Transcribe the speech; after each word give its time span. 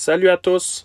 Salut 0.00 0.28
à 0.28 0.36
tous! 0.36 0.84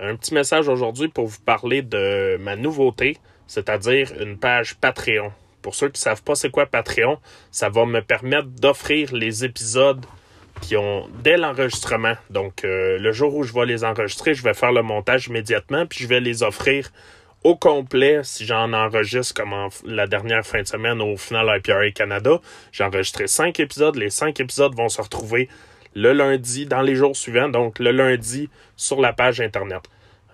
Un 0.00 0.16
petit 0.16 0.34
message 0.34 0.68
aujourd'hui 0.68 1.06
pour 1.06 1.28
vous 1.28 1.40
parler 1.46 1.80
de 1.80 2.36
ma 2.40 2.56
nouveauté, 2.56 3.18
c'est-à-dire 3.46 4.12
une 4.20 4.36
page 4.36 4.74
Patreon. 4.74 5.30
Pour 5.62 5.76
ceux 5.76 5.86
qui 5.86 6.00
ne 6.00 6.02
savent 6.02 6.24
pas 6.24 6.34
c'est 6.34 6.50
quoi 6.50 6.66
Patreon, 6.66 7.20
ça 7.52 7.68
va 7.68 7.86
me 7.86 8.00
permettre 8.02 8.48
d'offrir 8.48 9.14
les 9.14 9.44
épisodes 9.44 10.04
qui 10.60 10.76
ont 10.76 11.08
dès 11.22 11.36
l'enregistrement. 11.36 12.14
Donc 12.30 12.64
euh, 12.64 12.98
le 12.98 13.12
jour 13.12 13.32
où 13.36 13.44
je 13.44 13.52
vais 13.52 13.64
les 13.64 13.84
enregistrer, 13.84 14.34
je 14.34 14.42
vais 14.42 14.54
faire 14.54 14.72
le 14.72 14.82
montage 14.82 15.28
immédiatement, 15.28 15.86
puis 15.86 16.00
je 16.02 16.08
vais 16.08 16.18
les 16.18 16.42
offrir 16.42 16.90
au 17.44 17.54
complet 17.54 18.22
si 18.24 18.44
j'en 18.44 18.72
enregistre 18.72 19.34
comme 19.34 19.54
la 19.84 20.08
dernière 20.08 20.44
fin 20.44 20.62
de 20.62 20.66
semaine 20.66 21.00
au 21.00 21.16
final 21.16 21.46
IPRA 21.58 21.92
Canada. 21.92 22.40
J'ai 22.72 22.82
enregistré 22.82 23.28
cinq 23.28 23.60
épisodes. 23.60 23.94
Les 23.94 24.10
cinq 24.10 24.40
épisodes 24.40 24.74
vont 24.74 24.88
se 24.88 25.00
retrouver 25.00 25.48
le 25.94 26.12
lundi 26.12 26.66
dans 26.66 26.82
les 26.82 26.94
jours 26.94 27.16
suivants, 27.16 27.48
donc 27.48 27.78
le 27.78 27.90
lundi 27.90 28.48
sur 28.76 29.00
la 29.00 29.12
page 29.12 29.40
Internet. 29.40 29.82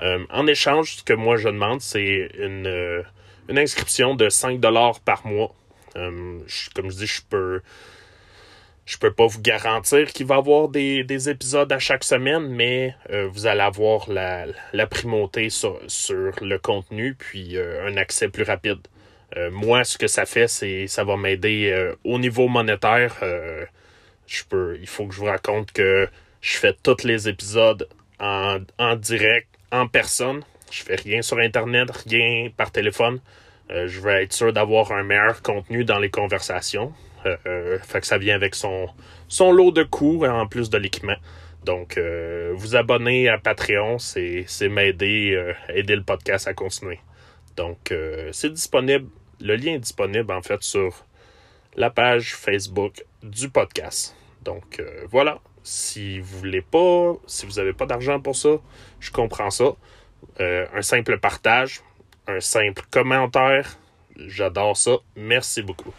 Euh, 0.00 0.24
en 0.30 0.46
échange, 0.46 0.96
ce 0.96 1.02
que 1.02 1.12
moi 1.12 1.37
je 1.37 1.48
demande, 1.48 1.80
c'est 1.80 2.30
une, 2.38 2.66
euh, 2.66 3.02
une 3.48 3.59
inscription 3.59 4.14
de 4.14 4.28
5 4.28 4.60
par 5.05 5.27
mois. 5.27 5.55
Euh, 5.97 6.38
comme 6.74 6.91
je 6.91 6.97
dis, 6.97 7.06
je 7.06 7.23
peux 7.28 7.60
je 8.86 8.97
peux 8.97 9.12
pas 9.12 9.27
vous 9.27 9.42
garantir 9.42 10.10
qu'il 10.12 10.24
va 10.24 10.36
y 10.36 10.38
avoir 10.38 10.69
des, 10.69 11.05
des, 11.05 11.28
épisodes 11.28 11.70
à 11.70 11.78
chaque 11.78 12.05
semaine, 12.05 12.48
mais 12.48 12.95
vous 13.11 13.47
allez 13.47 13.61
avoir 13.61 14.11
la, 14.11 14.47
la 14.72 14.86
primauté 14.86 15.50
sur, 15.50 15.78
sur, 15.88 16.33
le 16.42 16.59
contenu, 16.59 17.14
puis 17.14 17.59
un 17.59 17.98
accès 17.98 18.30
plus 18.30 18.45
rapide. 18.45 18.78
moi, 19.50 19.84
ce 19.84 19.98
que 19.98 20.06
ça 20.06 20.25
fait, 20.25 20.48
c'est 20.48 20.86
ça 20.86 21.05
va 21.05 21.19
m'aider 21.19 21.92
au 22.02 22.19
niveau 22.19 22.48
monétaire 22.48 23.16
je 24.28 24.45
peux, 24.45 24.77
il 24.80 24.87
faut 24.87 25.06
que 25.06 25.14
je 25.14 25.20
vous 25.20 25.27
raconte 25.27 25.73
que 25.73 26.09
je 26.41 26.56
fais 26.56 26.74
tous 26.82 27.05
les 27.05 27.28
épisodes 27.28 27.88
en, 28.20 28.59
direct, 28.96 29.48
en 29.73 29.88
personne. 29.88 30.42
Je 30.70 30.82
fais 30.82 30.96
rien 30.96 31.23
sur 31.23 31.38
Internet, 31.38 31.91
rien 32.06 32.50
par 32.56 32.70
téléphone. 32.70 33.20
Euh, 33.70 33.86
je 33.88 34.00
veux 34.00 34.12
être 34.12 34.33
sûr 34.33 34.53
d'avoir 34.53 34.92
un 34.92 35.03
meilleur 35.03 35.42
contenu 35.42 35.84
dans 35.84 35.98
les 35.98 36.11
conversations. 36.11 36.92
Euh, 37.27 37.36
euh, 37.47 37.78
fait 37.80 38.00
que 38.00 38.06
ça 38.06 38.19
vient 38.19 38.34
avec 38.34 38.55
son, 38.55 38.88
son 39.28 39.50
lot 39.50 39.72
de 39.72 39.83
coûts 39.83 40.25
en 40.25 40.47
plus 40.47 40.70
de 40.70 40.78
l'équipement. 40.78 41.16
Donc, 41.64 42.00
vous 42.55 42.77
abonner 42.77 43.28
à 43.28 43.36
Patreon, 43.36 43.98
c'est 43.98 44.47
m'aider, 44.70 45.55
aider 45.69 45.97
le 45.97 46.03
podcast 46.03 46.48
à 46.48 46.55
continuer. 46.55 46.98
Donc, 47.56 47.92
c'est 48.33 48.50
disponible. 48.50 49.08
Le 49.41 49.55
lien 49.56 49.75
est 49.75 49.81
disponible 49.81 50.33
en 50.33 50.41
fait 50.41 50.62
sur 50.62 51.05
la 51.77 51.91
page 51.91 52.34
Facebook 52.34 53.05
du 53.22 53.50
podcast. 53.50 54.17
Donc 54.48 54.80
euh, 54.80 55.04
voilà, 55.10 55.41
si 55.62 56.20
vous 56.20 56.38
voulez 56.38 56.62
pas, 56.62 57.12
si 57.27 57.44
vous 57.44 57.56
n'avez 57.56 57.74
pas 57.74 57.84
d'argent 57.84 58.18
pour 58.18 58.34
ça, 58.34 58.56
je 58.98 59.10
comprends 59.10 59.50
ça. 59.50 59.77
Euh, 60.41 60.66
un 60.74 60.80
simple 60.80 61.18
partage, 61.18 61.82
un 62.27 62.41
simple 62.41 62.82
commentaire, 62.91 63.76
j'adore 64.16 64.74
ça. 64.74 64.96
Merci 65.16 65.60
beaucoup. 65.60 65.92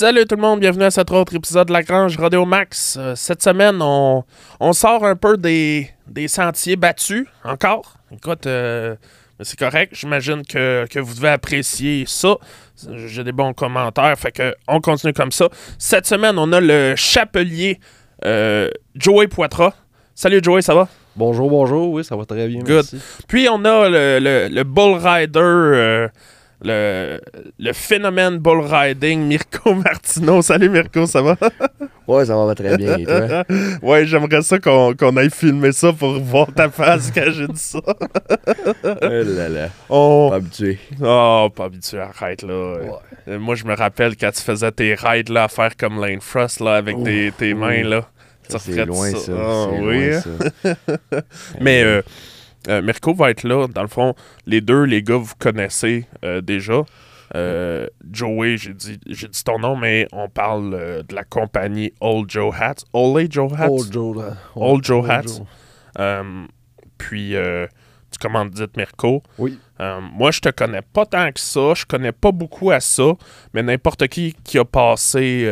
Salut 0.00 0.24
tout 0.24 0.36
le 0.36 0.40
monde, 0.40 0.60
bienvenue 0.60 0.84
à 0.84 0.90
cet 0.90 1.10
autre 1.10 1.34
épisode 1.34 1.68
de 1.68 1.74
La 1.74 1.82
Grange 1.82 2.16
Rodeo 2.16 2.46
Max. 2.46 2.96
Euh, 2.98 3.14
cette 3.14 3.42
semaine, 3.42 3.82
on, 3.82 4.24
sort 4.72 5.04
un 5.04 5.14
peu 5.14 5.36
des, 5.36 5.90
sentiers 6.26 6.76
battus, 6.76 7.26
encore. 7.44 7.98
Écoute, 8.10 8.46
euh, 8.46 8.96
c'est 9.42 9.58
correct, 9.58 9.92
j'imagine 9.94 10.40
que, 10.42 10.98
vous 10.98 11.14
devez 11.16 11.28
apprécier 11.28 12.04
ça. 12.06 12.36
J'ai 13.08 13.24
des 13.24 13.32
bons 13.32 13.52
commentaires, 13.52 14.18
fait 14.18 14.32
que 14.32 14.54
on 14.68 14.80
continue 14.80 15.12
comme 15.12 15.32
ça. 15.32 15.50
Cette 15.76 16.06
semaine, 16.06 16.38
on 16.38 16.50
a 16.54 16.62
le 16.62 16.94
chapelier 16.96 17.78
euh, 18.24 18.70
Joey 18.94 19.28
Poitras. 19.28 19.74
Salut 20.14 20.40
Joey, 20.42 20.62
ça 20.62 20.74
va? 20.74 20.88
Bonjour, 21.14 21.50
bonjour, 21.50 21.90
oui, 21.90 22.04
ça 22.04 22.16
va 22.16 22.24
très 22.24 22.48
bien. 22.48 22.62
Good. 22.62 22.86
Puis 23.28 23.50
on 23.50 23.62
a 23.66 23.90
le, 23.90 24.48
le 24.50 24.64
Bull 24.64 24.96
Rider 24.96 26.08
le, 26.62 27.20
le 27.58 27.72
phénomène 27.72 28.38
bull 28.38 28.60
riding, 28.60 29.26
Mirko 29.26 29.74
Martino. 29.84 30.42
Salut 30.42 30.68
Mirko, 30.68 31.06
ça 31.06 31.22
va? 31.22 31.36
ouais, 32.06 32.26
ça 32.26 32.36
va 32.36 32.54
très 32.54 32.76
bien. 32.76 32.96
ouais, 33.82 34.06
j'aimerais 34.06 34.42
ça 34.42 34.58
qu'on 34.58 35.16
aille 35.16 35.30
filmer 35.30 35.72
ça 35.72 35.92
pour 35.92 36.18
voir 36.20 36.52
ta 36.52 36.68
face 36.68 37.10
quand 37.14 37.30
j'ai 37.30 37.48
dit 37.48 37.58
ça. 37.58 37.80
oh 37.84 38.94
là 38.94 39.48
là. 39.48 39.68
Pas 39.88 40.36
habitué. 40.36 40.78
Oh, 41.00 41.48
pas 41.54 41.64
habitué, 41.64 41.98
arrête 41.98 42.42
là. 42.42 42.76
Ouais. 43.26 43.38
Moi, 43.38 43.54
je 43.54 43.64
me 43.64 43.74
rappelle 43.74 44.16
quand 44.16 44.30
tu 44.30 44.42
faisais 44.42 44.72
tes 44.72 44.94
rides 44.94 45.30
là, 45.30 45.44
à 45.44 45.48
faire 45.48 45.76
comme 45.76 46.00
Lane 46.00 46.20
Frost 46.20 46.60
là, 46.60 46.76
avec 46.76 47.02
tes, 47.02 47.32
tes 47.32 47.54
mains 47.54 47.82
là. 47.84 48.06
C'est 48.58 48.84
loin 48.84 49.12
ça? 49.12 49.32
Oh, 49.32 49.76
oui. 49.80 50.10
Loin, 50.10 50.20
ça. 50.20 50.70
Mais 51.60 51.84
euh, 51.84 52.02
euh, 52.68 52.82
Mirko 52.82 53.14
va 53.14 53.30
être 53.30 53.44
là. 53.44 53.66
Dans 53.68 53.82
le 53.82 53.88
fond, 53.88 54.14
les 54.46 54.60
deux, 54.60 54.84
les 54.84 55.02
gars, 55.02 55.16
vous 55.16 55.34
connaissez 55.38 56.06
euh, 56.24 56.40
déjà. 56.40 56.82
Euh, 57.36 57.86
Joey, 58.10 58.56
j'ai 58.56 58.74
dit, 58.74 58.98
j'ai 59.06 59.28
dit 59.28 59.44
ton 59.44 59.58
nom, 59.58 59.76
mais 59.76 60.08
on 60.12 60.28
parle 60.28 61.04
de 61.08 61.14
la 61.14 61.24
compagnie 61.24 61.92
Old 62.00 62.30
Joe 62.30 62.54
Hats. 62.58 62.84
Old 62.92 63.32
Joe 63.32 63.52
Hats? 63.56 63.68
Old 63.70 63.92
Joe, 63.92 64.24
Old, 64.56 64.84
Joe 64.84 65.08
Hats. 65.08 65.42
puis, 66.98 67.34
tu 68.10 68.18
commandes 68.18 68.50
dit 68.50 68.64
Mirko. 68.76 69.22
Oui. 69.38 69.58
moi, 69.78 70.32
je 70.32 70.40
te 70.40 70.48
connais 70.48 70.82
pas 70.82 71.06
tant 71.06 71.30
que 71.30 71.38
ça. 71.38 71.74
Je 71.74 71.86
connais 71.86 72.12
pas 72.12 72.32
beaucoup 72.32 72.72
à 72.72 72.80
ça. 72.80 73.12
Mais 73.54 73.62
n'importe 73.62 74.08
qui 74.08 74.34
qui 74.42 74.58
a 74.58 74.64
passé 74.64 75.48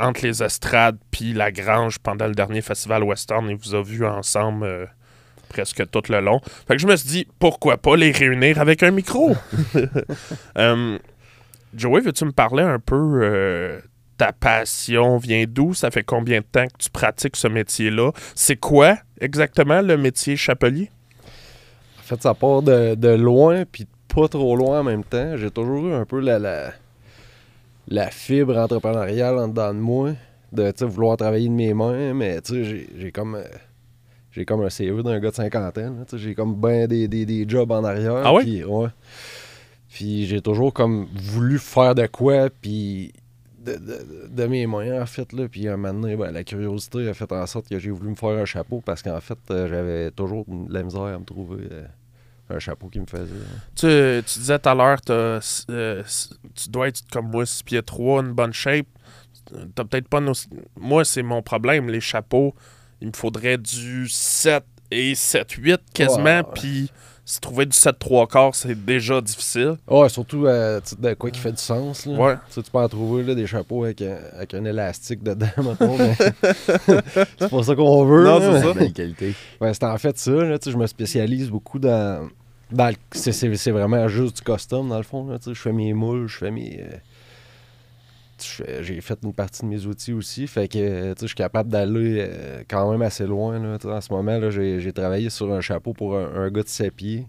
entre 0.00 0.24
les 0.24 0.42
estrades 0.42 0.96
puis 1.10 1.34
la 1.34 1.52
grange 1.52 1.98
pendant 1.98 2.26
le 2.26 2.34
dernier 2.34 2.62
festival 2.62 3.04
western 3.04 3.50
et 3.50 3.54
vous 3.54 3.74
a 3.74 3.82
vu 3.82 4.06
ensemble 4.06 4.88
presque 5.48 5.88
tout 5.90 6.02
le 6.08 6.20
long. 6.20 6.40
Fait 6.66 6.74
que 6.74 6.82
je 6.82 6.86
me 6.86 6.96
suis 6.96 7.08
dit, 7.08 7.28
pourquoi 7.38 7.76
pas 7.76 7.96
les 7.96 8.12
réunir 8.12 8.60
avec 8.60 8.82
un 8.82 8.90
micro? 8.90 9.34
Euh, 10.56 10.98
Joey, 11.74 12.00
veux-tu 12.00 12.24
me 12.24 12.32
parler 12.32 12.62
un 12.62 12.78
peu 12.78 13.20
euh, 13.22 13.80
ta 14.16 14.32
passion 14.32 15.18
vient 15.18 15.44
d'où? 15.46 15.74
Ça 15.74 15.90
fait 15.90 16.02
combien 16.02 16.40
de 16.40 16.44
temps 16.44 16.66
que 16.66 16.78
tu 16.78 16.90
pratiques 16.90 17.36
ce 17.36 17.46
métier-là? 17.46 18.12
C'est 18.34 18.56
quoi 18.56 18.96
exactement 19.20 19.80
le 19.80 19.96
métier 19.96 20.36
chapelier? 20.36 20.90
En 21.98 22.02
fait, 22.02 22.22
ça 22.22 22.34
part 22.34 22.62
de, 22.62 23.14
loin, 23.14 23.64
puis 23.70 23.86
pas 24.14 24.28
trop 24.28 24.56
loin 24.56 24.80
en 24.80 24.84
même 24.84 25.04
temps. 25.04 25.36
J'ai 25.36 25.50
toujours 25.50 25.86
eu 25.86 25.92
un 25.92 26.04
peu 26.04 26.20
la, 26.20 26.72
la, 27.86 28.10
fibre 28.10 28.56
entrepreneuriale 28.56 29.38
en 29.38 29.48
dedans 29.48 29.74
de 29.74 29.78
moi, 29.78 30.12
de 30.52 30.72
vouloir 30.84 31.16
travailler 31.16 31.48
de 31.48 31.54
mes 31.54 31.74
mains, 31.74 32.14
mais 32.14 32.40
j'ai 32.48 33.12
comme... 33.12 33.34
Euh, 33.36 33.44
j'ai 34.32 34.44
comme 34.44 34.62
un 34.62 34.70
CV 34.70 35.02
d'un 35.02 35.18
gars 35.18 35.30
de 35.30 35.34
cinquantaine. 35.34 36.04
J'ai 36.12 36.34
comme 36.34 36.54
bien 36.54 36.86
des, 36.86 37.08
des, 37.08 37.24
des, 37.24 37.48
jobs 37.48 37.70
en 37.70 37.84
arrière. 37.84 38.22
Ah 38.24 38.32
Puis, 38.40 38.64
ouais. 38.64 38.88
puis 39.88 40.26
j'ai 40.26 40.40
toujours 40.40 40.72
comme 40.72 41.06
voulu 41.14 41.58
faire 41.58 41.94
de 41.94 42.06
quoi, 42.06 42.50
puis 42.50 43.12
de, 43.64 43.72
de, 43.72 44.28
de, 44.28 44.46
mes 44.46 44.66
moyens, 44.66 45.02
en 45.02 45.06
fait. 45.06 45.32
Là. 45.32 45.48
Puis 45.48 45.66
un 45.66 45.76
moment 45.76 46.00
donné, 46.00 46.16
ben, 46.16 46.30
la 46.30 46.44
curiosité 46.44 47.08
a 47.08 47.14
fait 47.14 47.30
en 47.32 47.46
sorte 47.46 47.68
que 47.68 47.78
j'ai 47.78 47.90
voulu 47.90 48.10
me 48.10 48.14
faire 48.14 48.30
un 48.30 48.44
chapeau 48.44 48.82
parce 48.84 49.02
qu'en 49.02 49.20
fait, 49.20 49.38
euh, 49.50 49.68
j'avais 49.68 50.10
toujours 50.10 50.44
de 50.46 50.72
la 50.72 50.82
misère 50.82 51.02
à 51.02 51.18
me 51.18 51.24
trouver 51.24 51.66
euh, 51.72 51.86
un 52.50 52.58
chapeau 52.58 52.88
qui 52.88 53.00
me 53.00 53.06
faisait. 53.06 53.32
Tu, 53.74 54.22
tu 54.26 54.38
disais 54.38 54.58
tout 54.58 54.68
à 54.68 54.74
l'heure, 54.74 54.98
euh, 55.10 55.40
tu 56.54 56.68
dois 56.68 56.88
être 56.88 57.00
comme 57.10 57.30
moi, 57.30 57.46
6 57.46 57.62
pieds 57.62 57.82
3, 57.82 58.22
une 58.22 58.32
bonne 58.32 58.52
shape. 58.52 58.86
T'as 59.74 59.84
peut-être 59.84 60.08
pas 60.08 60.20
nos... 60.20 60.34
Moi, 60.78 61.06
c'est 61.06 61.22
mon 61.22 61.40
problème, 61.40 61.88
les 61.88 62.02
chapeaux 62.02 62.54
il 63.00 63.08
me 63.08 63.12
faudrait 63.12 63.58
du 63.58 64.08
7 64.08 64.64
et 64.90 65.12
7-8 65.12 65.78
quasiment. 65.92 66.42
Puis 66.42 66.90
si 67.28 67.40
trouver 67.40 67.66
du 67.66 67.76
7-3 67.76 68.26
quarts, 68.26 68.54
c'est 68.54 68.74
déjà 68.86 69.20
difficile. 69.20 69.76
Ouais, 69.86 70.08
surtout 70.08 70.46
euh, 70.46 70.80
de 70.98 71.12
quoi 71.12 71.30
qui 71.30 71.38
fait 71.38 71.52
du 71.52 71.60
sens. 71.60 72.06
Là. 72.06 72.18
Ouais. 72.18 72.34
Tu, 72.50 72.62
peux 72.62 72.78
en 72.78 72.88
trouver 72.88 73.22
là, 73.22 73.34
des 73.34 73.46
chapeaux 73.46 73.84
avec, 73.84 74.00
avec 74.00 74.54
un 74.54 74.64
élastique 74.64 75.22
dedans, 75.22 75.46
c'est 77.38 77.50
pas 77.50 77.62
ça 77.62 77.74
qu'on 77.74 78.04
veut. 78.06 78.24
Non, 78.24 78.40
c'est 78.40 78.62
ça. 78.62 78.90
Qualité. 78.90 79.34
Ouais, 79.60 79.74
c'est 79.74 79.84
en 79.84 79.98
fait 79.98 80.18
ça. 80.18 80.30
Là, 80.30 80.56
je 80.64 80.76
me 80.76 80.86
spécialise 80.86 81.50
beaucoup 81.50 81.78
dans. 81.78 82.30
dans 82.72 82.94
c'est 83.12 83.70
vraiment 83.70 84.08
juste 84.08 84.36
du 84.36 84.42
custom, 84.42 84.88
dans 84.88 84.96
le 84.96 85.02
fond. 85.02 85.28
je 85.46 85.52
fais 85.52 85.72
mes 85.72 85.92
moules, 85.92 86.28
je 86.28 86.38
fais 86.38 86.50
mes. 86.50 86.80
Euh, 86.80 86.96
j'ai 88.80 89.00
fait 89.00 89.18
une 89.22 89.32
partie 89.32 89.62
de 89.62 89.66
mes 89.66 89.86
outils 89.86 90.12
aussi. 90.12 90.46
Fait 90.46 90.68
que 90.68 91.14
je 91.20 91.26
suis 91.26 91.34
capable 91.34 91.70
d'aller 91.70 92.18
euh, 92.20 92.62
quand 92.68 92.90
même 92.90 93.02
assez 93.02 93.26
loin. 93.26 93.58
Là, 93.58 93.78
en 93.84 94.00
ce 94.00 94.12
moment, 94.12 94.50
j'ai 94.50 94.92
travaillé 94.92 95.30
sur 95.30 95.52
un 95.52 95.60
chapeau 95.60 95.92
pour 95.92 96.16
un, 96.16 96.50
gars 96.50 96.62
de 96.62 96.68
7 96.68 96.92
pieds. 96.94 97.26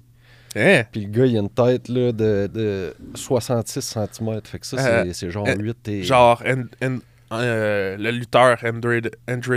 Hein? 0.56 0.84
Puis 0.92 1.02
le 1.06 1.10
gars, 1.12 1.26
il 1.28 1.38
a 1.38 1.42
une 1.42 1.50
tête 1.50 1.88
là, 1.90 2.12
de, 2.12 2.50
de 2.52 2.96
66 3.16 3.82
cm. 3.82 4.42
Fait 4.44 4.60
que 4.60 4.66
ça, 4.66 4.78
c'est- 4.78 4.90
Euh, 5.10 5.14
c'est 5.14 5.30
genre 5.30 5.48
euh, 5.48 5.56
8 5.56 5.88
et... 5.90 6.04
Genre, 6.04 6.42
en- 6.48 6.86
en- 6.88 7.00
euh, 7.32 7.96
le 7.98 8.10
lutteur 8.10 8.58
Andre, 8.64 9.02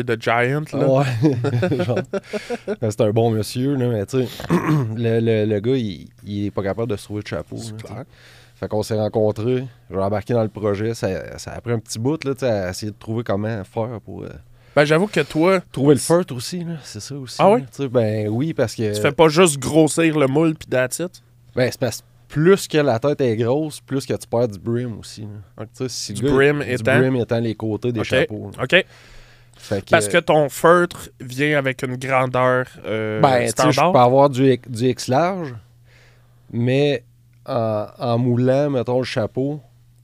the- 0.03 0.21
Giant, 0.21 0.65
là. 0.75 0.87
Ouais. 0.89 1.05
Ben, 2.81 2.91
c'est 2.91 3.01
un 3.01 3.11
bon 3.11 3.31
monsieur, 3.31 3.75
là, 3.77 3.89
mais 3.89 4.05
tu 4.05 4.19
sais, 4.25 4.29
le, 4.97 5.21
le, 5.21 5.47
le 5.47 5.61
gars, 5.61 5.77
il, 5.77 6.09
il 6.25 6.47
est 6.47 6.51
pas 6.51 6.63
capable 6.63 6.91
de 6.91 6.97
se 6.97 7.05
trouver 7.05 7.23
de 7.23 7.29
chapeau. 7.29 7.57
C'est 7.57 7.81
sais. 7.81 8.05
Fait 8.63 8.69
qu'on 8.69 8.85
s'est 8.85 8.95
rencontrés, 8.95 9.65
j'ai 9.91 9.97
embarqué 9.97 10.35
dans 10.35 10.43
le 10.45 10.49
projet, 10.49 10.95
ça, 10.95 11.37
ça 11.37 11.51
a 11.51 11.61
pris 11.61 11.73
un 11.73 11.81
petit 11.81 11.99
bout, 11.99 12.23
là, 12.25 12.33
tu 12.33 12.45
à 12.45 12.71
essayer 12.71 12.93
de 12.93 12.97
trouver 12.97 13.25
comment 13.25 13.65
faire 13.65 14.01
pour... 14.05 14.23
euh, 14.23 14.29
Ben, 14.77 14.85
j'avoue 14.85 15.09
que 15.09 15.19
toi, 15.19 15.59
trouver 15.73 15.95
le 15.95 16.01
feutre 16.01 16.33
aussi, 16.37 16.63
là, 16.63 16.75
c'est 16.85 17.01
ça 17.01 17.17
aussi. 17.17 17.39
Ah 17.41 17.51
oui? 17.51 17.65
tu 17.75 17.89
Ben 17.89 18.29
oui, 18.29 18.55
parce 18.55 18.77
que... 18.77 18.95
tu 18.95 19.01
fais 19.01 19.11
pas 19.11 19.27
juste 19.27 19.59
grossir 19.59 20.17
le 20.17 20.29
moule 20.29 20.55
pis 20.55 20.69
that's 20.69 21.01
it? 21.01 21.11
Ben, 21.57 21.69
c'est 21.73 21.81
parce 21.81 22.03
que 22.03 22.05
plus 22.29 22.69
que 22.69 22.79
la 22.79 23.01
tête 23.01 23.21
est 23.21 23.35
grosse, 23.37 23.81
plus 23.81 24.07
que 24.07 24.15
tu 24.15 24.29
perds 24.29 24.47
du 24.47 24.61
brim 24.61 24.97
aussi. 25.01 25.23
là. 25.59 25.67
Tu 25.77 25.89
si 25.89 26.13
Du 26.13 26.23
gars- 26.23 26.31
brim 26.33 26.61
du 26.63 26.71
étant? 26.71 26.99
brim 27.01 27.17
étant 27.17 27.41
les 27.41 27.57
côtés 27.57 27.91
des 27.91 28.05
chapeaux. 28.05 28.53
là. 28.57 28.63
OK. 28.63 28.87
Fait 29.57 29.85
Parce 29.91 30.07
que 30.07 30.19
ton 30.19 30.49
feutre 30.49 31.11
vient 31.21 31.59
avec 31.59 31.83
une 31.83 31.97
grandeur 31.97 32.67
euh, 32.87 33.21
Ben, 33.21 33.41
tu 33.41 33.47
sais, 33.47 33.47
je 33.67 33.73
standard? 33.73 33.93
peux 33.93 33.99
avoir 33.99 34.31
du, 34.31 34.57
du 34.69 34.89
X 34.89 35.09
large, 35.09 35.53
mais 36.53 37.03
en, 37.47 37.87
en 37.99 38.19
moulant, 38.19 38.71
mettons, 38.71 38.99
le 38.99 39.05
chapeau, 39.05 39.61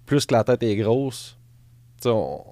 plus 0.07 0.27
que 0.27 0.35
la 0.35 0.45
tête 0.45 0.63
est 0.63 0.77
grosse, 0.77 1.37
tu 2.01 2.05
sais, 2.05 2.09
on- 2.11 2.43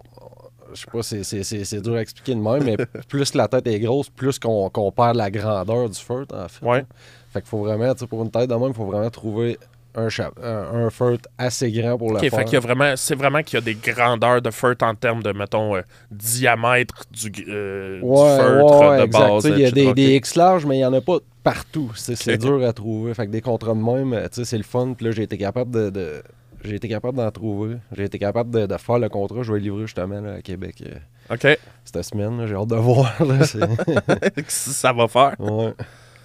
je 0.74 0.80
sais 0.80 0.86
pas, 0.90 1.02
c'est- 1.02 1.80
dur 1.80 1.94
à 1.94 2.00
expliquer 2.02 2.34
de 2.34 2.40
même, 2.40 2.64
mais 2.64 2.76
plus 3.08 3.34
la 3.34 3.48
tête 3.48 3.66
est 3.66 3.78
grosse, 3.80 4.08
plus 4.10 4.38
qu'on 4.38 4.68
qu'on 4.70 4.90
perd 4.92 5.16
la 5.16 5.30
grandeur 5.30 5.88
du 5.88 5.98
feutre, 5.98 6.34
en 6.36 6.48
fait. 6.48 6.64
Ouais. 6.66 6.84
Fait 7.32 7.40
qu'il 7.40 7.48
faut 7.48 7.62
vraiment, 7.62 7.92
tu 7.94 8.00
sais, 8.00 8.06
pour 8.06 8.22
une 8.22 8.30
tête 8.30 8.50
de 8.50 8.54
même, 8.54 8.68
il 8.68 8.74
faut 8.74 8.84
vraiment 8.86 9.10
trouver 9.10 9.58
un, 9.96 10.08
un, 10.42 10.90
feutre 10.90 11.28
assez 11.38 11.70
grand 11.72 11.96
pour 11.96 12.10
le 12.10 12.16
OK, 12.16 12.28
faire. 12.28 12.40
fait 12.40 12.52
y 12.52 12.56
a 12.56 12.60
vraiment, 12.60 12.92
c'est 12.96 13.14
vraiment 13.14 13.42
qu'il 13.42 13.54
y 13.58 13.62
a 13.62 13.64
des 13.64 13.74
grandeurs 13.74 14.42
de 14.42 14.50
feutre 14.50 14.84
en 14.84 14.94
termes 14.94 15.22
de, 15.22 15.32
mettons, 15.32 15.74
euh, 15.76 15.80
diamètre 16.10 17.04
du, 17.10 17.32
euh, 17.48 18.00
du 18.00 18.06
feutre 18.06 18.80
ouais, 18.90 18.98
de 18.98 19.04
exact. 19.04 19.28
base. 19.28 19.42
Sais, 19.42 19.50
Il 19.50 19.58
y 19.58 19.64
a 19.64 19.70
des, 19.70 19.94
des 19.94 20.16
X 20.16 20.34
larges, 20.34 20.66
mais 20.66 20.76
il 20.76 20.78
n'y 20.80 20.84
en 20.84 20.92
a 20.92 21.00
pas 21.00 21.18
partout. 21.52 21.90
C'est 21.94 22.36
dur 22.38 22.62
à 22.66 22.72
trouver. 22.72 23.14
Fait 23.14 23.26
que 23.26 23.30
des 23.30 23.40
contrats 23.40 23.74
de 23.74 23.80
même, 23.80 24.12
euh, 24.12 24.26
c'est 24.30 24.56
le 24.58 24.64
fun. 24.64 24.94
Puis 24.96 25.06
là, 25.06 25.12
j'ai 25.12 25.22
été 25.22 25.38
capable 25.38 25.70
de. 25.70 25.90
de- 25.90 26.22
j'ai 26.64 26.74
été 26.76 26.88
capable 26.88 27.16
d'en 27.18 27.30
trouver. 27.30 27.76
J'ai 27.96 28.04
été 28.04 28.18
capable 28.18 28.50
de, 28.50 28.66
de 28.66 28.76
faire 28.76 28.98
le 28.98 29.08
contrat. 29.08 29.42
Je 29.42 29.52
vais 29.52 29.58
le 29.58 29.64
livrer 29.64 29.82
justement 29.82 30.20
là, 30.20 30.34
à 30.34 30.42
Québec 30.42 30.82
euh, 30.84 31.34
OK. 31.34 31.58
cette 31.84 32.02
semaine. 32.02 32.44
J'ai 32.46 32.54
hâte 32.54 32.68
de 32.68 32.74
voir. 32.90 33.24
Là, 33.24 33.44
ça 34.48 34.92
va 34.92 35.06
faire? 35.06 35.34
ouais. 35.38 35.74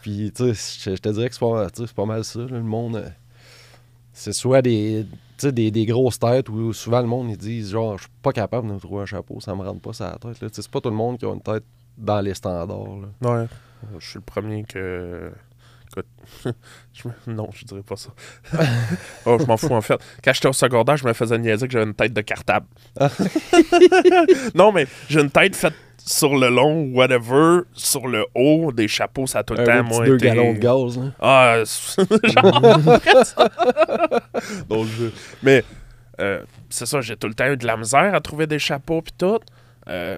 Puis, 0.02 0.32
tu 0.36 0.56
sais, 0.56 0.92
je 0.96 1.00
te 1.00 1.10
dirais 1.10 1.30
que 1.30 1.36
c'est 1.36 1.94
pas, 1.94 2.06
mal 2.06 2.24
ça. 2.24 2.40
là. 2.40 2.46
Le 2.50 2.64
monde, 2.64 2.96
euh, 2.96 3.10
c'est 4.14 4.34
soit 4.34 4.64
des, 4.64 5.06
des, 5.44 5.70
des 5.70 5.86
grosses 5.86 6.18
têtes 6.18 6.50
où 6.50 6.74
souvent 6.74 7.02
le 7.02 7.08
monde, 7.08 7.30
ils 7.30 7.38
disent 7.38 7.70
genre, 7.72 7.98
je 7.98 8.04
suis 8.04 8.12
pas 8.24 8.32
capable 8.32 8.68
de 8.68 8.74
me 8.74 8.80
trouver 8.80 9.04
un 9.04 9.06
chapeau, 9.06 9.40
ça 9.40 9.54
me 9.54 9.62
rentre 9.62 9.82
pas 9.82 9.94
sur 9.94 10.06
la 10.06 10.18
tête. 10.18 10.38
C'est 10.52 10.68
pas 10.70 10.82
tout 10.82 10.90
le 10.90 10.96
monde 10.96 11.20
qui 11.20 11.26
a 11.26 11.34
une 11.34 11.42
tête 11.42 11.64
dans 11.98 12.20
les 12.22 12.34
standards. 12.34 12.98
là. 13.22 13.30
Ouais. 13.42 13.48
Je 14.00 14.06
suis 14.08 14.20
le 14.20 14.24
premier 14.26 14.64
que. 14.64 15.32
Écoute, 15.92 16.06
je 16.94 17.04
Non, 17.30 17.50
je 17.54 17.66
dirais 17.66 17.82
pas 17.84 17.98
ça. 17.98 18.10
oh, 19.26 19.38
je 19.40 19.46
m'en 19.46 19.58
fous 19.58 19.74
en 19.74 19.82
fait. 19.82 20.00
Quand 20.24 20.32
j'étais 20.34 20.48
au 20.48 20.54
secondaire, 20.54 20.96
je 20.98 21.06
me 21.06 21.14
faisais 21.14 21.38
niaiser 21.38 21.68
que 21.68 21.74
j'avais 21.74 21.86
une 21.86 21.94
tête 21.94 22.14
de 22.14 22.22
cartable. 22.22 22.66
non, 24.56 24.72
mais 24.72 24.88
j'ai 25.10 25.20
une 25.22 25.30
tête 25.32 25.56
faite 25.56 25.74
sur 25.98 26.36
le 26.36 26.50
long, 26.50 26.92
whatever, 26.94 27.60
sur 27.74 28.08
le 28.08 28.26
haut, 28.36 28.72
des 28.72 28.88
chapeaux, 28.88 29.28
ça 29.28 29.40
a 29.40 29.44
tout 29.44 29.54
le 29.54 29.64
temps, 29.64 29.84
moi, 29.84 30.06
deux 30.06 30.16
été- 30.16 30.28
gallons 30.28 30.54
de 30.54 30.58
gaz. 30.58 30.98
là. 30.98 31.12
Ah, 31.20 31.64
genre. 32.24 32.62
Donc, 34.70 34.88
je- 34.88 35.10
Mais 35.44 35.64
euh, 36.20 36.44
c'est 36.70 36.86
ça, 36.86 37.02
j'ai 37.02 37.16
tout 37.18 37.28
le 37.28 37.34
temps 37.34 37.48
eu 37.52 37.58
de 37.58 37.68
la 37.68 37.78
misère 37.78 38.16
à 38.16 38.22
trouver 38.22 38.48
des 38.48 38.60
chapeaux 38.60 39.02
puis 39.02 39.14
tout. 39.18 39.40
Euh, 39.90 40.18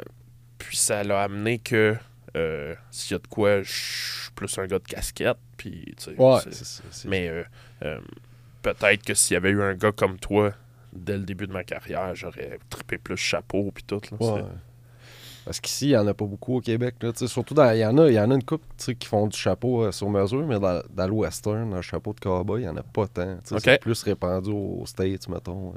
puis 0.57 0.77
ça 0.77 1.03
l'a 1.03 1.21
amené 1.23 1.59
que 1.59 1.95
euh, 2.35 2.75
s'il 2.91 3.11
y 3.13 3.15
a 3.15 3.19
de 3.19 3.27
quoi, 3.27 3.61
je 3.61 3.71
suis 3.71 4.31
plus 4.31 4.57
un 4.57 4.65
gars 4.67 4.79
de 4.79 4.87
casquette. 4.87 5.37
Puis, 5.57 5.93
tu 5.97 6.03
sais, 6.05 6.15
Ouais, 6.17 6.39
c'est- 6.43 6.53
c'est 6.53 6.65
ça. 6.65 6.83
c'est- 6.91 7.07
Mais 7.07 7.27
euh, 7.29 7.43
euh, 7.83 7.99
peut-être 8.61 9.03
que 9.03 9.13
s'il 9.13 9.33
y 9.35 9.37
avait 9.37 9.51
eu 9.51 9.61
un 9.61 9.75
gars 9.75 9.91
comme 9.91 10.17
toi 10.19 10.53
dès 10.93 11.17
le 11.17 11.23
début 11.23 11.47
de 11.47 11.53
ma 11.53 11.63
carrière, 11.63 12.13
j'aurais 12.15 12.59
trippé 12.69 12.97
plus 12.97 13.17
chapeau 13.17 13.71
puis 13.73 13.83
tout. 13.83 14.01
Là, 14.11 14.17
Ouais. 14.35 14.43
Parce 15.45 15.59
qu'ici, 15.59 15.87
il 15.87 15.89
n'y 15.89 15.97
en 15.97 16.07
a 16.07 16.13
pas 16.13 16.23
beaucoup 16.23 16.55
au 16.55 16.61
Québec. 16.61 16.95
Là. 17.01 17.11
Tu 17.11 17.19
sais, 17.19 17.27
Surtout, 17.27 17.53
dans- 17.53 17.69
il 17.73 17.79
y, 17.79 17.85
en 17.85 17.97
a, 17.97 18.09
y 18.09 18.17
en 18.17 18.31
a 18.31 18.35
une 18.35 18.43
couple 18.45 18.65
qui 18.97 19.05
font 19.05 19.27
du 19.27 19.37
chapeau 19.37 19.83
euh, 19.83 19.91
sur 19.91 20.09
mesure, 20.09 20.47
mais 20.47 20.57
dans, 20.57 20.81
dans 20.89 21.05
le 21.05 21.11
western, 21.11 21.69
dans 21.69 21.75
le 21.75 21.81
chapeau 21.81 22.13
de 22.13 22.19
cowboy, 22.21 22.61
il 22.61 22.63
n'y 22.63 22.69
en 22.69 22.77
a 22.77 22.83
pas 22.83 23.07
tant. 23.07 23.37
C'est 23.43 23.81
plus 23.81 24.01
répandu 24.03 24.51
aux 24.51 24.85
States, 24.85 25.27
mettons. 25.27 25.73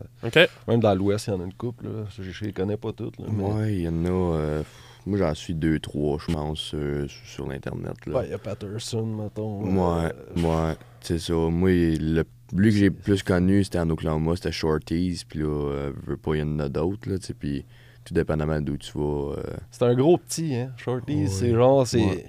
Même 0.69 0.79
dans 0.79 0.95
l'ouest, 0.95 1.27
il 1.27 1.31
y 1.31 1.33
en 1.33 1.41
a 1.41 1.45
une 1.45 1.53
couple. 1.55 1.87
Là. 1.87 2.05
Je 2.17 2.23
ne 2.23 2.47
les 2.47 2.53
connais 2.53 2.77
pas 2.77 2.93
toutes. 2.93 3.19
Là, 3.19 3.25
mais... 3.29 3.43
Ouais, 3.43 3.75
il 3.75 3.81
y 3.81 3.89
en 3.89 4.05
a. 4.05 4.63
moi, 5.07 5.19
j'en 5.19 5.35
suis 5.35 5.55
deux, 5.55 5.79
trois, 5.79 6.19
je 6.19 6.33
pense, 6.35 6.73
euh, 6.75 7.07
sur 7.09 7.47
l'Internet. 7.49 7.95
là. 8.07 8.19
Ouais, 8.19 8.27
il 8.27 8.31
y 8.31 8.35
a 8.35 8.39
Patterson, 8.39 9.07
mettons. 9.07 9.63
Ouais, 9.63 10.13
euh, 10.37 10.69
ouais, 10.71 10.75
c'est 11.01 11.19
ça. 11.19 11.35
Moi, 11.35 11.71
le, 11.99 12.25
lui 12.53 12.71
que 12.71 12.77
j'ai 12.77 12.91
plus 12.91 13.23
connu, 13.23 13.65
c'était 13.65 13.79
en 13.79 13.89
Oklahoma, 13.91 14.37
c'était 14.37 14.53
Shorties, 14.53 15.23
puis 15.29 15.41
là, 15.41 15.47
euh, 15.71 15.93
veux 16.07 16.17
pas, 16.17 16.35
il 16.35 16.41
y 16.41 16.43
en 16.43 16.59
a 16.59 16.69
d'autres, 16.69 17.09
là, 17.09 17.19
tu 17.19 17.27
sais, 17.27 17.35
puis 17.35 17.65
tout 18.05 18.15
dépendamment 18.15 18.61
d'où 18.61 18.77
tu 18.77 18.93
vas. 18.97 19.35
euh, 19.39 19.57
C'est 19.71 19.85
un 19.85 19.95
gros 19.95 20.17
petit, 20.19 20.55
hein. 20.55 20.73
Shorty, 20.77 21.23
Ouais. 21.23 21.27
c'est 21.27 21.55
genre, 21.55 21.87
c'est. 21.87 22.05
Ouais. 22.05 22.27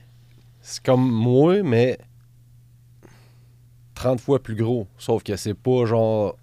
C'est 0.62 0.83
comme 0.83 1.09
moi, 1.09 1.62
mais 1.63 1.97
30 3.95 4.19
fois 4.19 4.41
plus 4.41 4.56
gros. 4.56 4.88
Sauf 4.97 5.23
que 5.23 5.35
c'est 5.35 5.53
pas 5.53 5.85
genre 5.85 6.38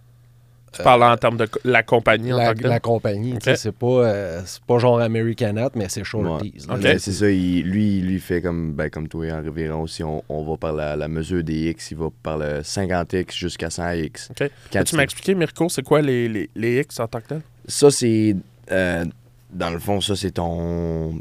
Tu 0.76 0.82
parles 0.82 1.03
en 1.05 1.17
termes 1.17 1.37
de 1.37 1.49
la 1.65 1.82
compagnie 1.82 2.32
en 2.32 2.37
la, 2.37 2.47
tant 2.49 2.53
que 2.55 2.59
telle? 2.61 2.69
la 2.71 2.81
compagnie. 2.81 3.31
tu 3.31 3.37
Ok. 3.37 3.43
sais, 3.44 3.56
C'est 3.56 3.73
pas, 3.73 3.87
euh, 3.87 4.43
c'est 4.44 4.62
pas 4.65 4.79
genre 4.79 5.00
Americanat, 5.00 5.71
mais 5.75 5.88
c'est 5.88 6.05
Shorties. 6.05 6.55
ouais. 6.69 6.99
c'est 6.99 7.12
ça, 7.12 7.31
il- 7.31 7.62
lui, 7.62 8.00
lui 8.00 8.19
fait 8.21 8.43
comme, 8.43 8.73
ben, 8.73 8.91
comme 8.91 9.09
toi 9.09 9.26
en 9.32 9.43
révérend 9.43 9.87
si 9.87 10.03
on, 10.03 10.23
on 10.29 10.44
va 10.44 10.56
par 10.56 10.73
la, 10.73 10.97
la 10.97 11.09
mesure 11.09 11.44
des 11.44 11.71
X, 11.71 11.91
il 11.93 11.97
va 11.99 12.09
par 12.23 12.38
le 12.38 12.61
50X 12.62 13.32
jusqu'à 13.37 13.69
100X. 13.69 14.31
Ok. 14.31 14.37
Puis 14.37 14.49
quand 14.73 14.79
Peux-tu 14.81 14.97
m'expliquer, 14.97 15.35
Mirko, 15.35 15.69
c'est 15.69 15.82
quoi 15.82 16.03
les, 16.03 16.29
les, 16.29 16.50
les 16.56 16.81
X 16.81 16.99
en 17.00 17.06
tant 17.06 17.21
que 17.21 17.29
tel? 17.29 17.41
Ça, 17.67 17.91
c'est. 17.91 18.37
euh, 18.73 19.05
dans 19.53 19.71
le 19.71 19.79
fond, 19.79 20.00
ça, 20.00 20.17
c'est 20.17 20.32
ton. 20.32 21.21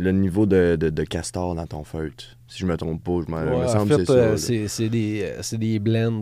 Le 0.00 0.12
niveau 0.12 0.46
de, 0.46 0.76
de, 0.78 0.90
de 0.90 1.04
castor 1.04 1.54
dans 1.56 1.66
ton 1.66 1.82
feutre. 1.82 2.24
Si 2.46 2.58
je 2.60 2.66
me 2.66 2.76
trompe 2.76 3.02
pas, 3.02 3.20
je 3.26 3.30
m'en 3.30 3.38
Ouais, 3.38 3.56
il 3.56 3.62
me 3.62 3.66
semble 3.66 3.94
c'est 3.96 4.04
ça. 4.06 4.12
euh, 4.12 4.36
c'est 4.36 4.68
c'est 4.68 4.88
des, 4.88 5.22
euh, 5.24 5.38
c'est 5.42 5.58
des 5.58 5.78
blends. 5.80 6.20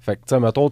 Fait 0.00 0.16
que, 0.16 0.20
tu 0.20 0.34
sais, 0.34 0.40
mettons, 0.40 0.70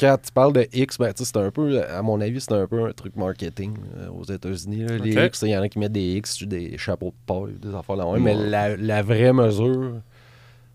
quand 0.00 0.16
tu 0.22 0.32
parles 0.32 0.54
de 0.54 0.66
X, 0.72 0.96
ben, 0.98 1.12
c'est 1.14 1.36
un 1.36 1.50
peu, 1.50 1.84
à 1.84 2.00
mon 2.02 2.20
avis, 2.20 2.40
c'est 2.40 2.52
un 2.52 2.66
peu 2.66 2.86
un 2.86 2.92
truc 2.92 3.14
marketing 3.16 3.76
euh, 3.98 4.08
aux 4.08 4.24
États-Unis. 4.24 4.86
Les. 5.02 5.26
X, 5.26 5.42
il 5.42 5.50
y 5.50 5.56
en 5.56 5.60
a 5.62 5.68
qui 5.68 5.78
mettent 5.78 5.92
des 5.92 6.14
X 6.16 6.32
sur 6.36 6.46
des 6.48 6.78
chapeaux 6.78 7.10
de 7.10 7.14
paille, 7.26 7.54
des 7.60 7.74
affaires 7.74 7.96
là 7.96 8.06
Mais 8.18 8.34
Ouais. 8.34 8.46
la, 8.48 8.76
la 8.76 9.02
vraie 9.02 9.32
mesure, 9.32 10.00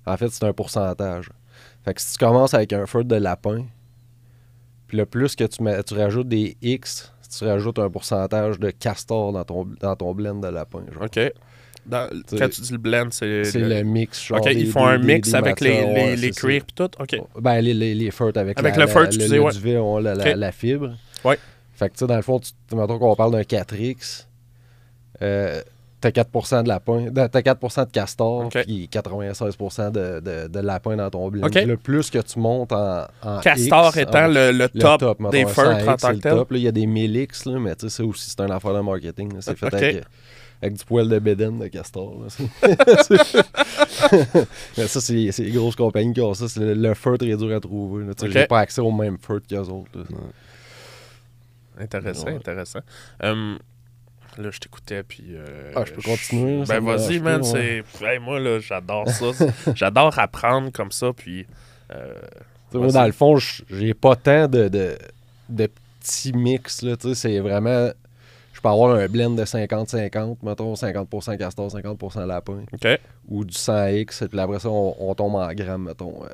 en 0.06 0.18
fait, 0.18 0.30
c'est 0.30 0.44
un 0.46 0.54
pourcentage. 0.54 1.30
Fait 1.84 1.94
que 1.94 2.02
si 2.02 2.14
tu 2.18 2.24
commences 2.24 2.54
avec 2.54 2.72
un 2.74 2.86
feutre 2.86 3.08
de 3.08 3.16
lapin, 3.16 3.66
puis 4.88 4.98
le 4.98 5.06
plus 5.06 5.36
que 5.36 5.44
tu, 5.46 5.64
mets, 5.64 5.82
tu 5.84 5.96
rajoutes 5.96 6.28
des 6.28 6.56
X, 6.62 7.12
tu 7.38 7.46
rajoutes 7.46 7.80
un 7.80 7.90
pourcentage 7.90 8.60
de 8.60 8.70
castor 8.70 9.34
dans 9.34 9.44
ton, 9.44 9.66
dans 9.82 9.96
ton 9.96 10.14
blend 10.14 10.36
de 10.36 10.48
lapin. 10.48 10.84
genre. 10.94 11.04
OK. 11.04 11.20
Dans- 11.86 12.10
quand 12.38 12.50
tu 12.50 12.62
dis 12.62 12.72
le 12.72 12.78
blend, 12.78 13.08
c'est... 13.12 13.44
C'est 13.44 13.60
le 13.60 13.84
mix. 13.84 14.26
Genre 14.26 14.40
OK, 14.40 14.46
des- 14.46 14.54
ils 14.56 14.68
font 14.72 14.86
des- 14.88 14.94
un 14.94 14.98
mix 14.98 15.30
des 15.30 15.36
avec 15.36 15.60
les, 15.62 15.70
ouais, 15.84 16.16
les 16.16 16.34
c'est 16.34 16.40
cuirs 16.42 16.64
et 16.68 16.74
tout? 16.76 16.90
OK. 17.00 17.12
ça. 17.12 17.18
Ben, 17.40 17.62
les, 17.62 17.74
les, 17.74 17.94
les 17.94 18.08
avec, 18.10 18.38
Avec 18.38 18.76
la, 18.76 18.86
le 18.86 18.94
la- 18.94 19.08
tu 19.08 19.20
le, 19.20 19.28
le 19.28 19.40
ouais. 19.42 19.52
duvet, 19.52 19.78
on- 19.78 20.00
la, 20.00 20.16
la, 20.16 20.32
Ok. 20.32 20.34
la 20.38 20.52
fibre. 20.52 20.96
Ouais. 21.24 21.38
Fait 21.76 21.90
que, 21.90 21.94
tu 21.94 22.00
sais, 22.00 22.08
dans 22.08 22.16
le 22.16 22.22
fond, 22.22 22.40
tu, 22.40 22.52
mettons 22.76 22.98
qu'on 22.98 23.16
parle 23.16 23.34
d'un 23.34 23.42
4X, 23.44 24.26
euh, 25.22 25.62
t'as 26.02 26.10
4% 26.12 26.64
de 26.64 26.68
lapin, 26.70 27.08
t'as 27.14 27.42
4% 27.42 27.86
de 27.86 27.92
castor, 27.92 28.46
Ok. 28.46 28.64
puis 28.64 28.88
96% 28.92 29.92
de, 29.92 30.20
de, 30.20 30.48
de 30.48 30.60
lapin 30.60 30.96
dans 30.96 31.10
ton 31.10 31.30
blend. 31.30 31.48
Ok. 31.48 31.54
Puis 31.54 31.66
Le 31.66 31.78
plus 31.78 32.10
que 32.10 32.20
tu 32.20 32.40
montes 32.40 32.72
en, 32.72 33.06
en 33.24 33.40
Castor 33.42 33.88
X, 33.90 33.98
étant 33.98 34.26
en- 34.26 34.28
le, 34.28 34.52
le 34.52 34.70
le 34.74 34.80
top, 34.80 35.00
top, 35.00 35.20
mettons, 35.20 35.32
des 35.32 35.44
un 35.44 35.48
100X, 35.48 35.82
en 35.84 35.86
tant 35.86 35.98
c'est 35.98 36.08
que 36.08 36.14
le 36.14 36.46
tel. 36.46 36.58
Il 36.58 36.64
y 36.64 36.68
a 36.68 36.72
des 36.72 36.86
1000X, 36.86 37.52
là, 37.52 37.60
mais 37.60 37.76
tu 37.76 37.90
sais, 37.90 37.98
ça 37.98 38.06
aussi, 38.06 38.30
c'est 38.30 38.40
une 38.42 38.52
affaire 38.52 38.74
de 38.74 38.82
marketing. 38.82 39.32
C'est 39.40 39.58
fait 39.58 39.74
avec, 39.74 40.04
avec 40.62 40.76
du 40.76 40.86
poil 40.86 41.08
de 41.10 41.20
bédaine 41.20 41.60
de 41.60 41.68
castor. 41.68 42.14
là. 42.22 42.28
mais 44.78 44.88
ça, 44.88 45.02
c'est 45.02 45.14
les 45.14 45.52
grosses 45.52 45.76
compagnies 45.76 46.14
qui 46.14 46.22
ont 46.22 46.34
ça. 46.34 46.48
C'est 46.48 46.60
le, 46.60 46.74
le 46.74 46.94
feutre 46.94 47.26
est 47.26 47.36
dur 47.38 47.56
à 47.56 47.60
trouver. 47.60 48.06
là. 48.06 48.14
Tu 48.14 48.22
sais, 48.22 48.28
Ok. 48.28 48.34
J'ai 48.34 48.48
pas 48.48 48.60
accès 48.60 48.82
au 48.82 48.92
même 48.92 49.18
feutre 49.18 49.48
qu'eux 49.48 49.58
autres. 49.70 49.90
là. 49.94 50.06
Intéressant, 51.78 52.28
Ouais. 52.28 52.36
intéressant. 52.36 52.80
Hum, 53.22 53.60
là, 54.38 54.50
je 54.50 54.60
t'écoutais, 54.60 55.04
puis... 55.04 55.24
euh, 55.32 55.74
Ah, 55.76 55.84
je 55.86 55.92
peux 55.94 56.02
continuer, 56.02 56.64
Ben, 56.66 56.80
vas-y, 56.80 57.20
man. 57.20 57.44
c'est... 57.44 57.84
Hey, 58.02 58.20
moi, 58.20 58.40
là, 58.40 58.60
j'adore 58.60 59.10
ça. 59.10 59.26
j'adore 59.76 60.18
apprendre 60.18 60.72
comme 60.72 60.92
ça, 60.92 61.12
puis... 61.14 61.46
euh, 61.94 62.14
moi, 62.74 62.88
dans 62.88 63.06
le 63.06 63.12
fond, 63.12 63.38
j'ai 63.70 63.94
pas 63.94 64.16
tant 64.16 64.48
de, 64.48 64.68
de, 64.70 64.98
de 65.50 65.70
petits 66.00 66.34
mix. 66.34 66.82
Là, 66.82 66.96
tu 66.98 67.10
sais, 67.10 67.16
c'est 67.16 67.40
vraiment. 67.40 67.90
Peux 68.66 68.72
avoir 68.72 68.96
un 68.96 69.08
blend 69.08 69.32
de 69.32 69.44
50-50, 69.46 70.38
mettons 70.44 70.74
50% 70.74 71.38
castor, 71.38 71.68
50% 71.70 72.26
lapin. 72.26 72.64
Ou 73.28 73.46
du 73.46 73.54
100X, 73.54 74.28
puis 74.28 74.40
après 74.40 74.60
ça, 74.60 74.70
on, 74.70 74.96
on 75.00 75.14
tombe 75.16 75.36
en 75.36 75.54
grammes, 75.54 75.84
mettons. 75.84 76.24
euh, 76.24 76.28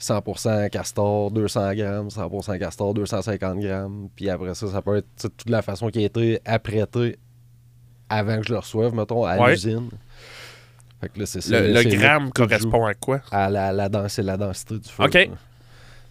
100% 0.00 0.70
castor, 0.70 1.30
200 1.30 1.74
grammes, 1.74 2.08
100% 2.08 2.58
castor, 2.58 2.94
250 2.94 3.58
grammes. 3.60 4.08
Puis 4.16 4.30
après 4.30 4.54
ça, 4.54 4.66
ça 4.68 4.80
peut 4.80 4.96
être 4.96 5.06
toute 5.20 5.50
la 5.50 5.60
façon 5.62 5.90
qui 5.90 5.98
a 6.02 6.06
été 6.06 6.40
apprêtée 6.46 7.18
avant 8.08 8.38
que 8.40 8.46
je 8.46 8.52
le 8.54 8.58
reçoive, 8.60 8.94
mettons, 8.94 9.24
à 9.26 9.36
Ouais. 9.38 9.50
l'usine. 9.50 9.90
Fait 11.02 11.08
que 11.10 11.18
là, 11.20 11.26
c'est 11.26 11.40
ça. 11.42 11.60
Le, 11.60 11.82
gramme 11.84 12.30
correspond 12.32 12.86
à 12.86 12.94
quoi? 12.94 13.20
à 13.30 13.50
la, 13.50 13.72
la, 13.72 14.08
c'est 14.08 14.22
la 14.22 14.36
densité 14.38 14.78
du 14.78 14.88
feu. 14.88 15.04
OK. 15.04 15.30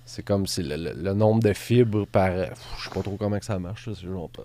C'est 0.06 0.24
comme 0.24 0.48
si 0.48 0.64
le, 0.64 0.76
le- 0.76 0.94
le 0.94 1.14
nombre 1.14 1.42
de 1.44 1.54
fibres 1.54 2.06
par. 2.08 2.30
euh, 2.32 2.46
Je 2.80 2.84
sais 2.86 2.90
pas 2.94 3.02
trop 3.02 3.16
comment 3.18 3.38
que 3.40 3.46
ça 3.46 3.60
marche. 3.60 3.88
là, 3.88 3.94
C'est 3.96 4.08
genre 4.08 4.30
pas- 4.30 4.44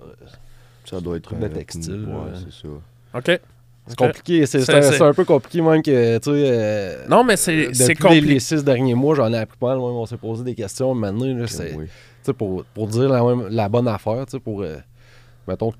Ça 0.84 1.00
doit 1.00 1.16
être. 1.16 1.34
De 1.34 1.44
euh, 1.44 1.48
textile, 1.48 2.04
Ouais, 2.06 2.14
ouais. 2.32 2.38
c'est 2.44 2.66
ça. 2.66 2.68
OK. 3.18 3.40
c'est 3.86 3.96
compliqué. 3.96 4.46
C'est 4.46 5.00
un, 5.02 5.12
peu 5.14 5.24
compliqué, 5.24 5.60
même 5.62 5.82
que. 5.82 6.18
Tu 6.18 6.24
sais. 6.24 6.30
euh, 6.30 7.06
Non, 7.08 7.24
mais 7.24 7.36
c'est 7.36 7.56
depuis 7.64 7.74
c'est 7.74 7.88
les, 7.88 7.94
compliqué. 7.94 8.26
les 8.26 8.40
six 8.40 8.62
derniers 8.64 8.94
mois, 8.94 9.14
j'en 9.14 9.32
ai 9.32 9.38
appris 9.38 9.56
pas 9.58 9.68
mal. 9.68 9.76
même, 9.76 9.84
on 9.86 10.06
s'est 10.06 10.16
posé 10.16 10.44
des 10.44 10.54
questions. 10.54 10.94
Maintenant, 10.94 11.26
là, 11.26 11.46
c'est- 11.46 11.74
Oui. 11.74 11.86
tu 11.86 11.90
sais, 12.22 12.32
pour, 12.32 12.64
pour 12.74 12.86
dire 12.88 13.08
la, 13.08 13.22
même- 13.22 13.48
la 13.48 13.68
bonne 13.68 13.88
affaire, 13.88 14.24
tu 14.26 14.32
sais, 14.32 14.40
pour. 14.40 14.62
euh, 14.62 14.76
mettons, 15.48 15.72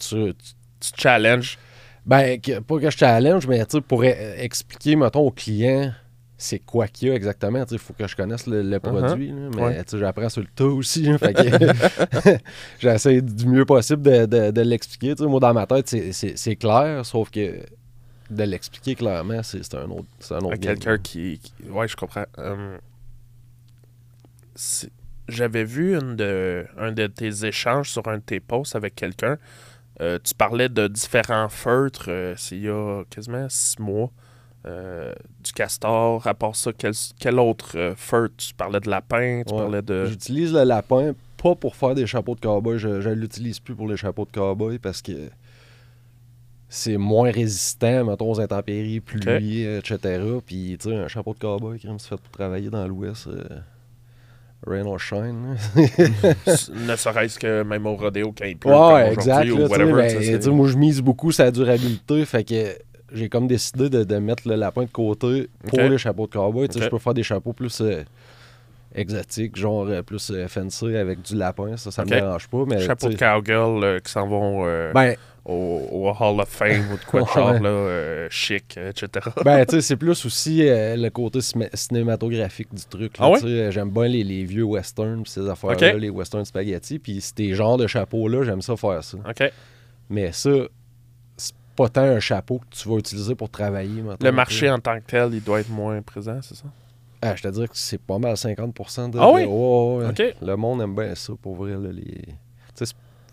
tu, 0.00 0.34
tu- 0.34 0.34
Tu 0.80 0.90
challenges. 1.00 1.58
Ben, 2.04 2.40
que- 2.40 2.58
pas 2.58 2.78
que 2.80 2.90
je 2.90 2.96
challenge, 2.96 3.46
mais 3.46 3.64
tu 3.66 3.76
sais, 3.76 3.80
pour 3.80 4.02
euh, 4.02 4.34
expliquer, 4.38 4.96
mettons, 4.96 5.20
au 5.20 5.30
client 5.30 5.92
c'est 6.44 6.58
quoi 6.58 6.88
qu'il 6.88 7.08
y 7.08 7.10
a 7.10 7.14
exactement. 7.14 7.64
Il 7.70 7.78
faut 7.78 7.92
que 7.92 8.06
je 8.06 8.16
connaisse 8.16 8.46
le, 8.46 8.62
le 8.62 8.80
produit. 8.80 9.28
là, 9.28 9.34
mais 9.34 9.56
Uh-huh. 9.56 9.60
Ouais. 9.62 9.84
j'apprends 10.00 10.28
sur 10.28 10.40
le 10.42 10.48
tas 10.54 10.64
aussi. 10.64 11.08
J'essaie 12.80 13.20
du 13.22 13.46
mieux 13.46 13.64
possible 13.64 14.02
de, 14.02 14.26
de- 14.26 14.50
de 14.50 14.60
l'expliquer. 14.62 15.14
Moi, 15.24 15.40
dans 15.40 15.54
ma 15.54 15.66
tête, 15.66 15.88
c'est- 16.12 16.56
clair, 16.56 17.04
sauf 17.06 17.30
que 17.30 17.60
de 18.30 18.42
l'expliquer 18.44 18.94
clairement, 18.94 19.42
c'est 19.42 19.74
un 19.74 19.90
autre, 19.90 20.06
c'est 20.18 20.34
un 20.34 20.38
autre 20.40 20.56
quelqu'un 20.56 20.98
qui, 20.98 21.38
qui- 21.38 21.68
Ouais, 21.70 21.86
je 21.86 21.96
comprends. 21.96 22.24
C'est- 24.54 24.90
J'avais 25.28 25.64
vu 25.64 25.94
une 25.96 26.16
de, 26.16 26.66
un 26.76 26.90
de 26.92 27.06
tes 27.06 27.46
échanges 27.46 27.90
sur 27.90 28.06
un 28.08 28.16
de 28.18 28.22
tes 28.22 28.40
posts 28.40 28.74
avec 28.74 28.94
quelqu'un. 28.96 29.38
Euh, 30.00 30.18
tu 30.22 30.34
parlais 30.34 30.68
de 30.68 30.88
différents 30.88 31.48
feutres. 31.48 32.06
euh, 32.08 32.34
c'est 32.36 32.56
il 32.56 32.64
y 32.64 32.68
a 32.68 33.04
quasiment 33.08 33.46
six 33.48 33.78
mois. 33.78 34.10
Euh, 34.64 35.12
du 35.42 35.52
castor. 35.52 36.24
À 36.26 36.34
part 36.34 36.54
ça, 36.54 36.70
quel, 36.76 36.92
quel 37.18 37.38
autre 37.40 37.72
euh, 37.76 37.94
feutre 37.96 38.34
Tu 38.36 38.54
parlais 38.54 38.78
de 38.80 38.88
lapin. 38.88 39.42
Tu 39.46 39.52
Ouais. 39.52 39.60
parlais 39.60 39.82
de. 39.82 40.06
J'utilise 40.06 40.52
le 40.52 40.62
lapin 40.64 41.12
pas 41.42 41.56
pour 41.56 41.74
faire 41.74 41.94
des 41.96 42.06
chapeaux 42.06 42.36
de 42.36 42.40
cowboy. 42.40 42.78
Je 42.78 42.88
ne 42.88 43.14
l'utilise 43.14 43.58
plus 43.58 43.74
pour 43.74 43.88
les 43.88 43.96
chapeaux 43.96 44.24
de 44.24 44.30
cowboy 44.30 44.78
parce 44.78 45.02
que 45.02 45.30
c'est 46.68 46.96
moins 46.96 47.30
résistant, 47.30 48.04
mettons, 48.04 48.30
aux 48.30 48.40
intempéries, 48.40 49.00
pluie, 49.00 49.62
etc. 49.64 50.22
Puis, 50.46 50.76
tu 50.80 50.88
sais, 50.90 50.96
un 50.96 51.08
chapeau 51.08 51.34
de 51.34 51.38
cowboy, 51.40 51.78
crème, 51.78 51.98
c'est 51.98 52.08
fait 52.10 52.16
pour 52.20 52.30
travailler 52.30 52.70
dans 52.70 52.86
l'ouest. 52.86 53.26
euh, 53.26 53.42
rain 54.66 54.86
or 54.86 54.98
shine. 55.00 55.56
ne 55.76 56.96
serait-ce 56.96 57.38
que 57.38 57.62
même 57.64 57.84
au 57.86 57.96
rodéo 57.96 58.32
quand 58.36 58.44
il 58.46 58.56
pleut. 58.56 58.70
ouais, 58.70 59.04
comme 59.10 59.12
exact. 59.14 59.44
là, 59.44 59.52
ou 59.54 59.66
whatever, 59.66 59.92
ben, 59.92 60.40
ça, 60.42 60.50
moi, 60.50 60.68
je 60.68 60.76
mise 60.76 61.00
beaucoup 61.02 61.32
sur 61.32 61.44
la 61.44 61.50
durabilité. 61.50 62.24
Fait 62.24 62.44
que 62.44 62.76
j'ai 63.12 63.28
comme 63.28 63.46
décidé 63.46 63.88
de, 63.90 64.04
de 64.04 64.16
mettre 64.16 64.48
le 64.48 64.54
lapin 64.56 64.82
de 64.82 64.90
côté 64.90 65.48
pour 65.66 65.78
Ok. 65.80 65.90
les 65.90 65.98
chapeaux 65.98 66.26
de 66.26 66.32
cowboy. 66.32 66.68
Je 66.74 66.88
peux 66.88 66.98
faire 66.98 67.14
des 67.14 67.22
chapeaux 67.22 67.52
plus 67.52 67.80
euh, 67.80 68.02
exotiques, 68.94 69.56
genre 69.56 69.86
euh, 69.88 70.02
plus 70.02 70.30
euh, 70.30 70.48
fancy 70.48 70.96
avec 70.96 71.22
du 71.22 71.34
lapin. 71.36 71.76
Ça, 71.76 71.90
ça 71.90 72.02
Ok. 72.02 72.10
me 72.10 72.14
dérange 72.16 72.48
pas. 72.48 72.64
Mais, 72.66 72.80
Chapeau 72.80 73.08
tu 73.08 73.14
de 73.14 73.18
cowgirl 73.18 73.84
euh, 73.84 74.00
qui 74.00 74.10
s'en 74.12 74.26
vont 74.26 74.64
Ben, 74.94 75.14
au, 75.44 75.88
au 75.90 76.08
Hall 76.10 76.40
of 76.40 76.48
Fame 76.48 76.92
ou 76.92 76.96
de 76.98 77.04
quoi 77.04 77.22
de 77.22 77.26
genre, 77.34 77.52
là, 77.60 77.68
euh, 77.68 78.28
chic, 78.30 78.76
etc. 78.76 79.08
ben 79.44 79.64
tu 79.66 79.76
sais, 79.76 79.80
c'est 79.80 79.96
plus 79.96 80.10
aussi 80.26 80.62
le 80.64 81.08
côté 81.08 81.40
cinématographique 81.74 82.72
du 82.74 82.84
truc. 82.84 83.14
Ah 83.18 83.30
ouais? 83.30 83.70
J'aime 83.70 83.90
bien 83.90 84.06
les, 84.08 84.24
les 84.24 84.44
vieux 84.44 84.64
westerns, 84.64 85.24
ces 85.26 85.48
affaires-là, 85.48 85.94
les 85.94 86.10
westerns 86.10 86.44
spaghetti. 86.44 86.98
Puis 86.98 87.20
ces 87.20 87.54
genres 87.54 87.76
de 87.76 87.86
chapeaux-là, 87.86 88.42
j'aime 88.44 88.62
ça 88.62 88.76
faire 88.76 89.02
ça. 89.02 89.18
OK. 89.18 89.50
Mais 90.10 90.30
ça, 90.32 90.50
pas 91.76 91.88
tant 91.88 92.02
un 92.02 92.20
chapeau 92.20 92.58
que 92.58 92.66
tu 92.76 92.88
vas 92.88 92.96
utiliser 92.96 93.34
pour 93.34 93.48
travailler. 93.50 94.02
mettons, 94.02 94.24
Le 94.24 94.32
marché 94.32 94.70
en 94.70 94.78
tant 94.78 94.98
que 95.00 95.04
tel, 95.06 95.32
il 95.34 95.42
doit 95.42 95.60
être 95.60 95.70
moins 95.70 96.00
présent, 96.02 96.38
c'est 96.42 96.54
ça? 96.56 96.64
Ah, 97.24 97.36
je 97.36 97.42
te 97.42 97.48
dirais 97.48 97.68
que 97.68 97.76
c'est 97.76 98.00
pas 98.00 98.18
mal 98.18 98.34
50% 98.34 99.10
de. 99.10 99.18
Ah 99.18 99.30
oui? 99.30 99.44
ouais. 99.44 100.34
Le 100.42 100.56
monde 100.56 100.82
aime 100.82 100.94
bien 100.94 101.14
ça, 101.14 101.32
pour 101.40 101.54
vrai. 101.56 101.70
là, 101.72 101.90
les... 101.92 102.24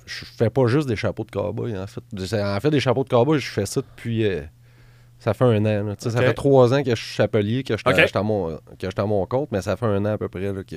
Je 0.05 0.25
fais 0.25 0.49
pas 0.49 0.65
juste 0.65 0.87
des 0.87 0.95
chapeaux 0.95 1.23
de 1.23 1.29
cowboy, 1.31 1.77
en 1.77 1.85
fait. 1.85 2.01
En 2.41 2.59
fait, 2.59 2.69
des 2.71 2.79
chapeaux 2.79 3.03
de 3.03 3.09
cowboy, 3.09 3.39
je 3.39 3.47
fais 3.49 3.65
ça 3.67 3.81
depuis. 3.81 4.25
euh, 4.25 4.41
Ça 5.19 5.33
fait 5.35 5.45
un 5.45 5.63
an. 5.65 5.83
là. 5.85 5.95
Ça 5.99 6.09
fait 6.11 6.33
trois 6.33 6.73
ans 6.73 6.81
que 6.83 6.89
je 6.91 6.95
suis 6.95 7.13
chapelier, 7.15 7.63
que 7.63 7.75
je 7.77 7.83
suis 8.07 8.17
à, 8.17 8.23
mon, 8.23 8.49
à 8.57 9.05
mon 9.05 9.25
compte, 9.27 9.51
mais 9.51 9.61
ça 9.61 9.75
fait 9.77 9.85
un 9.85 10.03
an 10.05 10.13
à 10.13 10.17
peu 10.17 10.27
près 10.27 10.51
là, 10.51 10.63
que, 10.63 10.75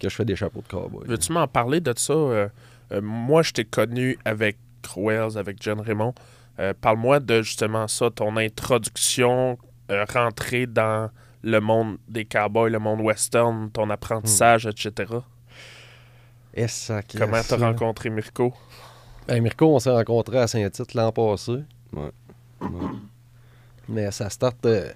que 0.00 0.08
je 0.08 0.14
fais 0.14 0.24
des 0.24 0.34
chapeaux 0.34 0.62
de 0.62 0.68
cowboy. 0.68 1.06
Veux-tu 1.06 1.32
m'en 1.32 1.46
parler 1.46 1.80
de 1.80 1.92
ça? 1.96 2.12
Euh, 2.12 2.48
euh, 2.92 3.00
moi, 3.00 3.42
je 3.42 3.52
t'ai 3.52 3.64
connu 3.64 4.18
avec 4.24 4.56
Wells, 4.96 5.36
avec 5.38 5.58
John 5.62 5.80
Raymond. 5.80 6.14
Euh, 6.60 6.72
Parle-moi 6.80 7.20
de 7.20 7.42
justement 7.42 7.88
ça, 7.88 8.10
ton 8.10 8.36
introduction, 8.36 9.58
euh, 9.90 10.04
rentrée 10.12 10.66
dans 10.66 11.10
le 11.42 11.60
monde 11.60 11.98
des 12.08 12.24
cowboys, 12.24 12.70
le 12.70 12.78
monde 12.78 13.00
western, 13.00 13.70
ton 13.70 13.90
apprentissage, 13.90 14.66
etc. 14.66 15.12
Et 16.54 16.68
ça, 16.68 17.02
qui- 17.02 17.18
Comment 17.18 17.40
t'as 17.46 17.56
rencontré 17.56 18.08
Mirko? 18.10 18.54
Ben, 19.26 19.42
Mirko, 19.42 19.74
on 19.74 19.78
s'est 19.78 19.90
rencontrés 19.90 20.38
à 20.38 20.46
Saint-Tite 20.46 20.94
l'an 20.94 21.10
passé. 21.10 21.56
Ouais. 21.92 22.10
Mais 23.88 24.10
ça 24.10 24.30
start. 24.30 24.64
euh, 24.66 24.90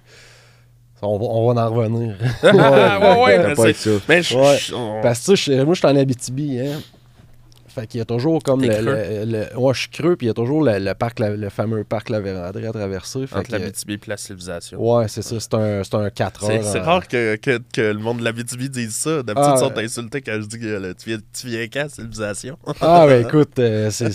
On 1.01 1.17
va, 1.17 1.25
on 1.25 1.53
va 1.53 1.65
en 1.65 1.69
revenir. 1.73 2.15
Ah, 2.43 2.99
ouais, 2.99 3.23
ouais, 3.23 3.37
mais 3.55 3.73
mais 4.09 4.21
je- 4.21 4.35
Ouais. 4.35 4.57
on- 4.75 5.01
Parce 5.01 5.19
que 5.25 5.31
tu 5.31 5.37
sais, 5.37 5.57
je- 5.57 5.63
moi, 5.63 5.73
je 5.73 5.79
suis 5.79 5.87
en 5.87 5.95
Abitibi, 5.95 6.59
hein. 6.59 6.79
Fait 7.69 7.87
qu'il 7.87 7.99
y 7.99 8.01
a 8.01 8.05
toujours 8.05 8.41
comme 8.43 8.61
le, 8.61 8.67
le, 8.67 9.25
le- 9.25 9.57
Ouais, 9.57 9.73
je 9.73 9.79
suis 9.81 9.89
creux, 9.89 10.15
puis 10.15 10.25
il 10.25 10.29
y 10.29 10.31
a 10.31 10.33
toujours 10.33 10.63
le, 10.63 10.79
le 10.79 10.93
parc, 10.93 11.19
la- 11.19 11.35
le 11.35 11.49
fameux 11.49 11.83
parc 11.83 12.09
La 12.09 12.19
Vérandrie 12.19 12.65
à 12.65 12.71
traverser. 12.71 13.27
Fait 13.27 13.35
entre 13.37 13.47
que- 13.47 13.51
la 13.53 13.59
BTB 13.59 13.91
et 13.91 13.99
la 14.07 14.17
civilisation. 14.17 14.79
Ouais, 14.81 15.07
c'est 15.07 15.21
ça. 15.21 15.35
C'est 15.39 15.53
un, 15.53 15.83
c'est 15.83 15.95
un 15.95 16.09
4 16.09 16.43
C'est 16.45 16.57
heures. 16.57 16.63
c'est 16.63 16.79
en- 16.79 16.83
rare 16.83 17.07
que, 17.07 17.35
que, 17.35 17.59
que 17.73 17.81
le 17.81 17.99
monde 17.99 18.19
de 18.19 18.23
la 18.23 18.31
BTB 18.31 18.63
dise 18.69 18.95
ça. 18.95 19.21
D'habitude, 19.23 19.35
Ah, 19.37 19.53
ils 19.55 19.59
sont 19.59 19.77
insultés 20.01 20.21
quand 20.21 20.39
je 20.41 20.47
dis 20.47 20.59
que 20.59 20.65
là, 20.65 20.93
tu, 20.93 21.09
viens, 21.09 21.19
tu 21.39 21.47
viens 21.47 21.67
quand, 21.71 21.89
civilisation? 21.89 22.57
Ah, 22.81 23.05
ben 23.07 23.25
écoute, 23.25 23.57
euh, 23.59 23.89
c'est, 23.91 24.09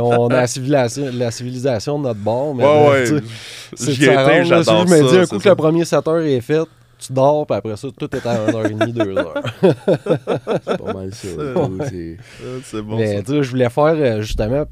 on 0.00 0.28
a 0.28 0.34
la 0.36 0.46
civilisation, 0.46 1.10
la 1.12 1.30
civilisation 1.30 1.98
de 1.98 2.04
notre 2.04 2.20
bord. 2.20 2.54
Mais 2.54 2.64
Ouais, 2.64 2.70
euh, 2.70 2.90
ouais. 2.90 3.04
tu 3.04 3.16
sais, 3.18 3.22
c'est 3.76 3.92
J'y 3.92 4.04
ça 4.06 4.22
étais, 4.22 4.44
j'adore 4.44 4.86
Je 4.86 4.94
me 4.94 5.02
dis, 5.02 5.08
ça, 5.14 5.20
un 5.22 5.26
coup 5.26 5.36
que 5.36 5.42
ça. 5.42 5.48
le 5.50 5.56
premier 5.56 5.84
7 5.84 6.08
heures 6.08 6.20
est 6.20 6.40
fait, 6.40 6.62
tu 6.98 7.12
dors, 7.12 7.46
puis 7.46 7.56
après 7.56 7.76
ça, 7.76 7.88
tout 7.96 8.16
est 8.16 8.26
à 8.26 8.46
1h30, 8.46 8.92
2h. 8.92 9.26
C'est 10.64 10.78
pas 10.78 10.92
mal 10.94 11.12
ça. 11.14 11.28
c'est- 12.62 12.82
bon, 12.82 12.96
Mais 12.96 13.22
tu 13.22 13.32
sais, 13.32 13.42
je 13.42 13.50
voulais 13.50 13.68
faire 13.70 13.84
euh, 13.94 14.20
justement 14.22 14.64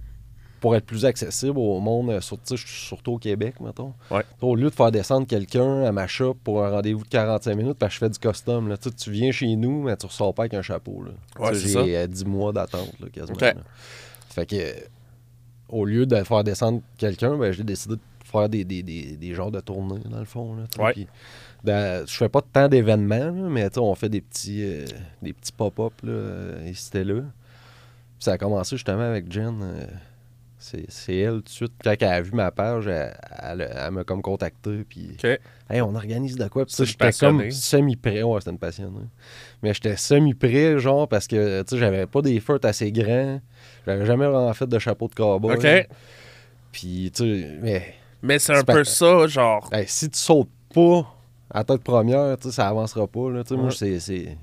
pour 0.60 0.74
être 0.74 0.86
plus 0.86 1.04
accessible 1.04 1.58
au 1.58 1.78
monde, 1.78 2.08
euh, 2.10 2.20
surtout 2.22 3.12
au 3.12 3.18
Québec, 3.18 3.56
mettons. 3.60 3.92
Ouais. 4.10 4.22
Au 4.40 4.56
lieu 4.56 4.70
de 4.70 4.74
faire 4.74 4.90
descendre 4.90 5.26
quelqu'un 5.26 5.82
à 5.84 5.92
ma 5.92 6.06
shop 6.06 6.38
pour 6.42 6.64
un 6.64 6.70
rendez-vous 6.70 7.04
de 7.04 7.08
45 7.08 7.54
minutes, 7.54 7.76
parce 7.78 7.90
que 7.90 7.94
je 7.94 7.98
fais 8.06 8.10
du 8.10 8.18
custom. 8.18 8.68
Là. 8.68 8.76
Tu 8.78 9.10
viens 9.10 9.30
chez 9.30 9.54
nous, 9.56 9.82
mais 9.82 9.94
tu 9.96 10.06
ressors 10.06 10.32
pas 10.32 10.44
avec 10.44 10.54
un 10.54 10.62
chapeau. 10.62 11.02
Là. 11.04 11.10
Ouais, 11.38 11.54
J'ai 11.54 11.96
euh, 11.98 12.06
10 12.06 12.24
mois 12.24 12.52
d'attente 12.52 12.94
quasiment. 13.12 13.36
Là. 13.38 13.52
Fait 14.30 14.46
que, 14.46 14.56
euh, 14.56 14.72
au 15.68 15.84
lieu 15.84 16.06
de 16.06 16.16
faire 16.24 16.42
descendre 16.44 16.80
quelqu'un, 16.96 17.36
ben, 17.36 17.52
j'ai 17.52 17.62
décidé 17.64 17.96
de 17.96 18.00
faire 18.24 18.48
des, 18.48 18.64
des, 18.64 18.82
des, 18.82 19.16
des 19.18 19.34
genres 19.34 19.50
de 19.50 19.60
tournées, 19.60 20.00
dans 20.08 20.18
le 20.18 20.24
fond. 20.24 20.56
Là. 20.56 20.62
Ouais. 20.82 21.06
Dans- 21.64 22.06
je 22.06 22.14
fais 22.16 22.28
pas 22.28 22.42
tant 22.42 22.68
d'événements, 22.68 23.16
là, 23.16 23.32
mais 23.32 23.78
on 23.78 23.94
fait 23.94 24.08
des 24.08 24.20
petits, 24.20 24.62
euh, 24.64 24.84
des 25.22 25.32
petits 25.32 25.52
pop-up 25.52 25.92
là, 26.02 26.12
et 26.66 27.04
là. 27.04 27.14
Puis 27.22 28.20
ça 28.20 28.32
a 28.32 28.38
commencé 28.38 28.76
justement 28.76 29.02
avec 29.02 29.30
Jen. 29.32 29.60
euh, 29.62 29.86
c'est 30.58 30.86
c'est 30.88 31.16
elle 31.18 31.36
tout 31.36 31.42
de 31.42 31.48
suite, 31.50 31.72
quand 31.82 31.94
elle 32.00 32.08
a 32.08 32.22
vu 32.22 32.32
ma 32.32 32.50
page, 32.50 32.86
elle, 32.86 33.14
elle- 33.42 33.70
elle 33.76 33.90
m'a 33.90 34.04
comme 34.04 34.22
contacté. 34.22 34.84
Puis, 34.88 35.16
hey, 35.68 35.82
on 35.82 35.94
organise 35.94 36.36
de 36.36 36.48
quoi? 36.48 36.64
Puis 36.64 36.74
ça, 36.74 36.84
j'étais 36.84 37.12
comme 37.12 37.50
semi-prêt. 37.50 38.22
Ouais, 38.22 38.40
c'était 38.40 38.52
une 38.52 38.58
passionnée. 38.58 39.00
Mais 39.62 39.74
j'étais 39.74 39.96
semi-prêt, 39.96 40.78
genre, 40.78 41.06
parce 41.06 41.26
que 41.26 41.60
tu 41.62 41.70
sais, 41.70 41.78
j'avais 41.78 42.06
pas 42.06 42.22
des 42.22 42.40
feutres 42.40 42.66
assez 42.66 42.90
grands. 42.92 43.40
J'avais 43.86 44.06
jamais 44.06 44.26
vraiment 44.26 44.54
fait 44.54 44.66
de 44.66 44.78
chapeau 44.78 45.08
de 45.08 45.14
cowboy. 45.14 45.56
OK. 45.56 45.88
Puis, 46.72 47.10
tu 47.14 47.24
sais, 47.42 47.58
mais 47.60 47.94
Mais 48.22 48.38
c'est 48.38 48.54
un 48.56 48.64
pas- 48.64 48.72
peu 48.72 48.84
ça, 48.84 49.26
genre. 49.26 49.68
hey, 49.72 49.84
si 49.86 50.08
tu 50.08 50.18
sautes 50.18 50.48
pas 50.74 51.13
à 51.54 51.64
tête 51.64 51.82
première, 51.82 52.36
tu 52.36 52.48
sais, 52.48 52.54
ça 52.56 52.68
avancera 52.68 53.06
pas. 53.06 53.30
Là, 53.30 53.42
Tu 53.44 53.50
sais, 53.50 53.56
Moi, 53.56 53.70
c'est. 53.70 54.00
c'est- 54.00 54.36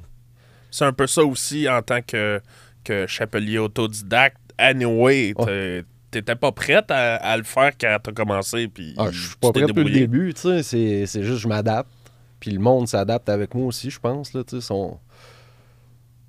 C'est 0.74 0.86
un 0.86 0.94
peu 0.94 1.06
ça 1.06 1.24
aussi 1.26 1.68
en 1.70 1.82
tant 1.82 2.02
que, 2.02 2.42
que 2.86 3.06
chapelier 3.06 3.58
autodidacte. 3.58 4.38
Anyway, 4.58 5.34
t'étais 6.10 6.36
pas 6.36 6.52
prête 6.54 6.90
à, 6.90 7.18
à 7.18 7.36
le 7.36 7.44
faire 7.44 7.72
quand 7.78 7.98
t'as 8.02 8.12
commencé. 8.14 8.68
Puis 8.70 8.94
Ah, 8.98 9.08
je 9.12 9.28
suis 9.28 9.36
pas 9.36 9.52
prêt 9.52 9.62
depuis 9.68 9.84
le 9.84 10.00
début, 10.00 10.34
tu 10.34 10.42
sais. 10.42 10.64
C'est 10.64 11.06
c'est 11.08 11.24
juste, 11.24 11.40
je 11.42 11.48
m'adapte. 11.50 11.90
Puis 12.40 12.52
le 12.52 12.60
monde 12.60 12.88
s'adapte 12.88 13.28
avec 13.30 13.54
moi 13.54 13.66
aussi, 13.68 13.90
je 13.90 14.00
pense. 14.00 14.34
Là, 14.34 14.44
tu 14.46 14.56
sais, 14.56 14.62
sont... 14.66 14.98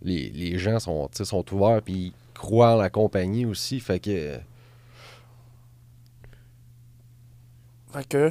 les, 0.02 0.28
les 0.30 0.58
gens 0.58 0.78
sont, 0.80 1.08
tu 1.12 1.18
sais, 1.18 1.24
sont 1.24 1.44
ouverts, 1.54 1.80
puis 1.82 1.94
ils 1.94 2.12
crois 2.34 2.74
en 2.74 2.76
la 2.78 2.90
compagnie 2.90 3.46
aussi. 3.46 3.78
Fait 3.80 4.00
que. 4.00 4.38
Fait 7.92 8.08
que. 8.08 8.30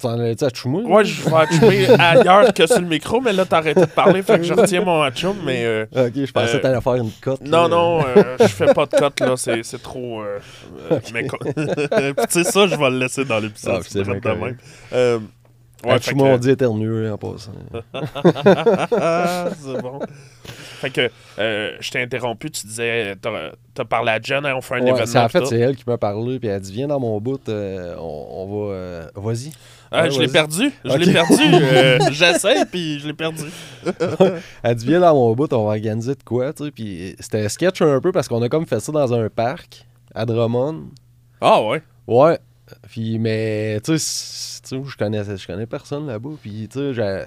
T'en 0.00 0.18
allais-tu 0.18 0.44
à 0.44 0.48
Chumou? 0.48 0.82
Ouais, 0.90 1.04
je 1.04 1.22
vais 1.28 1.34
achummer 1.36 1.86
ailleurs 2.00 2.54
que 2.54 2.66
sur 2.66 2.80
le 2.80 2.86
micro, 2.86 3.20
mais 3.20 3.32
là, 3.34 3.44
t'as 3.44 3.58
arrêté 3.58 3.80
de 3.82 3.86
parler, 3.86 4.22
fait 4.22 4.38
que 4.38 4.44
je 4.44 4.54
retiens 4.54 4.82
mon 4.82 5.02
achum, 5.02 5.36
mais. 5.44 5.62
euh, 5.64 5.84
Ok, 5.94 6.12
je 6.14 6.32
pensais 6.32 6.54
Euh, 6.54 6.56
que 6.58 6.62
t'allais 6.62 6.80
faire 6.80 6.94
une 6.94 7.10
cote. 7.20 7.40
Non, 7.42 7.62
là. 7.62 7.68
non, 7.68 8.00
euh, 8.06 8.36
je 8.40 8.46
fais 8.46 8.72
pas 8.72 8.86
de 8.86 8.96
cote, 8.96 9.20
là. 9.20 9.34
C'est, 9.36 9.62
trop. 9.82 10.22
euh, 10.22 10.38
euh, 10.90 11.00
mais 11.12 11.24
tu 11.54 12.24
sais, 12.30 12.44
ça, 12.44 12.66
je 12.66 12.76
vais 12.76 12.90
le 12.90 12.98
laisser 12.98 13.24
dans 13.24 13.38
l'épisode. 13.40 13.80
Ah, 13.80 13.86
c'est 13.86 14.02
de 14.02 14.10
même. 14.10 14.56
Euh, 14.92 15.18
ouais, 15.84 15.92
À 15.92 15.98
fait 15.98 16.10
Chumou, 16.10 16.24
que- 16.24 16.28
on 16.30 16.38
dit 16.38 16.50
éternueux 16.50 17.12
en 17.12 17.18
passant. 17.18 17.52
c'est 19.60 19.82
bon. 19.82 20.00
Fait 20.80 20.90
que 20.90 21.10
euh, 21.38 21.72
je 21.80 21.90
t'ai 21.90 22.00
interrompu, 22.00 22.50
tu 22.50 22.66
disais, 22.66 23.14
t'as, 23.74 23.84
parlé 23.84 24.12
à 24.12 24.20
Jen, 24.20 24.46
hein, 24.46 24.54
on 24.56 24.60
fait 24.62 24.76
un 24.76 24.78
Ouais, 24.82 24.88
événement. 24.88 25.06
c'est- 25.06 25.18
en 25.18 25.28
fait, 25.28 25.44
c'est 25.46 25.58
elle 25.58 25.76
qui 25.76 25.84
m'a 25.86 25.98
parlé, 25.98 26.38
puis 26.38 26.48
elle 26.48 26.60
dit 26.60 26.72
Viens 26.72 26.88
dans 26.88 27.00
mon 27.00 27.20
bout, 27.20 27.46
euh, 27.50 27.94
on, 27.98 28.26
on 28.30 28.46
va. 28.66 28.72
euh, 28.74 29.06
Vas-y. 29.14 29.52
Ah, 29.92 30.02
Ouais, 30.04 30.10
je 30.10 30.20
l'ai 30.20 30.28
perdu. 30.28 30.70
Je 30.84 30.96
l'ai 30.96 31.12
perdu. 31.12 31.34
euh, 31.52 31.98
j'essaie, 32.12 32.64
puis 32.64 33.00
je 33.00 33.08
l'ai 33.08 33.12
perdu. 33.12 33.44
Elle 34.62 34.74
dit 34.76 34.86
Viens 34.86 35.00
dans 35.00 35.14
mon 35.14 35.34
bout, 35.34 35.52
on 35.52 35.64
va 35.64 35.70
organiser 35.70 36.14
de 36.14 36.22
quoi, 36.22 36.52
tu 36.52 36.64
sais. 36.64 36.70
Puis 36.70 37.16
c'était 37.18 37.48
sketch 37.48 37.82
un 37.82 38.00
peu 38.00 38.12
parce 38.12 38.28
qu'on 38.28 38.40
a 38.42 38.48
comme 38.48 38.66
fait 38.66 38.80
ça 38.80 38.92
dans 38.92 39.12
un 39.12 39.28
parc 39.28 39.84
à 40.14 40.24
Drummond. 40.26 40.84
Ah, 41.40 41.60
ouais. 41.62 41.82
Ouais. 42.06 42.38
Puis, 42.88 43.18
mais, 43.18 43.80
tu 43.84 43.98
sais, 43.98 44.62
je 44.70 44.96
connais, 44.96 45.24
je 45.36 45.46
connais 45.46 45.66
personne 45.66 46.06
là-bas. 46.06 46.30
Puis, 46.40 46.68
tu 46.70 46.94
sais, 46.94 47.26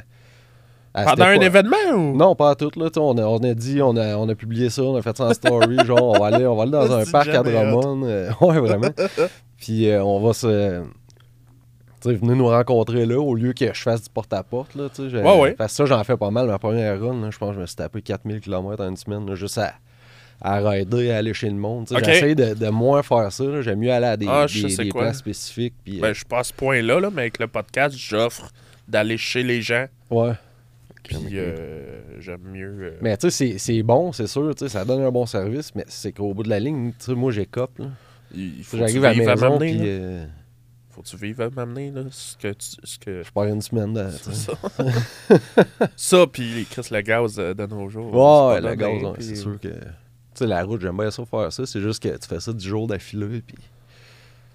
Pendant 0.94 1.26
un 1.26 1.40
événement 1.42 1.76
ou? 1.96 2.16
Non, 2.16 2.36
pas 2.36 2.52
à 2.52 2.56
tout, 2.56 2.72
là. 2.78 2.90
On 2.98 3.18
a, 3.18 3.24
on 3.24 3.38
a 3.40 3.54
dit, 3.54 3.82
on 3.82 3.96
a, 3.98 4.16
on 4.16 4.30
a 4.30 4.36
publié 4.36 4.70
ça, 4.70 4.84
on 4.84 4.96
a 4.96 5.02
fait 5.02 5.18
ça 5.18 5.26
en 5.26 5.34
story. 5.34 5.78
genre, 5.86 6.04
on 6.04 6.20
va 6.20 6.28
aller, 6.28 6.46
on 6.46 6.56
va 6.56 6.64
aller 6.64 6.72
dans 6.72 6.92
un 7.00 7.06
parc 7.06 7.30
à. 7.30 7.44
Drummond. 7.44 8.04
euh, 8.06 8.30
ouais, 8.42 8.60
vraiment. 8.60 8.90
Puis, 9.58 9.90
euh, 9.90 10.04
on 10.04 10.22
va 10.22 10.34
se. 10.34 10.84
Tu 12.04 12.10
sais, 12.10 12.16
venez 12.16 12.36
nous 12.36 12.48
rencontrer 12.48 13.06
là 13.06 13.20
au 13.20 13.34
lieu 13.34 13.54
que 13.54 13.74
je 13.74 13.82
fasse 13.82 14.04
du 14.04 14.10
porte-à-porte. 14.10 14.76
Là, 14.76 14.88
Ouais, 15.00 15.40
ouais. 15.40 15.52
Parce 15.54 15.72
que 15.74 15.78
ça, 15.78 15.86
j'en 15.86 16.04
fais 16.04 16.18
pas 16.18 16.30
mal. 16.32 16.48
Ma 16.48 16.60
première 16.60 17.00
run, 17.02 17.32
je 17.32 17.38
pense 17.38 17.50
que 17.52 17.56
je 17.56 17.62
me 17.62 17.66
suis 17.66 17.76
tapé 17.78 18.02
4000 18.02 18.42
km 18.42 18.84
en 18.84 18.90
une 18.90 18.98
semaine, 18.98 19.26
là, 19.28 19.36
juste 19.36 19.58
à, 19.58 19.74
à 20.42 20.60
rider, 20.60 21.12
à 21.12 21.18
aller 21.18 21.34
chez 21.34 21.48
le 21.50 21.56
monde. 21.56 21.88
tu 21.88 21.96
sais. 21.96 22.02
Ok. 22.02 22.06
J'essaie 22.06 22.36
de, 22.36 22.54
de 22.54 22.70
moins 22.70 23.02
faire 23.04 23.32
ça. 23.32 23.62
J'aime 23.62 23.80
mieux 23.80 23.92
aller 23.92 24.06
à 24.08 24.18
des, 24.18 24.26
Ah, 24.30 24.46
des, 24.46 25.14
spécifiques. 25.14 25.74
Puis, 25.86 26.00
Ben, 26.02 26.08
euh, 26.10 26.14
je 26.14 26.18
suis 26.18 26.26
pas 26.26 26.40
à 26.40 26.44
ce 26.44 26.54
point-là, 26.54 27.00
là, 27.00 27.10
mais 27.14 27.22
avec 27.22 27.40
le 27.40 27.48
podcast, 27.48 27.96
j'offre 27.98 28.52
d'aller 28.88 29.18
chez 29.18 29.44
les 29.44 29.62
gens. 29.62 29.86
ouais. 30.10 30.34
Puis 31.06 31.18
euh, 31.34 32.00
j'aime 32.22 32.40
mieux. 32.50 32.78
euh, 32.80 32.98
Mais 33.02 33.18
tu 33.18 33.30
sais, 33.30 33.50
c'est- 33.50 33.58
c'est 33.58 33.84
bon, 33.84 34.14
c'est 34.14 34.26
sûr. 34.26 34.56
tu 34.56 34.60
sais, 34.66 34.70
Ça 34.70 34.86
donne 34.86 35.02
un 35.02 35.12
bon 35.12 35.26
service, 35.26 35.76
mais 35.76 35.84
c'est 35.90 36.14
qu'au 36.14 36.34
bout 36.34 36.44
de 36.44 36.50
la 36.50 36.62
ligne, 36.62 36.92
tu 36.98 37.06
sais, 37.08 37.14
moi, 37.14 37.30
j'écope. 37.34 37.78
là. 37.80 37.88
il 38.34 38.64
faut 38.64 38.78
J'arrive 38.78 39.04
à 39.04 39.14
la 39.14 39.36
maison, 39.36 39.58
puis 39.60 39.80
Faut-tu 40.96 41.18
vivre 41.18 41.44
à 41.46 41.50
m'amener, 41.50 41.90
là? 41.92 42.04
Ce 42.12 42.38
que 42.38 42.50
tu- 42.54 42.76
ce 42.84 43.00
que... 43.00 43.24
je 43.24 43.32
pars 43.32 43.46
une 43.46 43.62
semaine. 43.62 43.94
tu 44.24 44.30
C'est 44.32 44.52
ça. 44.52 44.54
ça, 45.96 46.28
puis 46.32 46.68
Chris, 46.70 46.88
le 46.92 47.02
gaz 47.02 47.36
de 47.36 47.66
nos 47.66 47.90
jours. 47.90 48.14
Ouais, 48.14 48.62
le 48.62 48.76
gaz, 48.76 49.02
ouais, 49.04 49.12
c'est 49.20 49.36
sûr 49.36 49.60
que. 49.60 49.70
Tu 49.70 49.76
sais, 50.40 50.48
la 50.48 50.64
route, 50.64 50.82
j'aime 50.82 50.98
bien 50.98 51.12
ça 51.12 51.24
faire 51.26 51.52
ça. 51.52 51.66
C'est 51.66 51.82
juste 51.82 52.02
que 52.02 52.10
tu 52.10 52.28
fais 52.28 52.40
ça 52.40 52.52
du 52.54 52.68
jour 52.68 52.88
d'affilée. 52.88 53.42
Puis... 53.46 53.56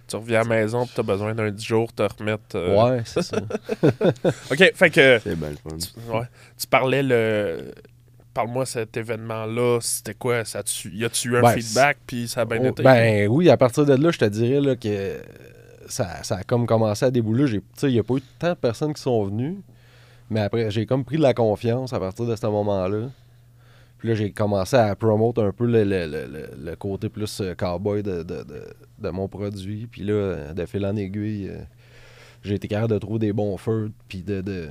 Tu 0.09 0.16
reviens 0.16 0.40
à 0.40 0.42
la 0.45 0.49
maison, 0.49 0.85
puis 0.87 0.92
t'as 0.97 1.02
besoin 1.02 1.35
d'un 1.35 1.50
10 1.50 1.64
jours 1.64 1.92
te 1.92 2.02
remettre. 2.02 2.57
euh, 2.57 2.75
Ouais, 2.97 3.02
c'est 3.04 3.23
ça. 3.23 3.37
OK, 4.50 4.73
fait 4.75 4.90
que 4.90 5.21
C'est 5.23 5.37
bien 5.37 5.50
le 5.50 5.57
fun. 5.57 5.76
tu, 5.76 6.11
ouais, 6.12 6.25
tu 6.59 6.66
parlais 6.66 7.02
le. 7.02 7.73
Parle-moi 8.35 8.66
cet 8.66 8.97
événement-là, 8.97 9.78
c'était 9.80 10.14
quoi? 10.14 10.45
Ça 10.45 10.62
tu, 10.62 10.90
y 10.95 11.04
a-tu 11.04 11.28
eu 11.30 11.37
un 11.38 11.42
Ben, 11.42 11.52
feedback, 11.61 11.99
puis 12.07 12.28
ça 12.28 12.42
a 12.42 12.45
bien 12.45 12.59
Oh, 12.62 12.66
été? 12.68 12.83
ben 12.85 13.26
oui, 13.28 13.50
à 13.50 13.57
partir 13.57 13.85
de 13.85 13.95
là, 13.95 14.11
je 14.12 14.18
te 14.18 14.25
dirais 14.26 14.61
là, 14.61 14.76
que 14.76 15.21
ça, 15.88 16.23
ça 16.23 16.37
a 16.37 16.42
comme 16.42 16.66
commencé 16.66 17.04
à 17.04 17.11
débouler. 17.11 17.61
Il 17.83 17.88
n'y 17.88 17.99
a 17.99 18.02
pas 18.04 18.14
eu 18.14 18.23
tant 18.38 18.50
de 18.50 18.54
personnes 18.54 18.95
qui 18.95 19.02
sont 19.02 19.25
venues. 19.25 19.59
Mais 20.30 20.40
après, 20.40 20.71
j'ai 20.71 20.85
comme 20.87 21.04
pris 21.04 21.16
de 21.16 21.23
la 21.23 21.33
confiance 21.35 21.92
à 21.92 21.99
partir 21.99 22.26
de 22.26 22.37
ce 22.37 22.47
moment-là. 22.47 23.09
Puis 23.99 24.09
là, 24.09 24.14
j'ai 24.14 24.30
commencé 24.30 24.76
à 24.76 24.95
promote 24.95 25.38
un 25.38 25.50
peu 25.52 25.66
le, 25.66 25.83
le- 25.85 26.07
le- 26.07 26.50
le- 26.62 26.76
côté 26.76 27.09
plus 27.09 27.40
euh, 27.40 27.54
cowboy 27.54 28.02
de, 28.02 28.23
de, 28.23 28.45
de- 29.00 29.10
mon 29.10 29.26
produit. 29.26 29.89
Puis 29.91 30.02
là, 30.02 30.52
de 30.52 30.67
fil 30.67 30.84
en 30.86 30.95
aiguille, 30.95 31.49
euh, 31.49 31.58
j'ai 32.45 32.54
été 32.54 32.69
capable 32.69 32.93
de 32.93 32.99
trouver 32.99 33.19
des 33.19 33.32
bons 33.32 33.56
feux. 33.56 33.91
Puis 34.08 34.23
de- 34.23 34.69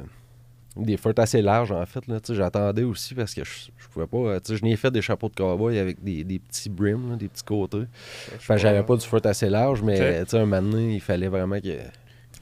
des 0.83 0.97
feux 0.97 1.13
assez 1.17 1.41
larges, 1.41 1.71
en 1.71 1.85
fait. 1.85 2.05
Là, 2.07 2.19
Tu 2.19 2.27
sais, 2.27 2.35
J'attendais 2.35 2.83
aussi 2.83 3.13
parce 3.15 3.33
que 3.33 3.43
je, 3.43 3.51
je 3.77 3.87
pouvais 3.87 4.07
pas. 4.07 4.17
euh, 4.17 4.39
tu 4.39 4.53
sais, 4.53 4.57
Je 4.57 4.63
n'ai 4.63 4.75
fait 4.75 4.91
des 4.91 5.01
chapeaux 5.01 5.29
de 5.29 5.35
cowboy 5.35 5.77
avec 5.79 6.03
des, 6.03 6.23
des 6.23 6.39
petits 6.39 6.69
brims, 6.69 7.09
là, 7.11 7.15
des 7.15 7.27
petits 7.27 7.43
côtés. 7.43 7.83
Que 8.47 8.57
j'avais 8.57 8.83
pas 8.83 8.95
du 8.95 9.05
feu 9.05 9.19
assez 9.23 9.49
large, 9.49 9.81
mais 9.81 10.19
Ok. 10.19 10.25
tu 10.25 10.29
sais, 10.31 10.37
un 10.39 10.45
moment 10.45 10.61
donné, 10.71 10.95
il 10.95 11.01
fallait 11.01 11.27
vraiment 11.29 11.59
que. 11.59 11.77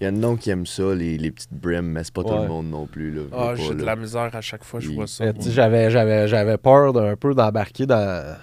Il 0.01 0.03
y 0.03 0.07
a 0.07 0.11
de 0.11 0.35
qui 0.35 0.49
aiment 0.49 0.65
ça, 0.65 0.93
les, 0.93 1.17
les 1.17 1.31
petites 1.31 1.53
brims, 1.53 1.81
mais 1.83 2.03
c'est 2.03 2.13
pas 2.13 2.23
tout 2.23 2.33
le 2.35 2.47
monde 2.49 2.69
non 2.69 2.85
plus. 2.85 3.11
Là, 3.11 3.21
Ah, 3.31 3.53
j'ai 3.55 3.69
pas, 3.69 3.73
de 3.75 3.79
là. 3.79 3.85
la 3.85 3.95
misère 3.95 4.29
à 4.35 4.41
chaque 4.41 4.65
fois 4.65 4.81
que 4.81 4.85
je 4.85 4.91
vois 4.91 5.07
ça. 5.07 5.23
Euh, 5.23 5.27
moi. 5.27 5.35
tu 5.41 5.43
sais, 5.43 5.51
j'avais, 5.51 5.89
j'avais, 5.89 6.27
j'avais 6.27 6.57
peur 6.57 6.91
d'un 6.91 7.15
peu 7.15 7.33
d'embarquer 7.33 7.85
dans, 7.85 8.35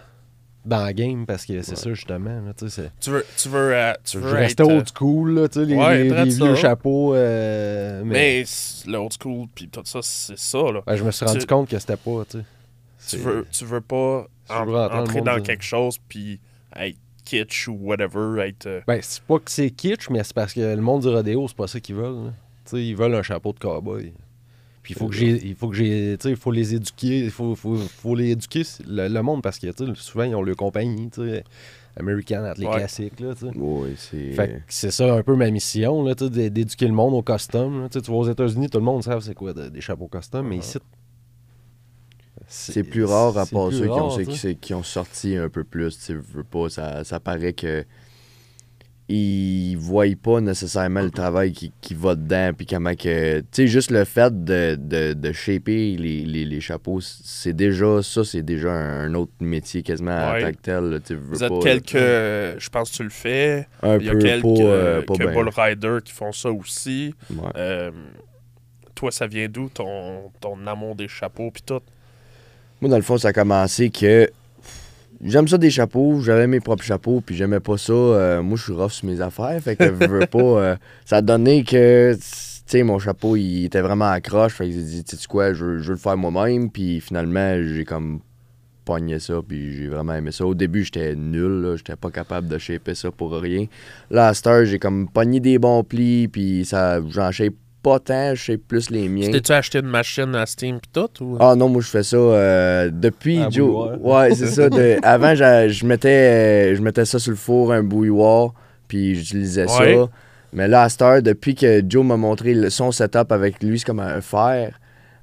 dans 0.65 0.87
le 0.87 0.93
game 0.93 1.27
parce 1.27 1.45
que 1.45 1.61
c'est 1.63 1.71
Ouais. 1.73 1.77
ça 1.77 1.93
justement. 1.95 2.41
là, 2.41 2.53
tu 2.57 3.11
veux, 3.11 3.25
tu 3.37 3.49
veux, 3.49 3.75
euh, 3.75 3.93
tu 4.05 4.19
veux 4.19 4.35
euh, 4.35 4.49
old 4.65 4.87
school, 4.97 5.35
là, 5.35 5.49
les, 5.57 5.75
ouais, 5.75 6.05
les- 6.05 6.25
vieux 6.35 6.55
chapeaux. 6.55 7.15
euh, 7.15 8.03
mais 8.05 8.13
Mais 8.13 8.45
c- 8.45 8.89
le 8.89 8.99
old 8.99 9.13
school, 9.21 9.47
puis 9.55 9.69
tout 9.69 9.83
ça, 9.85 9.99
c'est 10.03 10.39
ça, 10.39 10.59
là. 10.71 10.83
je 10.97 11.03
me 11.03 11.11
suis 11.11 11.25
rendu 11.27 11.39
tu- 11.41 11.47
compte 11.47 11.69
que 11.69 11.79
c'était 11.79 11.97
pas. 11.97 12.23
Tu 13.09 13.17
veux, 13.17 13.47
tu 13.51 13.65
veux 13.65 13.81
pas 13.81 14.27
en- 14.49 14.65
veux 14.65 14.77
entrer 14.77 15.21
dans 15.23 15.37
de- 15.37 15.41
quelque 15.41 15.65
chose, 15.65 15.97
puis 16.09 16.39
être 16.77 16.97
kitsch 17.25 17.69
ou 17.69 17.75
whatever, 17.81 18.41
être... 18.47 18.67
euh, 18.67 18.81
Ben, 18.87 19.01
c'est 19.03 19.23
pas 19.23 19.39
que 19.39 19.51
c'est 19.51 19.71
kitsch, 19.71 20.09
mais 20.11 20.23
c'est 20.25 20.35
parce 20.35 20.53
que 20.53 20.61
le 20.61 20.81
monde 20.83 21.03
du 21.03 21.09
rodéo, 21.09 21.47
c'est 21.49 21.57
pas 21.57 21.67
ça 21.67 21.81
qu'ils 21.81 21.95
veulent. 21.97 22.33
ils 22.73 22.97
veulent 22.97 23.15
un 23.15 23.23
chapeau 23.23 23.53
de 23.53 23.59
cowboy. 23.59 24.13
Puis 24.83 24.95
il 24.95 24.99
faut 24.99 25.07
que 25.09 25.15
j'ai, 25.15 25.47
il 25.47 25.55
faut 25.55 25.69
que 25.69 25.77
j'ai, 25.77 26.17
tu 26.19 26.25
sais, 26.25 26.31
il 26.31 26.37
faut 26.37 26.51
les 26.51 26.75
éduquer, 26.75 27.21
il 27.21 27.31
faut, 27.31 27.55
faut, 27.55 27.77
faut 27.77 28.15
les 28.17 28.31
éduquer 28.31 28.63
le, 28.87 29.07
le 29.09 29.23
monde 29.23 29.41
parce 29.43 29.59
que 29.61 29.69
tu 29.69 29.87
sais, 29.87 29.93
souvent 29.95 30.25
ils 30.25 30.35
ont 30.35 30.43
leur 30.43 30.57
compagnie, 30.57 31.09
tu 31.09 31.21
sais, 31.23 31.45
American, 31.97 32.53
les 32.57 32.67
Ouais. 32.67 32.77
classiques 32.79 33.21
là, 33.21 33.35
tu 33.35 33.47
sais. 33.47 33.57
Ouais, 33.57 33.91
c'est. 33.97 34.33
Fait 34.33 34.49
que 34.49 34.53
c'est 34.67 34.91
ça 34.91 35.15
un 35.15 35.23
peu 35.23 35.37
ma 35.37 35.51
mission, 35.51 36.03
là, 36.03 36.15
tu 36.17 36.25
sais, 36.25 36.31
d'é- 36.31 36.51
d'éduquer 36.51 36.87
le 36.89 36.95
monde 36.95 37.15
au 37.15 37.23
custom. 37.23 37.83
là. 37.83 37.89
Tu 37.89 37.99
sais, 37.99 38.05
tu 38.05 38.11
vas 38.11 38.17
aux 38.17 38.29
États-unis, 38.29 38.69
tout 38.71 38.79
le 38.79 38.85
monde 38.85 39.05
sait 39.05 39.13
c'est 39.21 39.35
quoi 39.35 39.53
de- 39.53 39.69
des 39.69 39.81
chapeaux 39.81 40.09
custom, 40.09 40.49
mais 40.49 40.57
ici. 40.59 40.79
C'est 42.49 42.83
plus 42.83 43.05
rare 43.05 43.37
à 43.39 43.47
part 43.47 43.71
ceux 43.73 43.85
qui 43.87 43.91
ont, 43.91 44.55
qui, 44.61 44.75
ont 44.75 44.83
sorti 44.83 45.37
un 45.37 45.49
peu 45.49 45.65
plus. 45.65 45.97
Tu 45.97 46.03
sais, 46.05 46.15
veux 46.15 46.45
pas, 46.45 46.69
ça, 46.69 47.05
ça 47.05 47.21
paraît 47.21 47.53
que. 47.53 47.85
Ils 49.15 49.77
voient 49.77 50.07
pas 50.23 50.41
nécessairement 50.41 51.03
le 51.03 51.11
travail 51.11 51.53
qui, 51.53 51.71
qui 51.83 51.93
va 51.93 52.15
dedans. 52.15 52.53
Puis 52.57 52.65
comment 52.67 52.95
que. 52.95 53.41
Tu 53.41 53.47
sais, 53.53 53.67
juste 53.67 53.91
le 53.91 54.05
fait 54.05 54.45
de, 54.45 54.77
de, 54.81 55.13
de 55.13 55.33
shaper 55.33 55.97
les, 55.99 56.25
les, 56.25 56.45
les 56.47 56.61
chapeaux, 56.63 57.01
c'est 57.03 57.53
déjà. 57.53 58.03
Ça, 58.03 58.25
c'est 58.25 58.43
déjà 58.43 58.71
un, 58.73 59.13
autre 59.15 59.33
métier 59.41 59.83
quasiment 59.83 60.33
Ouais. 60.33 60.43
en 60.43 60.47
tant 60.47 60.53
que 60.53 60.63
tel. 60.63 60.85
là. 60.85 60.99
Tu 61.01 61.09
sais, 61.09 61.15
veux 61.15 61.21
Vous 61.21 61.45
êtes 61.45 61.49
pas, 61.51 61.59
quelques... 61.61 61.95
euh, 61.95 62.55
Je 62.59 62.71
pense 62.71 62.91
que 62.91 62.97
tu 62.97 63.03
le 63.05 63.11
fais. 63.11 63.67
Un 63.83 63.99
Il 63.99 64.07
y 64.07 64.09
a 64.09 64.13
peu 64.13 64.19
quelques, 64.19 64.43
pas, 64.43 64.63
euh, 64.63 65.03
pas 65.03 65.15
quelques 65.15 65.33
bull 65.35 65.51
riders 65.55 66.03
qui 66.03 66.13
font 66.13 66.33
ça 66.33 66.51
aussi. 66.51 67.15
Ouais. 67.31 67.37
Euh, 67.57 67.91
toi, 68.95 69.11
ça 69.11 69.27
vient 69.27 69.49
d'où, 69.49 69.69
ton, 69.69 70.31
ton 70.41 70.67
amour 70.67 70.95
des 70.95 71.09
chapeaux, 71.09 71.51
puis 71.51 71.63
tout? 71.67 71.81
Moi, 72.81 72.91
dans 72.91 72.97
le 72.97 73.03
fond, 73.03 73.19
ça 73.19 73.29
a 73.29 73.33
commencé 73.33 73.91
que 73.91 74.31
j'aime 75.23 75.49
ça 75.49 75.59
des 75.59 75.71
chapeaux, 75.71 76.21
j'avais 76.21 76.47
mes 76.47 76.61
propres 76.61 76.85
chapeaux, 76.85 77.21
puis 77.21 77.35
j'aimais 77.37 77.61
pas 77.61 77.79
ça. 77.79 77.93
euh, 77.93 78.43
moi, 78.43 78.57
je 78.57 78.65
suis 78.65 78.73
rough 78.73 78.91
sur 78.93 79.07
mes 79.07 79.21
affaires, 79.21 79.61
fait 79.63 79.77
que 79.77 79.85
je 79.87 80.07
veux 80.07 80.27
pas. 80.27 80.39
euh, 80.39 80.77
ça 81.05 81.17
a 81.17 81.23
donné 81.23 81.65
que, 81.65 82.15
tu 82.15 82.21
sais, 82.67 82.83
mon 82.83 82.99
chapeau, 82.99 83.37
il 83.37 83.65
était 83.67 83.81
vraiment 83.81 84.07
accroche, 84.11 84.55
fait 84.55 84.67
que 84.67 84.73
j'ai 84.73 84.83
dit, 84.83 85.05
tu 85.05 85.17
sais 85.17 85.27
quoi, 85.29 85.53
je, 85.53 85.65
veux- 85.65 85.79
je 85.79 85.85
veux 85.89 85.93
le 85.95 85.99
faire 85.99 86.17
moi-même, 86.17 86.71
puis 86.71 87.01
finalement, 87.01 87.57
j'ai 87.63 87.85
comme 87.85 88.21
pogné 88.85 89.21
ça, 89.21 89.35
puis 89.47 89.77
j'ai 89.77 89.89
vraiment 89.89 90.15
aimé 90.15 90.33
ça. 90.33 90.45
Au 90.45 90.55
début, 90.55 90.83
j'étais 90.85 91.15
nul, 91.15 91.75
j'étais 91.77 91.95
pas 91.97 92.11
capable 92.11 92.49
de 92.49 92.59
shaper 92.59 92.95
ça 92.97 93.11
pour 93.13 93.33
rien. 93.33 93.67
Là, 94.11 94.29
à 94.29 94.35
cette 94.35 94.47
heure, 94.49 94.65
j'ai 94.65 94.81
comme 94.81 95.09
pogné 95.09 95.39
des 95.39 95.59
bons 95.59 95.85
plis, 95.85 96.27
puis 96.29 96.65
ça, 96.65 97.01
j'en 97.09 97.31
shape 97.31 97.55
pas 97.83 97.99
tant, 97.99 98.35
je 98.35 98.41
shape 98.43 98.61
plus 98.69 98.91
les 98.91 99.09
miens. 99.09 99.27
Tu 99.27 99.33
T'es-tu 99.33 99.53
acheté 99.53 99.79
une 99.81 99.87
machine 99.89 100.35
à 100.35 100.47
Steam, 100.47 100.79
puis 100.81 100.91
tout? 100.93 101.25
Ou... 101.25 101.37
Ah 101.41 101.55
non, 101.57 101.69
moi 101.69 101.83
je 101.83 101.89
fais 101.89 102.03
ça 102.03 102.17
euh, 102.17 102.91
depuis 102.93 103.39
À 103.41 103.51
Joe. 103.51 103.69
bouilloire. 103.91 104.23
Ouais, 104.29 104.35
c'est 104.35 104.47
ça. 104.47 104.69
de- 104.69 104.99
avant, 105.03 105.35
je 105.35 105.87
mettais, 105.87 106.09
euh, 106.73 106.77
je 106.77 106.83
mettais 106.83 107.05
ça 107.05 107.19
sur 107.19 107.31
le 107.31 107.37
four, 107.37 107.73
un 107.73 107.83
bouilloire, 107.83 108.53
puis 108.89 109.15
j'utilisais 109.17 109.63
Ouais. 109.79 109.95
ça. 109.97 110.09
Mais 110.55 110.69
là, 110.69 110.83
à 110.83 110.89
cette 110.89 111.03
heure, 111.03 111.23
depuis 111.23 111.55
que 111.55 111.83
Joe 111.89 112.05
m'a 112.05 112.17
montré 112.17 112.71
son 112.71 112.93
setup 112.93 113.33
avec 113.33 113.63
lui, 113.63 113.79
c'est 113.79 113.87
comme 113.87 114.01
un 114.01 114.21
fer. 114.21 114.79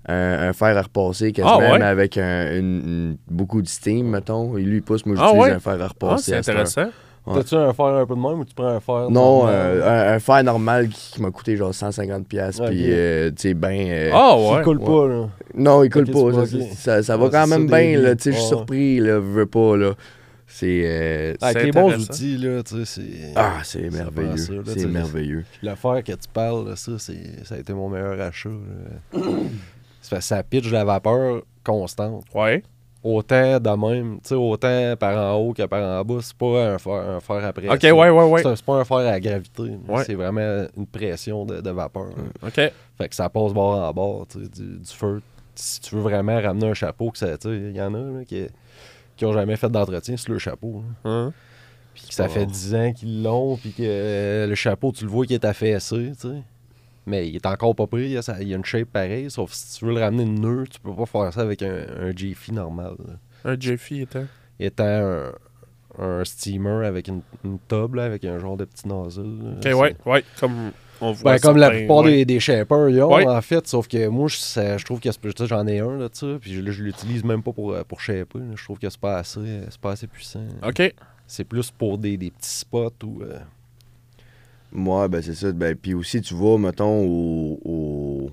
Un, 0.07 0.49
un 0.49 0.53
fer 0.53 0.75
à 0.75 0.81
repasser, 0.81 1.31
quasiment, 1.33 1.59
Ah 1.61 1.71
ouais? 1.73 1.79
mais 1.79 1.85
avec 1.85 2.17
un, 2.17 2.55
une- 2.57 2.81
une- 2.85 3.17
beaucoup 3.29 3.61
de 3.61 3.67
steam, 3.67 4.07
mettons. 4.09 4.57
Et 4.57 4.63
lui, 4.63 4.77
il 4.77 4.81
pousse, 4.81 5.05
moi 5.05 5.15
Ah 5.19 5.25
j'utilise 5.27 5.43
ouais? 5.49 5.51
un 5.51 5.59
fer 5.59 5.73
à 5.73 5.83
Ah, 5.83 5.87
repasser. 5.87 6.31
c'est 6.31 6.43
cette 6.43 6.49
heure. 6.55 6.61
intéressant. 6.61 6.91
Ouais. 7.29 7.35
T'as-tu 7.35 7.55
un 7.55 7.71
fer 7.73 7.85
un 7.85 8.05
peu 8.05 8.15
de 8.15 8.19
même 8.19 8.39
ou 8.39 8.45
tu 8.45 8.53
prends 8.55 8.67
un 8.67 8.79
fer 8.79 9.09
Non, 9.09 9.43
normal? 9.43 9.53
euh, 9.55 10.11
un, 10.11 10.15
un 10.15 10.19
fer 10.19 10.43
normal 10.43 10.89
qui, 10.89 11.11
qui 11.13 11.21
m'a 11.21 11.31
coûté 11.31 11.55
genre 11.55 11.71
150$, 11.71 12.23
piastres, 12.23 12.63
Ok. 12.63 12.69
puis 12.69 12.85
euh, 12.87 13.29
tu 13.29 13.35
sais, 13.37 13.53
ben. 13.53 14.09
Ah 14.13 14.35
Il 14.37 14.55
ouais? 14.57 14.63
coule 14.63 14.79
ouais. 14.79 14.85
pas, 14.85 15.07
là. 15.07 15.29
Non, 15.53 15.83
il 15.83 15.89
coule 15.89 16.07
pas. 16.09 16.45
Ça, 16.45 16.57
ça- 16.75 17.03
ça 17.03 17.17
va 17.17 17.25
Ouais, 17.25 17.31
quand 17.31 17.47
même 17.47 17.67
bien, 17.67 17.97
là. 17.99 18.09
billes. 18.09 18.17
Tu 18.17 18.23
sais, 18.23 18.31
je 18.31 18.35
suis 18.37 18.43
Ouais. 18.43 18.47
surpris, 18.47 18.99
là. 18.99 19.13
Je 19.15 19.19
veux 19.19 19.45
pas, 19.45 19.77
là. 19.77 19.93
C'est. 20.51 20.81
euh, 20.83 21.33
Avec 21.41 21.57
C'est 21.59 21.63
les 21.65 21.71
bons 21.71 21.93
outils, 21.95 22.37
là, 22.37 22.63
tu 22.63 22.83
sais, 22.83 22.85
c'est. 22.85 23.33
ah, 23.35 23.59
c'est 23.63 23.89
merveilleux. 23.91 24.63
C'est 24.65 24.87
merveilleux. 24.87 25.45
L'affaire 25.61 26.03
que 26.03 26.13
tu 26.13 26.27
parles, 26.33 26.67
là, 26.69 26.75
ça, 26.75 26.93
c'est, 26.97 27.45
ça 27.45 27.53
a 27.53 27.57
été 27.59 27.71
mon 27.73 27.87
meilleur 27.89 28.19
achat. 28.19 28.49
ça, 30.01 30.43
pitch 30.43 30.71
la 30.71 30.83
vapeur 30.85 31.43
constante. 31.63 32.23
Ouais. 32.33 32.63
Autant 33.01 33.59
de 33.61 33.69
même, 33.69 34.15
tu 34.21 34.29
sais, 34.29 34.35
autant 34.35 34.95
par 34.99 35.17
en 35.17 35.37
haut 35.37 35.53
que 35.53 35.65
par 35.65 35.81
en 36.01 36.03
bas. 36.03 36.19
C'est 36.21 36.35
pas 36.35 36.73
un 36.73 36.77
fer, 36.77 36.93
un 36.93 37.19
fer 37.21 37.45
à 37.45 37.53
pression. 37.53 37.71
Ok, 37.73 37.81
ouais, 37.83 38.09
ouais, 38.09 38.23
ouais. 38.25 38.43
C'est, 38.43 38.55
c'est 38.57 38.65
pas 38.65 38.75
un 38.75 38.83
fer 38.83 38.97
à 38.97 39.19
gravité. 39.21 39.71
Ouais. 39.87 40.03
C'est 40.03 40.15
vraiment 40.15 40.65
une 40.75 40.85
pression 40.85 41.45
de, 41.45 41.61
de 41.61 41.69
vapeur. 41.69 42.07
là. 42.07 42.47
OK. 42.47 42.53
Fait 42.97 43.07
que 43.07 43.15
ça 43.15 43.29
passe 43.29 43.53
bord 43.53 43.79
en 43.79 43.93
bord, 43.93 44.27
tu 44.27 44.39
sais, 44.43 44.49
du, 44.49 44.79
du 44.79 44.91
feu. 44.93 45.21
Si 45.55 45.79
tu 45.79 45.95
veux 45.95 46.01
vraiment 46.01 46.41
ramener 46.41 46.67
un 46.67 46.73
chapeau, 46.73 47.09
que 47.11 47.17
ça, 47.17 47.37
tu 47.37 47.47
sais, 47.49 47.55
il 47.55 47.75
y 47.75 47.81
en 47.81 47.93
a 47.93 47.97
là, 47.97 48.25
qui, 48.25 48.45
qui 49.15 49.25
ont 49.25 49.31
jamais 49.33 49.55
fait 49.55 49.69
d'entretien 49.69 50.17
sur 50.17 50.33
le 50.33 50.39
chapeau. 50.39 50.83
Hein? 51.05 51.31
Puis 51.93 52.07
que 52.09 52.13
ça 52.13 52.27
fait 52.27 52.39
rare. 52.43 52.47
10 52.47 52.75
ans 52.75 52.93
qu'ils 52.93 53.23
l'ont, 53.23 53.55
puis 53.55 53.71
que 53.71 53.81
euh, 53.83 54.47
le 54.47 54.55
chapeau, 54.55 54.91
tu 54.91 55.05
le 55.05 55.09
vois 55.09 55.25
qu'il 55.25 55.35
est 55.35 55.45
affaissé, 55.45 56.11
tu 56.19 56.27
sais. 56.29 56.35
Mais 57.05 57.27
il 57.27 57.35
est 57.35 57.45
encore 57.45 57.75
pas 57.75 57.87
pris, 57.87 58.03
il 58.03 58.11
y 58.11 58.17
a, 58.17 58.37
il 58.41 58.53
a 58.53 58.57
une 58.57 58.65
shape 58.65 58.89
pareille, 58.89 59.31
sauf 59.31 59.51
si 59.53 59.79
tu 59.79 59.85
veux 59.85 59.93
le 59.93 59.99
ramener 60.01 60.25
nœud, 60.25 60.65
tu 60.69 60.79
peux 60.79 60.93
pas 60.93 61.05
faire 61.05 61.33
ça 61.33 61.41
avec 61.41 61.61
un, 61.63 61.85
un 61.99 62.11
Jiffy 62.15 62.51
normal. 62.51 62.95
là. 63.07 63.13
Un 63.51 63.59
Jeffy 63.59 64.01
était. 64.01 64.25
Étant? 64.59 64.83
Un, 64.85 65.31
un 65.97 66.23
steamer 66.23 66.85
avec 66.85 67.07
une, 67.07 67.21
une 67.43 67.57
tub, 67.67 67.95
là, 67.95 68.03
avec 68.03 68.23
un 68.23 68.37
genre 68.37 68.55
de 68.57 68.65
petit 68.65 68.87
nozzle. 68.87 69.23
là, 69.23 69.49
OK, 69.53 69.57
c'est- 69.63 69.73
ouais, 69.73 69.95
ouais. 70.05 70.23
Comme 70.39 70.71
on 71.01 71.11
voit. 71.13 71.33
Ben, 71.33 71.39
comme 71.39 71.57
la 71.57 71.67
certains, 71.67 71.79
plupart 71.79 71.97
ouais. 72.03 72.11
des, 72.11 72.25
des 72.25 72.39
shapers, 72.39 72.89
ils 72.89 73.01
ont, 73.01 73.13
Ouais. 73.15 73.25
en 73.27 73.41
fait. 73.41 73.65
Sauf 73.67 73.87
que 73.87 74.07
moi, 74.07 74.27
je, 74.27 74.37
ça- 74.37 74.77
je 74.77 74.85
trouve 74.85 74.99
que 74.99 75.11
c'est- 75.11 75.19
tu 75.19 75.31
sais, 75.35 75.47
j'en 75.47 75.65
ai 75.67 75.79
un, 75.79 75.97
là, 75.97 76.09
tu 76.09 76.19
sais, 76.19 76.37
puis 76.39 76.53
je, 76.53 76.71
je 76.71 76.83
l'utilise 76.83 77.23
même 77.23 77.41
pas 77.41 77.51
pour, 77.53 77.71
euh, 77.73 77.83
pour 77.83 78.01
shaper. 78.01 78.39
là. 78.39 78.45
Je 78.55 78.63
trouve 78.63 78.77
que 78.77 78.89
c'est 78.89 78.99
pas 78.99 79.17
assez, 79.17 79.61
c'est 79.69 79.79
pas 79.81 79.91
assez 79.91 80.07
puissant. 80.07 80.45
OK. 80.65 80.93
C'est 81.25 81.43
plus 81.43 81.71
pour 81.71 81.97
des, 81.97 82.17
des 82.17 82.31
petits 82.31 82.49
spots 82.59 82.91
ou. 83.03 83.21
euh, 83.23 83.39
Moi, 84.71 85.07
ben 85.07 85.21
c'est 85.21 85.33
ça. 85.35 85.51
Ben, 85.51 85.75
puis 85.75 85.93
aussi, 85.93 86.21
tu 86.21 86.33
vas, 86.35 86.57
mettons, 86.57 87.03
au, 87.05 87.59
au- 87.65 88.31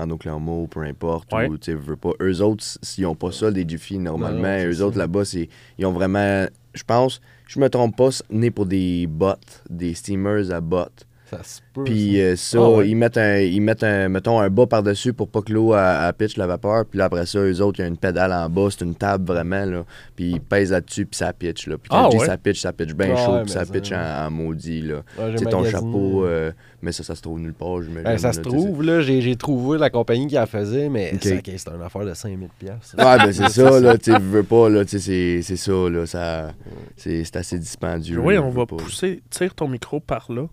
en 0.00 0.10
Oklahoma 0.10 0.66
peu 0.68 0.80
importe, 0.82 1.32
Ouais. 1.32 1.48
ou 1.48 1.56
tu 1.58 1.66
sais, 1.72 1.74
veux 1.74 1.96
pas. 1.96 2.10
Eux 2.20 2.40
autres, 2.42 2.64
s'ils 2.82 3.06
ont 3.06 3.14
pas 3.14 3.30
ça, 3.32 3.50
des 3.50 3.66
Jiffy, 3.68 3.98
normalement, 3.98 4.40
Non, 4.42 4.48
non, 4.48 4.58
c'est 4.58 4.66
eux 4.66 4.72
ça. 4.74 4.86
autres 4.86 4.98
là-bas, 4.98 5.24
c'est, 5.24 5.48
ils 5.78 5.86
ont 5.86 5.92
vraiment, 5.92 6.46
je 6.74 6.82
pense, 6.82 7.20
je 7.46 7.60
me 7.60 7.68
trompe 7.68 7.96
pas, 7.96 8.08
né 8.30 8.50
pour 8.50 8.66
des 8.66 9.06
bots, 9.06 9.34
des 9.70 9.94
steamers 9.94 10.50
à 10.50 10.60
bots. 10.60 10.86
Ça 11.32 11.42
se 11.42 11.60
peut. 11.72 11.84
Puis 11.84 12.20
euh, 12.20 12.36
ça, 12.36 12.58
Ah 12.60 12.68
ouais. 12.70 12.88
ils 12.88 12.94
mettent 12.94 13.16
un, 13.18 13.38
ils 13.38 13.60
mettent 13.60 13.82
un, 13.84 14.08
mettons, 14.08 14.38
un 14.40 14.50
bas 14.50 14.66
par-dessus 14.66 15.12
pour 15.12 15.28
pas 15.28 15.40
que 15.42 15.52
l'eau 15.52 15.72
à, 15.72 15.82
à 16.06 16.12
pitch 16.12 16.36
la 16.36 16.46
vapeur. 16.46 16.84
Puis 16.86 16.98
là, 16.98 17.06
après 17.06 17.26
ça, 17.26 17.38
eux 17.38 17.60
autres, 17.62 17.78
il 17.80 17.82
y 17.82 17.84
a 17.84 17.88
une 17.88 17.96
pédale 17.96 18.32
en 18.32 18.48
bas, 18.50 18.68
c'est 18.70 18.84
une 18.84 18.94
table 18.94 19.24
vraiment, 19.24 19.64
là. 19.64 19.84
Puis 20.14 20.32
ils 20.32 20.40
pèsent 20.40 20.72
là-dessus, 20.72 21.06
puis 21.06 21.16
ça 21.16 21.32
pitch, 21.32 21.66
là. 21.66 21.76
Puis 21.78 21.88
quand 21.88 22.04
Ah 22.06 22.08
je 22.10 22.16
dis 22.16 22.20
ouais? 22.20 22.26
ça 22.26 22.36
pitch, 22.36 22.60
ça 22.60 22.72
pitch 22.72 22.92
bien 22.94 23.14
Ah 23.16 23.24
chaud, 23.24 23.32
ouais, 23.34 23.42
puis 23.42 23.50
ça 23.52 23.60
mais 23.60 23.66
ça- 23.66 23.72
pitch 23.72 23.92
en, 23.92 24.26
en 24.26 24.30
maudit, 24.30 24.82
là. 24.82 25.02
C'est 25.36 25.46
ton 25.48 25.64
chapeau, 25.64 26.24
euh, 26.24 26.52
mais 26.82 26.92
ça, 26.92 27.02
ça 27.02 27.14
se 27.14 27.22
trouve 27.22 27.38
nulle 27.40 27.54
part, 27.54 27.80
j'imagine. 27.82 28.02
Ben, 28.04 28.18
ça 28.18 28.32
se 28.32 28.38
là, 28.38 28.44
trouve, 28.44 28.82
là, 28.82 29.00
j'ai 29.00 29.20
j'ai 29.22 29.36
trouvé 29.36 29.78
la 29.78 29.88
compagnie 29.90 30.26
qui 30.26 30.34
la 30.34 30.46
faisait, 30.46 30.88
mais 30.88 31.12
c'est 31.20 31.40
une 31.74 31.82
affaire 31.82 32.04
de 32.04 32.12
5000$. 32.14 32.48
piastres. 32.58 32.96
Ouais, 32.98 33.18
ben 33.18 33.32
c'est 33.32 33.48
ça, 33.48 33.80
là, 33.80 33.96
tu 33.96 34.12
veux 34.12 34.42
pas, 34.42 34.68
là, 34.68 34.84
tu 34.84 34.98
sais, 34.98 34.98
c'est- 34.98 35.42
c'est 35.42 35.56
ça, 35.56 35.72
là, 35.88 36.06
ça, 36.06 36.52
c'est 36.96 37.22
c'est 37.24 37.36
assez 37.36 37.58
dispendieux. 37.58 38.18
Oui, 38.18 38.36
on 38.38 38.50
va 38.50 38.66
pas. 38.66 38.76
pousser. 38.76 39.22
Tire 39.30 39.54
ton 39.54 39.68
micro 39.68 40.00
par 40.00 40.30
là. 40.32 40.46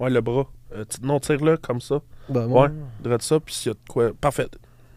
Ouais, 0.00 0.10
le 0.10 0.20
bras. 0.20 0.46
Euh, 0.74 0.84
t- 0.84 0.98
non, 1.02 1.20
tire-le 1.20 1.56
comme 1.56 1.80
ça. 1.80 2.00
Ben, 2.28 2.46
Ouais. 2.46 2.68
Drette 3.00 3.22
ça, 3.22 3.38
puis 3.40 3.54
s'il 3.54 3.70
y 3.70 3.72
a 3.72 3.74
de 3.74 3.88
quoi. 3.88 4.10
Parfait. 4.20 4.48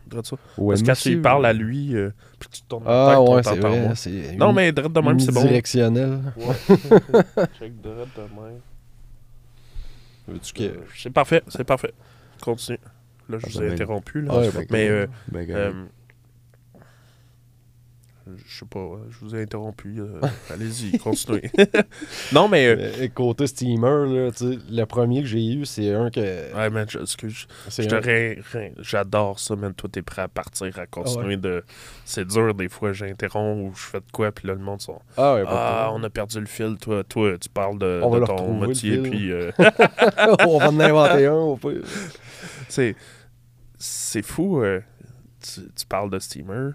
Drette 0.08 0.26
ça. 0.26 0.38
Ouais, 0.58 0.70
Parce 0.74 0.82
que 0.82 0.88
quand 0.88 0.94
tu 1.12 1.22
parles 1.22 1.46
à 1.46 1.54
lui, 1.54 1.96
euh, 1.96 2.12
puis 2.40 2.50
tu 2.50 2.62
tournes 2.64 2.84
Ah, 2.88 3.16
tête, 3.18 3.30
ouais, 3.30 3.44
c'est 3.44 3.60
vrai. 3.60 3.92
c'est 3.96 4.36
Non, 4.38 4.54
mais 4.54 4.72
drette 4.72 4.94
de 4.94 5.00
même, 5.02 5.20
c'est 5.20 5.34
bon. 5.34 5.42
Directionnel. 5.44 6.20
Check 7.60 7.82
drette 7.82 8.16
de 8.16 8.22
même. 8.22 8.60
Veux-tu 10.28 10.54
que. 10.54 10.64
Euh, 10.64 10.78
C'est 10.96 11.10
parfait, 11.10 11.42
c'est 11.48 11.64
parfait. 11.64 11.94
Continue. 12.42 12.80
Là, 13.30 13.38
je 13.40 13.46
Ah, 13.46 13.50
vous 13.52 13.58
ai 13.62 13.68
ben. 13.68 13.74
interrompu. 13.74 14.22
Là. 14.22 14.38
Ouais, 14.40 14.50
que, 14.50 14.72
mais, 14.72 14.88
euh, 14.90 15.08
ben, 15.32 15.50
Euh, 15.50 15.72
correct. 15.72 15.92
Je 18.46 18.60
sais 18.60 18.66
pas, 18.66 18.80
euh, 18.80 18.98
je 19.10 19.18
vous 19.20 19.36
ai 19.36 19.42
interrompu. 19.42 20.00
euh, 20.00 20.20
Allez-y, 20.54 20.98
continuez. 20.98 21.50
non, 22.34 22.48
mais. 22.48 22.68
euh, 22.68 23.08
Côté 23.14 23.48
steamer, 23.48 24.06
là, 24.08 24.32
tu 24.32 24.54
sais, 24.54 24.60
le 24.70 24.86
premier 24.86 25.22
que 25.22 25.28
j'ai 25.28 25.46
eu, 25.54 25.66
c'est 25.66 25.94
un 25.94 26.10
que. 26.10 26.20
ouais, 26.56 26.70
man, 26.70 26.86
je, 26.90 27.00
excuse, 27.00 27.48
J'adore 28.80 29.40
ça, 29.40 29.56
man. 29.56 29.74
Toi, 29.74 29.90
t'es 29.92 30.02
prêt 30.02 30.24
à 30.24 30.28
partir, 30.28 30.78
à 30.80 30.86
continuer 30.88 31.36
Ah 31.36 31.38
de. 31.38 31.64
C'est 32.06 32.26
dur, 32.28 32.54
des 32.54 32.70
fois, 32.70 32.94
j'interromps 32.94 33.70
ou 33.72 33.76
je 33.76 33.82
fais 33.86 34.00
de 34.00 34.12
quoi, 34.12 34.32
puis 34.32 34.48
là, 34.48 34.54
le 34.54 34.60
monde 34.62 34.82
sont. 34.82 35.00
Ah, 35.18 35.36
ouais, 35.36 35.44
Ah, 35.48 35.92
on 35.94 36.04
a 36.04 36.10
perdu 36.10 36.40
le 36.40 36.46
fil. 36.46 36.78
Toi, 36.80 37.04
toi 37.04 37.38
tu 37.38 37.50
parles 37.50 37.78
de, 37.80 38.02
On 38.04 38.10
va 38.10 38.20
de 38.20 38.26
ton 38.26 38.60
métier, 38.60 38.98
puis. 39.00 39.32
euh, 39.32 39.52
on 40.48 40.58
va 40.60 40.68
en 40.70 40.80
inventer 40.80 41.26
un 41.28 41.34
au 41.34 41.58
pire. 41.58 41.82
c'est 42.70 42.96
c'est 43.80 44.24
fou. 44.26 44.62
euh, 44.62 44.82
tu, 45.42 45.62
tu 45.76 45.86
parles 45.86 46.10
de 46.10 46.20
steamer. 46.20 46.72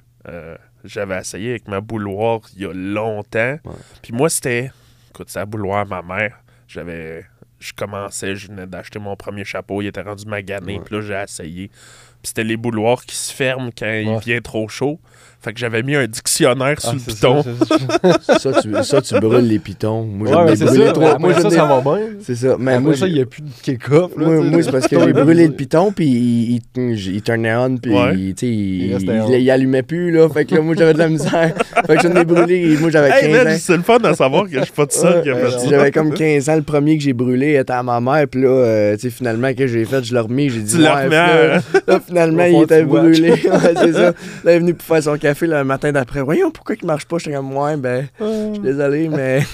J'avais 0.84 1.18
essayé 1.18 1.50
avec 1.50 1.68
ma 1.68 1.80
bouloire 1.80 2.40
il 2.54 2.62
y 2.62 2.66
a 2.66 2.72
longtemps. 2.72 3.58
Ouais. 3.64 3.72
Puis 4.02 4.12
moi, 4.12 4.28
c'était. 4.28 4.70
Écoute, 5.10 5.28
c'est 5.30 5.38
la 5.38 5.46
bouloire 5.46 5.80
à 5.80 5.84
ma 5.84 6.02
mère. 6.02 6.38
J'avais. 6.66 7.24
Je 7.58 7.72
commençais, 7.72 8.34
je 8.34 8.48
venais 8.48 8.66
d'acheter 8.66 8.98
mon 8.98 9.14
premier 9.14 9.44
chapeau. 9.44 9.82
Il 9.82 9.86
était 9.86 10.02
rendu 10.02 10.26
magané. 10.26 10.80
Puis 10.84 10.94
là, 10.96 11.00
j'ai 11.00 11.22
essayé. 11.22 11.68
Puis 11.68 12.28
c'était 12.28 12.44
les 12.44 12.56
bouloirs 12.56 13.04
qui 13.04 13.14
se 13.14 13.32
ferment 13.32 13.70
quand 13.76 13.92
il 13.92 14.18
vient 14.18 14.40
trop 14.40 14.68
chaud. 14.68 15.00
Fait 15.42 15.52
que 15.52 15.58
j'avais 15.58 15.82
mis 15.82 15.96
un 15.96 16.06
dictionnaire 16.06 16.80
sur 16.80 16.90
Ah, 16.90 16.94
le 16.94 17.00
c'est 17.00 17.14
piton. 17.14 17.42
ça, 18.38 18.60
tu, 18.62 18.70
ça, 18.84 19.02
tu 19.02 19.18
brûles 19.18 19.48
les 19.48 19.58
pitons. 19.58 20.04
Moi, 20.04 20.28
Ouais, 20.28 20.34
j'en 20.34 20.44
mais 20.44 20.56
brûlé 20.70 20.86
ça. 20.86 20.92
trois. 20.92 21.18
Moi, 21.18 21.34
ça, 21.34 21.50
ça 21.50 21.64
va 21.64 21.80
bien. 21.80 21.98
C'est 22.22 22.36
ça. 22.36 22.56
Mais 22.60 22.78
moi, 22.78 22.94
ça, 22.96 23.08
il 23.08 23.14
n'y 23.14 23.20
a 23.22 23.26
plus 23.26 23.42
de 23.42 23.48
kick-off. 23.60 24.12
Moi, 24.16 24.62
c'est 24.62 24.70
parce 24.70 24.86
que 24.86 25.00
j'ai 25.04 25.12
brûlé 25.12 25.48
le 25.48 25.52
piton, 25.52 25.90
puis 25.90 26.06
il, 26.06 26.60
il, 26.76 27.22
turnait 27.22 27.54
on, 27.56 27.76
puis 27.76 27.92
Ouais. 27.92 28.12
il, 28.14 28.34
il, 28.40 28.84
Il 28.86 28.94
restait 28.94 29.14
il- 29.16 29.20
on. 29.20 29.32
il 29.32 29.50
allumait 29.50 29.82
plus, 29.82 30.12
là. 30.12 30.28
Fait 30.28 30.44
que 30.44 30.54
là, 30.54 30.60
moi, 30.60 30.76
j'avais 30.78 30.94
de 30.94 30.98
la 30.98 31.08
misère. 31.08 31.52
fait 31.86 31.96
que 31.96 32.02
j'en 32.02 32.14
ai 32.14 32.24
brûlé. 32.24 32.76
Moi, 32.80 32.90
j'avais 32.90 33.10
15 33.10 33.22
Hey 33.24 33.32
man, 33.32 33.48
ans. 33.48 33.56
c'est 33.58 33.76
le 33.76 33.82
fun 33.82 33.98
de 33.98 34.12
savoir 34.12 34.44
que 34.44 34.58
je 34.60 34.62
suis 34.62 34.72
pas 34.72 34.86
tout 34.86 34.96
seul 34.96 35.22
qui 35.24 35.30
a 35.30 35.34
Ouais, 35.34 35.40
fait 35.40 35.46
ouais, 35.56 35.58
ça. 35.64 35.68
J'avais 35.70 35.90
comme 35.90 36.14
15 36.14 36.48
ans. 36.50 36.56
Le 36.56 36.62
premier 36.62 36.96
que 36.98 37.02
j'ai 37.02 37.14
brûlé 37.14 37.54
était 37.56 37.72
à 37.72 37.82
ma 37.82 38.00
mère. 38.00 38.28
Puis 38.28 38.42
là, 38.42 38.48
euh, 38.48 38.94
tu 38.94 39.00
sais, 39.02 39.10
finalement, 39.10 39.52
que 39.54 39.66
j'ai 39.66 39.84
fait, 39.86 40.04
je 40.04 40.14
l'ai 40.14 40.20
remis. 40.20 40.50
J'ai 40.50 40.60
dit, 40.60 40.76
Tu 40.76 40.80
l'as 40.80 41.08
ouais, 41.08 41.98
finalement, 42.06 42.44
il 42.44 42.62
était 42.62 42.84
brûlé. 42.84 43.34
C'est 43.42 43.92
ça. 43.92 44.02
Là, 44.02 44.12
il 44.44 44.48
est 44.50 44.58
venu 44.60 44.74
pour 44.74 44.86
faire 44.86 45.02
son 45.02 45.16
café 45.16 45.31
le 45.40 45.64
matin 45.64 45.92
d'après. 45.92 46.20
Voyons, 46.22 46.50
pourquoi 46.50 46.74
il 46.80 46.86
marche 46.86 47.06
pas? 47.06 47.18
J'étais 47.18 47.36
comme, 47.36 47.56
ouais, 47.56 47.76
ben, 47.76 48.08
je 48.20 48.50
suis 48.54 48.62
désolé, 48.62 49.08
mais. 49.08 49.42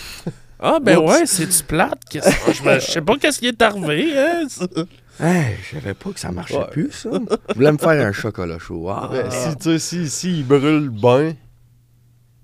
Ah, 0.60 0.78
ben 0.82 0.98
Oups. 0.98 1.08
ouais, 1.12 1.24
c'est-tu 1.24 1.62
plate? 1.62 2.00
Je 2.12 2.18
je 2.18 2.80
sais 2.80 3.00
pas 3.00 3.16
qu'est-ce 3.16 3.38
qui 3.38 3.46
est 3.46 3.62
arrivé, 3.62 4.12
hein? 4.18 4.44
Hey, 5.20 5.54
je 5.62 5.76
savais 5.76 5.94
pas 5.94 6.10
que 6.10 6.18
ça 6.18 6.32
marchait 6.32 6.56
Ouais. 6.58 6.66
plus, 6.72 6.90
ça. 6.90 7.10
Je 7.50 7.54
voulais 7.54 7.70
me 7.70 7.78
faire 7.78 7.90
un 8.04 8.10
chocolat 8.10 8.58
chaud. 8.58 8.88
Ah, 8.88 9.08
Ben, 9.12 9.30
si, 9.30 9.56
tu 9.56 9.62
sais, 9.62 9.78
si, 9.78 10.08
si 10.08 10.38
il 10.40 10.44
brûle 10.44 10.90
bien, 10.90 11.34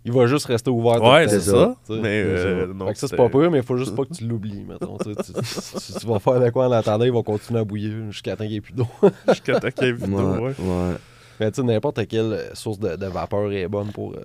il 0.04 0.12
va 0.12 0.26
juste 0.26 0.46
rester 0.46 0.70
ouvert. 0.70 1.02
Ouais, 1.02 1.26
c'est 1.28 1.40
ça. 1.40 1.74
Mais 1.88 2.22
euh, 2.24 2.72
non, 2.72 2.86
Fait 2.86 2.92
que 2.92 2.98
ça, 3.00 3.08
c'est 3.08 3.16
pas 3.16 3.28
pire, 3.28 3.50
mais 3.50 3.58
il 3.58 3.64
faut 3.64 3.76
juste 3.76 3.96
pas 3.96 4.04
que 4.04 4.12
tu 4.14 4.24
l'oublies, 4.26 4.64
mettons. 4.68 4.96
tu. 4.98 5.14
Tu- 5.16 5.32
tu- 5.32 5.98
tu 6.00 6.06
vas 6.06 6.18
faire 6.20 6.38
de 6.40 6.50
quoi 6.50 6.68
en 6.68 6.72
attendant, 6.72 7.04
il 7.04 7.12
va 7.12 7.22
continuer 7.22 7.60
à 7.60 7.64
bouillir 7.64 7.92
jusqu'à 8.12 8.36
temps 8.36 8.44
qu'il 8.44 8.50
n'y 8.52 8.56
ait 8.58 8.60
plus 8.60 8.74
d'eau. 8.74 8.86
Jusqu'à 9.28 9.58
temps 9.58 9.70
qu'il 9.70 9.86
y 9.86 9.90
ait 9.90 9.92
vidéo, 9.92 10.18
Ouais, 10.18 10.38
ouais. 10.40 10.54
ouais. 10.58 10.94
Mais 11.40 11.50
tu 11.50 11.60
sais, 11.60 11.66
n'importe 11.66 12.06
quelle 12.06 12.50
source 12.54 12.78
de, 12.78 12.96
de 12.96 13.06
vapeur 13.06 13.50
est 13.52 13.68
bonne 13.68 13.90
pour, 13.92 14.14
euh, 14.14 14.24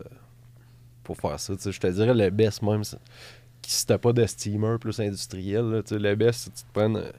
pour 1.03 1.17
faire 1.17 1.39
ça. 1.39 1.53
Je 1.59 1.79
te 1.79 1.87
dirais 1.87 2.13
le 2.13 2.29
best 2.29 2.61
même, 2.61 2.83
si 2.83 3.85
t'as 3.85 3.97
pas 3.97 4.13
de 4.13 4.25
steamer 4.25 4.77
plus 4.79 4.99
industriel, 4.99 5.63
là, 5.69 5.81
le 5.91 6.15
best, 6.15 6.39
c'est 6.41 6.49
que 6.51 6.57
tu 6.57 6.63
te 6.63 6.73
prennes 6.73 6.97
euh, 6.97 7.11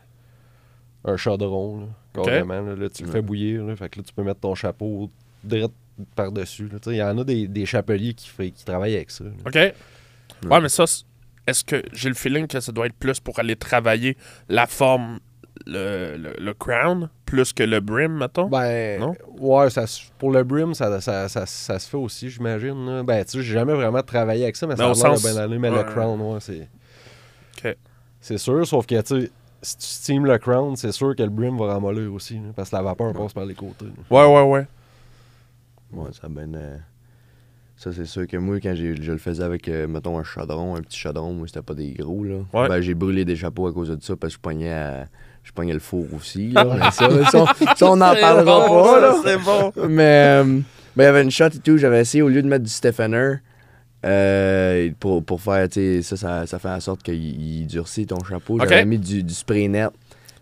un 1.04 1.16
chaudron, 1.16 1.80
là, 1.80 2.22
carrément. 2.24 2.60
Là, 2.60 2.74
Là, 2.76 2.88
tu 2.90 3.02
le 3.02 3.08
Ouais. 3.08 3.14
fais 3.14 3.22
bouillir, 3.22 3.64
fait 3.76 3.88
que 3.88 3.98
là, 4.00 4.04
tu 4.06 4.12
peux 4.12 4.22
mettre 4.22 4.40
ton 4.40 4.54
chapeau 4.54 5.10
direct 5.42 5.72
par-dessus. 6.14 6.68
Il 6.86 6.94
y 6.94 7.02
en 7.02 7.18
a 7.18 7.24
des, 7.24 7.46
des 7.48 7.66
chapeliers 7.66 8.14
qui, 8.14 8.28
fait- 8.28 8.50
qui 8.50 8.64
travaillent 8.64 8.96
avec 8.96 9.10
ça. 9.10 9.24
OK. 9.46 9.54
Ouais, 9.54 10.60
mais 10.60 10.68
ça, 10.68 10.84
est-ce 11.46 11.64
que 11.64 11.82
j'ai 11.92 12.08
le 12.08 12.14
feeling 12.14 12.46
que 12.46 12.60
ça 12.60 12.72
doit 12.72 12.86
être 12.86 12.94
plus 12.94 13.20
pour 13.20 13.38
aller 13.38 13.56
travailler 13.56 14.16
la 14.48 14.66
forme, 14.66 15.20
le, 15.66 16.16
le, 16.16 16.32
le 16.38 16.54
crown, 16.54 17.08
plus 17.26 17.52
que 17.52 17.62
le 17.62 17.80
brim, 17.80 18.16
mettons? 18.18 18.48
Ben, 18.48 19.00
Non? 19.00 19.14
ouais, 19.38 19.70
ça, 19.70 19.84
pour 20.18 20.30
le 20.32 20.42
brim, 20.44 20.74
ça, 20.74 21.00
ça, 21.00 21.28
ça, 21.28 21.46
ça 21.46 21.78
se 21.78 21.88
fait 21.88 21.96
aussi, 21.96 22.30
j'imagine. 22.30 23.02
Ben, 23.02 23.24
tu 23.24 23.32
sais, 23.32 23.42
j'ai 23.42 23.52
jamais 23.54 23.74
vraiment 23.74 24.02
travaillé 24.02 24.44
avec 24.44 24.56
ça, 24.56 24.66
mais 24.66 24.74
Ben, 24.76 24.94
ça 24.94 25.06
a 25.06 25.10
l'air 25.10 25.20
bien 25.20 25.36
aller, 25.36 25.58
mais 25.58 25.70
ouais. 25.70 25.78
le 25.78 25.84
crown, 25.84 26.20
ouais, 26.20 26.40
c'est... 26.40 26.68
OK. 27.64 27.76
C'est 28.20 28.38
sûr, 28.38 28.66
sauf 28.66 28.86
que, 28.86 29.00
tu 29.00 29.22
sais, 29.22 29.30
si 29.62 29.76
tu 29.76 29.84
steam 29.86 30.24
le 30.26 30.38
crown, 30.38 30.74
c'est 30.76 30.92
sûr 30.92 31.14
que 31.14 31.22
le 31.22 31.28
brim 31.28 31.58
va 31.58 31.66
ramollir 31.74 32.12
aussi, 32.12 32.34
là, 32.34 32.50
parce 32.56 32.70
que 32.70 32.76
la 32.76 32.82
vapeur 32.82 33.12
passe 33.12 33.32
par 33.32 33.44
les 33.44 33.54
côtés. 33.54 33.84
là. 33.86 33.90
Ouais, 34.10 34.34
ouais, 34.34 34.50
ouais. 34.50 34.66
Ouais, 35.92 36.10
ça 36.12 36.28
ben. 36.28 36.54
euh, 36.54 36.76
Ça, 37.76 37.92
c'est 37.94 38.04
sûr 38.04 38.26
que 38.26 38.36
moi, 38.36 38.60
quand 38.60 38.74
j'ai- 38.74 38.94
je 39.00 39.10
le 39.10 39.16
faisais 39.18 39.42
avec, 39.42 39.66
euh, 39.68 39.88
mettons, 39.88 40.18
un 40.18 40.22
chaudron, 40.22 40.76
un 40.76 40.82
petit 40.82 40.98
chaudron, 40.98 41.32
moi, 41.32 41.46
c'était 41.46 41.62
pas 41.62 41.72
des 41.74 41.92
gros, 41.92 42.22
là. 42.24 42.36
Ouais. 42.52 42.68
Ben, 42.68 42.80
j'ai 42.82 42.92
brûlé 42.92 43.24
des 43.24 43.36
chapeaux 43.36 43.66
à 43.66 43.72
cause 43.72 43.88
de 43.88 44.02
ça, 44.02 44.16
parce 44.16 44.34
que 44.34 44.36
je 44.36 44.40
pognais, 44.42 44.70
à- 44.72 45.06
je 45.42 45.52
pognais 45.52 45.72
le 45.74 45.80
four 45.80 46.06
aussi, 46.16 46.48
là. 46.50 46.64
Mais 46.74 46.90
ça, 46.90 47.08
ça, 47.30 47.38
on- 47.42 47.74
ça, 47.76 47.90
on 47.90 47.96
n'en 47.96 48.14
parlera 48.14 48.66
pas, 48.66 49.00
là. 49.00 49.14
C'est 49.24 49.38
bon. 49.38 49.72
Mais, 49.88 50.42
euh, 50.42 50.44
ben, 50.44 50.62
il 50.98 51.02
y 51.02 51.06
avait 51.06 51.22
une 51.22 51.30
shot 51.30 51.46
et 51.46 51.58
tout, 51.58 51.76
j'avais 51.78 52.00
essayé, 52.00 52.22
au 52.22 52.28
lieu 52.28 52.42
de 52.42 52.48
mettre 52.48 52.64
du 52.64 52.70
Stephaner, 52.70 53.36
Euh, 54.04 54.90
pour, 54.98 55.22
pour 55.22 55.40
faire, 55.42 55.68
tu 55.68 56.02
ça, 56.02 56.16
ça, 56.16 56.46
ça 56.46 56.58
fait 56.58 56.68
en 56.70 56.80
sorte 56.80 57.02
qu'il 57.02 57.14
il 57.60 57.66
durcit 57.66 58.06
ton 58.06 58.22
chapeau. 58.24 58.58
J'avais 58.58 58.84
mis 58.86 58.98
du, 58.98 59.22
du 59.22 59.34
spray 59.34 59.68
net. 59.68 59.90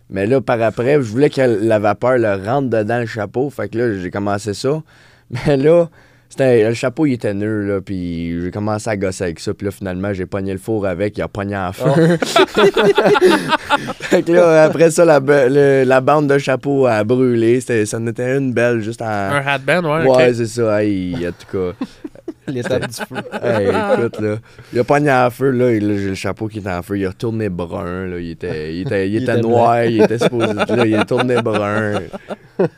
Mais 0.09 0.25
là, 0.25 0.39
par 0.41 0.61
après, 0.61 0.93
je 0.95 0.99
voulais 1.11 1.29
que 1.29 1.41
la 1.41 1.77
vapeur 1.77 2.17
le 2.17 2.33
rentre 2.35 2.69
dedans 2.69 2.99
le 2.99 3.05
chapeau. 3.05 3.49
Fait 3.49 3.67
que 3.69 3.77
là, 3.77 3.99
j'ai 3.99 4.09
commencé 4.09 4.53
ça. 4.53 4.81
Mais 5.29 5.57
là, 5.57 5.89
le 6.37 6.73
chapeau, 6.73 7.05
il 7.05 7.13
était 7.13 7.33
nul, 7.33 7.67
là. 7.67 7.81
Puis 7.81 8.41
j'ai 8.43 8.51
commencé 8.51 8.89
à 8.89 8.95
gosser 8.97 9.23
avec 9.25 9.39
ça. 9.39 9.53
Puis 9.53 9.65
là, 9.65 9.71
finalement, 9.71 10.13
j'ai 10.13 10.25
pogné 10.25 10.51
le 10.53 10.59
four 10.59 10.85
avec. 10.85 11.17
Il 11.17 11.21
a 11.21 11.27
pogné 11.27 11.57
en 11.57 11.71
feu. 11.73 11.89
fait 13.99 14.21
que 14.23 14.31
là, 14.31 14.63
après 14.63 14.91
ça, 14.91 15.05
la, 15.05 15.19
le- 15.19 15.83
la 15.85 16.01
bande 16.01 16.27
de 16.27 16.37
chapeau 16.37 16.85
a 16.85 17.03
brûlé. 17.03 17.61
Ça 17.61 17.73
en 17.97 18.07
était 18.07 18.37
une 18.37 18.53
belle 18.53 18.81
juste 18.81 19.01
en. 19.01 19.05
Un 19.07 19.41
headband, 19.41 19.83
ouais. 19.83 20.07
Ouais, 20.07 20.33
c'est 20.33 20.45
ça. 20.47 20.83
Hey, 20.83 21.15
en 21.27 21.31
tout 21.31 21.57
cas. 21.57 21.85
L'étape 22.53 22.87
du 22.87 22.93
feu. 22.93 23.15
Hey, 23.41 23.67
écoute, 23.69 24.19
là. 24.19 24.37
Il 24.73 24.79
a 24.79 24.83
pogné 24.83 25.11
en 25.11 25.29
feu, 25.29 25.51
là. 25.51 25.71
et 25.71 25.79
là, 25.79 25.95
j'ai 25.97 26.09
le 26.09 26.15
chapeau 26.15 26.47
qui 26.47 26.59
était 26.59 26.69
en 26.71 26.81
feu. 26.81 26.97
Il 26.97 27.05
a 27.05 27.09
retourné 27.09 27.49
brun, 27.49 28.07
là. 28.07 28.19
Il 28.19 28.31
était, 28.31 28.75
il 28.75 28.81
était, 28.81 29.07
il 29.07 29.15
Il 29.15 29.23
était 29.23 29.41
noir. 29.41 29.83
Il 29.85 30.01
était 30.01 30.19
supposé 30.19 30.53
là. 30.53 30.85
Il 30.85 30.93
est 30.93 31.05
tourné 31.05 31.35
brun. 31.41 32.01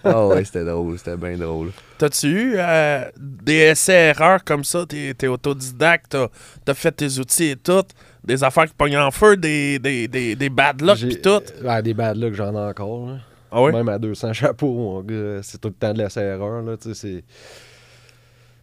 Ah 0.04 0.28
ouais, 0.28 0.44
c'était 0.44 0.64
drôle. 0.66 0.98
C'était 0.98 1.18
bien 1.18 1.38
drôle. 1.38 1.72
T'as-tu 1.98 2.28
eu 2.28 2.54
euh, 2.58 3.04
des 3.20 3.54
essais-erreurs 3.72 4.44
comme 4.44 4.64
ça? 4.64 4.86
T'es, 4.88 5.14
t'es 5.14 5.28
autodidacte, 5.28 6.08
t'as, 6.10 6.28
t'as 6.66 6.74
fait 6.74 6.92
tes 6.92 7.20
outils 7.20 7.50
et 7.52 7.56
tout, 7.56 7.84
des 8.24 8.44
affaires 8.44 8.66
qui 8.66 8.74
pognent 8.74 8.98
en 8.98 9.12
feu, 9.12 9.38
des, 9.38 9.78
des, 9.78 10.08
des, 10.08 10.36
des 10.36 10.50
bad 10.50 10.82
luck 10.82 10.98
pis 10.98 11.22
tout? 11.22 11.42
Ouais, 11.64 11.82
des 11.84 11.94
bad 11.94 12.18
luck, 12.18 12.34
j'en 12.34 12.54
ai 12.56 12.70
encore. 12.70 13.08
là. 13.08 13.18
Ah 13.52 13.62
oui? 13.62 13.72
Même 13.74 13.90
à 13.90 14.00
200 14.00 14.34
chapeaux, 14.34 14.74
mon 14.74 15.02
gars. 15.02 15.42
C'est 15.44 15.60
tout 15.60 15.68
le 15.68 15.74
temps 15.74 15.94
de 15.94 16.00
la 16.00 16.24
erreur 16.24 16.62
là. 16.62 16.78
Tu 16.78 16.94
sais, 16.94 16.96
c'est. 16.96 17.24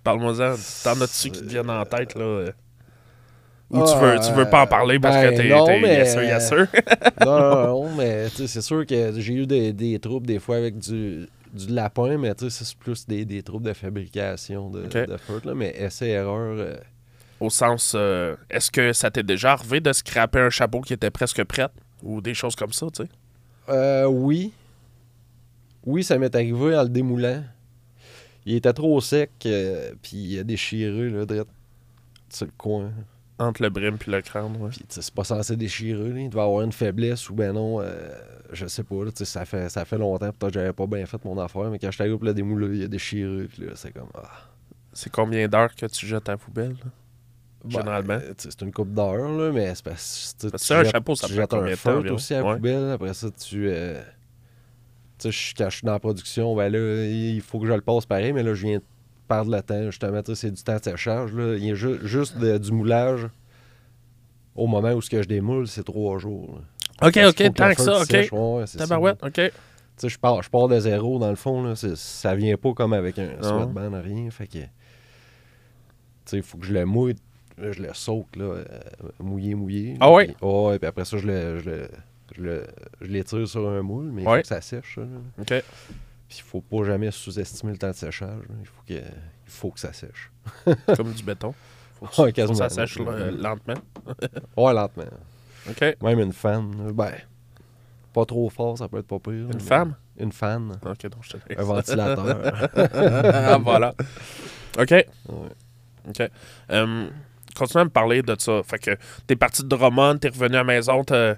Parle-moi-en. 0.04 0.54
T'en 0.84 1.00
as-tu 1.00 1.30
qui 1.30 1.40
te 1.42 1.46
viennent 1.46 1.70
en 1.70 1.84
tête, 1.84 2.14
là? 2.14 2.24
euh? 2.24 2.52
Ou 3.70 3.80
Ah, 3.80 3.84
tu, 3.86 3.98
veux, 3.98 4.18
tu 4.20 4.32
veux 4.32 4.48
pas 4.48 4.62
en 4.62 4.66
parler 4.66 4.98
parce 4.98 5.16
ben 5.16 5.30
que 5.30 5.36
t'es, 5.36 5.48
non, 5.50 5.64
t'es 5.64 5.80
mais- 5.80 5.96
yes 5.96 6.12
sir, 6.12 6.22
yes 6.22 6.48
sir? 6.48 6.66
non, 7.24 7.66
non, 7.66 7.94
mais 7.96 8.28
c'est 8.30 8.62
sûr 8.62 8.86
que 8.86 9.12
j'ai 9.20 9.34
eu 9.34 9.46
des, 9.46 9.74
des 9.74 9.98
troubles 9.98 10.26
des 10.26 10.38
fois 10.38 10.56
avec 10.56 10.78
du, 10.78 11.28
du 11.52 11.66
lapin, 11.68 12.16
mais 12.16 12.34
tu 12.34 12.48
sais, 12.48 12.64
c'est 12.64 12.76
plus 12.78 13.06
des, 13.06 13.26
des 13.26 13.42
troubles 13.42 13.66
de 13.66 13.74
fabrication 13.74 14.70
de, 14.70 14.84
de 14.84 15.16
feu, 15.18 15.40
là. 15.44 15.52
Mais 15.54 15.74
essai-erreur. 15.78 16.56
euh, 16.58 16.76
Au 17.40 17.50
sens, 17.50 17.92
euh, 17.94 18.36
est-ce 18.48 18.70
que 18.70 18.94
ça 18.94 19.10
t'est 19.10 19.22
déjà 19.22 19.52
arrivé 19.52 19.80
de 19.80 19.92
scraper 19.92 20.40
un 20.40 20.50
chapeau 20.50 20.80
qui 20.80 20.94
était 20.94 21.10
presque 21.10 21.44
prêt? 21.44 21.68
Ou 22.02 22.22
des 22.22 22.32
choses 22.32 22.56
comme 22.56 22.72
ça, 22.72 22.86
tu 22.86 23.02
sais? 23.02 23.08
Euh, 23.68 24.06
oui. 24.06 24.50
Oui, 25.84 26.02
ça 26.04 26.16
m'est 26.16 26.34
arrivé 26.34 26.74
en 26.74 26.84
le 26.84 26.88
démoulant. 26.88 27.42
Il 28.50 28.54
était 28.56 28.72
trop 28.72 28.98
sec, 29.00 29.30
euh, 29.46 29.92
puis 30.02 30.16
il 30.16 30.38
a 30.38 30.42
déchiré, 30.42 31.10
là, 31.10 31.26
direct 31.26 31.50
sur 32.30 32.46
le 32.46 32.52
coin. 32.56 32.90
Entre 33.38 33.62
le 33.62 33.68
brim 33.68 33.98
puis 33.98 34.10
le 34.10 34.20
crâne, 34.22 34.56
ouais. 34.56 34.70
Puis, 34.70 34.84
c'est 34.88 35.12
pas 35.14 35.22
censé 35.24 35.54
déchirer, 35.54 36.08
là. 36.12 36.18
Il 36.20 36.30
devait 36.30 36.40
avoir 36.42 36.62
une 36.62 36.72
faiblesse 36.72 37.28
ou 37.30 37.34
ben 37.34 37.52
non, 37.52 37.80
euh, 37.80 38.10
je 38.52 38.66
sais 38.66 38.82
pas, 38.84 39.04
là, 39.04 39.10
ça 39.14 39.44
fait, 39.44 39.68
ça 39.68 39.84
fait 39.84 39.98
longtemps, 39.98 40.30
peut-être 40.32 40.48
que 40.48 40.54
j'avais 40.54 40.72
pas 40.72 40.86
bien 40.86 41.04
fait 41.06 41.22
mon 41.24 41.38
affaire, 41.38 41.70
mais 41.70 41.78
quand 41.78 41.90
j'étais 41.90 42.04
arrivé 42.04 42.16
pour 42.16 42.24
le 42.24 42.32
démouler, 42.34 42.78
il 42.78 42.84
a 42.84 42.88
déchiré, 42.88 43.46
puis 43.48 43.66
là, 43.66 43.72
c'est 43.74 43.92
comme, 43.92 44.08
ah. 44.14 44.28
C'est 44.94 45.10
combien 45.12 45.46
d'heures 45.46 45.74
que 45.76 45.86
tu 45.86 46.06
jettes 46.06 46.28
à 46.28 46.32
la 46.32 46.38
poubelle? 46.38 46.70
là? 46.70 46.90
Ben, 47.64 47.70
Généralement? 47.70 48.14
euh, 48.14 48.32
c'est 48.38 48.62
une 48.62 48.72
coupe 48.72 48.94
d'heure, 48.94 49.28
là, 49.30 49.52
mais 49.52 49.74
c'est 49.74 49.84
parce 49.84 50.34
que 50.40 50.56
ça, 50.56 50.78
un 50.78 50.82
jettes- 50.84 50.92
chapeau, 50.92 51.14
ça 51.14 51.26
tu 51.26 51.34
prend 51.34 51.42
jettes 51.42 51.86
un 51.86 51.96
environ? 51.98 52.14
aussi 52.14 52.34
à 52.34 52.38
la 52.40 52.46
Ouais. 52.46 52.54
poubelle. 52.56 52.90
Après 52.92 53.12
ça, 53.14 53.28
tu. 53.30 53.68
euh, 53.68 54.00
tu 55.18 55.30
sais, 55.30 55.32
je- 55.32 55.54
quand 55.56 55.70
je 55.70 55.76
suis 55.76 55.84
dans 55.86 55.92
la 55.92 55.98
production, 55.98 56.54
ben 56.56 56.72
là, 56.72 57.04
il 57.06 57.40
faut 57.40 57.58
que 57.58 57.66
je 57.66 57.72
le 57.72 57.80
passe 57.80 58.06
pareil, 58.06 58.32
mais 58.32 58.42
là, 58.42 58.54
je 58.54 58.66
viens 58.66 58.78
de 58.78 58.82
perdre 59.28 59.50
le 59.50 59.60
temps. 59.62 59.84
Justement, 59.86 60.22
tu 60.22 60.34
sais, 60.34 60.40
c'est 60.46 60.50
du 60.50 60.62
temps 60.62 60.76
de 60.76 60.82
séchage. 60.84 61.32
Là. 61.32 61.54
Il 61.56 61.64
y 61.64 61.70
a 61.70 61.74
ju- 61.74 61.98
juste 62.02 62.38
de- 62.38 62.58
du 62.58 62.72
moulage 62.72 63.26
au 64.54 64.66
moment 64.66 64.92
où 64.92 65.02
ce 65.02 65.10
que 65.10 65.22
je 65.22 65.28
démoule, 65.28 65.66
c'est 65.68 65.84
trois 65.84 66.18
jours. 66.18 66.54
là. 67.00 67.08
Ok, 67.08 67.14
Parce 67.14 67.28
ok, 67.30 67.54
tant 67.54 67.74
que 67.74 67.82
ça, 67.82 68.00
ok. 68.00 68.06
sèche. 68.06 68.32
Ouais. 68.32 68.64
Tabarouette, 68.76 69.22
ok. 69.22 69.32
Tu 69.34 69.50
sais, 69.96 70.08
je 70.08 70.18
pars, 70.18 70.42
je 70.42 70.50
pars 70.50 70.66
de 70.68 70.78
zéro, 70.80 71.18
dans 71.18 71.30
le 71.30 71.36
fond. 71.36 71.62
Là. 71.62 71.74
Ça 71.76 72.34
vient 72.34 72.56
pas 72.56 72.72
comme 72.72 72.92
avec 72.92 73.18
un 73.18 73.36
Non. 73.42 73.42
sweatband, 73.64 74.00
rien. 74.02 74.30
Fait 74.30 74.46
que. 74.46 74.58
Tu 74.58 74.66
sais, 76.24 76.36
il 76.38 76.42
faut 76.42 76.58
que 76.58 76.66
je 76.66 76.72
le 76.74 76.84
mouille, 76.84 77.14
je 77.56 77.82
le 77.82 77.88
saute, 77.94 78.34
là, 78.36 78.44
euh, 78.44 78.64
mouillé, 79.20 79.54
mouillé. 79.54 79.96
Ah 80.00 80.12
ouais? 80.12 80.26
Puis, 80.26 80.36
ouais, 80.46 80.78
puis 80.78 80.86
après 80.88 81.04
ça, 81.04 81.18
je 81.18 81.26
le. 81.26 81.58
Je 81.60 81.70
le 81.70 81.88
je 82.36 82.42
le- 82.42 82.66
je 83.00 83.06
l'étire 83.06 83.46
sur 83.48 83.68
un 83.68 83.82
moule, 83.82 84.10
mais 84.12 84.22
il 84.22 84.28
Ouais. 84.28 84.36
faut 84.38 84.42
que 84.42 84.48
ça 84.48 84.60
sèche, 84.60 84.94
ça. 84.96 85.02
Ok. 85.40 85.46
Puis 86.28 86.38
il 86.38 86.42
faut 86.42 86.60
pas 86.60 86.84
jamais 86.84 87.10
sous-estimer 87.10 87.72
le 87.72 87.78
temps 87.78 87.88
de 87.90 87.94
séchage. 87.94 88.42
là. 88.48 88.54
Il 88.60 88.66
faut 88.66 88.82
que, 88.86 88.92
il 88.94 89.02
faut 89.46 89.70
que 89.70 89.80
ça 89.80 89.92
sèche. 89.92 90.30
Comme 90.96 91.12
du 91.12 91.22
béton. 91.22 91.54
Faut 91.98 92.06
que, 92.06 92.22
Ouais, 92.22 92.32
faut 92.46 92.52
que 92.52 92.58
ça 92.58 92.68
sèche 92.68 92.98
euh, 93.00 93.30
lentement. 93.30 93.74
Ouais, 94.56 94.72
lentement. 94.74 95.04
Ok. 95.68 95.96
Même 96.02 96.20
une 96.20 96.32
fan. 96.32 96.92
Ben, 96.92 97.12
pas 98.12 98.24
trop 98.24 98.48
fort, 98.50 98.76
ça 98.78 98.88
peut 98.88 98.98
être 98.98 99.06
pas 99.06 99.18
pire. 99.18 99.48
Une 99.52 99.60
femme? 99.60 99.94
Une 100.18 100.32
fan. 100.32 100.72
Ok, 100.84 101.08
donc 101.08 101.22
je 101.22 101.30
te 101.30 101.60
Un 101.60 101.62
ventilateur. 101.62 102.60
ah, 102.94 103.58
voilà. 103.58 103.94
OK. 104.78 104.94
OK. 106.08 106.22
Euh, 106.70 107.08
continue 107.56 107.80
à 107.80 107.84
me 107.84 107.90
parler 107.90 108.22
de 108.22 108.34
ça. 108.38 108.62
Fait 108.64 108.78
que 108.78 108.96
t'es 109.26 109.36
parti 109.36 109.62
de 109.62 109.68
Drummond, 109.68 110.18
t'es 110.18 110.28
revenu 110.28 110.54
à 110.56 110.58
la 110.58 110.64
maison 110.64 111.04
t'as- 111.04 111.36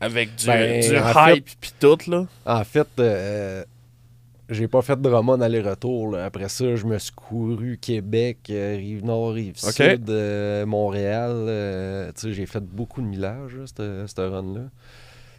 avec 0.00 0.34
du, 0.36 0.46
Ben, 0.46 0.80
du 0.80 0.96
hype 1.36 1.50
pis 1.60 1.72
tout, 1.78 1.98
là. 2.08 2.26
En 2.46 2.64
fait, 2.64 2.88
euh, 2.98 3.64
j'ai 4.48 4.66
pas 4.66 4.82
fait 4.82 4.96
de 4.96 5.02
Drummond 5.02 5.40
aller-retour. 5.40 6.16
Après 6.16 6.48
ça, 6.48 6.74
je 6.74 6.84
me 6.86 6.98
suis 6.98 7.12
couru 7.12 7.78
Québec, 7.80 8.38
euh, 8.50 8.76
Rive-Nord, 8.76 9.32
Rive-Sud, 9.34 10.08
euh, 10.10 10.66
Montréal. 10.66 11.30
euh, 11.32 12.12
j'ai 12.16 12.46
fait 12.46 12.64
beaucoup 12.64 13.00
de 13.02 13.06
millage, 13.06 13.56
là, 13.56 13.64
cette, 13.66 14.18
run-là. 14.18 14.62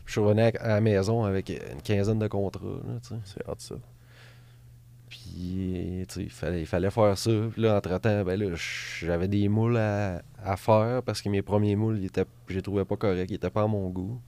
Je 0.05 0.11
suis 0.13 0.21
revenu 0.21 0.41
à, 0.43 0.51
à 0.59 0.67
la 0.69 0.81
maison 0.81 1.23
avec 1.23 1.49
une 1.49 1.81
quinzaine 1.83 2.19
de 2.19 2.27
contrats. 2.27 2.79
C'est 3.25 3.47
hâte, 3.49 3.61
ça. 3.61 3.75
Puis, 5.09 6.05
il 6.17 6.29
fallait, 6.29 6.63
fallait 6.65 6.89
faire 6.89 7.17
ça. 7.17 7.31
Puis 7.51 7.61
là, 7.61 7.75
entre-temps, 7.77 8.23
ben 8.23 8.39
là, 8.39 8.55
j'avais 9.01 9.27
des 9.27 9.49
moules 9.49 9.77
à, 9.77 10.21
à 10.43 10.55
faire 10.55 11.01
parce 11.03 11.21
que 11.21 11.27
mes 11.29 11.41
premiers 11.41 11.75
moules, 11.75 11.99
ils 11.99 12.05
étaient, 12.05 12.23
je 12.47 12.55
les 12.55 12.61
trouvais 12.61 12.85
pas 12.85 12.95
corrects. 12.95 13.29
Ils 13.29 13.35
étaient 13.35 13.49
pas 13.49 13.63
à 13.63 13.67
mon 13.67 13.89
goût. 13.89 14.21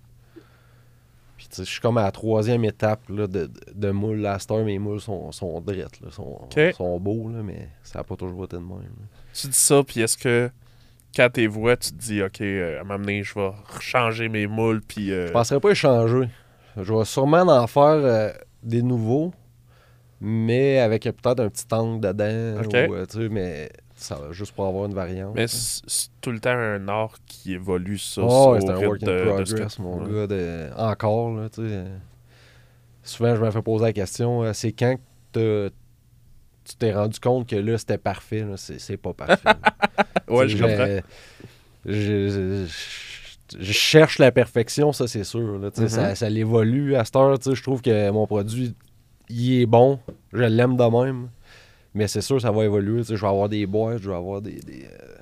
Je 1.57 1.63
suis 1.63 1.79
comme 1.81 1.97
à 1.97 2.03
la 2.03 2.11
troisième 2.11 2.63
étape 2.65 3.01
là, 3.09 3.27
de, 3.27 3.49
de, 3.73 3.91
moules. 3.91 4.17
La 4.21 4.39
star, 4.39 4.63
mes 4.63 4.79
moules 4.79 4.99
sont, 5.01 5.31
sont 5.31 5.59
drettes, 5.61 5.99
là, 6.01 6.09
sont, 6.11 6.41
sont 6.75 6.99
beaux, 6.99 7.29
là, 7.29 7.41
mais 7.43 7.69
ça 7.83 7.99
n'a 7.99 8.03
pas 8.03 8.15
toujours 8.15 8.45
été 8.45 8.55
de 8.57 8.61
même. 8.61 8.77
là. 8.79 9.05
Tu 9.33 9.47
dis 9.47 9.57
ça, 9.57 9.81
puis 9.83 10.01
est-ce 10.01 10.17
que 10.17 10.49
quand 11.15 11.29
t'es 11.31 11.45
vois, 11.47 11.77
tu 11.77 11.91
te 11.91 11.95
dis, 11.97 12.23
OK, 12.23 12.41
euh, 12.41 12.81
à 12.81 12.83
m'amener, 12.83 13.23
je 13.23 13.33
vais 13.35 13.51
changer 13.79 14.29
mes 14.29 14.47
moules, 14.47 14.81
puis... 14.81 15.11
euh, 15.11 15.27
Je 15.27 15.31
penserais 15.31 15.59
pas 15.59 15.69
échanger. 15.71 16.27
Je 16.75 16.91
vais 16.93 17.05
sûrement 17.05 17.41
en 17.41 17.67
faire 17.67 17.83
euh, 17.83 18.31
des 18.63 18.81
nouveaux, 18.81 19.31
mais 20.19 20.79
avec 20.79 21.03
peut-être 21.03 21.39
un 21.39 21.49
petit 21.49 21.65
angle 21.71 22.01
dedans. 22.01 22.61
Ok. 22.63 22.73
ou, 22.89 22.93
euh, 22.95 23.05
tu 23.05 23.17
sais, 23.19 23.29
mais 23.29 23.69
ça 24.03 24.15
va 24.15 24.31
juste 24.31 24.51
pour 24.53 24.65
avoir 24.67 24.85
une 24.85 24.93
variante. 24.93 25.33
Mais 25.35 25.47
c'est 25.47 26.09
tout 26.21 26.31
le 26.31 26.39
temps 26.39 26.51
un 26.51 26.87
art 26.87 27.15
qui 27.25 27.53
évolue, 27.53 27.97
ça, 27.97 28.21
Oh, 28.23 28.57
c'est 28.59 28.69
un 28.69 28.75
work 28.85 29.03
in 29.03 29.05
de- 29.07 29.11
de 29.11 29.23
progress, 29.25 29.79
mon 29.79 30.03
Ouais. 30.03 30.11
gars. 30.13 30.27
de- 30.27 30.69
Encore, 30.77 31.31
là, 31.35 31.49
tu 31.49 31.67
sais. 31.67 31.83
Souvent, 33.03 33.35
je 33.35 33.41
me 33.41 33.51
fais 33.51 33.61
poser 33.61 33.85
la 33.85 33.93
question, 33.93 34.43
euh, 34.43 34.53
c'est 34.53 34.71
quand 34.71 34.95
que 35.33 35.71
tu 36.63 36.75
t'es 36.77 36.93
rendu 36.93 37.19
compte 37.19 37.47
que 37.49 37.55
là, 37.57 37.77
c'était 37.77 37.97
parfait. 37.97 38.41
là? 38.45 38.55
C'est 38.57 38.79
c'est 38.79 38.97
pas 38.97 39.13
parfait. 39.13 39.41
Ouais, 40.29 40.47
je 40.47 40.57
comprends. 40.57 41.01
je- 41.85 42.29
je- 42.29 42.65
je- 42.65 43.57
je 43.59 43.71
cherche 43.73 44.19
la 44.19 44.31
perfection, 44.31 44.93
ça, 44.93 45.07
c'est 45.07 45.23
sûr. 45.25 45.59
là, 45.59 45.69
sais, 45.73 45.81
Mhm. 45.83 45.87
Ça, 45.89 46.15
ça 46.15 46.29
l'évolue. 46.29 46.95
À 46.95 47.03
cette 47.03 47.15
heure, 47.17 47.37
tu 47.37 47.49
sais, 47.49 47.55
je 47.55 47.61
trouve 47.63 47.81
que 47.81 48.09
mon 48.11 48.25
produit, 48.25 48.73
il 49.29 49.61
est 49.61 49.65
bon. 49.65 49.99
Je 50.31 50.43
l'aime 50.43 50.77
de 50.77 50.83
même. 51.03 51.27
Mais 51.95 52.07
c'est 52.07 52.21
sûr, 52.21 52.41
ça 52.41 52.51
va 52.51 52.63
évoluer. 52.65 53.01
tu 53.01 53.07
sais, 53.09 53.15
Je 53.15 53.21
vais 53.21 53.27
avoir 53.27 53.49
des 53.49 53.65
boîtes, 53.65 53.99
je 54.01 54.09
vais 54.09 54.15
avoir 54.15 54.41
des... 54.41 54.59
des, 54.61 54.85
euh, 54.85 55.15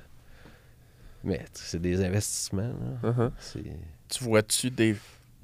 Mais 1.24 1.40
tu 1.40 1.44
sais, 1.56 1.64
c'est 1.72 1.82
des 1.82 2.04
investissements. 2.04 2.74
là. 3.04 3.10
Uh-huh. 3.12 3.32
C'est... 3.40 3.64
Tu 4.10 4.24
vois-tu 4.24 4.70
des, 4.72 4.96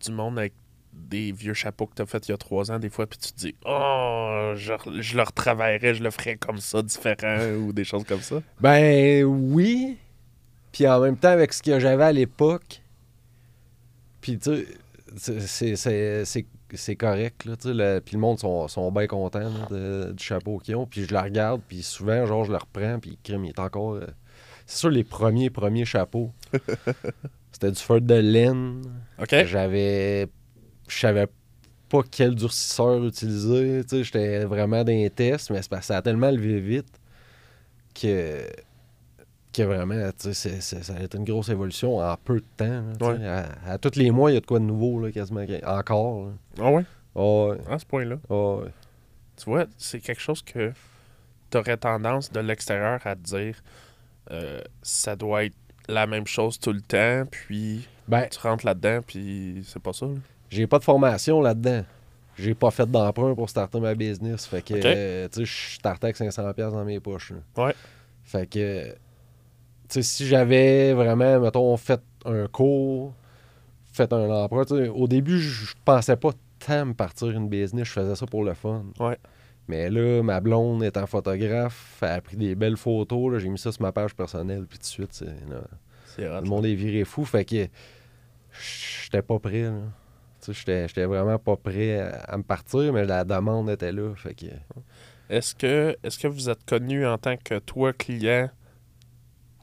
du 0.04 0.12
monde 0.12 0.40
avec 0.40 0.54
des 0.94 1.32
vieux 1.32 1.54
chapeaux 1.54 1.86
que 1.86 1.96
tu 1.96 2.02
as 2.02 2.06
fait 2.06 2.28
il 2.28 2.32
y 2.32 2.34
a 2.34 2.38
trois 2.38 2.72
ans, 2.72 2.80
des 2.80 2.90
fois, 2.90 3.06
puis 3.08 3.20
tu 3.20 3.32
te 3.32 3.38
dis, 3.40 3.56
oh, 3.66 4.54
je, 4.56 4.74
je 5.00 5.16
le 5.16 5.24
retravaillerais, 5.24 5.94
je 5.94 6.04
le 6.04 6.10
ferais 6.12 6.38
comme 6.38 6.58
ça, 6.58 6.82
différent, 6.82 7.54
ou 7.62 7.72
des 7.74 7.84
choses 7.84 8.04
comme 8.06 8.22
ça? 8.22 8.42
Ben 8.60 9.24
oui. 9.24 9.98
Puis 10.72 10.88
en 10.88 11.00
même 11.00 11.18
temps, 11.18 11.30
avec 11.30 11.54
ce 11.54 11.62
que 11.64 11.80
j'avais 11.80 12.04
à 12.04 12.12
l'époque, 12.12 12.82
puis 14.22 14.38
tu 14.40 14.66
sais, 15.18 15.76
c'est- 16.26 16.46
c'est- 16.74 16.96
correct, 16.96 17.46
là, 17.46 17.54
le- 17.66 18.00
puis 18.00 18.16
le 18.16 18.20
monde 18.20 18.40
sont, 18.40 18.68
sont 18.68 18.92
bien 18.92 19.08
contents 19.08 19.40
là, 19.40 19.68
de- 19.70 20.12
du 20.12 20.24
chapeau 20.24 20.58
qu'ils 20.58 20.76
ont, 20.76 20.86
puis 20.86 21.06
je 21.06 21.14
le 21.14 21.20
regarde, 21.20 21.62
puis 21.68 21.82
souvent, 21.84 22.26
genre, 22.26 22.44
je 22.44 22.52
le 22.52 22.58
reprends, 22.58 23.00
puis 23.00 23.18
crime, 23.24 23.46
il 23.46 23.50
est 23.50 23.60
encore... 23.60 23.94
euh, 23.94 24.08
C'est 24.66 24.80
sûr, 24.80 24.90
les 24.90 25.04
premiers, 25.06 25.50
premiers 25.50 25.86
chapeaux, 25.86 26.32
c'était 27.52 27.72
du 27.72 27.80
feu 27.82 28.02
de 28.02 28.14
laine, 28.16 28.82
OK? 29.22 29.46
j'avais... 29.46 30.28
Je 30.88 30.98
savais 31.00 31.28
pas 31.90 32.02
quel 32.10 32.36
durcisseur 32.36 33.04
utiliser. 33.06 33.82
Tu 33.84 33.90
sais, 33.98 34.04
j'étais 34.04 34.46
vraiment 34.46 34.84
dans 34.84 34.92
les 34.92 35.10
tests, 35.10 35.52
mais 35.52 35.62
ça 35.82 35.98
a 35.98 36.02
tellement 36.02 36.32
levé 36.32 36.60
vite 36.60 37.00
que 37.94 38.46
que 39.58 39.64
vraiment, 39.64 40.10
ça 40.18 40.94
a 40.96 41.02
été 41.04 41.18
une 41.18 41.24
grosse 41.26 41.50
évolution 41.50 41.98
en 41.98 42.16
peu 42.18 42.40
de 42.40 42.46
temps. 42.56 42.84
là. 43.00 43.08
Ouais. 43.08 43.26
À, 43.28 43.72
à 43.74 43.78
tous 43.78 43.96
les 43.96 44.12
mois, 44.12 44.32
il 44.32 44.36
y 44.36 44.38
a 44.38 44.40
de 44.42 44.46
quoi 44.46 44.60
de 44.60 44.64
nouveau, 44.66 45.00
là, 45.02 45.12
quasiment. 45.12 45.46
Encore. 45.66 46.26
là. 46.28 46.32
Ah 46.60 46.72
ouais? 46.72 46.86
Ah 47.16 47.22
ouais, 47.22 47.58
À 47.70 47.80
ce 47.80 47.86
point-là. 47.86 48.18
ah 48.30 48.34
ouais. 48.58 48.70
Tu 49.36 49.46
vois, 49.46 49.66
c'est 49.78 50.00
quelque 50.00 50.22
chose 50.22 50.42
que 50.42 50.72
tu 51.52 51.58
aurais 51.58 51.78
tendance 51.78 52.32
de 52.32 52.40
l'extérieur 52.40 53.00
à 53.06 53.16
te 53.16 53.22
dire 53.22 53.62
euh, 54.32 54.62
ça 54.82 55.16
doit 55.16 55.46
être 55.46 55.56
la 55.88 56.06
même 56.08 56.28
chose 56.28 56.60
tout 56.60 56.74
le 56.74 56.82
temps, 56.82 57.24
puis 57.30 57.88
Ben, 58.08 58.28
tu 58.30 58.40
rentres 58.40 58.66
là-dedans, 58.66 59.00
puis 59.06 59.64
c'est 59.66 59.82
pas 59.82 59.94
ça. 59.94 60.08
j'ai 60.50 60.68
pas 60.68 60.80
de 60.80 60.84
formation 60.84 61.42
là-dedans. 61.42 61.84
J'ai 62.38 62.54
pas 62.54 62.70
fait 62.72 62.86
d'emprunt 62.86 63.34
pour 63.36 63.50
starter 63.50 63.80
ma 63.80 63.96
business. 63.96 64.46
Fait 64.46 64.62
que, 64.62 64.74
Ok. 64.76 64.86
euh, 64.86 65.28
tu 65.32 65.40
sais, 65.40 65.46
je 65.46 65.76
startais 65.76 66.06
avec 66.08 66.18
500$ 66.18 66.54
piastres 66.54 66.76
dans 66.76 66.84
mes 66.86 67.00
poches. 67.00 67.32
là. 67.32 67.64
Ouais. 67.66 67.76
Fait 68.24 68.46
que, 68.48 68.94
si 69.90 70.26
j'avais 70.26 70.94
vraiment, 70.94 71.40
mettons, 71.40 71.76
fait 71.78 72.02
un 72.26 72.48
cours, 72.48 73.14
fait 73.92 74.12
un 74.14 74.48
sais, 74.68 74.88
au 74.90 75.08
début, 75.08 75.40
je 75.40 75.74
pensais 75.84 76.16
pas 76.16 76.32
tant 76.66 76.86
me 76.88 76.94
partir 76.94 77.30
une 77.30 77.50
business. 77.50 77.88
Je 77.88 77.94
faisais 77.94 78.16
ça 78.16 78.26
pour 78.26 78.44
le 78.44 78.54
fun. 78.54 78.86
Ouais. 79.00 79.18
Mais 79.68 79.90
là, 79.90 80.22
ma 80.24 80.40
blonde 80.40 80.84
étant 80.84 81.06
photographe, 81.08 81.98
elle 82.02 82.10
a 82.10 82.22
pris 82.22 82.38
des 82.38 82.56
belles 82.56 82.78
photos. 82.78 83.42
J'ai 83.42 83.50
mis 83.50 83.60
ça 83.60 83.72
sur 83.72 83.82
ma 83.82 83.92
page 83.92 84.16
personnelle, 84.16 84.66
puis 84.66 84.78
tout 84.78 84.84
de 84.84 84.88
suite, 84.88 85.14
c'est, 85.14 85.28
le 86.18 86.42
monde 86.42 86.66
est 86.66 86.76
viré 86.76 87.04
fou. 87.04 87.26
Fait 87.26 87.44
que 87.44 87.68
j'étais 88.52 89.22
pas 89.22 89.40
prêt. 89.40 89.64
Là. 89.64 89.74
J'étais 90.48 91.06
vraiment 91.06 91.38
pas 91.38 91.58
prêt 91.58 92.00
à, 92.00 92.20
à 92.22 92.38
me 92.38 92.44
partir, 92.44 92.94
mais 92.94 93.06
la 93.06 93.26
demande 93.26 93.70
était 93.70 93.92
là. 93.92 94.14
Fait 94.16 94.34
que, 94.34 94.46
Est-ce 95.30 95.54
que, 95.54 95.98
est-ce 96.04 96.18
que 96.18 96.28
vous 96.28 96.50
êtes 96.50 96.64
connu 96.66 97.06
en 97.06 97.18
tant 97.18 97.36
que 97.36 97.60
toi 97.60 97.92
client 97.92 98.50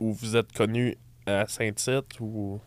ou 0.00 0.12
vous 0.12 0.36
êtes 0.36 0.52
connu 0.52 0.96
à 1.26 1.46
Saint-Tite 1.46 2.20
ou? 2.20 2.60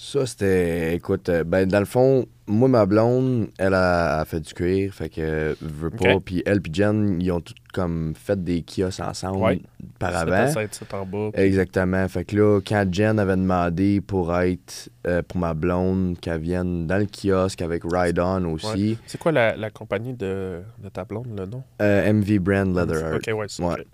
Ça, 0.00 0.26
c'était. 0.26 0.94
Écoute, 0.94 1.28
euh, 1.28 1.42
ben, 1.42 1.66
dans 1.66 1.80
le 1.80 1.84
fond, 1.84 2.24
moi, 2.46 2.68
ma 2.68 2.86
blonde, 2.86 3.48
elle 3.58 3.74
a, 3.74 4.20
a 4.20 4.24
fait 4.24 4.38
du 4.38 4.54
cuir, 4.54 4.94
fait 4.94 5.08
que, 5.08 5.20
euh, 5.20 5.54
veut 5.60 5.90
pas. 5.90 6.20
Puis 6.24 6.40
elle, 6.46 6.60
puis 6.60 6.72
Jen, 6.72 7.20
ils 7.20 7.32
ont 7.32 7.40
tout 7.40 7.52
comme 7.74 8.14
fait 8.14 8.40
des 8.42 8.62
kiosques 8.62 9.00
ensemble 9.00 9.38
Ouais. 9.42 9.60
par 9.98 10.14
avant. 10.16 10.46
Saint-Tite 10.52 10.94
en 10.94 11.04
bas? 11.04 11.30
Exactement. 11.34 12.06
Fait 12.06 12.24
que 12.24 12.36
là, 12.36 12.60
quand 12.64 12.86
Jen 12.92 13.18
avait 13.18 13.34
demandé 13.36 14.00
pour 14.00 14.36
être, 14.38 14.88
euh, 15.08 15.20
pour 15.26 15.40
ma 15.40 15.52
blonde, 15.54 16.16
qu'elle 16.20 16.42
vienne 16.42 16.86
dans 16.86 16.98
le 16.98 17.06
kiosque 17.06 17.60
avec 17.60 17.82
Ride 17.84 18.20
On 18.20 18.44
aussi, 18.52 18.96
C'est 19.04 19.18
quoi 19.18 19.32
la, 19.32 19.56
la 19.56 19.70
compagnie 19.70 20.14
de, 20.14 20.60
de 20.80 20.88
ta 20.90 21.04
blonde, 21.04 21.36
le 21.36 21.44
nom? 21.44 21.64
euh, 21.82 22.12
MV 22.12 22.38
Brand 22.38 22.68
Leather 22.72 23.04
Art. 23.04 23.14
Ok, 23.16 23.36
ouais, 23.36 23.46
c'est 23.48 23.64
Ouais. 23.64 23.84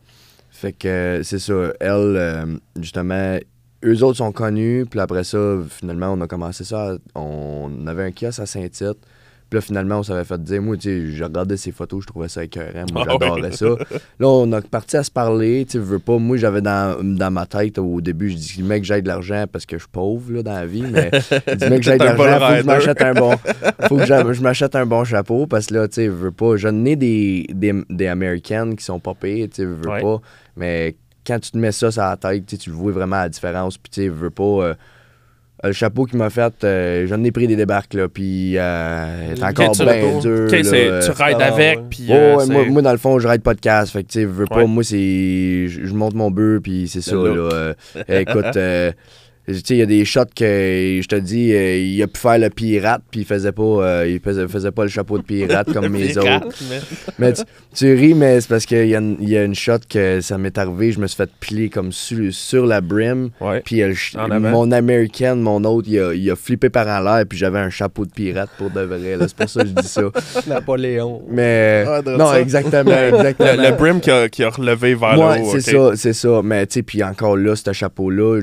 Fait 0.55 0.73
que 0.73 1.21
c'est 1.25 1.41
ça. 1.41 1.73
Elle, 1.81 1.91
euh, 2.17 2.47
justement, 2.81 3.39
eux 3.85 4.05
autres 4.05 4.19
sont 4.19 4.31
connus. 4.31 4.87
Puis 4.89 5.01
après 5.01 5.25
ça, 5.25 5.57
finalement, 5.69 6.13
on 6.13 6.21
a 6.21 6.29
commencé 6.29 6.63
ça. 6.63 6.97
on 7.17 7.87
avait 7.89 8.05
un 8.05 8.13
kiosque 8.13 8.39
à 8.39 8.47
Saint-Tite. 8.47 8.99
Puis 9.55 9.59
là, 9.59 9.61
finalement, 9.61 9.99
on 9.99 10.03
s'avait 10.03 10.25
fait 10.25 10.43
dire, 10.43 10.61
moi, 10.61 10.77
tu 10.77 10.83
sais, 10.89 11.07
je 11.13 11.23
regardais 11.23 11.57
ces 11.57 11.71
photos, 11.71 12.03
je 12.03 12.09
trouvais 12.09 12.29
ça 12.29 12.43
écœurant. 12.43 12.87
Moi, 12.93 13.05
Ah 13.07 13.13
j'adorais 13.13 13.53
ça. 13.53 13.67
Là, 14.19 14.27
on 14.29 14.51
a 14.51 14.61
parti 14.63 14.97
à 14.97 15.05
se 15.05 15.13
parler. 15.13 15.65
Tu 15.71 15.79
veux 15.79 16.01
pas. 16.01 16.19
Moi, 16.19 16.39
j'avais 16.39 16.61
dans, 16.61 16.97
dans 17.01 17.31
ma 17.31 17.47
tête, 17.47 17.79
au 17.79 18.01
début, 18.01 18.31
je 18.31 18.35
dis, 18.35 18.63
mec, 18.65 18.83
j'ai 18.83 19.01
de 19.01 19.07
l'argent 19.07 19.45
parce 19.53 19.65
que 19.65 19.77
je 19.77 19.83
suis 19.83 19.91
pauvre, 19.93 20.33
là, 20.33 20.43
dans 20.43 20.55
la 20.55 20.67
vie. 20.67 20.83
Mais 20.91 21.11
je 21.47 21.55
dis, 21.55 21.69
mec, 21.71 21.85
j'ai 21.85 21.99
de 21.99 22.03
l'argent, 22.05 22.41
faut 22.41 22.53
que 22.55 22.61
je 22.63 22.67
m'achète 22.67 23.01
un 23.03 23.15
bon. 23.15 23.37
Faut 23.89 23.97
que 23.99 24.05
je 24.07 24.43
m'achète 24.43 24.75
un 24.75 24.87
bon 24.87 25.05
chapeau 25.05 25.47
parce 25.47 25.67
que 25.67 25.75
là, 25.75 25.87
tu 25.87 25.95
sais, 25.95 26.09
veux 26.09 26.33
pas. 26.33 26.57
J'en 26.57 26.85
ai 26.85 26.97
des, 26.97 27.47
des, 27.55 27.73
des 27.91 28.07
Américaines 28.09 28.75
qui 28.75 28.85
sont 28.85 28.99
pas 28.99 29.15
pires, 29.15 29.47
tu 29.51 29.57
sais, 29.57 29.65
veux 29.65 29.89
Ouais. 29.89 30.01
pas. 30.01 30.21
Mais 30.57 30.97
quand 31.25 31.39
tu 31.39 31.53
te 31.53 31.59
mets 31.59 31.71
ça 31.71 31.91
sur 31.93 32.03
la 32.03 32.17
tête, 32.17 32.47
tu 32.59 32.71
le 32.71 32.75
vois 32.77 32.91
vraiment 32.93 33.17
la 33.17 33.29
différence. 33.29 33.79
Puis, 33.79 33.91
tu 33.91 34.09
veux 34.09 34.31
pas. 34.31 34.43
euh, 34.43 34.75
le 35.63 35.73
chapeau 35.73 36.05
qu'il 36.05 36.19
m'a 36.19 36.31
fait, 36.31 36.53
euh, 36.65 37.07
j'en 37.07 37.23
ai 37.25 37.31
pris 37.31 37.47
des 37.47 37.57
débarques, 37.57 37.95
là. 37.95 38.09
Puis, 38.09 38.55
euh, 38.59 39.35
encore 39.43 39.73
bien 39.73 40.19
dur. 40.21 40.49
Là, 40.51 40.59
euh. 40.75 41.03
tu 41.03 41.11
rides 41.23 41.37
Ah, 41.41 41.47
avec, 41.47 41.79
puis. 41.89 42.07
Euh, 42.11 42.37
ouais, 42.37 42.47
moi, 42.47 42.65
moi, 42.67 42.83
dans 42.83 42.93
le 42.93 42.99
fond, 42.99 43.19
je 43.19 43.29
ride 43.29 43.43
podcast. 43.43 43.93
Fait 43.93 44.03
que, 44.03 44.09
tu 44.09 44.21
sais, 44.21 44.25
veux 44.25 44.47
pas, 44.47 44.57
Ouais. 44.57 44.67
moi, 44.67 44.83
c'est. 44.83 45.67
Je 45.69 45.95
monte 45.95 46.15
mon 46.15 46.31
bœuf, 46.31 46.61
puis 46.63 46.89
c'est 46.89 47.01
ça, 47.01 47.15
là. 47.15 47.25
Euh, 47.31 47.75
écoute, 48.09 48.45
euh, 48.57 48.93
il 49.47 49.77
y 49.77 49.83
a 49.83 49.87
des 49.87 50.05
shots 50.05 50.23
que, 50.35 50.99
je 51.03 51.07
te 51.07 51.17
dis, 51.17 51.53
euh, 51.53 51.77
il 51.79 52.03
a 52.03 52.07
pu 52.07 52.19
faire 52.21 52.39
le 52.39 52.49
pirate, 52.51 53.03
puis 53.11 53.21
il 53.21 53.27
faisait 53.27 53.53
pas, 53.53 53.63
euh, 53.63 54.09
il 54.09 54.21
faisait, 54.21 54.49
faisait 54.49 54.71
pas 54.71 54.83
le 54.85 54.89
chapeau 54.89 55.19
de 55.19 55.23
pirate 55.23 55.73
comme 55.73 55.89
mes 55.93 56.09
Pirate, 56.09 56.45
autres. 56.47 56.57
mais- 56.71 56.81
Mais 57.19 57.33
tu, 57.35 57.43
tu 57.75 57.95
ris, 57.95 58.15
mais 58.15 58.41
c'est 58.41 58.49
parce 58.49 58.65
qu'il 58.67 58.87
y, 58.87 58.95
a 58.95 58.99
une- 58.99 59.17
il 59.21 59.29
y 59.29 59.37
a 59.37 59.45
une 59.45 59.55
shot 59.55 59.79
que 59.89 60.21
ça 60.21 60.39
m'est 60.39 60.57
arrivé, 60.57 60.93
je 60.93 60.99
me 61.01 61.07
suis 61.07 61.17
fait 61.17 61.31
piler 61.41 61.69
comme 61.69 61.93
sur, 61.93 62.33
sur 62.33 62.65
la 62.67 62.81
brim, 62.81 63.31
puis 63.65 63.83
mon 64.41 64.73
américaine, 64.73 65.41
mon 65.41 65.63
autre, 65.65 65.89
il 65.91 65.99
a, 66.01 66.15
il 66.15 66.31
a 66.31 66.37
flippé 66.37 66.71
par 66.71 66.87
en 66.89 67.01
l'air, 67.05 67.25
puis 67.29 67.39
j'avais 67.39 67.59
un 67.59 67.71
chapeau 67.71 68.07
de 68.07 68.11
pirate 68.13 68.51
pour 68.59 68.71
de 68.71 68.81
vrai. 68.81 69.17
C'est 69.21 69.37
pour 69.37 69.49
ça 69.49 69.63
que 69.63 69.69
je 69.69 69.73
dis 69.75 69.89
ça. 69.89 70.03
Napoléon. 70.47 71.23
Mais. 71.29 71.85
Ah, 71.87 72.01
non, 72.07 72.29
ça. 72.31 72.41
exactement, 72.41 72.85
Le, 72.85 73.15
exactement. 73.17 73.63
le 73.63 73.77
brim 73.77 74.01
qui 74.01 74.11
a, 74.11 74.29
qui 74.29 74.43
a 74.43 74.49
relevé 74.51 74.95
vers 74.95 75.19
Ouais, 75.19 75.39
le 75.39 75.45
haut. 75.45 75.51
c'est 75.53 75.61
ça, 75.61 75.91
c'est 75.97 76.13
ça. 76.13 76.41
Mais 76.43 76.67
tu 76.67 76.75
sais, 76.75 76.83
puis 76.83 77.03
encore 77.03 77.37
là, 77.37 77.55
ce 77.57 77.73
chapeau-là, 77.73 78.41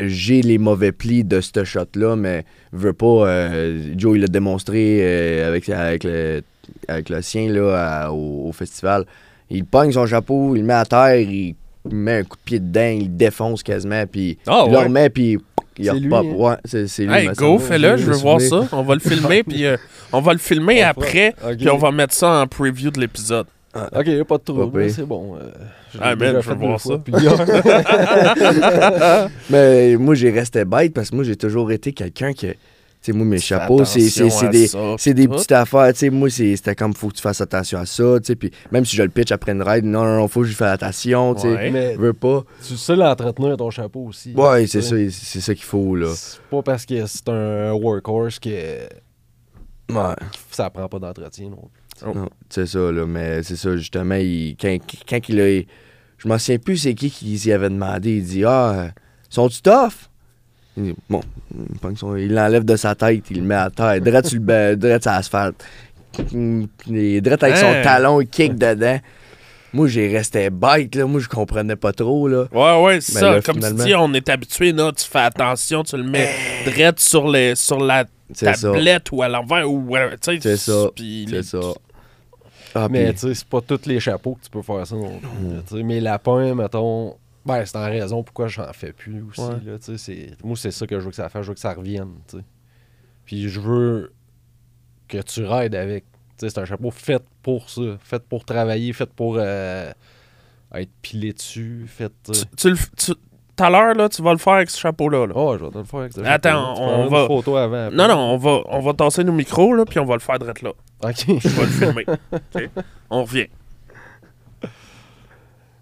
j'ai 0.00 0.42
les 0.42 0.58
mauvais 0.58 0.92
plis 0.92 1.24
de 1.24 1.40
ce 1.40 1.64
shot-là, 1.64 2.16
mais 2.16 2.44
veux 2.72 2.92
pas. 2.92 3.06
euh, 3.28 3.92
Joe, 3.96 4.16
il 4.16 4.20
l'a 4.22 4.26
démontré 4.28 4.98
euh, 5.02 5.48
avec, 5.48 5.68
avec, 5.68 6.04
le, 6.04 6.42
avec 6.88 7.08
le 7.08 7.22
sien 7.22 7.48
là, 7.50 8.04
à- 8.04 8.10
au, 8.10 8.48
au 8.48 8.52
festival. 8.52 9.04
Il 9.50 9.64
pogne 9.64 9.92
son 9.92 10.06
chapeau, 10.06 10.54
il 10.56 10.60
le 10.60 10.66
met 10.66 10.74
à 10.74 10.84
terre, 10.84 11.16
il 11.20 11.54
met 11.90 12.16
un 12.18 12.22
coup 12.24 12.36
de 12.36 12.42
pied 12.44 12.58
dedans, 12.58 12.90
il 12.94 13.02
le 13.04 13.08
défonce 13.08 13.62
quasiment, 13.62 14.04
puis 14.06 14.38
Ah, 14.46 14.64
il 14.66 14.72
le 14.72 14.78
remet, 14.78 15.08
puis 15.08 15.38
il 15.78 15.84
C'est 15.84 15.90
repop. 15.92 16.24
lui, 16.24 16.30
hein? 16.32 16.34
Ouais, 16.36 16.56
c'est 16.86 17.04
lui. 17.06 17.14
Hey, 17.14 17.28
go, 17.36 17.58
fais-le, 17.58 17.96
je 17.96 18.04
veux 18.06 18.16
voir 18.16 18.40
ça. 18.40 18.66
On 18.72 18.82
va 18.82 18.94
le 18.94 19.00
filmer, 19.00 19.42
puis 19.44 19.64
euh, 19.66 19.76
on 20.12 20.20
va 20.20 20.32
le 20.32 20.38
filmer 20.38 20.82
après, 20.82 21.34
fera- 21.38 21.52
ok. 21.52 21.56
puis 21.58 21.68
on 21.70 21.76
va 21.78 21.90
mettre 21.92 22.12
ça 22.14 22.40
en 22.42 22.46
preview 22.46 22.90
de 22.90 23.00
l'épisode. 23.00 23.46
Ok, 23.94 24.24
pas 24.24 24.38
de 24.38 24.42
trouble, 24.42 24.90
c'est 24.90 25.04
bon. 25.06 25.36
euh, 25.36 25.50
je 25.94 25.98
Ah, 26.00 26.14
je 26.18 26.24
veux 26.50 26.54
voir 26.56 26.80
ça. 26.80 26.88
fois, 26.88 26.98
puis 26.98 27.12
hier. 27.18 27.36
Mais 29.50 29.96
moi, 29.96 30.14
j'ai 30.14 30.30
resté 30.30 30.64
bête 30.64 30.92
parce 30.94 31.10
que 31.10 31.14
moi, 31.16 31.24
j'ai 31.24 31.36
toujours 31.36 31.70
été 31.72 31.92
quelqu'un 31.92 32.32
que. 32.32 32.54
Tu 33.02 33.12
sais, 33.12 33.18
moi, 33.18 33.26
mes 33.26 33.38
chapeaux, 33.38 33.84
c'est 33.84 34.00
des. 34.48 34.66
ça, 34.66 35.12
des 35.12 35.28
petites 35.28 35.52
affaires, 35.52 35.92
tu 35.92 35.98
sais, 36.00 36.10
moi, 36.10 36.28
c'est- 36.28 36.56
c'était 36.56 36.74
comme, 36.74 36.92
faut 36.92 37.08
que 37.08 37.14
tu 37.14 37.22
fasses 37.22 37.40
attention 37.40 37.78
à 37.78 37.86
ça, 37.86 38.18
tu 38.18 38.24
sais, 38.26 38.34
puis 38.36 38.50
même 38.72 38.84
si 38.84 38.96
je 38.96 39.02
le 39.04 39.10
pitch 39.10 39.30
après 39.30 39.52
une 39.52 39.62
ride, 39.62 39.84
non, 39.84 40.02
non, 40.04 40.16
non, 40.16 40.28
faut 40.28 40.40
que 40.40 40.46
je 40.46 40.54
fasse 40.56 40.72
attention, 40.74 41.34
tu 41.34 41.42
sais, 41.42 41.48
Ouais. 41.48 41.70
Mais 41.70 41.94
je 41.94 42.00
veux 42.00 42.12
pas. 42.14 42.42
tu 42.66 42.76
sais 42.76 42.96
l'entretenir 42.96 43.56
ton 43.58 43.70
chapeau 43.70 44.06
aussi. 44.08 44.32
Ouais, 44.34 44.66
c'est 44.66 44.80
ça, 44.80 44.96
c'est 45.10 45.40
ça 45.40 45.54
qu'il 45.54 45.64
faut, 45.64 45.94
là. 45.94 46.08
C'est 46.16 46.40
pas 46.50 46.62
parce 46.62 46.84
que 46.84 47.06
c'est 47.06 47.28
un 47.28 47.72
workhorse 47.74 48.38
que 48.40 48.48
Ouais, 49.88 50.14
ça 50.50 50.68
prend 50.70 50.88
pas 50.88 50.98
d'entretien 50.98 51.48
non 51.48 51.68
plus. 51.72 51.82
Non, 52.04 52.28
c'est 52.50 52.66
ça, 52.66 52.78
là, 52.92 53.06
mais 53.06 53.42
c'est 53.42 53.56
ça, 53.56 53.76
justement, 53.76 54.14
il, 54.16 54.56
quand, 54.60 54.76
quand 55.08 55.28
il 55.28 55.40
a... 55.40 55.62
Je 56.18 56.28
m'en 56.28 56.38
souviens 56.38 56.58
plus 56.58 56.78
c'est 56.78 56.94
qui 56.94 57.10
qui 57.10 57.38
s'y 57.38 57.52
avait 57.52 57.68
demandé, 57.68 58.16
il 58.16 58.24
dit, 58.24 58.44
ah, 58.44 58.88
sont-tu 59.28 59.60
tough? 59.62 60.08
Il 60.76 60.84
dit, 60.84 60.94
bon, 61.08 61.20
il 62.16 62.32
l'enlève 62.34 62.64
de 62.64 62.76
sa 62.76 62.94
tête, 62.94 63.24
il 63.30 63.38
le 63.40 63.42
met 63.42 63.54
à 63.54 63.70
terre, 63.70 64.00
direct 64.00 64.26
sur 64.28 64.38
le 64.40 64.74
direct 64.76 65.02
sur 65.04 65.12
l'asphalte. 65.12 65.64
Il 66.32 66.68
direct 67.22 67.42
avec 67.42 67.56
son 67.58 67.66
Hein? 67.66 67.82
talon, 67.82 68.20
il 68.20 68.26
kick 68.28 68.54
dedans. 68.56 68.98
Moi, 69.72 69.88
j'ai 69.88 70.08
resté 70.16 70.48
bête, 70.48 70.94
là. 70.94 71.04
Moi, 71.06 71.20
je 71.20 71.28
comprenais 71.28 71.76
pas 71.76 71.92
trop, 71.92 72.28
là. 72.28 72.46
Ouais, 72.52 72.82
ouais, 72.82 73.00
c'est 73.02 73.12
ça. 73.12 73.32
là, 73.32 73.42
Comme 73.42 73.56
finalement- 73.56 73.78
tu 73.84 73.88
dis, 73.90 73.94
on 73.94 74.14
est 74.14 74.28
habitué, 74.30 74.72
là, 74.72 74.90
tu 74.96 75.04
fais 75.04 75.18
attention, 75.18 75.82
tu 75.82 75.96
le 75.98 76.04
mets 76.04 76.30
direct 76.64 76.98
sur, 77.00 77.28
les, 77.28 77.54
sur 77.56 77.78
la 77.80 78.06
ça. 78.32 78.52
tablette 78.54 79.12
ou 79.12 79.22
à 79.22 79.28
l'envers, 79.28 79.70
ou 79.70 79.94
euh, 79.96 80.10
tu 80.22 80.32
sais. 80.32 80.38
C'est 80.40 80.56
ça. 80.56 80.88
C'est 80.96 81.42
ça. 81.42 81.58
Ah, 82.76 82.88
Mais 82.90 83.12
tu 83.12 83.18
sais, 83.20 83.34
c'est 83.34 83.46
pas 83.48 83.60
tous 83.60 83.86
les 83.86 84.00
chapeaux 84.00 84.34
que 84.34 84.44
tu 84.44 84.50
peux 84.50 84.62
faire 84.62 84.86
ça 84.86 84.94
non 84.96 85.18
plus. 85.68 85.82
Mes 85.84 86.00
lapins, 86.00 86.54
mettons, 86.54 87.16
ben 87.44 87.64
c'est 87.64 87.76
en 87.76 87.84
raison 87.84 88.22
pourquoi 88.22 88.48
j'en 88.48 88.72
fais 88.72 88.92
plus 88.92 89.22
aussi. 89.22 89.40
Ouais. 89.40 89.54
Là, 89.64 89.78
moi, 90.44 90.56
c'est 90.56 90.70
ça 90.70 90.86
que 90.86 90.98
je 90.98 91.04
veux 91.04 91.10
que 91.10 91.16
ça 91.16 91.28
fasse, 91.28 91.42
je 91.42 91.48
veux 91.48 91.54
que 91.54 91.60
ça 91.60 91.72
revienne. 91.74 92.10
Puis 93.24 93.48
je 93.48 93.60
veux 93.60 94.12
que 95.08 95.18
tu 95.22 95.44
rides 95.44 95.74
avec. 95.74 96.04
C'est 96.38 96.58
un 96.58 96.64
chapeau 96.66 96.90
fait 96.90 97.22
pour 97.42 97.70
ça, 97.70 97.80
fait 98.00 98.22
pour 98.22 98.44
travailler, 98.44 98.92
fait 98.92 99.08
pour 99.08 99.36
euh, 99.38 99.90
être 100.74 100.90
pilé 101.00 101.32
dessus, 101.32 101.86
fait. 101.88 102.12
tu 102.58 102.70
le 102.70 102.76
tu- 102.96 103.14
Tout 103.56 103.64
à 103.64 103.70
l'heure, 103.70 103.94
là, 103.94 104.06
tu 104.10 104.20
vas 104.20 104.32
le 104.32 104.38
faire 104.38 104.52
avec 104.54 104.68
ce 104.68 104.78
chapeau-là. 104.78 105.26
là. 105.28 105.32
Oh, 105.34 105.56
je 105.58 105.64
vais 105.64 105.70
te 105.70 105.78
le 105.78 105.84
faire 105.84 106.00
avec 106.00 106.12
ce 106.12 106.20
Attends, 106.20 106.74
chapeau-là. 106.74 106.74
Tu 106.76 106.82
on 106.82 107.04
une 107.04 107.08
va- 107.10 107.26
photo 107.26 107.56
avant. 107.56 107.84
après. 107.86 107.96
Non, 107.96 108.06
non, 108.08 108.18
on 108.18 108.36
va, 108.36 108.60
on 108.66 108.80
va 108.80 108.92
tasser 108.92 109.24
nos 109.24 109.32
micros, 109.32 109.72
là, 109.72 109.86
puis 109.86 109.98
on 109.98 110.04
va 110.04 110.12
le 110.14 110.20
faire 110.20 110.38
direct 110.38 110.60
là. 110.60 110.72
Ok. 111.02 111.16
Je 111.40 111.48
vais 111.48 111.62
le 111.62 111.68
filmer. 111.68 112.06
On 113.10 113.24
revient. 113.24 113.48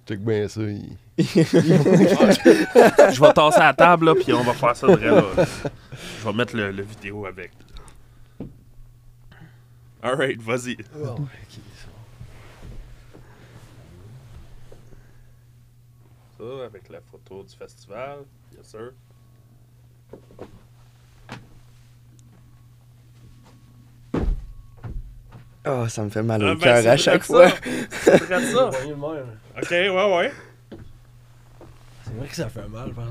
Check 0.07 0.21
bien 0.21 0.49
ça. 0.49 0.61
il- 0.63 0.97
Je 1.17 3.21
vais 3.21 3.33
tasser 3.33 3.59
à 3.61 3.67
la 3.67 3.75
table, 3.75 4.07
là, 4.07 4.15
puis 4.17 4.33
on 4.33 4.43
va 4.43 4.53
faire 4.53 4.75
ça 4.77 4.89
direct 4.89 5.37
là. 5.37 5.45
Je 6.21 6.25
vais 6.27 6.33
mettre 6.33 6.57
le, 6.57 6.73
le 6.73 6.83
vidéo 6.83 7.25
avec. 7.27 7.53
Alright, 10.03 10.43
vas-y. 10.43 10.77
Ça 16.37 16.65
avec 16.65 16.89
la 16.89 17.01
photo 17.01 17.45
du 17.45 17.55
festival, 17.55 18.25
bien 18.53 18.63
sûr. 18.65 18.93
Oh, 25.67 25.89
ça 25.89 26.03
me 26.05 26.11
fait 26.11 26.23
mal 26.23 26.43
Ah, 26.45 26.53
au 26.53 26.55
ben, 26.57 26.61
cœur 26.61 26.87
à 26.93 26.97
chaque 26.97 27.23
fois. 27.25 27.51
que 27.51 27.69
C'est 27.91 28.17
vrai 28.25 28.41
que 28.41 28.53
ça. 28.53 28.71
Ok, 29.57 29.71
ouais, 29.71 30.17
ouais. 30.17 30.33
C'est 32.03 32.13
vrai 32.15 32.29
que 32.29 32.35
ça 32.35 32.49
fait 32.49 32.69
mal, 32.69 32.93
par 32.93 33.05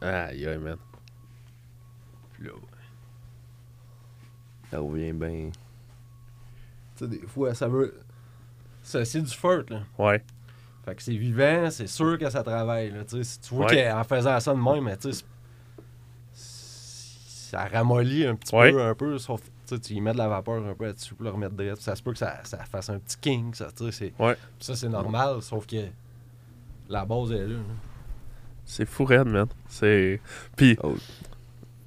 Aïe, 0.01 0.45
aïe, 0.47 0.57
man. 0.57 0.77
Puis 2.33 2.45
là, 2.45 2.51
ouais. 2.53 2.59
Ça 4.71 4.79
revient 4.79 5.13
bien. 5.13 5.49
Tu 6.97 7.05
sais, 7.05 7.07
des 7.07 7.25
fois, 7.27 7.53
ça 7.53 7.67
veut. 7.67 7.97
Ça, 8.81 9.03
c'est 9.05 9.21
du 9.21 9.33
feu, 9.33 9.65
là. 9.69 9.79
Ouais. 9.97 10.23
Fait 10.83 10.95
que 10.95 11.01
c'est 11.01 11.15
vivant, 11.15 11.69
c'est 11.71 11.87
sûr 11.87 12.17
que 12.19 12.29
ça 12.29 12.43
travaille. 12.43 12.91
Là, 12.91 13.03
tu 13.05 13.17
sais. 13.17 13.23
si 13.23 13.39
tu 13.39 13.55
vois 13.55 13.65
Ouais. 13.67 13.89
qu'en 13.89 14.03
faisant 14.03 14.39
ça 14.39 14.53
de 14.53 14.59
même, 14.59 14.83
mais 14.83 14.97
tu 14.97 15.11
sais, 15.11 15.19
c'est- 15.19 15.25
ça 17.51 17.65
ramollit 17.65 18.25
un 18.25 18.35
petit 18.35 18.55
Ouais. 18.55 18.71
peu, 18.71 18.81
un 18.81 18.93
peu, 18.95 19.17
sauf 19.17 19.41
tu 19.67 19.93
y 19.93 20.01
mets 20.01 20.13
de 20.13 20.17
la 20.19 20.27
vapeur 20.27 20.63
un 20.63 20.73
peu 20.75 20.85
là-dessus 20.85 21.15
pour 21.15 21.23
le 21.25 21.31
remettre 21.31 21.55
direct. 21.55 21.81
Ça 21.81 21.95
se 21.95 22.03
peut 22.03 22.11
que 22.11 22.19
ça, 22.19 22.39
ça 22.43 22.59
fasse 22.65 22.89
un 22.89 22.99
petit 22.99 23.17
king, 23.19 23.53
ça, 23.53 23.67
tu 23.75 23.85
sais. 23.85 23.91
c'est- 23.91 24.23
Ouais. 24.23 24.35
Ça, 24.59 24.75
c'est 24.75 24.89
normal, 24.89 25.41
sauf 25.41 25.65
que 25.65 25.87
la 26.87 27.03
base 27.05 27.31
est 27.31 27.39
là. 27.47 27.47
là. 27.47 27.59
C'est 28.63 28.85
fou 28.85 29.05
raide, 29.05 29.27
man. 29.27 29.47
C'est. 29.67 30.19
Puis, 30.55 30.77
Oh. 30.83 30.95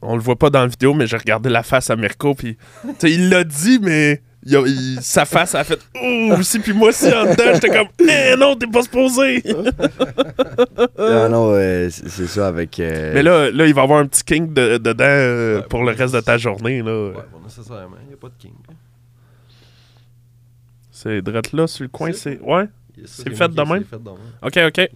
on 0.02 0.14
le 0.16 0.22
voit 0.22 0.36
pas 0.36 0.50
dans 0.50 0.60
la 0.60 0.66
vidéo, 0.66 0.92
mais 0.94 1.06
j'ai 1.06 1.16
regardé 1.16 1.48
la 1.50 1.62
face 1.62 1.90
à 1.90 1.96
Mirko, 1.96 2.34
puis. 2.34 2.56
Tu 2.82 2.88
sais, 2.98 3.12
il 3.12 3.28
l'a 3.30 3.44
dit, 3.44 3.78
mais. 3.80 4.22
Il 4.48 4.56
a- 4.56 4.62
il- 4.66 4.98
sa 5.02 5.24
face 5.24 5.54
a 5.54 5.62
fait 5.64 5.78
Ouh 6.02 6.32
aussi, 6.38 6.58
puis 6.58 6.72
moi 6.72 6.88
aussi 6.88 7.06
en 7.12 7.24
dedans, 7.24 7.52
j'étais 7.54 7.68
comme 7.68 7.88
Eh 8.00 8.36
non, 8.36 8.56
t'es 8.56 8.66
pas 8.66 8.82
supposé! 8.82 9.42
Non, 10.98 11.28
non, 11.28 11.50
euh, 11.52 11.88
c'est 11.90 12.26
ça 12.26 12.48
avec. 12.48 12.78
euh, 12.80 13.12
mais 13.14 13.22
là, 13.22 13.50
là, 13.50 13.66
il 13.66 13.74
va 13.74 13.80
y 13.80 13.84
avoir 13.84 14.00
un 14.00 14.06
petit 14.06 14.24
king 14.24 14.52
de- 14.52 14.78
dedans 14.78 15.04
euh, 15.06 15.58
Ouais, 15.58 15.66
pour 15.68 15.84
le 15.84 15.92
reste 15.92 16.14
de 16.14 16.20
ta 16.20 16.38
journée. 16.38 16.82
Là. 16.82 17.08
Ouais, 17.08 17.14
bon, 17.32 17.40
nécessairement, 17.44 17.96
il 18.02 18.08
n'y 18.08 18.14
a 18.14 18.16
pas 18.16 18.28
de 18.28 18.34
king. 18.38 18.54
là. 18.68 18.74
C'est 20.90 21.22
drette 21.22 21.52
là 21.52 21.66
sur 21.66 21.84
le 21.84 21.88
coin, 21.88 22.12
C'est-. 22.12 22.40
Ouais? 22.40 22.64
C'est 23.04 23.32
fait 23.34 23.48
de 23.48 23.62
même? 23.62 23.84
Fait 23.84 23.96
de 24.02 24.08
même. 24.10 24.18
Ok, 24.42 24.58
ok. 24.66 24.90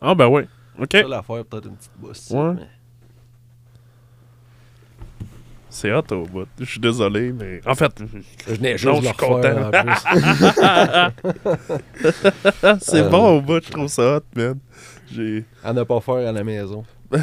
Ah, 0.00 0.14
ben 0.14 0.28
ouais. 0.28 0.46
Ok. 0.80 0.88
Ça, 0.92 1.02
l'affaire, 1.02 1.44
peut-être 1.44 1.66
une 1.66 1.76
petite 1.76 1.90
bosse. 1.98 2.30
Ouais. 2.30 2.54
mais- 2.54 2.62
C'est 5.72 5.92
hot 5.92 6.02
au 6.10 6.24
bout. 6.26 6.46
Je 6.58 6.64
suis 6.64 6.80
désolé, 6.80 7.32
mais. 7.32 7.60
En 7.64 7.74
fait, 7.76 7.92
Je 8.48 8.54
venais 8.54 8.76
juste 8.76 8.84
Non, 8.92 9.00
je 9.00 9.06
suis 9.06 9.16
content. 9.16 9.70
c'est 12.80 13.02
Euh. 13.04 13.08
bon 13.08 13.36
au 13.36 13.40
bout, 13.40 13.64
je 13.64 13.70
trouve 13.70 13.86
ça 13.88 14.16
hot, 14.16 14.22
man. 14.34 14.58
J'ai. 15.12 15.44
à 15.64 15.72
ne 15.72 15.82
pas 15.84 16.00
faire 16.00 16.28
à 16.28 16.32
la 16.32 16.42
maison. 16.44 16.84
Ouais, 17.12 17.20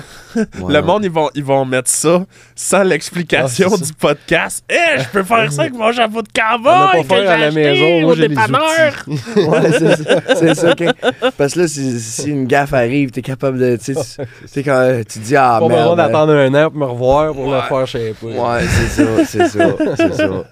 Le 0.68 0.82
monde, 0.82 1.06
ils 1.06 1.12
vont, 1.12 1.30
ils 1.36 1.44
vont 1.44 1.64
mettre 1.66 1.90
ça 1.90 2.26
sans 2.56 2.84
l'explication 2.84 3.70
Ah, 3.74 3.78
du 3.78 3.94
podcast. 3.94 4.64
Eh, 4.70 5.00
je 5.02 5.08
peux 5.10 5.24
faire 5.24 5.52
ça 5.52 5.62
avec 5.64 5.74
mon 5.74 5.92
chapeau 5.92 6.22
de 6.22 6.28
cowboy 6.28 7.02
que 7.04 7.08
pas 7.08 7.16
j'ai 7.18 7.24
faire 7.24 7.32
à 7.32 7.38
la 7.38 7.46
acheté 7.48 7.62
maison, 7.62 8.02
moi 8.02 8.12
au 8.12 8.16
dépanneur. 8.16 9.06
Ouais, 9.38 9.72
c'est 9.72 10.04
ça. 10.04 10.22
C'est 10.36 10.56
ça. 10.56 10.76
que- 10.76 11.30
Parce 11.38 11.54
que 11.54 11.60
là, 11.60 11.68
si, 11.68 12.00
si 12.00 12.30
une 12.30 12.46
gaffe 12.48 12.74
arrive, 12.74 13.12
t'es 13.12 13.22
capable 13.22 13.58
de. 13.60 13.78
Tu 13.78 13.94
sais, 13.94 14.26
t'es 14.54 14.64
quand 14.64 15.02
tu 15.08 15.20
dis, 15.20 15.36
ah 15.36 15.58
pas 15.62 15.68
besoin 15.68 15.96
merde. 15.96 15.98
d'attendre 15.98 16.34
un 16.34 16.54
an 16.66 16.70
pour 16.70 16.80
me 16.80 16.86
revoir 16.86 17.34
pour 17.34 17.48
Ouais. 17.48 17.56
le 17.58 17.62
faire 17.62 17.88
chez 17.88 18.14
pas. 18.14 18.28
Ouais, 18.28 18.62
c'est 18.68 19.04
ça, 19.04 19.26
c'est 19.26 19.48
ça, 19.48 19.66
c'est 19.96 20.14
ça. 20.14 20.30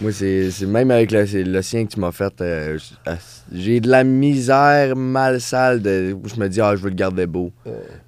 Moi, 0.00 0.12
c'est 0.12 0.50
même 0.66 0.90
avec 0.92 1.10
le, 1.10 1.24
le 1.42 1.62
sien 1.62 1.84
que 1.84 1.92
tu 1.92 1.98
m'as 1.98 2.12
fait, 2.12 2.32
euh, 2.40 2.78
j'ai 3.52 3.80
de 3.80 3.88
la 3.88 4.04
misère 4.04 4.94
mal 4.94 5.40
sale 5.40 5.82
de, 5.82 6.12
où 6.12 6.28
je 6.28 6.38
me 6.38 6.48
dis, 6.48 6.60
ah, 6.60 6.76
je 6.76 6.82
veux 6.82 6.90
le 6.90 6.94
garder 6.94 7.26
beau. 7.26 7.50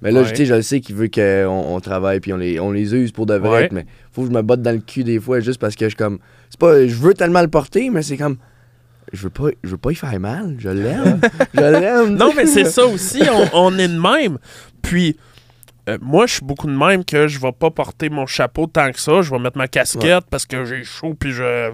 Mais 0.01 0.11
là, 0.11 0.21
Ouais. 0.21 0.33
sais, 0.35 0.45
je 0.45 0.53
le 0.53 0.61
sais 0.61 0.79
qu'il 0.79 0.95
veut 0.95 1.09
qu'on 1.09 1.47
on 1.49 1.79
travaille 1.81 2.19
puis 2.21 2.31
on 2.31 2.37
les, 2.37 2.59
on 2.61 2.71
les 2.71 2.93
use 2.95 3.11
pour 3.11 3.25
de 3.25 3.33
vrai, 3.35 3.63
Ouais. 3.63 3.69
mais 3.73 3.85
faut 4.13 4.21
que 4.21 4.27
je 4.29 4.33
me 4.33 4.41
botte 4.41 4.61
dans 4.61 4.71
le 4.71 4.79
cul 4.81 5.03
des 5.03 5.19
fois 5.19 5.41
juste 5.41 5.59
parce 5.59 5.75
que 5.75 5.89
je 5.89 5.95
comme, 5.97 6.19
c'est 6.49 6.59
pas, 6.59 6.87
je 6.87 6.95
veux 6.95 7.13
tellement 7.13 7.41
le 7.41 7.49
porter, 7.49 7.89
mais 7.89 8.03
c'est 8.03 8.17
comme, 8.17 8.37
je 9.11 9.23
veux 9.23 9.29
pas, 9.29 9.49
je 9.61 9.69
veux 9.71 9.77
pas 9.77 9.91
y 9.91 9.95
faire 9.95 10.17
mal, 10.19 10.55
je 10.59 10.69
l'aime, 10.69 11.19
je 11.53 11.59
l'aime. 11.59 12.15
Non, 12.15 12.31
mais 12.35 12.45
c'est 12.45 12.65
ça 12.65 12.85
aussi, 12.85 13.21
on, 13.53 13.65
on 13.67 13.77
est 13.77 13.89
de 13.89 13.99
même. 13.99 14.37
Puis, 14.81 15.17
euh, 15.89 15.97
moi, 16.01 16.27
je 16.27 16.33
suis 16.33 16.45
beaucoup 16.45 16.67
de 16.67 16.75
même 16.77 17.03
que 17.03 17.27
je 17.27 17.39
vais 17.39 17.51
pas 17.51 17.71
porter 17.71 18.09
mon 18.09 18.25
chapeau 18.25 18.67
tant 18.67 18.91
que 18.91 18.99
ça. 18.99 19.21
Je 19.21 19.31
vais 19.31 19.39
mettre 19.39 19.57
ma 19.57 19.67
casquette 19.67 20.25
parce 20.29 20.45
que 20.45 20.63
j'ai 20.65 20.83
chaud, 20.83 21.15
puis 21.19 21.31
je. 21.31 21.71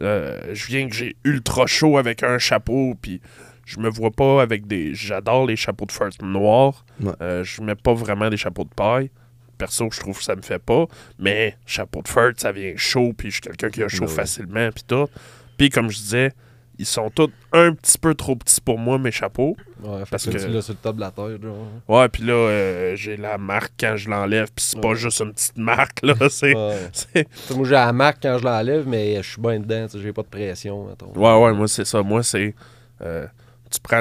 euh, 0.00 0.54
je 0.54 0.66
viens 0.66 0.88
que 0.88 0.94
j'ai 0.94 1.16
ultra 1.24 1.66
chaud 1.66 1.98
avec 1.98 2.22
un 2.22 2.38
chapeau, 2.38 2.94
puis 3.00 3.20
je 3.64 3.78
me 3.80 3.88
vois 3.88 4.10
pas 4.10 4.42
avec 4.42 4.66
des. 4.66 4.94
J'adore 4.94 5.46
les 5.46 5.56
chapeaux 5.56 5.86
de 5.86 5.92
first 5.92 6.22
noirs. 6.22 6.84
Ouais. 7.00 7.12
Euh, 7.20 7.44
je 7.44 7.62
mets 7.62 7.74
pas 7.74 7.94
vraiment 7.94 8.30
des 8.30 8.36
chapeaux 8.36 8.64
de 8.64 8.74
paille. 8.74 9.10
Perso, 9.58 9.88
je 9.92 10.00
trouve 10.00 10.18
que 10.18 10.24
ça 10.24 10.34
me 10.36 10.42
fait 10.42 10.58
pas. 10.58 10.86
Mais 11.18 11.56
chapeau 11.66 12.02
de 12.02 12.08
fur, 12.08 12.32
ça 12.36 12.52
vient 12.52 12.74
chaud, 12.76 13.12
puis 13.16 13.28
je 13.28 13.34
suis 13.34 13.40
quelqu'un 13.42 13.70
qui 13.70 13.82
a 13.82 13.88
chaud 13.88 14.04
ouais. 14.04 14.10
facilement, 14.10 14.70
puis 14.72 14.84
tout. 14.86 15.08
Puis 15.56 15.70
comme 15.70 15.90
je 15.90 15.98
disais, 15.98 16.32
ils 16.78 16.86
sont 16.86 17.10
tous 17.10 17.30
un 17.52 17.72
petit 17.74 17.98
peu 17.98 18.14
trop 18.14 18.34
petits 18.36 18.60
pour 18.60 18.78
moi, 18.78 18.98
mes 18.98 19.10
chapeaux. 19.12 19.56
Ouais, 19.82 20.02
Parce 20.10 20.24
que, 20.26 20.30
que- 20.30 20.38
tu 20.38 20.48
l'as 20.48 20.62
sur 20.62 20.72
le 20.74 20.78
top 20.78 20.96
de 20.96 21.00
la 21.00 21.10
tête. 21.10 21.42
Genre. 21.42 21.56
Ouais, 21.88 22.08
puis 22.08 22.22
là, 22.24 22.32
euh, 22.32 22.96
j'ai 22.96 23.16
la 23.16 23.38
marque 23.38 23.72
quand 23.78 23.96
je 23.96 24.08
l'enlève, 24.10 24.48
puis 24.54 24.64
c'est 24.64 24.80
pas 24.80 24.94
juste 24.94 25.20
une 25.20 25.32
petite 25.32 25.56
marque, 25.58 26.00
là. 26.02 26.14
C'est. 26.30 26.54
Ouais. 26.54 27.26
moi, 27.54 27.64
j'ai 27.64 27.70
la 27.72 27.92
marque 27.92 28.18
quand 28.22 28.38
je 28.38 28.44
l'enlève, 28.44 28.86
mais 28.88 29.22
je 29.22 29.30
suis 29.32 29.40
bien 29.40 29.60
dedans. 29.60 29.86
J'ai 29.94 30.12
pas 30.12 30.22
de 30.22 30.28
pression. 30.28 30.86
mettons. 30.86 31.12
Ouais, 31.14 31.44
ouais, 31.44 31.52
moi, 31.52 31.68
c'est 31.68 31.84
ça. 31.84 32.02
Moi, 32.02 32.22
c'est. 32.22 32.54
euh, 33.02 33.26
tu 33.70 33.80
prends 33.80 34.00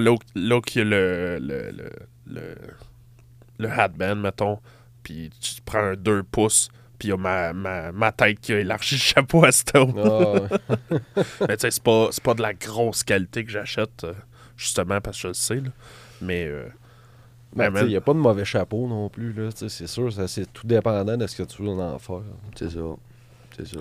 qu'il 0.62 0.80
y 0.80 0.82
a 0.82 0.84
le. 0.90 1.38
le, 1.40 1.72
le, 1.72 1.90
le, 2.28 2.56
le 3.60 3.70
headband, 3.70 4.16
mettons, 4.16 4.60
puis 5.04 5.30
tu 5.40 5.62
prends 5.64 5.80
un 5.92 5.96
2 5.96 6.24
pouces, 6.24 6.70
puis 7.00 7.08
il 7.08 7.12
y 7.12 7.14
a 7.14 7.18
ma, 7.18 7.54
ma, 7.54 7.92
ma 7.92 8.12
tête 8.12 8.40
qui 8.40 8.54
a 8.54 8.60
élargi 8.60 8.96
le 8.96 9.00
chapeau 9.00 9.44
à. 9.46 9.50
Ah, 9.76 9.84
ouais. 9.84 10.48
Mais 11.48 11.58
tu 11.58 11.62
sais, 11.62 11.72
c'est 11.72 11.84
pas, 11.84 12.08
c'est 12.12 12.24
pas 12.24 12.34
de 12.34 12.42
la 12.42 12.54
grosse 12.54 13.04
qualité 13.04 13.44
que 13.46 13.52
j'achète, 13.52 14.04
euh, 14.04 14.14
justement, 14.58 15.02
parce 15.02 15.18
que 15.18 15.22
je 15.24 15.28
le 15.30 15.34
sais, 15.34 15.56
là. 15.56 15.70
Mais. 16.22 16.46
euh, 16.48 16.68
Ben, 17.56 17.72
il 17.82 17.88
n'y 17.90 17.96
a 17.96 18.02
pas 18.02 18.14
de 18.14 18.20
mauvais 18.20 18.46
chapeau 18.46 18.88
non 18.88 19.10
plus. 19.10 19.36
C'est 19.68 19.88
sûr, 19.88 20.12
ça, 20.12 20.28
c'est 20.28 20.52
tout 20.52 20.66
dépendant 20.66 21.18
de 21.18 21.28
ce 21.28 21.36
que 21.36 21.44
tu 21.44 21.62
veux 21.62 21.70
en 21.70 22.00
faire. 22.00 22.22
C'est 22.56 22.70
ça. 22.72 22.80
C'est 23.56 23.68
ça. 23.68 23.80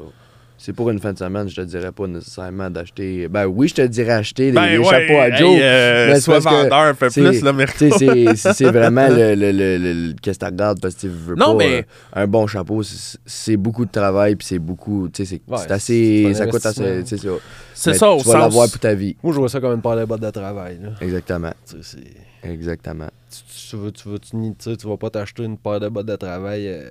C'est 0.64 0.72
pour 0.72 0.90
une 0.90 1.00
fin 1.00 1.12
de 1.12 1.18
semaine, 1.18 1.48
je 1.48 1.56
te 1.56 1.60
dirais 1.62 1.90
pas 1.90 2.06
nécessairement 2.06 2.70
d'acheter. 2.70 3.26
Ben 3.26 3.46
oui, 3.46 3.66
je 3.66 3.74
te 3.74 3.82
dirais 3.82 4.12
acheter 4.12 4.46
des, 4.46 4.52
ben 4.52 4.70
des 4.70 4.78
ouais, 4.78 4.84
chapeaux 4.84 5.18
à 5.20 5.28
hey, 5.30 5.36
Joe. 5.36 5.58
euh, 5.60 6.06
mais 6.06 6.14
c'est 6.14 6.20
sois 6.20 6.38
vendeur 6.38 6.72
un 6.78 6.94
peu 6.94 7.10
c'est- 7.10 7.20
plus. 7.20 7.40
Tu 7.40 7.90
sais, 7.90 8.52
c'est- 8.54 8.70
vraiment 8.70 9.08
le, 9.08 9.34
le, 9.34 9.50
le, 9.50 9.76
le- 9.76 9.92
le- 9.92 10.12
qu'est-ce 10.22 10.38
que 10.38 10.44
tu 10.44 10.50
regardes 10.52 10.80
parce 10.80 10.94
que 10.94 11.00
tu 11.00 11.08
veux 11.08 11.34
Non, 11.34 11.56
pas. 11.56 11.64
mais- 11.64 11.78
euh, 11.80 11.82
un 12.22 12.26
bon 12.28 12.46
chapeau, 12.46 12.80
c'est 13.26 13.56
beaucoup 13.56 13.84
de 13.84 13.90
travail 13.90 14.36
puis 14.36 14.46
c'est 14.46 14.60
beaucoup. 14.60 15.08
Tu 15.12 15.24
sais, 15.26 15.40
c'est 15.48 15.52
Ouais, 15.52 15.72
assez. 15.72 16.32
Ça 16.34 16.46
coûte 16.46 16.64
assez. 16.64 17.02
C'est 17.06 17.16
ça. 17.16 17.28
C'est 17.74 17.90
Mais 17.90 17.96
ça, 17.98 18.10
au 18.12 18.18
Tu 18.20 18.28
vas 18.28 18.38
l'avoir 18.38 18.66
sens. 18.66 18.70
pour 18.70 18.80
ta 18.82 18.94
vie. 18.94 19.16
Moi, 19.24 19.32
je 19.32 19.38
vois 19.40 19.48
ça 19.48 19.60
comme 19.60 19.74
une 19.74 19.82
paire 19.82 19.96
de 19.96 20.04
bottes 20.04 20.20
de 20.20 20.30
travail. 20.30 20.78
Là. 20.80 20.90
Exactement. 21.00 21.52
Tu 21.68 21.82
sais, 21.82 21.96
c'est- 22.44 22.48
Exactement. 22.48 23.08
Tu, 23.30 23.68
tu, 23.70 23.76
veux, 23.76 23.90
tu, 23.90 24.08
veux, 24.08 24.18
tu, 24.20 24.36
ni- 24.36 24.54
tu 24.54 24.70
sais, 24.70 24.76
tu 24.76 24.86
vas 24.86 24.96
pas 24.96 25.10
t'acheter 25.10 25.42
une 25.42 25.58
paire 25.58 25.80
de 25.80 25.88
bottes 25.88 26.06
de 26.06 26.14
travail 26.16 26.68
euh, 26.68 26.90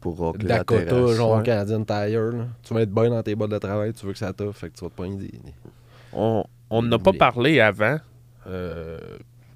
Pour 0.00 0.18
racler 0.18 0.48
la 0.48 0.58
Dakota, 0.58 0.84
terrasse. 0.86 1.10
genre 1.16 1.36
ouais. 1.38 1.42
Canadian 1.42 1.84
Tire. 1.84 2.20
Là. 2.32 2.44
Tu 2.62 2.72
vas 2.74 2.80
être 2.82 2.90
bien 2.92 3.10
dans 3.10 3.22
tes 3.22 3.34
bottes 3.34 3.50
de 3.50 3.58
travail, 3.58 3.92
tu 3.92 4.06
veux 4.06 4.12
que 4.12 4.18
ça 4.18 4.32
t'offre, 4.32 4.58
fait 4.58 4.70
que 4.70 4.76
tu 4.78 4.84
vas 4.84 4.90
te 4.90 4.94
prendre 4.94 5.18
des. 5.18 5.28
des- 5.28 5.54
On 6.12 6.44
on 6.70 6.82
n'a 6.82 6.98
pas 6.98 7.12
Mais- 7.12 7.18
parlé 7.18 7.60
avant. 7.60 7.98
Euh, 8.46 8.98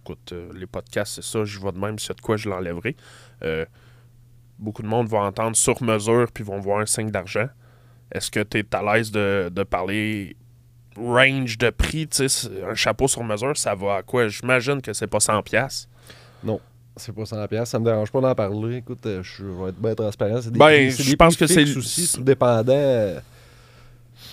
écoute, 0.03 0.33
euh, 0.33 0.51
les 0.55 0.67
podcasts, 0.67 1.15
c'est 1.15 1.25
ça, 1.25 1.45
je 1.45 1.59
vois 1.59 1.73
de 1.73 1.79
même, 1.79 1.99
s'il 1.99 2.09
y 2.09 2.13
a 2.13 2.15
de 2.15 2.21
quoi, 2.21 2.37
je 2.37 2.49
l'enlèverai. 2.49 2.95
Euh, 3.43 3.65
beaucoup 4.59 4.83
de 4.83 4.87
monde 4.89 5.09
va 5.09 5.19
entendre 5.19 5.57
sur 5.57 5.83
mesure 5.83 6.27
puis 6.33 6.45
vont 6.45 6.61
voir 6.61 6.81
un 6.81 6.87
signe 6.87 7.11
d'argent. 7.11 7.47
Est-ce 8.13 8.31
que 8.31 8.41
tu 8.41 8.59
es 8.59 8.75
à 8.75 8.83
l'aise 8.83 9.11
de, 9.11 9.49
de 9.53 9.63
parler 9.63 10.37
range 10.97 11.57
de 11.59 11.71
prix? 11.71 12.07
tu 12.07 12.17
sais, 12.17 12.29
c'est- 12.29 12.63
Un 12.63 12.75
chapeau 12.75 13.09
sur 13.09 13.25
mesure, 13.25 13.57
ça 13.57 13.75
va 13.75 13.97
à 13.97 14.03
quoi? 14.03 14.29
J'imagine 14.29 14.83
que 14.83 14.93
c'est 14.93 15.07
pas 15.07 15.19
100$. 15.21 15.43
piastres. 15.43 15.89
C'est 16.97 17.13
pas 17.13 17.25
100 17.27 17.47
pièces, 17.49 17.71
ça 17.71 17.79
me 17.81 17.85
dérange 17.85 18.11
pas 18.13 18.21
d'en 18.21 18.35
parler. 18.35 18.77
Écoute, 18.77 19.05
euh, 19.07 19.21
je 19.23 19.45
vais 19.45 19.71
être 19.71 19.81
bien 19.81 19.95
transparent. 19.95 20.41
C'est 20.41 20.53
des 20.53 20.59
Ben, 20.59 20.91
je 20.91 21.15
pense 21.17 21.37
que 21.37 21.47
c'est 21.47 21.77
aussi, 21.77 22.11
tout 22.13 22.23
dépendant. 22.23 22.73
euh, 22.73 23.19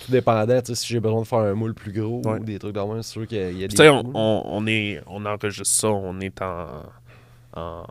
Tout 0.06 0.12
dépendant, 0.12 0.60
tu 0.60 0.66
sais, 0.66 0.74
si 0.76 0.86
j'ai 0.86 1.00
besoin 1.00 1.22
de 1.22 1.26
faire 1.26 1.40
un 1.40 1.54
moule 1.54 1.74
plus 1.74 1.92
gros 1.92 2.22
Ouais. 2.24 2.38
ou 2.38 2.44
des 2.44 2.58
trucs 2.60 2.74
dans 2.74 2.86
même, 2.92 3.02
c'est 3.02 3.12
sûr 3.12 3.26
qu'il 3.26 3.38
y 3.38 3.40
a, 3.42 3.50
il 3.50 3.58
y 3.58 3.64
a 3.64 3.68
Tu 3.68 3.72
des 3.74 3.82
sais, 3.82 3.88
on, 3.88 4.02
on- 4.14 4.42
on 4.46 4.66
est, 4.68 5.00
on 5.08 5.26
enregistre 5.26 5.66
ça, 5.66 5.88
on 5.88 6.18
est 6.20 6.40
en, 6.40 6.66
en 7.54 7.84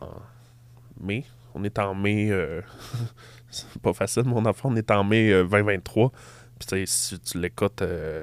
mai. 1.00 1.24
On 1.54 1.62
est 1.64 1.78
en 1.78 1.94
mai. 1.94 2.30
euh, 2.30 2.62
c'est 3.50 3.80
pas 3.82 3.92
facile, 3.92 4.24
mon 4.24 4.44
enfant. 4.46 4.70
On 4.72 4.76
est 4.76 4.90
en 4.90 5.04
mai 5.04 5.30
euh, 5.32 5.42
2023. 5.44 6.10
Puis, 6.58 6.66
tu 6.66 6.76
sais, 6.76 6.84
si 6.86 7.18
tu 7.20 7.38
l'écoutes 7.38 7.82
euh, 7.82 8.22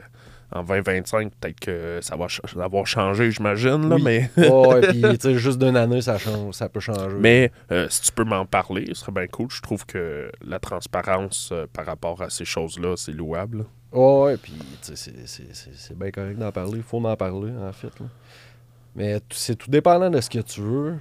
en 0.52 0.64
2025, 0.64 1.32
peut-être 1.40 1.60
que 1.60 2.00
ça 2.02 2.16
va 2.16 2.28
ch- 2.28 2.42
avoir 2.60 2.88
changé, 2.88 3.30
j'imagine, 3.32 3.88
là, 3.90 3.96
Oui. 3.96 4.02
mais, 4.04 4.30
puis 5.20 5.38
juste 5.38 5.60
d'une 5.60 5.78
année, 5.78 6.02
ça 6.02 6.18
change, 6.18 6.56
ça 6.56 6.70
peut 6.70 6.80
changer. 6.80 7.16
mais 7.20 7.52
euh, 7.72 7.88
si 7.90 8.02
tu 8.02 8.12
peux 8.12 8.24
m'en 8.24 8.46
parler, 8.46 8.86
ce 8.90 8.96
serait 9.02 9.12
bien 9.12 9.28
cool. 9.28 9.48
Je 9.52 9.62
trouve 9.62 9.86
que 9.86 10.32
la 10.46 10.60
transparence 10.60 11.50
euh, 11.52 11.66
par 11.72 11.86
rapport 11.86 12.22
à 12.22 12.30
ces 12.30 12.46
choses-là, 12.46 12.96
c'est 12.98 13.12
louable. 13.14 13.66
Ouais, 13.92 14.38
puis 14.38 14.54
c'est- 14.82 15.96
bien 15.96 16.12
correct 16.12 16.38
d'en 16.38 16.52
parler. 16.52 16.78
Il 16.78 16.84
faut 16.84 17.04
en 17.04 17.16
parler, 17.16 17.52
en 17.62 17.72
fait. 17.74 18.00
là. 18.00 18.06
Mais 18.96 19.20
c'est 19.32 19.56
tout 19.56 19.70
dépendant 19.70 20.10
de 20.10 20.20
ce 20.20 20.30
que 20.30 20.40
tu 20.40 20.62
veux. 20.62 20.96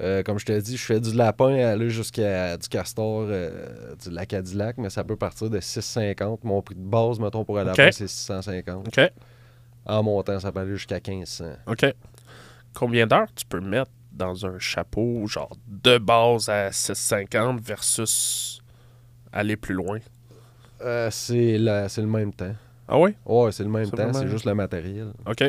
Euh, 0.00 0.22
comme 0.24 0.38
je 0.40 0.44
t'ai 0.46 0.60
dit, 0.60 0.76
je 0.76 0.82
fais 0.84 0.98
du 1.00 1.12
lapin 1.14 1.54
à 1.56 1.70
aller 1.70 1.88
jusqu'à 1.88 2.56
du 2.56 2.68
castor, 2.68 3.26
euh, 3.28 3.94
du 4.02 4.10
lac 4.10 4.28
Cadillac, 4.28 4.76
mais 4.78 4.90
ça 4.90 5.04
peut 5.04 5.14
partir 5.16 5.48
de 5.50 5.60
6,50. 5.60 6.40
Mon 6.42 6.60
prix 6.62 6.74
de 6.74 6.80
base, 6.80 7.20
mettons, 7.20 7.44
pour 7.44 7.58
un 7.58 7.64
lapin, 7.64 7.86
Ok. 7.86 7.92
c'est 7.92 8.08
650. 8.08 8.88
OK? 8.88 9.12
En 9.86 10.02
montant, 10.02 10.40
ça 10.40 10.50
peut 10.50 10.60
aller 10.60 10.74
jusqu'à 10.74 10.98
1500. 11.06 11.44
OK. 11.68 11.86
Combien 12.74 13.06
d'heures 13.06 13.28
tu 13.36 13.44
peux 13.46 13.60
mettre 13.60 13.90
dans 14.10 14.46
un 14.46 14.58
chapeau, 14.58 15.26
genre 15.28 15.56
de 15.68 15.98
base 15.98 16.48
à 16.48 16.70
6,50 16.70 17.60
versus 17.60 18.60
aller 19.32 19.56
plus 19.56 19.74
loin? 19.74 19.98
Euh, 20.82 21.08
c'est 21.10 21.56
le 21.56 22.06
même 22.06 22.32
temps. 22.32 22.54
Ah 22.88 22.98
oui? 22.98 23.14
Ouais, 23.24 23.52
c'est 23.52 23.62
le 23.62 23.70
même 23.70 23.88
temps, 23.90 24.12
c'est 24.12 24.28
juste 24.28 24.44
le 24.44 24.54
matériel. 24.54 25.12
OK. 25.26 25.44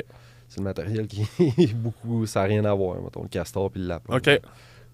C'est 0.56 0.62
le 0.62 0.64
matériel 0.64 1.06
qui 1.06 1.22
est 1.40 1.74
beaucoup. 1.76 2.26
Ça 2.26 2.40
n'a 2.42 2.46
rien 2.46 2.64
à 2.64 2.74
voir, 2.74 3.02
mettons, 3.02 3.24
le 3.24 3.28
castor 3.28 3.70
puis 3.70 3.82
le 3.82 3.88
lapin. 3.88 4.16
OK. 4.16 4.30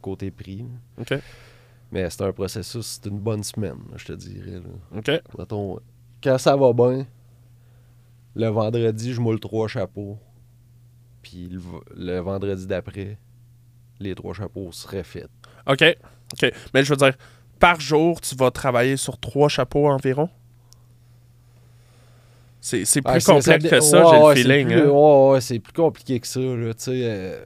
Côté 0.01 0.31
prix. 0.31 0.65
OK. 0.99 1.13
Mais 1.91 2.09
c'est 2.09 2.23
un 2.23 2.31
processus, 2.31 2.99
c'est 2.99 3.07
une 3.09 3.19
bonne 3.19 3.43
semaine, 3.43 3.77
là, 3.91 3.97
je 3.97 4.05
te 4.05 4.13
dirais. 4.13 4.59
là. 4.59 4.97
OK. 4.97 5.11
Mettons, 5.37 5.79
quand 6.23 6.37
ça 6.39 6.55
va 6.55 6.73
bien, 6.73 7.05
le 8.33 8.47
vendredi, 8.47 9.13
je 9.13 9.21
moule 9.21 9.39
trois 9.39 9.67
chapeaux. 9.67 10.17
Puis 11.21 11.47
le, 11.47 11.59
le 11.95 12.17
vendredi 12.21 12.65
d'après, 12.65 13.19
les 13.99 14.15
trois 14.15 14.33
chapeaux 14.33 14.71
seraient 14.71 15.03
faits. 15.03 15.29
OK. 15.67 15.83
OK. 16.33 16.51
Mais 16.73 16.83
je 16.83 16.89
veux 16.89 16.97
dire, 16.97 17.13
par 17.59 17.79
jour, 17.79 18.19
tu 18.19 18.35
vas 18.35 18.49
travailler 18.49 18.97
sur 18.97 19.19
trois 19.19 19.47
chapeaux 19.47 19.87
environ? 19.87 20.27
C'est 22.63 22.85
c'est 22.85 23.01
plus 23.01 23.11
Ah, 23.11 23.19
c'est- 23.19 23.31
complexe 23.33 23.69
que 23.69 23.79
ça, 23.79 24.05
ouais, 24.05 24.11
j'ai 24.11 24.23
ouais, 24.23 24.29
le 24.29 24.35
c'est 24.35 24.41
feeling. 24.43 24.67
plus- 24.67 24.81
hein. 24.81 24.91
ouais, 24.91 25.29
ouais, 25.31 25.41
c'est 25.41 25.59
plus 25.59 25.73
compliqué 25.73 26.19
que 26.19 26.27
ça, 26.27 26.39
là, 26.39 26.73
tu 26.75 26.83
sais. 26.83 26.91
euh, 27.03 27.43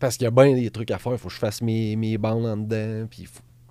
parce 0.00 0.16
qu'il 0.16 0.24
y 0.24 0.28
a 0.28 0.30
bien 0.32 0.52
des 0.54 0.68
trucs 0.70 0.90
à 0.90 0.98
faire. 0.98 1.12
Il 1.12 1.18
faut 1.18 1.28
que 1.28 1.34
je 1.34 1.38
fasse 1.38 1.62
mes, 1.62 1.94
mes 1.96 2.18
bandes 2.18 2.44
en 2.44 2.56
dedans. 2.56 3.06
Puis, 3.08 3.22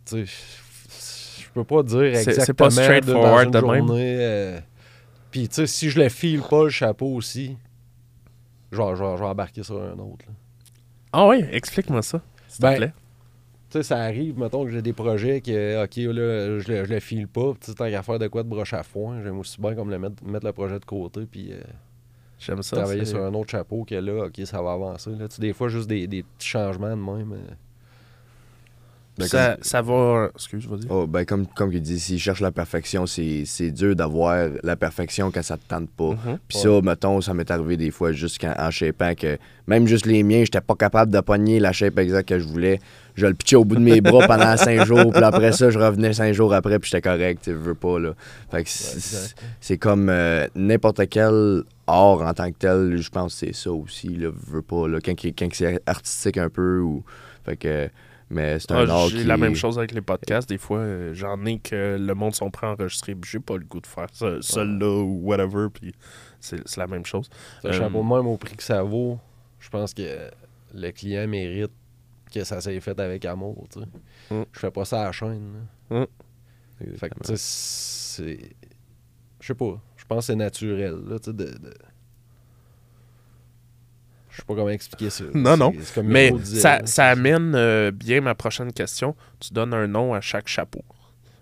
tu 0.06 0.26
sais, 0.26 0.26
je- 0.26 1.49
peux 1.53 1.64
pas 1.64 1.84
dire 1.84 1.99
C'est- 2.16 2.32
exactement 2.32 2.45
c'est 2.45 2.53
pas 2.53 2.70
straightforward 2.70 3.51
de 3.51 3.60
même. 3.60 3.88
journée. 3.88 4.16
euh, 4.20 4.60
puis, 5.32 5.47
tu 5.49 5.56
sais, 5.56 5.68
si 5.68 5.89
je 5.89 5.99
le 6.01 6.10
file 6.10 6.41
pas, 6.41 6.64
le 6.64 6.70
chapeau 6.70 7.08
aussi, 7.16 7.56
je 8.72 8.78
vais, 8.78 8.95
je 8.95 9.03
vais- 9.03 9.16
je 9.18 9.22
vais 9.22 9.28
embarquer 9.30 9.64
sur 9.64 9.82
un 9.82 9.93
autre. 9.99 10.26
là. 10.28 10.34
Ah 11.14 11.28
oui, 11.28 11.43
explique-moi 11.51 12.01
ça, 12.01 12.22
s'il 12.47 12.58
te 12.58 12.62
Ben, 12.62 12.76
plaît. 12.76 12.93
Sais, 13.76 13.84
ça 13.84 13.97
arrive, 13.97 14.39
mettons 14.39 14.63
que 14.63 14.71
j'ai 14.71 14.82
des 14.82 14.93
projets 14.93 15.41
que, 15.41 15.84
OK, 15.84 15.95
là, 15.97 16.59
je 16.59 16.71
le, 16.71 16.86
je 16.86 16.93
le 16.93 16.99
file 17.01 17.28
pas. 17.28 17.51
Tu 17.59 17.67
sais, 17.67 17.73
tant 17.73 17.89
qu'à 17.89 18.01
faire 18.03 18.19
de 18.19 18.28
quoi 18.28 18.41
de 18.43 18.47
broche 18.47 18.73
à 18.73 18.84
foin, 18.84 19.21
j'aime 19.21 19.38
aussi 19.39 19.59
bien 19.59 19.76
comme 19.76 19.89
le 19.89 19.99
mettre, 19.99 20.23
mettre 20.23 20.45
le 20.45 20.53
projet 20.53 20.80
de 20.80 20.86
côté. 20.86 21.26
Puis, 21.26 21.51
euh, 21.51 21.59
J'aime 22.39 22.61
ça. 22.63 22.78
travailler 22.78 23.03
sur 23.05 23.21
un 23.23 23.34
autre 23.34 23.49
chapeau 23.51 23.84
que 23.84 23.95
là, 23.95 24.28
OK, 24.28 24.39
ça 24.45 24.61
va 24.61 24.73
avancer. 24.73 25.09
Là. 25.11 25.28
Tu 25.28 25.36
sais, 25.36 25.41
des 25.41 25.51
fois, 25.53 25.67
juste 25.67 25.89
des, 25.89 26.07
des 26.07 26.23
petits 26.23 26.47
changements 26.47 26.89
de 26.95 27.01
même. 27.01 27.34
euh. 27.34 27.53
Ben, 29.18 29.28
ça, 29.28 29.53
comme- 29.55 29.63
ça 29.63 29.82
va. 29.82 30.30
Excuse, 30.36 30.68
vas-y. 30.68 30.88
Oh, 30.89 31.07
ben 31.07 31.24
comme, 31.26 31.47
comme 31.47 31.72
il 31.72 31.82
dit, 31.82 31.99
s'il 31.99 32.20
cherche 32.20 32.41
la 32.41 32.51
perfection, 32.51 33.05
c'est 33.05 33.72
dur 33.72 33.95
d'avoir 33.95 34.49
la 34.61 34.76
perfection 34.76 35.32
quand 35.32 35.41
ça 35.43 35.55
te 35.55 35.63
tente 35.68 35.89
pas. 35.89 36.11
Mhm. 36.11 36.39
Puis 36.47 36.57
ça, 36.57 36.82
mettons, 36.82 37.22
ça 37.22 37.34
m'est 37.34 37.49
arrivé 37.49 37.78
des 37.78 37.91
fois 37.91 38.11
juste 38.11 38.39
quand, 38.41 38.53
en 38.57 38.72
shapant 38.72 39.13
que 39.16 39.38
même 39.68 39.88
juste 39.88 40.05
les 40.05 40.22
miens, 40.24 40.39
j'étais 40.43 40.61
pas 40.61 40.76
capable 40.76 41.11
de 41.11 41.20
pogner 41.22 41.59
la 41.59 41.72
shape 41.72 41.97
exacte 41.99 42.30
que 42.30 42.39
je 42.39 42.45
voulais. 42.45 42.80
Je 43.16 43.26
le 43.26 43.34
pitchais 43.34 43.55
au 43.55 43.63
bout 43.63 43.76
de 43.76 43.82
mes 43.82 44.01
bras 44.01 44.28
pendant 44.28 44.57
cinq 44.57 44.86
jours, 44.86 45.13
puis 45.13 45.24
après 45.24 45.53
ça, 45.53 45.70
je 45.70 45.80
revenais 45.80 46.11
cinq 46.11 46.34
jours 46.34 46.53
après, 46.53 46.78
puis 46.80 46.89
j'étais 46.91 47.01
correct, 47.09 47.43
tu 47.45 47.53
veux 47.53 47.74
pas, 47.74 47.97
là. 47.97 48.13
Fait 48.51 48.63
que 48.63 48.70
c'est 49.61 49.78
comme 49.78 50.09
euh, 50.09 50.47
n'importe 50.55 51.07
quel 51.09 51.63
art 51.88 52.22
en 52.22 52.34
tant 52.34 52.51
que 52.51 52.57
tel, 52.57 52.97
je 52.97 53.09
pense 53.09 53.39
que 53.39 53.47
c'est 53.47 53.55
ça 53.55 53.72
aussi, 53.72 54.09
là, 54.09 54.30
veux 54.47 54.61
pas, 54.61 54.89
là, 54.89 54.99
quand, 55.03 55.13
quand 55.13 55.47
c'est 55.53 55.82
artistique 55.86 56.38
un 56.38 56.49
peu, 56.49 56.80
ou... 56.82 57.03
Fait 57.45 57.55
que... 57.55 57.89
Mais 58.30 58.59
c'est 58.59 58.71
un 58.71 58.89
Ah, 58.89 59.05
j'ai 59.09 59.19
qui 59.19 59.23
la 59.26 59.38
même 59.38 59.55
chose 59.55 59.78
avec 59.78 59.91
les 59.91 60.01
podcasts. 60.01 60.49
Des 60.49 60.57
fois, 60.57 60.80
euh, 60.80 61.13
j'en 61.13 61.45
ai 61.45 61.59
que 61.59 61.97
le 61.99 62.13
monde 62.15 62.34
sont 62.34 62.49
prêts 62.49 62.67
à 62.67 62.71
enregistrer. 62.71 63.13
puis 63.13 63.30
J'ai 63.30 63.39
pas 63.39 63.57
le 63.57 63.65
goût 63.65 63.80
de 63.82 63.86
faire 63.88 64.07
ça 64.11 64.41
seul 64.41 64.80
là 64.80 64.88
ou 64.89 65.19
whatever. 65.23 65.67
Puis 65.71 65.93
c'est 66.39 66.67
c'est 66.67 66.80
la 66.80 66.88
même 66.88 67.05
chose. 67.05 67.30
Un 67.63 67.69
Euh, 67.69 67.89
même 67.89 68.28
au 68.28 68.38
prix 68.38 68.55
que 68.55 68.63
ça 68.63 68.82
vaut, 68.82 69.19
je 69.59 69.69
pense 69.69 69.93
que 69.93 70.32
le 70.73 70.91
client 70.91 71.28
mérite 71.28 71.71
que 72.34 72.43
ça 72.43 72.61
s'est 72.61 72.80
fait 72.80 72.99
avec 72.99 73.23
amour. 73.26 73.67
Tu 73.71 73.80
sais. 73.80 73.86
Mm. 74.36 74.45
Je 74.51 74.59
fais 74.59 74.71
pas 74.71 74.86
ça 74.86 75.01
à 75.01 75.05
la 75.05 75.11
chaîne. 75.11 75.67
Mm. 75.89 76.03
Fait 76.97 77.09
que, 77.09 77.15
tu 77.23 77.36
sais, 77.36 77.38
c'est. 77.38 78.49
Je 79.39 79.47
sais 79.47 79.53
pas. 79.53 79.80
Je 79.97 80.03
pense 80.05 80.19
que 80.19 80.26
c'est 80.34 80.36
naturel. 80.36 80.95
Là, 81.07 81.19
tu 81.19 81.26
sais, 81.26 81.34
de, 81.34 81.45
de- 81.45 81.73
Je 84.36 84.41
sais 84.41 84.45
pas 84.47 84.55
comment 84.55 84.69
expliquer 84.69 85.09
ça. 85.09 85.23
Non, 85.33 85.55
non. 85.55 85.73
c'est 85.81 85.95
comme 85.95 86.07
Mais 86.07 86.31
disait, 86.31 86.59
ça, 86.86 87.05
amène 87.07 87.53
euh, 87.55 87.91
bien 87.91 88.19
ma 88.21 88.36
prochaine 88.36 88.71
question. 88.73 89.15
Tu 89.39 89.53
donnes 89.53 89.73
un 89.73 89.88
nom 89.88 90.13
à 90.13 90.19
chaque 90.21 90.47
chapeau. 90.47 90.83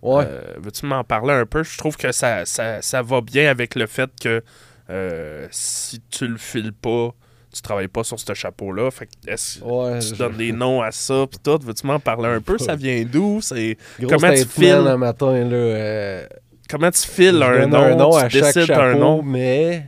Ouais. 0.04 0.26
Euh, 0.28 0.42
Veux-tu 0.58 0.86
m'en 0.86 1.04
parler 1.04 1.34
un 1.34 1.46
peu? 1.46 1.64
Je 1.64 1.78
trouve 1.78 1.98
que 1.98 2.12
ça, 2.12 2.46
ça, 2.46 2.82
ça 2.82 3.02
va 3.02 3.22
bien 3.22 3.50
avec 3.50 3.74
le 3.76 3.88
fait 3.88 4.10
que 4.22 4.44
euh, 4.90 5.48
si 5.50 6.02
tu 6.12 6.28
le 6.28 6.38
files 6.38 6.74
pas, 6.74 7.16
tu 7.54 7.62
travailles 7.62 7.88
pas 7.88 8.04
sur 8.04 8.20
ce 8.20 8.34
chapeau-là. 8.34 8.92
Fait 8.92 9.06
que 9.08 9.62
Ouais, 9.64 10.00
tu 10.00 10.08
je- 10.10 10.16
donnes 10.16 10.38
des 10.38 10.52
noms 10.52 10.82
à 10.82 10.92
ça 10.92 11.26
pis 11.30 11.40
tout? 11.40 11.60
Veux-tu 11.64 11.88
m'en 11.88 12.00
parler 12.00 12.28
un 12.30 12.42
peu? 12.42 12.58
Ça 12.58 12.76
vient 12.76 13.04
d'où? 13.06 13.40
C'est 13.42 13.78
comment 14.08 14.32
tu 14.34 14.46
files? 14.46 14.72
un 14.74 14.98
matin, 14.98 15.32
là. 15.32 15.56
euh, 15.56 16.28
Comment 16.70 16.92
tu 16.92 17.08
files 17.08 17.38
je 17.40 17.44
un 17.44 17.68
nom? 17.68 17.78
un 17.78 17.96
nom 17.96 18.10
tu 18.12 18.18
à 18.26 18.30
chaque 18.30 18.66
chapeau, 18.66 18.82
un 18.82 18.96
nom? 18.96 19.22
mais 19.24 19.86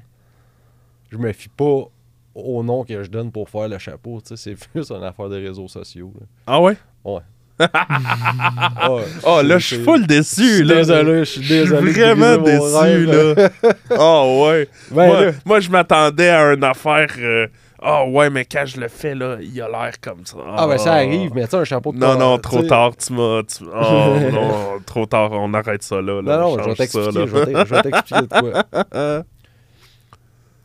je 1.12 1.18
me 1.18 1.32
fie 1.34 1.50
pas 1.50 1.90
au 2.36 2.62
nom 2.64 2.84
que 2.84 3.02
je 3.02 3.10
donne 3.10 3.32
pour 3.32 3.50
faire 3.50 3.68
le 3.70 3.78
chapeau. 3.80 4.20
tu 4.22 4.36
sais, 4.36 4.56
C'est 4.58 4.68
plus 4.72 4.92
une 4.92 5.04
affaire 5.04 5.30
de 5.30 5.38
réseaux 5.38 5.68
sociaux. 5.68 6.12
là. 6.20 6.26
Ah 6.46 6.62
ouais? 6.62 6.76
Ah, 7.58 8.92
ouais. 8.92 9.04
Oh 9.26 9.42
là, 9.42 9.58
je 9.60 9.66
suis 9.76 9.84
full 9.84 10.06
déçu. 10.06 10.64
là. 10.64 10.76
désolé, 10.76 11.20
je 11.20 11.24
suis 11.24 11.48
désolé. 11.48 11.92
vraiment 11.94 12.38
déçu, 12.38 13.06
là. 13.06 13.50
Oh 13.98 14.46
ouais. 14.50 14.68
Ben 14.92 15.08
moi, 15.08 15.22
là, 15.26 15.32
moi, 15.46 15.60
je 15.62 15.70
m'attendais 15.70 16.30
à 16.30 16.54
une 16.54 16.64
affaire. 16.66 17.08
euh, 17.18 17.48
Ah 17.82 18.06
ouais, 18.06 18.30
mais 18.30 18.44
quand 18.44 18.66
je 18.66 18.80
le 18.82 18.90
fais, 18.90 19.16
là, 19.16 19.38
il 19.42 19.62
a 19.62 19.70
l'air 19.70 19.94
comme 20.02 20.26
ça. 20.26 20.38
ah 20.58 20.68
ben 20.68 20.78
ça 20.78 20.94
arrive, 20.96 21.32
mais 21.34 21.46
tu 21.46 21.52
sais, 21.52 21.58
un 21.58 21.64
chapeau 21.64 21.94
de 21.94 21.98
Non, 21.98 22.18
non, 22.18 22.38
trop 22.40 22.62
tard, 22.64 22.92
tu 22.98 23.14
m'as. 23.14 23.44
tu- 23.44 23.64
Oh 23.66 24.16
non, 24.34 24.80
trop 24.86 25.06
tard, 25.06 25.32
on 25.32 25.54
arrête 25.54 25.84
ça 25.84 26.02
là. 26.02 26.22
là. 26.22 26.38
Non, 26.38 26.58
non, 26.58 26.64
je 26.64 26.70
vais 26.70 26.76
t'expliquer, 26.76 27.12
je 27.14 27.74
vais 27.74 27.82
t'expliquer 27.84 28.22
de 28.22 28.28
quoi. 28.28 28.64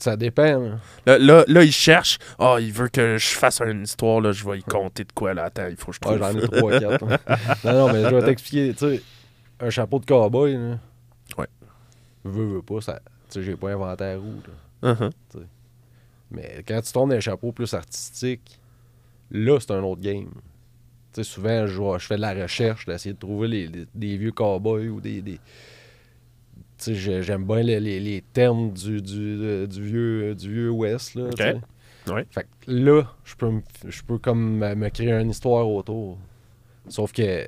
Ça 0.01 0.17
dépend. 0.17 0.79
Là, 1.07 1.19
là, 1.19 1.45
là, 1.47 1.63
il 1.63 1.73
cherche. 1.73 2.19
Ah, 2.39 2.57
il 2.59 2.73
veut 2.73 2.89
que 2.89 3.19
je 3.19 3.29
fasse 3.29 3.61
une 3.61 3.83
histoire, 3.83 4.21
là, 4.21 4.33
je 4.33 4.45
vais 4.49 4.59
y 4.59 4.63
compter 4.63 5.05
de 5.05 5.13
quoi, 5.13 5.35
là. 5.35 5.45
Attends, 5.45 5.67
il 5.69 5.77
faut 5.77 5.93
que 5.93 5.97
je 5.97 6.01
Ah, 6.03 6.07
trouve. 6.07 6.19
j'en 6.19 6.39
ai 6.39 6.49
trois, 6.49 6.79
quatre. 6.81 7.05
hein. 7.05 7.37
non, 7.65 7.73
non, 7.89 7.93
mais 7.93 8.03
je 8.09 8.15
vais 8.15 8.25
t'expliquer. 8.25 8.73
Tu 8.73 8.79
sais, 8.79 9.03
un 9.61 9.69
chapeau 9.71 9.99
de 9.99 10.07
cowboy, 10.07 10.55
là. 10.55 10.79
Ouais. 11.37 11.47
Veux, 12.25 12.47
veux 12.47 12.63
pas, 12.63 12.81
ça. 12.81 12.99
Tu 13.29 13.35
sais, 13.35 13.43
j'ai 13.43 13.57
pas 13.57 13.71
inventé 13.73 14.05
la 14.05 14.17
roue, 14.17 14.41
là. 14.83 14.93
Uh-huh. 14.95 15.11
Mais 16.31 16.65
quand 16.67 16.81
tu 16.81 16.93
dans 16.93 17.11
un 17.11 17.21
chapeau 17.21 17.53
plus 17.53 17.75
artistique, 17.75 18.59
là, 19.31 19.59
c'est 19.61 19.73
un 19.73 19.83
autre 19.83 20.01
game. 20.01 20.31
Tu 21.13 21.23
sais, 21.23 21.25
souvent, 21.25 21.67
je, 21.67 21.99
fais 22.07 22.17
de 22.17 22.21
la 22.23 22.33
recherche, 22.35 22.87
d'essayer 22.87 23.13
de 23.15 23.19
trouver 23.19 23.49
les, 23.49 23.67
les- 23.67 23.87
des 23.95 24.17
vieux 24.17 24.33
cowboys 24.33 24.89
ou 24.89 25.01
des. 25.01 25.23
J'aime 26.89 27.45
bien 27.47 27.63
les, 27.63 27.81
les- 27.81 28.01
les 28.01 28.23
termes 28.33 28.73
du, 28.73 29.01
du, 29.03 29.39
euh, 29.43 29.67
du 29.67 29.83
vieux, 29.83 30.35
du 30.35 30.53
vieux 30.53 30.71
Ouest, 30.71 31.15
là. 31.15 31.25
Ouais. 32.09 32.27
Fait 32.31 32.43
que 32.45 32.49
là, 32.71 33.03
je 33.25 33.35
peux, 33.37 33.51
me- 33.51 33.63
je 33.87 34.03
peux 34.03 34.19
comme 34.19 34.59
me 34.59 34.89
créer 34.89 35.13
une 35.13 35.31
histoire 35.31 35.69
autour. 35.69 36.19
Sauf 36.89 37.13
que 37.13 37.47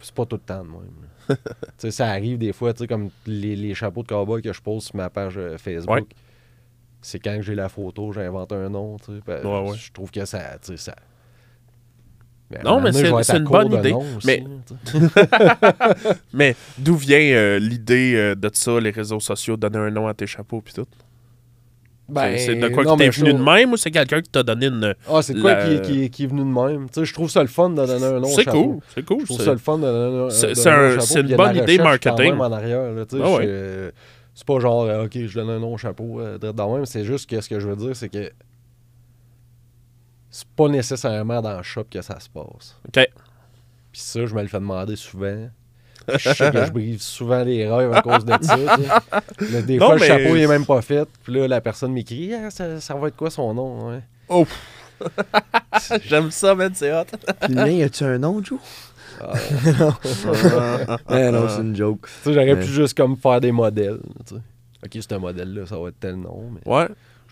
c'est 0.00 0.14
pas 0.14 0.26
tout 0.26 0.36
le 0.36 0.42
temps 0.42 0.64
de 0.64 0.68
même. 0.70 1.38
ça 1.90 2.08
arrive 2.08 2.38
des 2.38 2.52
fois, 2.52 2.72
comme 2.72 3.10
les, 3.26 3.54
les 3.56 3.74
chapeaux 3.74 4.02
de 4.02 4.08
cowboy 4.08 4.42
que 4.42 4.52
je 4.52 4.60
pose 4.62 4.84
sur 4.84 4.96
ma 4.96 5.10
page 5.10 5.36
euh, 5.36 5.58
Facebook. 5.58 5.94
Ouais. 5.94 6.04
C'est 7.02 7.18
quand 7.20 7.38
j'ai 7.40 7.54
la 7.54 7.68
photo, 7.68 8.12
j'invente 8.12 8.52
un 8.52 8.68
nom, 8.68 8.96
ben, 9.26 9.44
Ouais. 9.44 9.76
Je 9.76 9.92
trouve 9.92 10.10
que 10.10 10.24
ça, 10.24 10.56
ça... 10.76 10.96
Mais 12.50 12.58
un 12.58 12.62
Non, 12.62 12.80
mais 12.80 12.92
c'est- 12.92 13.36
une 13.36 13.44
bonne 13.44 13.72
idée. 13.72 13.92
aussi, 13.92 14.44
Mais- 16.32 16.54
d'où 16.78 16.94
vient 16.96 17.18
euh, 17.18 17.58
l'idée 17.58 18.14
euh, 18.14 18.34
de 18.34 18.50
ça, 18.52 18.78
les 18.80 18.90
réseaux 18.90 19.20
sociaux, 19.20 19.56
donner 19.56 19.78
un 19.78 19.90
nom 19.90 20.06
à 20.06 20.14
tes 20.14 20.26
chapeaux 20.26 20.60
puis 20.60 20.74
tout? 20.74 20.86
Ben, 22.08 22.38
c'est 22.38 22.54
de 22.54 22.68
quoi 22.68 22.84
non, 22.84 22.94
que 22.96 23.02
t'es 23.02 23.08
venu 23.10 23.32
de 23.34 23.42
même 23.42 23.72
ou 23.72 23.76
c'est 23.76 23.90
quelqu'un 23.90 24.20
qui 24.20 24.30
t'a 24.30 24.44
donné 24.44 24.66
une. 24.66 24.94
Ah, 25.08 25.22
c'est 25.22 25.34
de 25.34 25.40
quoi 25.40 25.54
la- 25.54 25.80
qui, 25.80 25.80
qui, 26.04 26.10
qui 26.10 26.22
est 26.24 26.26
venu 26.28 26.42
de 26.42 26.44
même? 26.44 26.86
Tu 26.88 27.00
sais, 27.00 27.04
je 27.04 27.12
trouve 27.12 27.28
ça 27.28 27.40
le 27.42 27.48
fun 27.48 27.70
de 27.70 27.74
donner 27.84 28.04
un 28.06 28.20
nom 28.20 28.28
C'est 28.28 28.44
cool, 28.44 28.78
c'est 28.94 29.04
cool. 29.04 29.20
Je 29.22 29.24
trouve 29.24 29.38
c'est- 29.38 29.44
ça 29.44 29.50
le 29.52 29.58
fun 29.58 29.78
de 29.78 29.82
donner 29.82 30.26
un- 30.26 30.30
C'est- 30.30 30.54
c'est 30.54 30.68
un- 30.70 30.90
chapeau, 30.90 31.00
c'est 31.04 31.20
une 31.22 31.34
bonne 31.36 31.56
idée 31.56 31.78
marketing. 31.78 32.30
même 32.30 32.40
en 32.40 32.52
arrière, 32.52 32.92
là, 32.92 33.02
Ah 33.12 33.30
ouais. 33.32 33.90
C'est 34.34 34.46
pas 34.46 34.60
genre, 34.60 34.84
euh, 34.84 35.06
ok, 35.06 35.18
je 35.26 35.34
donne 35.34 35.48
un 35.50 35.58
nom 35.58 35.74
au 35.74 35.78
chapeau, 35.78 36.20
euh, 36.20 36.38
direct 36.38 36.56
dans 36.56 36.68
le 36.70 36.74
même. 36.76 36.86
C'est 36.86 37.04
juste 37.04 37.28
que 37.28 37.40
ce 37.40 37.48
que 37.48 37.58
je 37.58 37.66
veux 37.66 37.74
dire, 37.74 37.96
c'est 37.96 38.10
que 38.10 38.30
c'est 40.38 40.48
pas 40.48 40.68
nécessairement 40.68 41.40
dans 41.40 41.56
le 41.56 41.62
shop 41.62 41.84
que 41.90 42.02
ça 42.02 42.20
se 42.20 42.28
passe. 42.28 42.76
OK. 42.86 43.06
Puis 43.92 44.00
ça, 44.02 44.26
je 44.26 44.34
me 44.34 44.42
le 44.42 44.48
fais 44.48 44.58
demander 44.60 44.94
souvent. 44.96 45.48
Je 46.08 46.28
sais 46.34 46.50
que 46.52 46.64
je 46.64 46.70
brise 46.70 47.00
souvent 47.02 47.42
les 47.42 47.66
rêves 47.68 47.92
à 47.92 48.00
cause 48.02 48.24
de 48.24 48.32
ça. 48.42 48.56
Là, 48.56 49.62
des 49.62 49.76
Non, 49.78 49.86
fois, 49.86 49.94
le 49.96 50.00
mais- 50.02 50.06
chapeau 50.06 50.36
il 50.36 50.42
est 50.42 50.46
même 50.46 50.64
pas 50.66 50.80
fait. 50.82 51.08
Puis 51.24 51.32
là, 51.34 51.48
la 51.48 51.60
personne 51.60 51.92
m'écrit 51.92 52.32
Ah, 52.34 52.50
ça, 52.50 52.80
ça 52.80 52.94
va 52.94 53.08
être 53.08 53.16
quoi 53.16 53.28
son 53.30 53.52
nom 53.54 53.88
ouais. 53.88 54.00
Oh! 54.28 54.46
J'aime 56.04 56.30
ça, 56.30 56.54
man, 56.54 56.70
c'est 56.74 56.92
hot. 56.92 57.04
Puis 57.40 57.54
le 57.54 57.54
mien, 57.54 57.66
y 57.70 57.82
a-tu 57.82 58.04
un 58.04 58.18
nom, 58.18 58.42
Joe? 58.44 58.58
Ah, 59.20 59.32
Eh 61.10 61.30
non, 61.30 61.48
c'est 61.48 61.62
une 61.62 61.74
joke. 61.74 62.02
tu 62.06 62.12
sais, 62.22 62.32
J'aurais 62.34 62.56
pu 62.56 62.66
juste 62.66 62.96
comme 62.96 63.16
faire 63.16 63.40
des 63.40 63.50
modèles. 63.52 63.98
tu 64.26 64.34
sais. 64.34 64.40
Ok, 64.84 64.90
c'est 64.92 65.12
un 65.12 65.18
modèle-là, 65.18 65.66
ça 65.66 65.78
va 65.78 65.88
être 65.88 65.98
tel 65.98 66.16
nom. 66.16 66.50
Mais 66.52 66.72
Ouais. 66.72 66.88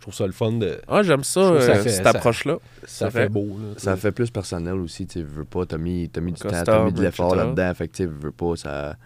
Je 0.07 0.11
trouve 0.11 0.15
ça 0.15 0.27
le 0.27 0.33
fun 0.33 0.53
de. 0.53 0.79
Ah, 0.87 1.03
j'aime 1.03 1.25
ça, 1.25 1.41
euh, 1.41 1.61
fait- 1.61 1.89
cette 1.89 2.07
approche-là. 2.07 2.59
Ça 2.87 3.11
fait 3.11 3.31
beau. 3.31 3.47
Là, 3.59 3.75
Ça 3.79 3.97
fait 3.97 4.13
plus 4.13 4.31
personnel 4.31 4.75
aussi, 4.75 5.07
tu 5.07 5.23
veux 5.23 5.45
pas, 5.47 5.65
t'as 5.65 5.79
mis, 5.79 6.11
t'as 6.11 6.21
mis 6.21 6.33
du 6.33 6.41
temps, 6.41 6.51
t'as 6.63 6.85
mis 6.85 6.93
de 6.93 7.03
l'effort 7.03 7.35
là-dedans, 7.35 7.73
fait 7.73 7.89
que 7.89 7.97
tu 7.97 8.07
veux 8.07 8.31
pas, 8.31 8.55
ça, 8.57 8.97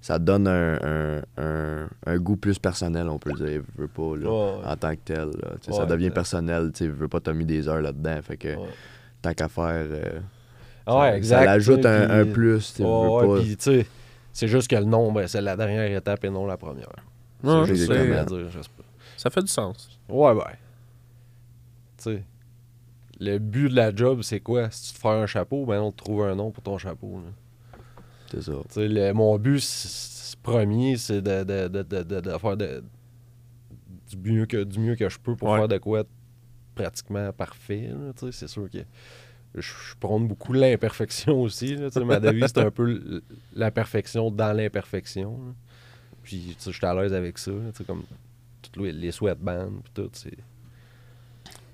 ça 0.00 0.20
donne 0.20 0.46
un, 0.46 0.74
un, 0.80 1.22
un, 1.38 1.88
un 2.06 2.16
goût 2.18 2.36
plus 2.36 2.56
personnel, 2.60 3.08
on 3.08 3.18
peut 3.18 3.32
dire, 3.32 3.62
veux 3.76 3.88
pas, 3.88 4.14
là, 4.16 4.30
Ouais, 4.30 4.64
en 4.64 4.76
tant 4.76 4.92
que 4.92 5.00
tel, 5.04 5.30
là, 5.42 5.48
ça 5.72 5.86
devient 5.86 6.04
exact. 6.04 6.14
personnel, 6.14 6.70
tu 6.72 6.88
veux 6.88 7.08
pas, 7.08 7.18
t'as 7.18 7.32
mis 7.32 7.46
des 7.46 7.68
heures 7.68 7.80
là-dedans, 7.80 8.20
fait 8.22 8.36
que, 8.36 8.54
Ouais. 8.54 8.68
tant 9.22 9.32
qu'à 9.34 9.48
faire, 9.48 9.86
euh, 9.90 10.20
Ah 10.86 10.98
ouais, 11.00 11.10
ça, 11.10 11.16
exact. 11.16 11.60
ça 11.62 11.82
sais, 11.82 11.86
un, 11.88 12.26
plus, 12.26 12.74
tu 12.76 12.82
veux 12.82 12.88
ouais, 12.88 13.26
pas, 13.26 13.40
puis, 13.42 13.56
tu 13.56 13.62
sais, 13.64 13.86
c'est 14.32 14.46
juste 14.48 14.68
que 14.70 14.76
le 14.76 14.84
nom, 14.84 15.10
ben, 15.10 15.26
c'est 15.26 15.40
la 15.40 15.56
dernière 15.56 15.90
étape 15.96 16.22
et 16.24 16.30
non 16.30 16.46
la 16.46 16.56
première. 16.58 16.86
Non, 17.42 17.64
c'est 17.64 17.70
je 17.70 17.74
juste 17.74 17.92
sais. 17.92 18.12
ça 18.14 18.20
à 18.20 18.24
dire, 18.24 18.38
je 18.50 18.58
sais 18.62 18.68
pas. 18.76 18.84
Ça 19.16 19.30
fait 19.30 19.40
du 19.42 19.48
sens. 19.48 19.93
Ouais, 20.08 20.32
ouais. 20.32 20.58
Tu 21.98 22.02
sais, 22.04 22.24
le 23.20 23.38
but 23.38 23.68
de 23.68 23.76
la 23.76 23.94
job, 23.94 24.22
c'est 24.22 24.40
quoi? 24.40 24.70
Si 24.70 24.88
tu 24.88 24.94
te 24.94 24.98
fais 25.00 25.08
un 25.08 25.26
chapeau, 25.26 25.64
ben 25.66 25.80
on 25.80 25.92
te 25.92 25.98
trouve 26.02 26.22
un 26.24 26.34
nom 26.34 26.50
pour 26.50 26.62
ton 26.62 26.78
chapeau. 26.78 27.22
c'est 28.30 28.42
ça. 28.42 28.52
Tu 28.68 28.74
sais, 28.74 28.88
le- 28.88 29.12
mon 29.12 29.38
but 29.38 29.60
premier, 30.42 30.96
c'est 30.98 31.22
de, 31.22 31.44
de, 31.44 31.68
de, 31.82 32.02
de, 32.20 32.38
faire 32.38 32.56
du, 32.56 32.66
mieux 34.18 34.46
que, 34.46 34.62
du 34.64 34.78
mieux 34.78 34.94
que 34.96 35.08
je 35.08 35.18
peux 35.18 35.34
pour 35.36 35.48
Ouais. 35.48 35.58
faire 35.58 35.68
de 35.68 35.78
quoi 35.78 36.04
pratiquement 36.74 37.32
parfait. 37.32 37.90
tu 38.18 38.26
sais, 38.26 38.32
C'est 38.32 38.48
sûr 38.48 38.68
que 38.70 38.78
je, 39.54 39.72
prône 40.00 40.26
beaucoup 40.28 40.52
l'imperfection 40.52 41.40
aussi. 41.40 41.76
là, 41.76 41.90
tu 41.90 41.98
sais, 41.98 42.04
ma 42.04 42.20
devise, 42.20 42.46
c'est 42.54 42.58
un 42.58 42.70
peu 42.70 43.22
la 43.54 43.70
perfection 43.70 44.30
dans 44.30 44.52
l'imperfection. 44.52 45.54
Puis, 46.22 46.54
tu 46.58 46.62
sais, 46.62 46.72
je 46.72 46.76
suis 46.76 46.86
à 46.86 46.94
l'aise 46.94 47.12
avec 47.14 47.38
ça. 47.38 47.52
là, 47.52 47.70
tu 47.72 47.78
sais, 47.78 47.84
comme 47.84 48.02
toutes 48.70 48.84
les, 48.84 49.12
sweatbands, 49.12 49.80
puis 49.82 49.92
tout, 49.94 50.10
c'est... 50.12 50.36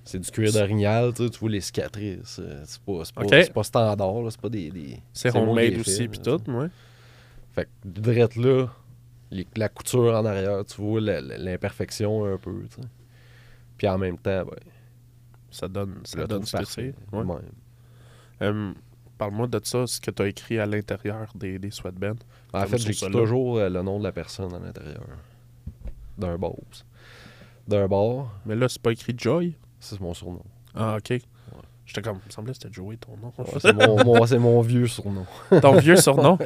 C'est 0.02 0.18
du 0.18 0.30
cuir 0.30 0.52
d'orignal, 0.52 1.12
tu 1.14 1.24
sais, 1.24 1.30
tu 1.30 1.38
vois 1.38 1.50
les 1.50 1.60
cicatrices. 1.60 2.40
euh, 2.40 2.62
C'est 2.66 2.80
pas, 2.82 3.04
c'est 3.04 3.14
pas, 3.14 3.22
c'est 3.28 3.52
pas 3.52 3.62
standard, 3.62 4.22
là, 4.22 4.30
c'est 4.30 4.40
pas 4.40 4.48
des... 4.48 4.70
des 4.70 4.98
C'est 5.12 5.34
homemade 5.36 5.78
aussi, 5.78 6.08
puis 6.08 6.18
tout, 6.18 6.40
ouais. 6.50 6.66
fait 7.54 7.64
que 7.66 7.88
direct 7.88 8.34
là, 8.36 8.66
les- 9.30 9.46
la 9.56 9.68
couture 9.68 10.14
en 10.16 10.24
arrière, 10.24 10.64
tu 10.64 10.80
vois 10.80 11.00
la- 11.00 11.20
la- 11.20 11.38
l'imperfection 11.38 12.24
un 12.24 12.38
peu, 12.38 12.62
tu 12.74 12.82
sais. 12.82 12.88
Puis 13.76 13.86
en 13.88 13.98
même 13.98 14.18
temps, 14.18 14.44
ben, 14.44 14.56
Ça 15.52 15.68
donne, 15.68 16.00
ça 16.04 16.26
donne 16.26 16.44
ce 16.44 16.56
que 16.56 16.64
c'est. 16.64 16.94
Ouais. 17.12 17.24
Même. 17.24 17.40
Euh, 18.42 18.72
Parle-moi 19.18 19.46
de 19.48 19.60
ça, 19.62 19.86
ce 19.86 20.00
que 20.00 20.10
tu 20.10 20.22
as 20.22 20.28
écrit 20.28 20.58
à 20.58 20.64
l'intérieur 20.66 21.30
des, 21.34 21.58
des 21.58 21.70
sweatbands. 21.70 22.16
En 22.54 22.64
fait, 22.66 22.78
j'écris 22.78 23.10
toujours 23.12 23.58
euh, 23.58 23.68
le 23.68 23.82
nom 23.82 23.98
de 23.98 24.04
la 24.04 24.12
personne 24.12 24.52
à 24.54 24.58
l'intérieur. 24.58 25.02
D'un 26.20 26.36
boss. 26.38 26.84
D'un 27.66 27.86
bar, 27.88 28.32
Mais 28.46 28.54
là, 28.56 28.68
c'est 28.68 28.80
pas 28.82 28.92
écrit 28.92 29.14
Joy? 29.16 29.54
c'est 29.78 29.98
mon 30.00 30.12
surnom. 30.14 30.42
Ah, 30.74 30.96
ok. 30.98 31.18
J'étais 31.86 32.02
comme, 32.02 32.18
il 32.22 32.26
me 32.26 32.30
semblait 32.30 32.52
que 32.52 32.58
c'était 32.62 32.72
Joey 32.72 32.96
ton 32.98 33.16
nom. 33.16 33.32
Ouais, 33.38 33.58
c'est 33.60 33.72
mon, 33.72 34.04
mon- 34.04 34.26
c'est 34.26 34.38
mon 34.38 34.60
vieux 34.60 34.86
surnom. 34.86 35.26
ton 35.62 35.76
vieux 35.78 35.96
surnom? 35.96 36.36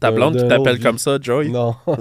Ta 0.00 0.10
D'un- 0.10 0.16
blonde 0.16 0.36
qui 0.36 0.42
d'un 0.42 0.48
t'appelle 0.48 0.80
comme 0.80 0.98
ça, 0.98 1.18
Joy. 1.20 1.50
Non. 1.50 1.76
non, 1.86 1.96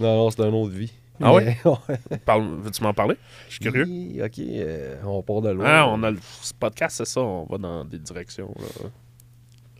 non, 0.00 0.30
c'est 0.30 0.42
d'une 0.42 0.54
autre 0.54 0.72
vie. 0.74 0.92
Ah 1.20 1.32
ouais? 1.32 1.56
Mais- 1.64 1.70
ouais? 1.70 2.18
Parle- 2.24 2.56
Veux-tu 2.60 2.82
m'en 2.82 2.92
parler? 2.92 3.16
Je 3.48 3.52
suis 3.54 3.60
curieux. 3.60 3.84
Oui, 3.86 4.20
ok, 4.22 4.38
euh, 4.38 4.96
on 5.04 5.22
part 5.22 5.42
de 5.42 5.50
loin. 5.50 5.64
Ah, 5.66 5.86
on 5.88 6.02
a 6.02 6.10
le 6.10 6.18
ce 6.42 6.52
podcast, 6.54 6.96
c'est 6.96 7.06
ça, 7.06 7.20
on 7.20 7.44
va 7.46 7.58
dans 7.58 7.84
des 7.84 7.98
directions. 7.98 8.52
Là. 8.58 8.88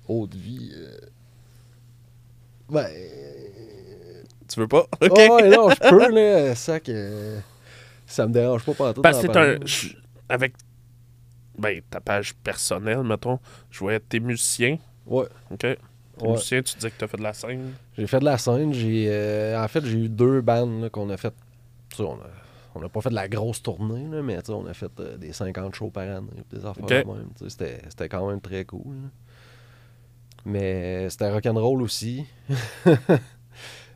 Autre 0.09 0.37
vie. 0.37 0.71
euh, 0.77 0.99
Ben. 2.71 2.87
Tu 4.49 4.61
veux 4.61 4.69
pas? 4.69 4.87
Ok. 5.01 5.17
Ouais, 5.17 5.49
non, 5.49 5.71
je 5.71 5.89
peux, 5.91 6.11
là. 6.15 6.55
Ça, 6.55 6.81
que. 6.81 7.39
Ça 8.07 8.27
me 8.27 8.33
dérange 8.33 8.65
pas 8.65 8.75
partout. 8.75 9.03
Parce 9.03 9.21
que 9.21 9.27
c'est 9.33 9.37
un. 9.37 9.57
Avec 10.29 10.55
ben, 11.59 11.81
ta 11.91 12.01
page 12.01 12.35
personnelle, 12.35 13.03
mettons, 13.03 13.39
je 13.71 13.79
voyais 13.81 14.01
t'es 14.01 14.21
musicien. 14.21 14.79
Ouais. 15.07 15.27
OK? 15.51 15.59
T'es 15.59 15.79
Ouais. 16.21 16.31
musicien, 16.31 16.63
tu 16.63 16.77
dis 16.79 16.87
que 16.87 16.95
t'as 16.97 17.07
fait 17.07 17.17
de 17.19 17.23
la 17.23 17.33
scène. 17.35 17.73
J'ai 17.97 18.07
fait 18.07 18.21
de 18.21 18.25
la 18.25 18.39
scène. 18.39 18.73
J'ai, 18.73 19.07
euh, 19.09 19.63
en 19.63 19.69
fait, 19.69 19.85
j'ai 19.85 19.99
eu 19.99 20.09
deux 20.09 20.41
bandes 20.41 20.89
qu'on 20.91 21.11
a 21.11 21.17
fait. 21.17 21.33
tu 21.91 21.97
sais, 21.99 22.03
On 22.03 22.15
a, 22.15 22.27
on 22.75 22.83
a 22.83 22.89
pas 22.89 23.01
fait 23.03 23.11
de 23.11 23.15
la 23.15 23.29
grosse 23.29 23.63
tournée, 23.63 24.07
là, 24.11 24.23
mais 24.23 24.41
tu 24.43 24.51
on 24.51 24.67
a 24.67 24.73
fait 24.75 24.91
euh, 25.01 25.17
des 25.19 25.33
50 25.33 25.75
shows 25.75 25.91
par 25.91 26.05
année. 26.09 26.27
Des 26.51 26.65
affaires 26.65 26.85
Ok. 26.85 26.89
de 26.91 26.95
même. 26.97 27.29
tu 27.39 27.49
C'était, 27.51 27.83
c'était 27.89 28.09
quand 28.09 28.27
même 28.29 28.41
très 28.41 28.65
cool. 28.65 28.95
là. 28.95 29.09
Mais 30.47 31.11
c'était 31.11 31.31
rock'n'roll 31.31 31.83
aussi. 31.83 32.25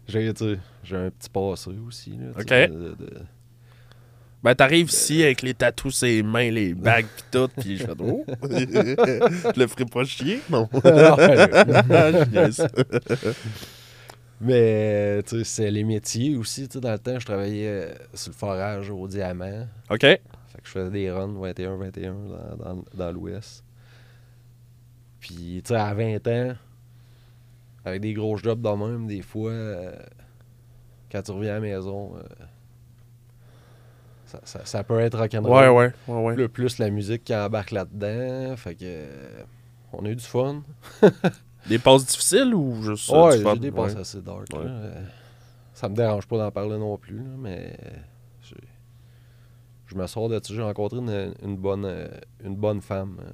j'ai, 0.09 0.33
tu 0.35 0.45
sais, 0.55 0.59
j'ai 0.85 0.97
un 0.97 1.11
petit 1.11 1.29
passé 1.31 1.71
aussi. 1.87 2.11
Là, 2.11 2.27
Ok. 2.39 2.47
de- 2.49 2.95
de- 2.99 3.23
Ben, 4.43 4.55
t'arrives 4.55 4.89
ici 4.91 5.23
avec 5.23 5.43
les 5.43 5.53
tatous 5.55 5.95
sur 5.97 6.07
les 6.07 6.23
mains, 6.23 6.51
les 6.51 6.73
bagues 6.75 7.05
pis 7.15 7.23
tout, 7.31 7.49
pis 7.61 7.77
je 7.77 7.85
fais 7.85 7.93
oh! 7.99 8.25
je 8.43 9.61
le 9.61 9.67
ferai 9.67 9.85
pas 9.85 10.05
chier, 10.05 10.41
non? 10.49 10.69
Niaise. 12.33 12.67
Mais, 14.41 15.23
tu 15.25 15.39
sais, 15.39 15.45
c'est 15.45 15.71
les 15.71 15.85
métiers 15.85 16.35
aussi. 16.37 16.67
Tu 16.67 16.75
sais, 16.75 16.81
dans 16.81 16.93
le 16.93 16.99
temps, 16.99 17.19
je 17.19 17.27
travaillais 17.27 17.67
euh, 17.69 17.93
sur 18.15 18.31
le 18.33 18.37
forage 18.37 18.89
au 18.89 19.07
diamant. 19.07 19.67
OK? 19.91 20.01
Fait 20.01 20.21
que 20.63 20.67
je 20.67 20.71
faisais 20.71 20.91
des 20.91 21.11
runs 21.11 21.35
21-21 21.39 22.13
dans, 22.13 22.57
dans, 22.57 22.85
dans 22.95 23.13
l'Ouest. 23.13 23.63
Puis, 25.21 25.61
tu 25.63 25.69
sais, 25.69 25.75
à 25.75 25.93
20 25.93 26.27
ans, 26.29 26.55
avec 27.85 28.01
des 28.01 28.13
gros 28.15 28.37
jobs 28.37 28.61
de 28.61 28.69
même, 28.69 29.07
des 29.07 29.23
fois, 29.23 29.51
euh, 29.51 29.97
quand 31.11 31.23
tu 31.23 31.31
reviens 31.33 31.53
à 31.53 31.55
la 31.55 31.61
maison, 31.61 32.13
euh, 32.17 32.23
ça, 34.27 34.41
ça, 34.45 34.65
ça 34.65 34.85
peut 34.85 35.01
être 35.01 35.19
rock'n'roll. 35.19 35.51
Ouais, 35.51 35.69
ouais, 35.69 35.93
ouais, 36.09 36.23
ouais. 36.25 36.37
Le 36.37 36.49
plus 36.49 36.79
la 36.79 36.91
musique 36.91 37.25
qui 37.25 37.35
embarque 37.35 37.73
là-dedans. 37.73 38.57
Fait 38.57 38.75
que, 38.75 38.85
euh, 38.85 39.43
on 39.93 40.05
a 40.05 40.09
eu 40.11 40.17
du 40.17 40.25
fun. 40.25 40.63
Des 41.69 41.79
passes 41.79 42.07
difficiles 42.07 42.55
ou 42.55 42.81
juste 42.83 43.11
ouais, 43.11 43.37
j'ai 43.39 43.59
des 43.59 43.71
passes 43.71 43.95
Ouais. 43.95 44.01
assez 44.01 44.23
dark. 44.23 44.47
Ouais. 44.55 44.65
là. 44.65 44.93
Ça 45.75 45.89
me 45.91 45.95
dérange 45.95 46.27
pas 46.27 46.39
d'en 46.39 46.51
parler 46.51 46.79
non 46.79 46.97
plus, 46.97 47.19
là, 47.19 47.31
mais 47.39 47.77
je 49.87 49.95
me 49.97 50.07
sors 50.07 50.29
de 50.29 50.41
ça. 50.43 50.55
J'ai 50.55 50.63
rencontré 50.63 50.99
une, 50.99 51.35
une 51.43 51.57
bonne, 51.57 52.09
une 52.45 52.55
bonne 52.57 52.81
femme. 52.81 53.19
euh. 53.21 53.31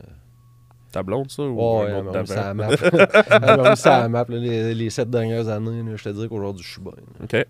Ta 0.97 1.03
blonde, 1.03 1.31
ça? 1.31 1.43
Ou 1.43 1.81
Ouais, 1.83 1.91
un 1.93 2.21
mis 2.23 2.27
ça 2.27 2.43
à 2.43 2.47
la 2.47 2.55
map. 2.55 2.69
Elle 2.73 3.71
mis 3.71 3.77
ça 3.77 3.97
à 3.97 4.01
la 4.01 4.09
map 4.09 4.25
là, 4.29 4.39
les, 4.39 4.75
les 4.75 4.89
sept 4.89 5.11
dernières 5.11 5.47
années. 5.49 5.83
là, 5.83 5.95
je 5.97 6.05
te 6.05 6.09
dis 6.09 6.27
qu'aujourd'hui, 6.27 6.65
je 6.65 6.71
suis 6.73 6.81
bien. 6.81 6.93
là. 6.93 7.25
OK. 7.25 7.47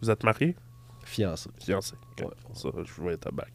Vous 0.00 0.10
êtes 0.10 0.22
mariés? 0.22 0.54
Fiancé. 1.04 1.50
Fiancé. 1.58 1.94
OK. 2.12 2.26
Ouais. 2.26 2.34
Ça, 2.52 2.68
je 2.84 2.92
voyais 3.00 3.16
ta 3.16 3.30
bague. 3.32 3.50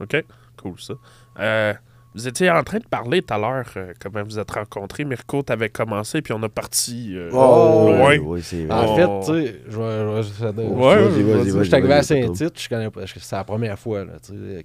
OK. 0.00 0.24
Cool, 0.56 0.80
ça. 0.80 0.94
Euh, 1.40 1.74
vous 2.14 2.28
étiez 2.28 2.48
en 2.50 2.62
train 2.62 2.78
de 2.78 2.86
parler 2.86 3.22
tout 3.22 3.34
à 3.34 3.38
l'heure 3.38 3.66
euh, 3.76 3.92
comment 4.00 4.22
vous 4.22 4.38
êtes 4.38 4.50
rencontrés. 4.50 5.04
Mirko, 5.04 5.42
t'avais 5.42 5.68
commencé, 5.68 6.22
puis 6.22 6.32
on 6.32 6.42
a 6.44 6.48
parti 6.48 7.12
euh, 7.16 7.30
Oh, 7.32 7.92
loin. 7.96 8.38
c'est 8.40 8.64
vrai. 8.66 8.74
En 8.74 8.94
Oh. 8.94 8.96
fait, 8.96 9.32
tu 9.32 9.46
sais, 9.48 9.60
je 9.68 9.78
vais. 9.78 10.22
je 10.22 11.62
suis 11.64 11.74
arrivé 11.74 11.94
à 11.94 12.02
Saint-Tite, 12.02 12.60
je 12.60 12.68
connais 12.68 12.90
pas. 12.90 13.00
C'est 13.06 13.32
la 13.36 13.44
première 13.44 13.78
fois 13.78 14.04
là, 14.04 14.12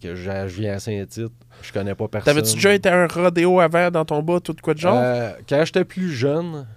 que 0.02 0.16
je, 0.16 0.48
je 0.48 0.62
viens 0.62 0.74
à 0.76 0.80
Saint-Tite. 0.80 1.32
Je 1.62 1.74
connais 1.74 1.96
pas 1.96 2.08
personne. 2.08 2.34
T'avais-tu 2.34 2.54
déjà 2.56 2.74
été 2.74 2.88
à 2.90 3.02
un 3.04 3.08
rodéo 3.08 3.60
avant 3.60 3.90
dans 3.92 4.06
ton 4.06 4.22
bas, 4.22 4.40
tout 4.40 4.54
de 4.54 4.62
quoi 4.62 4.74
de 4.74 4.80
genre? 4.80 4.96
Euh, 4.98 5.32
quand 5.48 5.64
j'étais 5.66 5.84
plus 5.86 6.12
jeune, 6.12 6.68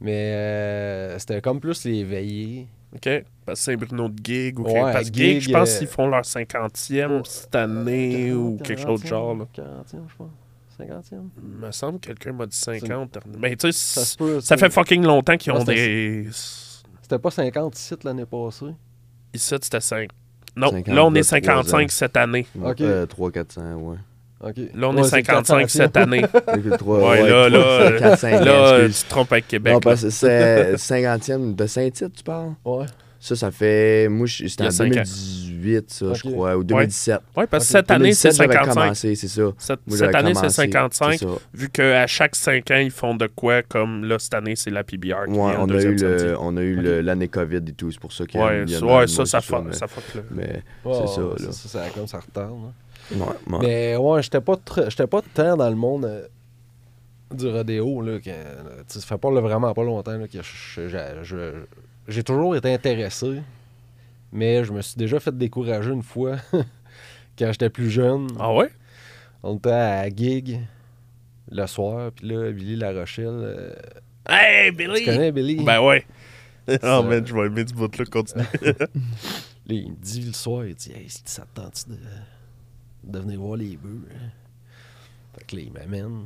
mais 0.00 0.32
euh, 0.34 1.18
c'était 1.18 1.40
comme 1.40 1.60
plus 1.60 1.84
les 1.84 2.04
veillées. 2.04 2.68
OK? 2.94 3.08
Parce 3.46 3.58
que 3.60 3.64
Saint-Bruno 3.64 4.08
de 4.08 4.18
Gig 4.22 4.58
ou 4.58 4.64
Ouais, 4.64 4.80
Parce 4.92 5.10
que 5.10 5.16
Gig, 5.16 5.40
je 5.40 5.50
pense 5.50 5.74
euh, 5.74 5.78
qu'ils 5.78 5.88
font 5.88 6.06
leur 6.08 6.22
50e 6.22 7.24
cette 7.24 7.54
année 7.54 8.32
ou 8.32 8.56
40e, 8.58 8.62
quelque 8.62 8.82
chose 8.82 9.02
de 9.02 9.06
genre. 9.06 9.34
Là. 9.34 9.46
40e, 9.56 10.02
je 10.08 10.16
pense. 10.16 10.30
50e. 10.78 11.22
Il 11.42 11.58
me 11.66 11.70
semble 11.72 12.00
que 12.00 12.06
quelqu'un 12.08 12.32
m'a 12.32 12.46
dit 12.46 12.56
50. 12.56 13.18
Mais 13.38 13.56
tu 13.56 13.72
sais, 13.72 13.78
Ça 14.00 14.04
ça, 14.04 14.16
peut. 14.16 14.40
fait 14.40 14.70
fucking 14.70 15.02
longtemps 15.04 15.36
qu'ils 15.36 15.52
Ouais, 15.52 15.60
ont 15.60 15.64
des. 15.64 16.28
C'était 17.02 17.18
pas 17.18 17.30
50 17.30 17.74
sites 17.74 18.04
l'année 18.04 18.26
passée. 18.26 18.74
Ici, 19.34 19.54
c'était 19.60 19.80
5. 19.80 20.10
Non, 20.54 20.70
50, 20.70 20.88
là, 20.94 21.04
on 21.06 21.14
est 21.14 21.18
là, 21.32 21.40
trois 21.40 21.62
55 21.64 21.82
ans. 21.82 21.86
cette 21.88 22.16
année. 22.16 22.46
Ok. 22.62 22.80
Euh, 22.82 23.06
300-400, 23.06 23.74
ouais. 23.74 23.96
Ok. 24.42 24.56
Là, 24.74 24.88
on 24.88 24.94
Ouais, 24.94 25.00
est 25.00 25.04
c'est 25.04 25.10
55 25.10 25.58
400e. 25.66 25.68
cette 25.68 25.96
année. 25.96 26.24
Avec 26.46 26.64
le 26.64 26.76
trois- 26.76 27.10
Ouais, 27.10 27.28
là, 27.28 27.48
là, 27.48 27.92
400, 27.98 28.28
là, 28.44 28.72
euh, 28.74 28.88
tu 28.88 28.94
te 29.04 29.08
trompes 29.08 29.32
avec 29.32 29.46
Québec. 29.48 29.72
Non, 29.72 29.78
là. 29.78 29.82
parce 29.82 30.02
que 30.02 30.10
c'est 30.10 30.76
50e 30.76 31.54
de 31.54 31.66
Saint-Tite, 31.66 32.12
tu 32.16 32.22
parles? 32.24 32.52
Ouais. 32.64 32.86
Ça, 33.20 33.36
ça 33.36 33.52
fait. 33.52 34.08
Moi, 34.08 34.26
je- 34.26 34.48
c'était 34.48 34.64
en 34.66 34.70
cinq 34.72 34.86
ans. 34.96 35.02
2018, 35.04 35.90
ça, 35.92 36.06
Ok. 36.06 36.16
je 36.16 36.22
crois, 36.28 36.56
ou 36.56 36.64
2017. 36.64 37.20
Oui, 37.36 37.44
parce 37.48 37.68
que 37.68 37.70
Ok. 37.72 37.78
cette 37.78 37.90
année, 37.92 38.14
c'est 38.14 38.30
2017, 38.30 38.36
j'avais 38.36 38.52
55. 38.54 38.74
commencé, 38.82 39.14
c'est 39.14 39.28
ça. 39.28 39.42
Cette, 39.58 39.80
Moi, 39.86 39.96
cette 39.96 40.14
année, 40.16 40.34
c'est 40.34 40.40
commencé, 40.40 40.54
55. 40.56 41.12
c'est 41.12 41.24
ça. 41.26 41.30
Vu 41.54 41.68
qu'à 41.68 42.06
chaque 42.08 42.34
5 42.34 42.68
ans, 42.72 42.78
ils 42.78 42.90
font 42.90 43.14
de 43.14 43.28
quoi, 43.28 43.62
comme 43.62 44.04
là, 44.06 44.18
cette 44.18 44.34
année, 44.34 44.56
c'est 44.56 44.70
la 44.70 44.82
PBR. 44.82 45.26
qui 45.26 45.38
Ouais, 45.38 45.52
on 45.56 45.62
a 45.62 45.64
eu 45.66 45.66
deuxième 45.68 45.94
le- 45.98 46.36
on 46.40 46.56
a 46.56 46.62
eu 46.62 47.00
l'année 47.02 47.28
COVID 47.28 47.58
et 47.58 47.72
tout, 47.74 47.92
c'est 47.92 48.00
pour 48.00 48.12
ça 48.12 48.26
qu'il 48.26 48.40
y 48.40 48.42
a 48.42 48.46
Ouais, 48.46 48.62
il 48.66 48.70
y 48.70 48.74
a 48.74 48.78
ça- 48.80 48.86
ouais, 48.86 49.06
ça, 49.06 49.40
fuck, 49.40 49.64
mais- 50.32 50.44
Ouais, 50.84 50.94
c'est 51.06 51.14
ça, 51.14 51.20
ouais, 51.22 51.34
là. 51.38 51.52
Ça, 51.52 51.68
ça, 51.68 51.80
comme 51.94 52.08
ça 52.08 52.18
retarde. 52.18 52.72
Là. 53.10 53.16
Ouais, 53.26 53.26
ouais. 53.50 53.58
Mais 53.60 53.96
ouais, 53.96 54.22
j'étais 54.22 54.40
pas, 54.40 54.56
j'étais 54.88 55.06
pas 55.06 55.22
tant 55.34 55.56
dans 55.56 55.68
le 55.70 55.76
monde 55.76 56.04
euh, 56.04 56.26
du 57.32 57.48
rodéo. 57.48 58.00
Là, 58.02 58.18
que, 58.20 58.30
euh, 58.30 58.62
tu 58.88 58.94
sais, 58.94 59.00
ça 59.00 59.06
fait 59.06 59.18
pas 59.18 59.30
là, 59.30 59.40
vraiment 59.40 59.72
pas 59.74 59.82
longtemps 59.84 60.16
là, 60.16 60.26
que 60.28 60.38
j'ai 62.08 62.22
toujours 62.22 62.56
été 62.56 62.72
intéressé. 62.72 63.42
Mais 64.32 64.64
je 64.64 64.72
me 64.72 64.80
suis 64.80 64.96
déjà 64.96 65.20
fait 65.20 65.36
décourager 65.36 65.90
une 65.90 66.02
fois 66.02 66.36
quand 67.38 67.52
j'étais 67.52 67.68
plus 67.70 67.90
jeune. 67.90 68.28
Ah 68.38 68.52
ouais? 68.54 68.70
On 69.42 69.56
était 69.56 69.70
à 69.70 70.08
Gig 70.08 70.60
le 71.50 71.66
soir, 71.66 72.12
puis 72.12 72.28
là, 72.28 72.50
Billy 72.50 72.76
La 72.76 72.92
Rochelle. 72.92 73.26
euh, 73.28 73.74
Hey, 74.28 74.70
tu 74.70 74.76
Billy! 74.76 75.04
connais 75.04 75.32
Billy? 75.32 75.62
Ben 75.64 75.80
ouais. 75.80 76.06
Oh 76.84 77.02
man, 77.02 77.26
je 77.26 77.34
vais 77.34 77.46
aimer 77.46 77.64
du 77.64 77.74
bout 77.74 77.94
là, 77.98 78.04
continue. 78.04 78.44
Là, 78.62 79.74
il 79.74 79.90
me 79.90 79.96
dit 79.96 80.20
le 80.22 80.32
soir, 80.32 80.64
il 80.64 80.74
dit 80.76 80.92
Hey, 80.92 81.08
si 81.10 81.22
ça 81.24 81.42
te 81.42 81.60
tente 81.60 81.88
de, 81.88 81.96
de 83.04 83.18
venir 83.18 83.40
voir 83.40 83.56
les 83.56 83.76
bœufs. 83.76 84.06
hein? 84.14 84.28
Fait 85.36 85.44
que 85.46 85.56
là, 85.56 85.62
il 85.62 85.72
m'amène. 85.72 86.24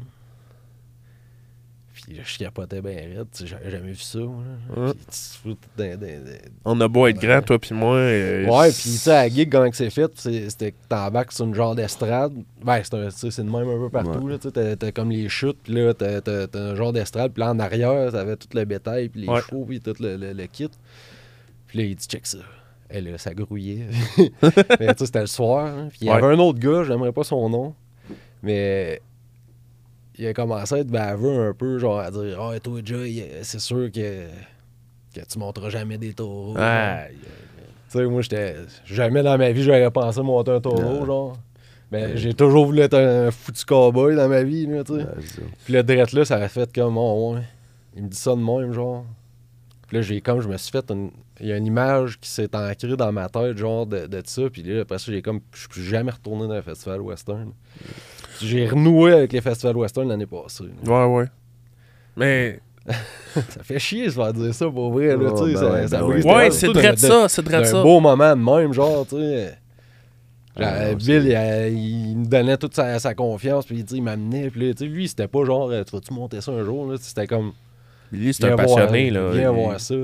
Puis 1.95 2.15
là, 2.15 2.23
je 2.27 2.39
capotais 2.39 2.83
bien 2.83 2.93
raide, 2.93 3.27
tu 3.33 3.39
sais, 3.39 3.47
j'avais 3.47 3.71
jamais 3.71 3.93
vu 3.93 3.97
ça. 3.97 4.19
là. 4.19 4.27
Ouais. 4.77 4.93
Puis 4.93 5.05
tu 5.07 5.07
te 5.07 5.37
fous 5.43 5.57
On 6.67 6.79
a 6.83 6.89
beau 6.89 7.07
être 7.07 7.19
grand, 7.19 7.41
toi 7.41 7.59
puis 7.59 7.75
moi. 7.75 7.97
euh, 7.97 8.45
Ouais, 8.47 8.67
puis 8.71 8.83
tu 8.83 8.89
sais, 8.91 9.17
à 9.17 9.29
gig, 9.31 9.51
comment 9.51 9.71
c'est 9.73 9.89
fait, 9.89 10.11
c'est- 10.15 10.51
c'était 10.51 10.73
que 10.73 10.77
t'embarques 10.91 11.33
sur 11.33 11.47
une 11.47 11.55
genre 11.55 11.75
d'estrade. 11.75 12.35
Ben, 12.63 12.83
c'est 12.85 13.31
c'est 13.31 13.43
de 13.43 13.49
même 13.51 13.67
un 13.69 13.79
peu 13.79 13.89
partout. 13.89 14.29
là, 14.29 14.37
tu 14.37 14.49
sais, 14.49 14.53
T'as 14.53 14.77
t'as 14.77 14.93
comme 14.93 15.11
les 15.11 15.29
chutes, 15.31 15.57
puis 15.63 15.73
là, 15.73 15.95
t'as 15.95 16.21
t'as- 16.21 16.47
t'as 16.47 16.61
un 16.61 16.75
genre 16.75 16.93
d'estrade. 16.93 17.33
Puis 17.33 17.41
là, 17.41 17.51
en 17.53 17.59
arrière, 17.59 18.13
t'avais 18.13 18.37
tout 18.37 18.49
le 18.53 18.65
bétail, 18.67 19.09
puis 19.09 19.23
les 19.23 19.29
Ouais. 19.29 19.41
chevaux, 19.41 19.65
puis 19.65 19.81
tout 19.81 19.95
le, 19.99 20.17
le- 20.19 20.33
le 20.35 20.47
kit. 20.49 20.69
Puis 21.67 21.79
là, 21.79 21.85
il 21.87 21.97
dit, 21.97 22.07
check 22.07 22.27
ça. 22.27 22.39
Et 22.91 23.01
là, 23.01 23.19
ça 23.19 23.35
grouillait. 23.35 23.87
mais 24.19 24.29
tu 24.95 24.99
sais, 24.99 25.07
c'était 25.07 25.21
le 25.21 25.27
soir. 25.27 25.67
hein. 25.67 25.89
Puis 25.91 25.99
il 26.03 26.07
y 26.07 26.11
Ouais. 26.11 26.17
avait 26.17 26.35
un 26.35 26.39
autre 26.39 26.59
gars, 26.59 26.85
j'aimerais 26.85 27.13
pas 27.13 27.25
son 27.25 27.49
nom, 27.49 27.75
mais 28.43 29.01
il 30.19 30.27
a 30.27 30.33
commencé 30.33 30.75
à 30.77 30.79
être 30.79 30.87
baveux 30.89 31.49
un 31.49 31.53
peu, 31.53 31.79
genre 31.79 31.99
à 31.99 32.11
dire 32.11 32.41
Ah, 32.41 32.59
toi, 32.61 32.81
Joy, 32.85 33.25
c'est 33.43 33.59
sûr 33.61 33.91
que, 33.91 34.27
que 35.15 35.21
tu 35.29 35.39
monteras 35.39 35.69
jamais 35.71 35.99
des 35.99 36.13
taureaux. 36.15 36.55
Tu 36.55 36.61
sais, 37.89 38.05
moi, 38.07 38.21
j'étais. 38.23 38.57
Jamais 38.85 39.23
dans 39.23 39.37
ma 39.39 39.51
vie, 39.51 39.63
j'aurais 39.63 39.91
pensé 39.91 40.21
monter 40.23 40.53
un 40.53 40.61
taureau, 40.61 41.01
Ouais. 41.01 41.07
genre. 41.07 41.39
Mais 41.93 42.17
j'ai 42.17 42.35
toujours 42.35 42.67
voulu 42.67 42.81
être 42.81 42.95
un 42.99 43.31
foutu 43.31 43.65
cowboy 43.65 44.17
dans 44.17 44.29
ma 44.29 44.43
vie, 44.43 44.67
là, 44.67 44.83
tu 44.83 44.95
sais. 44.95 45.07
Puis 45.65 45.73
le 45.73 45.83
drette 45.85 46.13
là, 46.13 46.25
ça 46.25 46.37
a 46.37 46.49
fait 46.49 46.73
comme, 46.75 46.99
oh, 46.99 47.35
ouais. 47.35 47.43
Il 47.97 48.03
me 48.05 48.09
dit 48.09 48.17
ça 48.17 48.33
de 48.33 48.41
même, 48.41 48.73
genre. 48.73 49.05
Puis 49.87 49.97
là, 49.97 50.03
j'ai 50.03 50.21
comme, 50.21 50.41
je 50.41 50.49
me 50.49 50.57
suis 50.57 50.71
fait 50.73 50.89
une. 50.91 51.11
Il 51.41 51.47
y 51.49 51.53
a 51.53 51.57
une 51.57 51.67
image 51.67 52.19
qui 52.19 52.31
s'est 52.31 52.55
ancrée 52.57 52.97
dans 52.97 53.13
ma 53.13 53.29
tête, 53.29 53.59
genre, 53.59 53.87
de, 53.87 54.07
de 54.07 54.23
ça. 54.25 54.43
Puis 54.51 54.63
là, 54.63 54.83
après 54.83 54.99
ça, 54.99 55.13
j'ai 55.13 55.23
comme. 55.23 55.41
Je 55.53 55.61
suis 55.61 55.69
plus 55.69 55.85
jamais 55.85 56.11
retourné 56.11 56.49
dans 56.49 56.55
le 56.55 56.63
festival 56.63 57.01
western. 57.01 57.53
J'ai 58.41 58.67
renoué 58.67 59.13
avec 59.13 59.33
les 59.33 59.41
festivals 59.41 59.77
western 59.77 60.09
l'année 60.09 60.27
passée. 60.27 60.65
là. 60.85 61.07
Ouais, 61.07 61.15
ouais. 61.15 61.27
Mais. 62.17 62.61
Ça 63.35 63.63
fait 63.65 63.81
chier, 63.81 64.09
je 64.09 64.21
vais 64.21 64.33
dire 64.33 64.55
ça 64.55 64.71
pour 64.71 64.93
vrai, 64.93 65.09
là, 65.09 65.33
Oh, 65.35 65.45
ben 65.45 65.89
ça, 65.89 65.99
ben 65.99 66.05
ouais. 66.05 66.51
C'est 66.53 66.67
surtout 66.67 66.81
de 66.81 66.97
ça, 66.97 67.29
c'est 67.29 67.43
de 67.43 67.51
d'un 67.51 67.65
ça. 67.65 67.83
beau 67.83 67.99
moment 67.99 68.35
de 68.37 68.41
même, 68.41 68.73
genre, 68.73 69.05
tu 69.07 69.17
sais. 69.17 69.59
Ah, 70.55 70.91
non, 70.91 70.95
Bill, 70.95 71.27
il, 71.77 72.17
nous 72.17 72.27
donnait 72.29 72.57
toute 72.57 72.75
sa, 72.75 72.99
sa 72.99 73.15
confiance, 73.15 73.67
puis 73.67 73.79
il, 73.79 73.85
dit, 73.85 73.97
il 73.97 74.03
m'amenait, 74.03 74.51
puis 74.51 74.69
là, 74.69 74.73
tu 74.73 74.85
sais, 74.85 74.91
lui, 74.91 75.07
c'était 75.09 75.29
pas 75.29 75.45
genre, 75.45 75.69
euh, 75.71 75.83
tu 75.85 75.95
vas-tu 75.95 76.15
monter 76.15 76.41
ça 76.41 76.53
un 76.53 76.65
jour, 76.65 76.91
là, 76.91 76.97
c'était 76.99 77.27
comme, 77.27 77.53
Billy, 78.13 78.33
c'est 78.35 78.45
un 78.51 78.57
passionné, 78.57 79.11
voir, 79.11 79.25
là. 79.25 79.31
Viens 79.33 79.51
il, 79.53 79.55
voir 79.55 79.81
ça, 79.81 79.95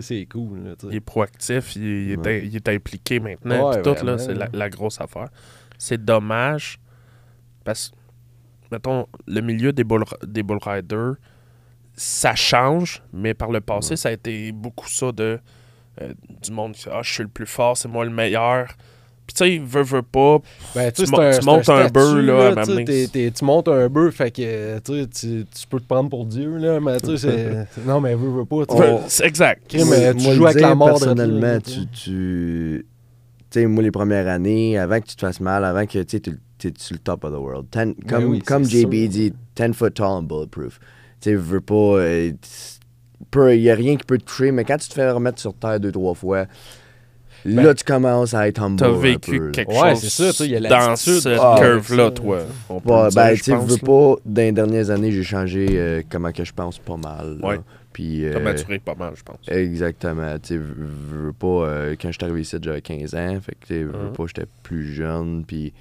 c'est 0.00 0.26
cool, 0.26 0.64
là, 0.64 0.70
il 0.90 0.94
est 0.96 1.00
proactif, 1.00 1.76
il, 1.76 1.82
il 1.82 2.12
est, 2.12 2.16
Ouais. 2.16 2.42
il 2.46 2.56
est 2.56 2.68
impliqué 2.68 3.20
maintenant. 3.20 3.70
Ouais, 3.70 3.76
pis 3.76 3.82
tout, 3.82 3.94
vraiment, 3.94 4.12
là, 4.12 4.18
c'est 4.18 4.34
la, 4.52 4.68
grosse 4.70 5.00
affaire. 5.00 5.28
C'est 5.78 6.02
dommage 6.04 6.78
parce 7.64 7.90
que, 7.90 7.94
mettons, 8.72 9.06
le 9.26 9.40
milieu 9.40 9.72
des 9.72 9.84
bull, 9.84 10.04
des 10.26 10.42
bull 10.42 10.58
riders, 10.62 11.14
ça 11.94 12.34
change, 12.34 13.02
mais 13.12 13.34
par 13.34 13.50
le 13.50 13.60
passé, 13.60 13.90
Ouais. 13.90 13.96
ça 13.96 14.08
a 14.08 14.12
été 14.12 14.52
beaucoup 14.52 14.88
ça 14.88 15.12
de 15.12 15.38
euh, 16.00 16.14
du 16.42 16.52
monde 16.52 16.72
qui 16.72 16.82
fait 16.84 16.90
Ah, 16.92 17.02
je 17.02 17.12
suis 17.12 17.22
le 17.22 17.28
plus 17.28 17.46
fort, 17.46 17.76
c'est 17.76 17.88
moi 17.88 18.04
le 18.04 18.10
meilleur. 18.10 18.68
Puis 19.32 19.34
tu 19.34 19.44
sais, 19.44 19.62
veut, 19.64 19.82
veut 19.84 20.02
pas. 20.02 20.38
Ben, 20.74 20.90
tu 20.90 21.06
c'est 21.06 21.38
tu 21.38 21.44
montes 21.46 21.68
un 21.68 21.86
bœuf, 21.88 22.16
là, 22.16 22.48
à 22.48 22.56
tu 22.56 22.64
sais, 22.64 22.66
m'amener. 22.66 22.84
t'es- 22.84 23.06
t'es- 23.06 23.30
tu 23.30 23.44
montes 23.44 23.68
un 23.68 23.88
bœuf, 23.88 24.16
fait 24.16 24.32
que, 24.32 24.78
tu 24.80 25.08
tu 25.08 25.44
tu 25.46 25.66
peux 25.68 25.78
te 25.78 25.86
prendre 25.86 26.10
pour 26.10 26.26
Dieu, 26.26 26.56
là, 26.56 26.80
mais 26.80 26.98
tu 27.00 27.16
sais, 27.16 27.66
c'est... 27.76 27.80
Non, 27.86 28.00
mais 28.00 28.16
veux, 28.16 28.28
veux 28.30 28.44
pas, 28.44 28.64
c'est 29.06 29.24
exact. 29.24 29.72
Moi- 29.74 29.84
mais 29.86 30.14
tu 30.14 30.24
moi, 30.24 30.34
joues 30.34 30.46
avec 30.46 30.60
la 30.62 30.74
mort 30.74 30.88
de 30.88 31.04
Personnellement, 31.04 31.40
là, 31.40 31.60
tu. 31.60 31.86
tu 31.92 32.86
sais, 33.50 33.66
moi, 33.66 33.84
les 33.84 33.92
premières 33.92 34.26
années, 34.26 34.76
avant 34.78 35.00
que 35.00 35.06
tu 35.06 35.14
te 35.14 35.20
fasses 35.20 35.40
mal, 35.40 35.64
avant 35.64 35.86
que 35.86 36.02
tu 36.02 36.16
sais, 36.16 36.20
tu 36.20 36.68
es 36.68 36.72
sur 36.76 36.94
le 36.94 36.98
top 36.98 37.22
of 37.24 37.32
the 37.32 37.36
world. 37.38 37.66
Ten- 37.70 37.94
comme 38.08 38.24
oui, 38.24 38.40
comme 38.40 38.64
JB 38.64 38.80
sûr. 38.80 39.08
dit, 39.08 39.32
10 39.54 39.72
foot 39.74 39.94
tall 39.94 40.06
and 40.06 40.22
bulletproof. 40.22 40.80
Tu 41.20 41.30
sais, 41.30 41.34
veux 41.36 41.60
pas. 41.60 41.98
Il 43.52 43.60
n'y 43.60 43.70
a 43.70 43.74
rien 43.76 43.96
qui 43.96 44.04
peut 44.04 44.18
te 44.18 44.24
toucher, 44.24 44.50
mais 44.50 44.64
quand 44.64 44.76
tu 44.78 44.88
te 44.88 44.94
fais 44.94 45.08
remettre 45.08 45.38
sur 45.40 45.54
terre 45.54 45.78
deux, 45.78 45.92
trois 45.92 46.14
fois, 46.14 46.46
Ben, 47.44 47.62
là, 47.64 47.74
tu 47.74 47.84
commences 47.84 48.34
à 48.34 48.46
être 48.48 48.62
humble. 48.62 48.76
T'as 48.76 48.88
un 48.88 48.98
vécu 48.98 49.38
peu, 49.38 49.46
là. 49.46 49.52
quelque 49.52 49.68
Ouais, 49.72 49.90
chose 49.94 50.08
c'est 50.08 50.32
ça, 50.32 50.44
il 50.44 50.50
y 50.50 50.56
a 50.56 50.60
dans 50.60 50.96
cette 50.96 51.26
Ah, 51.40 51.56
curve-là, 51.58 52.10
toi. 52.10 52.38
On 52.68 52.80
peut 52.80 52.90
Ouais, 52.90 53.04
le 53.04 53.08
dire, 53.10 53.22
ben, 53.22 53.36
tu 53.36 53.50
veux 53.72 53.78
pas, 53.78 54.14
dans 54.24 54.42
les 54.42 54.52
dernières 54.52 54.90
années, 54.90 55.10
j'ai 55.12 55.22
changé 55.22 55.66
euh, 55.70 56.02
comment 56.10 56.32
que 56.32 56.44
je 56.44 56.52
pense 56.52 56.78
pas 56.78 56.96
mal. 56.96 57.38
là. 57.40 57.48
Ouais. 57.48 57.60
Puis, 57.92 58.20
T'as 58.32 58.38
euh, 58.38 58.42
maturé 58.44 58.78
pas 58.78 58.94
mal, 58.94 59.14
je 59.16 59.22
pense. 59.22 59.38
Exactement. 59.48 60.38
Tu 60.38 60.58
veux- 60.58 61.32
pas, 61.32 61.46
euh, 61.46 61.96
quand 62.00 62.08
je 62.08 62.12
suis 62.18 62.24
arrivé 62.24 62.40
ici, 62.42 62.56
j'avais 62.62 62.80
15 62.82 63.14
ans. 63.14 63.38
Fait 63.42 63.52
que, 63.52 63.66
tu 63.66 63.74
sais, 63.74 63.82
veux 63.82 63.92
Mhm. 63.92 64.12
pas, 64.12 64.24
j'étais 64.28 64.46
plus 64.62 64.92
jeune. 64.94 65.44
Puis, 65.44 65.72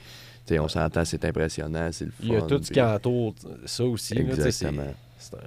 tu 0.48 0.54
sais, 0.56 0.60
on 0.60 0.68
s'entend, 0.68 1.06
c'est 1.06 1.24
impressionnant, 1.26 1.90
c'est 1.92 2.06
le 2.06 2.12
fun. 2.12 2.24
Il 2.24 2.34
y 2.34 2.36
a 2.36 2.42
tout 2.42 2.60
ce 2.64 2.72
qui 2.72 2.82
entoure 2.82 3.36
ça 3.66 3.84
aussi, 3.86 4.16
là, 4.16 4.22
c'est... 4.36 4.46
Exactement. 4.48 4.94
C'est 5.20 5.36
un, 5.36 5.40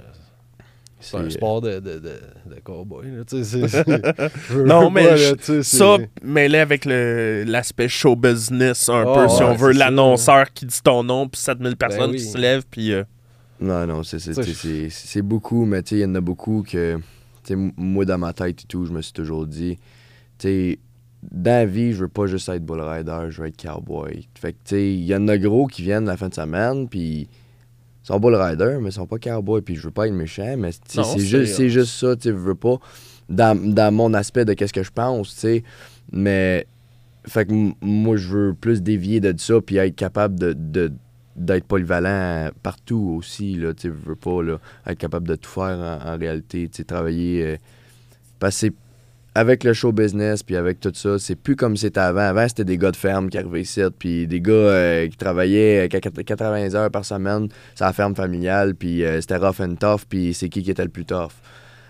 c'est 1.03 1.17
un 1.19 1.29
sport 1.31 1.61
de, 1.61 1.81
de, 1.81 1.99
de, 1.99 2.21
de 2.55 2.61
cowboy. 2.65 3.11
Là, 3.11 3.25
tu 3.25 3.45
sais, 3.45 3.69
c'est- 3.69 3.87
Non, 4.57 4.85
pas, 4.85 4.91
mais 4.91 5.05
là, 5.17 5.37
tu 5.37 5.45
sais, 5.45 5.63
Ça, 5.63 5.99
mêlé 6.23 6.59
avec 6.59 6.85
le- 6.85 7.45
l'aspect 7.47 7.89
show 7.89 8.17
business 8.17 8.89
un 8.89 9.05
Ah, 9.07 9.15
peu, 9.15 9.29
si 9.29 9.43
ouais, 9.43 9.49
on 9.51 9.55
veut, 9.55 9.73
ça. 9.73 9.79
l'annonceur 9.81 10.53
qui 10.53 10.65
dit 10.67 10.81
ton 10.83 11.03
nom, 11.05 11.29
puis 11.29 11.41
7000 11.41 11.77
personnes 11.77 12.11
oui. 12.13 12.17
qui 12.17 12.25
se 12.25 12.39
lèvent, 12.39 12.65
puis... 12.71 12.93
euh, 12.93 13.05
Non, 13.61 13.87
non, 13.87 14.03
c'est 14.03 14.19
c'est- 14.19 14.33
c'est- 14.43 14.89
c'est 14.91 15.23
beaucoup, 15.23 15.65
mais 15.65 15.83
tu 15.83 15.91
sais, 15.91 15.97
il 15.97 16.01
y 16.03 16.05
en 16.05 16.15
a 16.15 16.21
beaucoup 16.21 16.63
que, 16.67 16.97
tu 16.97 17.03
sais, 17.45 17.55
m- 17.55 17.73
moi, 17.77 18.05
dans 18.05 18.19
ma 18.19 18.33
tête 18.33 18.63
et 18.63 18.67
tout, 18.67 18.87
je 18.87 18.93
me 18.93 19.03
suis 19.03 19.13
toujours 19.13 19.47
dit, 19.47 19.77
tu 20.39 20.49
sais, 20.49 20.79
dans 21.31 21.51
la 21.53 21.67
vie, 21.67 21.93
je 21.93 21.99
veux 22.01 22.09
pas 22.09 22.27
juste 22.27 22.49
être 22.49 22.65
bull 22.65 22.81
rider, 22.81 23.27
je 23.31 23.43
veux 23.43 23.47
être 23.49 23.63
cowboy. 23.63 24.27
Fait 24.35 24.53
que, 24.55 24.59
tu 24.65 24.75
sais, 24.75 24.93
il 24.95 25.05
y 25.05 25.15
en 25.15 25.29
a 25.29 25.39
gros 25.39 25.69
qui 25.69 25.83
viennent 25.83 26.07
la 26.07 26.17
fin 26.17 26.29
de 26.29 26.35
semaine, 26.35 26.89
puis 26.89 27.29
ils 28.03 28.07
sont 28.07 28.19
bull 28.21 28.35
rider, 28.35 28.79
mais 28.81 28.89
ils 28.91 28.93
sont 28.93 29.07
pas 29.07 29.19
cowboy, 29.19 29.63
puis 29.63 29.77
je 29.77 29.83
veux 29.83 29.91
pas 29.91 30.07
être 30.09 30.13
méchant, 30.15 30.57
mais 30.59 30.71
c'est 30.89 31.03
juste, 31.19 31.55
c'est 31.57 31.69
juste 31.71 31.93
ça, 31.93 32.17
tu 32.17 32.31
veux 32.33 32.55
pas, 32.55 32.79
dans, 33.29 33.57
dans 33.73 33.95
mon 33.95 34.13
aspect 34.15 34.45
de 34.45 34.55
qu'est-ce 34.55 34.73
que 34.73 34.83
je 34.83 34.91
pense, 34.91 35.33
tu 35.35 35.41
sais, 35.41 35.65
mais, 36.11 36.67
fait 37.27 37.47
que 37.47 37.53
moi, 37.81 38.17
je 38.17 38.29
veux 38.29 38.55
plus 38.55 38.83
dévier 38.83 39.21
de 39.21 39.33
ça, 39.39 39.61
puis 39.61 39.77
être 39.77 39.95
capable 39.97 40.39
de- 40.39 40.53
de 40.55 40.93
d'être 41.35 41.65
polyvalent 41.65 42.51
partout 42.63 43.17
aussi, 43.19 43.55
là, 43.55 43.73
tu 43.73 43.89
veux 43.89 44.17
pas, 44.17 44.43
là, 44.43 44.59
être 44.87 44.99
capable 44.99 45.27
de 45.27 45.35
tout 45.35 45.49
faire 45.49 45.79
en, 46.05 46.11
en 46.15 46.19
réalité, 46.19 46.69
tu 46.69 46.77
sais, 46.79 46.85
travailler, 46.85 47.43
euh, 47.47 47.57
parce 48.39 48.57
que 48.57 48.61
c'est- 48.67 48.75
avec 49.35 49.65
le 49.65 49.73
show 49.73 49.93
business, 49.93 50.43
puis 50.43 50.57
avec 50.57 50.79
tout 50.81 50.93
ça, 50.95 51.19
c'est 51.19 51.37
plus 51.37 51.57
comme 51.57 51.77
c'était 51.77 52.01
avant. 52.01 52.21
Avant, 52.21 52.47
c'était 52.49 52.65
des 52.67 52.77
gars 52.77 52.91
de 52.91 52.97
ferme 52.97 53.31
qui 53.31 53.39
arrivaient 53.39 53.63
ici, 53.63 53.81
puis 53.99 54.27
des 54.27 54.41
gars 54.41 54.53
euh, 54.53 55.09
qui 55.09 55.17
travaillaient 55.17 55.87
euh, 55.87 55.89
quat- 55.89 56.23
80 56.25 56.75
heures 56.75 56.91
par 56.91 57.05
semaine 57.05 57.49
sur 57.75 57.87
la 57.87 57.93
ferme 57.93 58.15
familiale, 58.15 58.75
puis 58.75 59.05
euh, 59.05 59.21
c'était 59.21 59.37
rough 59.39 59.61
and 59.61 59.77
tough, 59.77 60.03
puis 60.09 60.35
c'est 60.35 60.49
qui 60.51 60.63
qui 60.63 60.71
était 60.71 60.85
le 60.85 60.91
plus 60.91 61.05
tough. 61.07 61.33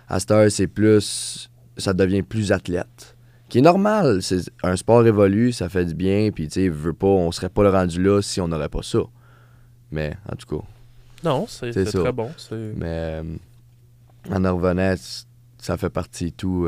À 0.09 0.21
cette 0.21 0.31
heure, 0.31 0.51
c'est 0.51 0.67
plus... 0.69 1.51
ça 1.77 1.93
devient 1.95 2.23
plus 2.23 2.53
athlète. 2.53 3.17
Qui 3.49 3.59
est 3.59 3.63
normal, 3.63 4.23
c'est 4.23 4.41
un 4.63 4.77
sport 4.77 5.07
évolue, 5.07 5.53
ça 5.53 5.69
fait 5.69 5.85
du 5.85 5.95
bien, 5.95 6.31
puis 6.33 6.47
tu 6.49 6.55
sais, 6.63 6.69
veux 6.69 6.93
pas, 6.95 7.07
on 7.09 7.33
serait 7.33 7.49
pas 7.51 7.63
le 7.65 7.71
rendu 7.71 8.03
là 8.03 8.23
si 8.23 8.41
on 8.41 8.49
n'aurait 8.49 8.69
pas 8.71 8.83
ça. 8.83 9.01
Mais, 9.91 10.15
en 10.31 10.37
tout 10.37 10.57
cas, 10.59 10.65
Non, 11.25 11.47
c'est 11.49 11.73
très 12.01 12.13
bon. 12.13 12.31
c'est- 12.39 12.55
mais 12.77 12.87
euh, 13.21 13.23
en 14.31 14.45
en 14.45 14.57
revenant, 14.57 14.95
ça 15.59 15.77
fait 15.77 15.91
partie 15.91 16.27
de 16.31 16.37
tout. 16.37 16.67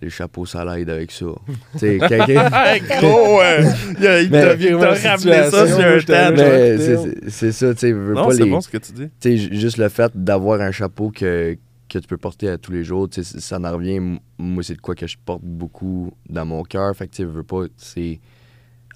Les 0.00 0.10
chapeaux 0.10 0.46
ça 0.46 0.64
l'aide 0.64 0.90
avec 0.90 1.10
ça. 1.10 1.26
tu 1.72 1.78
sais, 1.78 1.98
quelqu'un. 2.08 2.48
Ah, 2.52 2.78
gros, 2.78 3.40
euh, 3.42 3.62
il 3.98 4.06
a- 4.06 4.56
t'a 4.56 5.10
ramené 5.10 5.50
ça 5.50 5.66
sur 5.66 5.78
un 5.78 5.98
Genre, 5.98 6.38
c'est- 6.38 6.78
c'est 6.78 7.30
c'est 7.30 7.52
ça, 7.52 7.74
tu 7.74 7.80
sais, 7.80 7.92
veux 7.92 8.14
Non, 8.14 8.26
pas 8.26 8.32
c'est 8.34 8.44
les. 8.44 8.50
bon 8.50 8.60
ce 8.60 8.68
que 8.68 8.78
tu 8.78 8.92
dis. 8.92 9.08
Tu 9.08 9.10
sais, 9.20 9.36
ju- 9.36 9.54
juste 9.58 9.76
le 9.78 9.88
fait 9.88 10.12
d'avoir 10.14 10.60
un 10.60 10.70
chapeau 10.70 11.10
que, 11.10 11.56
que 11.88 11.98
tu 11.98 12.06
peux 12.06 12.16
porter 12.18 12.48
à 12.48 12.58
tous 12.58 12.70
les 12.72 12.84
jours. 12.84 13.08
Tu 13.08 13.24
sais, 13.24 13.40
ça 13.40 13.58
en 13.58 13.72
revient. 13.72 14.00
Moi, 14.38 14.62
c'est 14.62 14.74
de 14.76 14.80
quoi 14.80 14.94
que 14.94 15.06
je 15.06 15.16
porte 15.24 15.42
beaucoup 15.42 16.12
dans 16.28 16.44
mon 16.46 16.62
cœur. 16.62 16.94
Fait 16.94 17.08
que, 17.08 17.14
tu 17.14 17.24
veux 17.24 17.42
pas, 17.42 17.64
c'est 17.76 18.20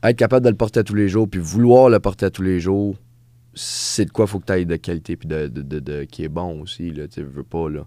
être 0.05 0.16
capable 0.16 0.44
de 0.44 0.50
le 0.50 0.57
porter 0.57 0.80
à 0.80 0.84
tous 0.84 0.94
les 0.94 1.09
jours, 1.09 1.28
puis 1.28 1.40
vouloir 1.40 1.88
le 1.88 1.98
porter 2.00 2.26
à 2.26 2.30
tous 2.30 2.42
les 2.42 2.59
jours, 2.61 2.96
c'est 3.55 4.05
de 4.07 4.11
quoi 4.11 4.26
faut 4.26 4.38
que 4.40 4.46
tu 4.46 4.53
ailles 4.53 4.66
de 4.66 4.76
qualité, 4.76 5.16
puis 5.16 5.28
de, 5.28 5.46
de, 5.46 5.62
de- 5.62 5.78
de- 5.80 6.05
qui 6.05 6.24
est 6.24 6.28
bon 6.28 6.61
aussi. 6.62 6.90
Là, 6.90 7.07
tu 7.09 7.22
veux 7.22 7.42
pas, 7.44 7.68
là. 7.68 7.86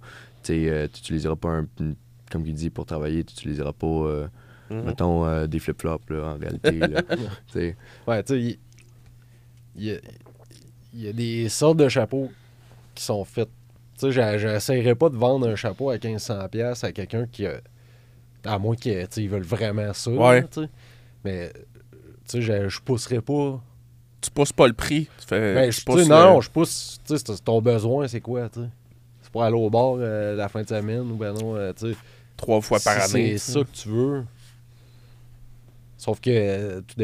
Euh, 0.49 0.88
tu 0.93 0.99
utiliseras 0.99 1.36
pas 1.36 1.49
un. 1.49 1.68
une- 1.80 1.95
Comme 2.36 2.46
il 2.46 2.54
dit, 2.54 2.70
pour 2.70 2.86
travailler, 2.86 3.24
tu 3.24 3.32
utiliseras 3.34 3.72
pas, 3.72 3.88
euh, 3.88 4.28
Mhm. 4.70 4.82
mettons, 4.84 5.26
euh, 5.26 5.48
des 5.48 5.60
flip-flops, 5.60 6.10
là, 6.10 6.34
en 6.34 6.38
réalité. 6.38 6.72
là. 6.80 7.02
Tu 7.48 7.54
sais. 7.54 7.76
Ouais, 8.06 8.22
tu 8.24 8.34
sais, 8.34 8.42
il- 8.42 8.60
y, 10.94 11.02
y 11.02 11.08
a 11.08 11.14
des 11.14 11.48
sortes 11.50 11.78
de 11.78 11.88
chapeaux 11.88 12.30
qui 12.94 13.04
sont 13.04 13.24
faits. 13.24 13.48
Tu 13.98 14.12
sais, 14.12 14.38
j'essaierais 14.38 14.96
pas 14.96 15.08
de 15.10 15.16
vendre 15.16 15.48
un 15.48 15.56
chapeau 15.56 15.90
à 15.90 15.98
1500$ 15.98 16.50
piastres 16.50 16.86
à 16.86 16.92
quelqu'un 16.92 17.26
qui 17.32 17.46
a. 17.46 17.62
À 18.44 18.60
moins 18.60 18.76
qu'ils 18.76 19.08
ils 19.18 19.30
veulent 19.30 19.42
vraiment 19.44 19.92
ça. 19.94 20.12
Ouais. 20.12 20.42
là. 20.42 20.64
Mais, 21.24 21.52
tu 21.54 21.62
sais, 22.26 22.42
je, 22.42 22.68
je 22.70 22.80
pousserais 22.82 23.22
pas. 23.22 23.62
Tu 24.22 24.30
pousses 24.30 24.52
pas 24.54 24.68
le 24.68 24.74
prix. 24.74 25.08
Tu 25.20 25.26
fais. 25.28 25.54
Ben, 25.56 25.72
je, 25.72 25.82
le- 25.88 26.06
non, 26.06 26.42
je 26.42 26.50
pousse. 26.52 27.00
Tu 27.08 27.18
sais, 27.18 27.24
c'est- 27.26 27.44
ton 27.44 27.62
besoin, 27.62 28.08
c'est 28.10 28.22
quoi, 28.22 28.50
tu 28.50 28.60
sais? 28.60 28.68
C'est 29.22 29.32
pour 29.32 29.44
aller 29.44 29.56
au 29.56 29.70
bar 29.70 29.96
euh, 29.98 30.36
la 30.36 30.48
fin 30.50 30.62
de 30.64 30.68
semaine 30.68 31.12
ou 31.12 31.16
ben 31.16 31.34
non, 31.34 31.56
euh, 31.56 31.72
tu 31.74 31.92
sais. 31.92 31.98
Trois 32.38 32.62
fois 32.62 32.80
par 32.80 33.02
si 33.04 33.16
année. 33.16 33.38
C'est 33.38 33.52
ça 33.54 33.60
que 33.62 33.72
tu 33.72 33.90
veux. 33.90 34.26
Sauf 35.98 36.20
que 36.20 36.30
euh, 36.30 36.82
tout 36.82 36.96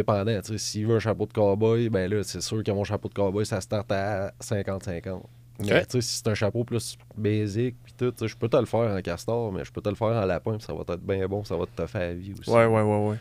sais, 0.43 0.57
S'il 0.57 0.85
veut 0.85 0.97
un 0.97 0.99
chapeau 0.99 1.25
de 1.25 1.33
cowboy, 1.33 1.89
ben 1.89 2.11
là, 2.11 2.23
c'est 2.23 2.41
sûr 2.41 2.63
que 2.63 2.71
mon 2.71 2.83
chapeau 2.83 3.07
de 3.09 3.13
cowboy, 3.13 3.45
ça 3.45 3.59
start 3.61 3.91
à 3.91 4.31
50-50. 4.41 5.21
Mais 5.59 5.81
Ok. 5.81 5.87
tu 5.87 5.91
sais, 5.91 6.01
si 6.01 6.15
c'est 6.17 6.27
un 6.27 6.33
chapeau 6.33 6.63
plus 6.63 6.97
basic, 7.15 7.75
puis 7.83 7.93
tout, 7.97 8.13
je 8.25 8.35
peux 8.35 8.49
te 8.49 8.57
le 8.57 8.65
faire 8.65 8.91
en 8.95 9.01
castor, 9.01 9.51
mais 9.51 9.63
je 9.63 9.71
peux 9.71 9.81
te 9.81 9.89
le 9.89 9.95
faire 9.95 10.07
en 10.07 10.25
lapin, 10.25 10.57
puis 10.57 10.65
ça 10.65 10.73
va 10.73 10.81
être 10.81 10.97
bien 11.01 11.27
bon, 11.27 11.43
ça 11.43 11.55
va 11.55 11.65
te 11.65 11.85
faire 11.85 12.01
la 12.01 12.13
vie 12.13 12.33
aussi. 12.39 12.49
Ouais, 12.49 12.65
ouais, 12.65 12.81
ouais, 12.81 13.07
ouais. 13.09 13.17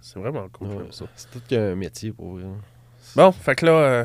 C'est 0.00 0.18
vraiment 0.18 0.48
cool. 0.48 0.68
Ouais. 0.68 0.84
C'est 0.90 1.30
tout 1.30 1.40
qu'un 1.46 1.74
métier 1.74 2.12
pour 2.12 2.34
vrai. 2.34 2.44
Bon, 3.14 3.32
fait 3.32 3.54
que 3.54 3.66
là, 3.66 3.72
euh, 3.72 4.04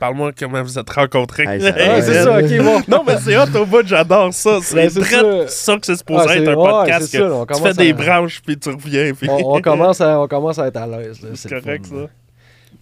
parle-moi 0.00 0.32
comment 0.38 0.62
vous 0.62 0.78
êtes 0.78 0.90
rencontrés. 0.90 1.44
Hey, 1.44 1.60
ça- 1.60 1.70
Ouais, 1.76 2.02
c'est 2.02 2.22
ça, 2.24 2.38
ok, 2.38 2.58
bon. 2.64 2.82
Non, 2.88 3.04
mais 3.06 3.16
c'est 3.20 3.36
hot 3.36 3.56
au 3.60 3.66
bout, 3.66 3.86
j'adore 3.86 4.32
ça. 4.34 4.58
C'est 4.62 4.74
Ben, 4.74 4.88
drôle 4.88 5.48
ça. 5.48 5.48
ça. 5.48 5.78
que 5.78 5.86
c'est 5.86 5.96
supposé 5.96 6.24
Ah, 6.28 6.36
être 6.36 6.48
un 6.48 6.54
ouais, 6.56 6.70
podcast. 6.70 7.12
que 7.12 7.54
tu 7.54 7.62
fais 7.62 7.74
des 7.74 7.92
branches, 7.92 8.40
puis 8.44 8.58
tu 8.58 8.68
reviens. 8.70 9.12
Puis... 9.14 9.28
On, 9.30 9.56
on 9.56 9.60
commence 9.60 10.00
à, 10.00 10.20
on 10.20 10.26
commence 10.28 10.58
à 10.58 10.66
être 10.66 10.76
à 10.78 10.86
l'aise. 10.86 11.18
c'est 11.34 11.48
correct, 11.48 11.86
fun, 11.86 11.94
ça. 12.06 12.10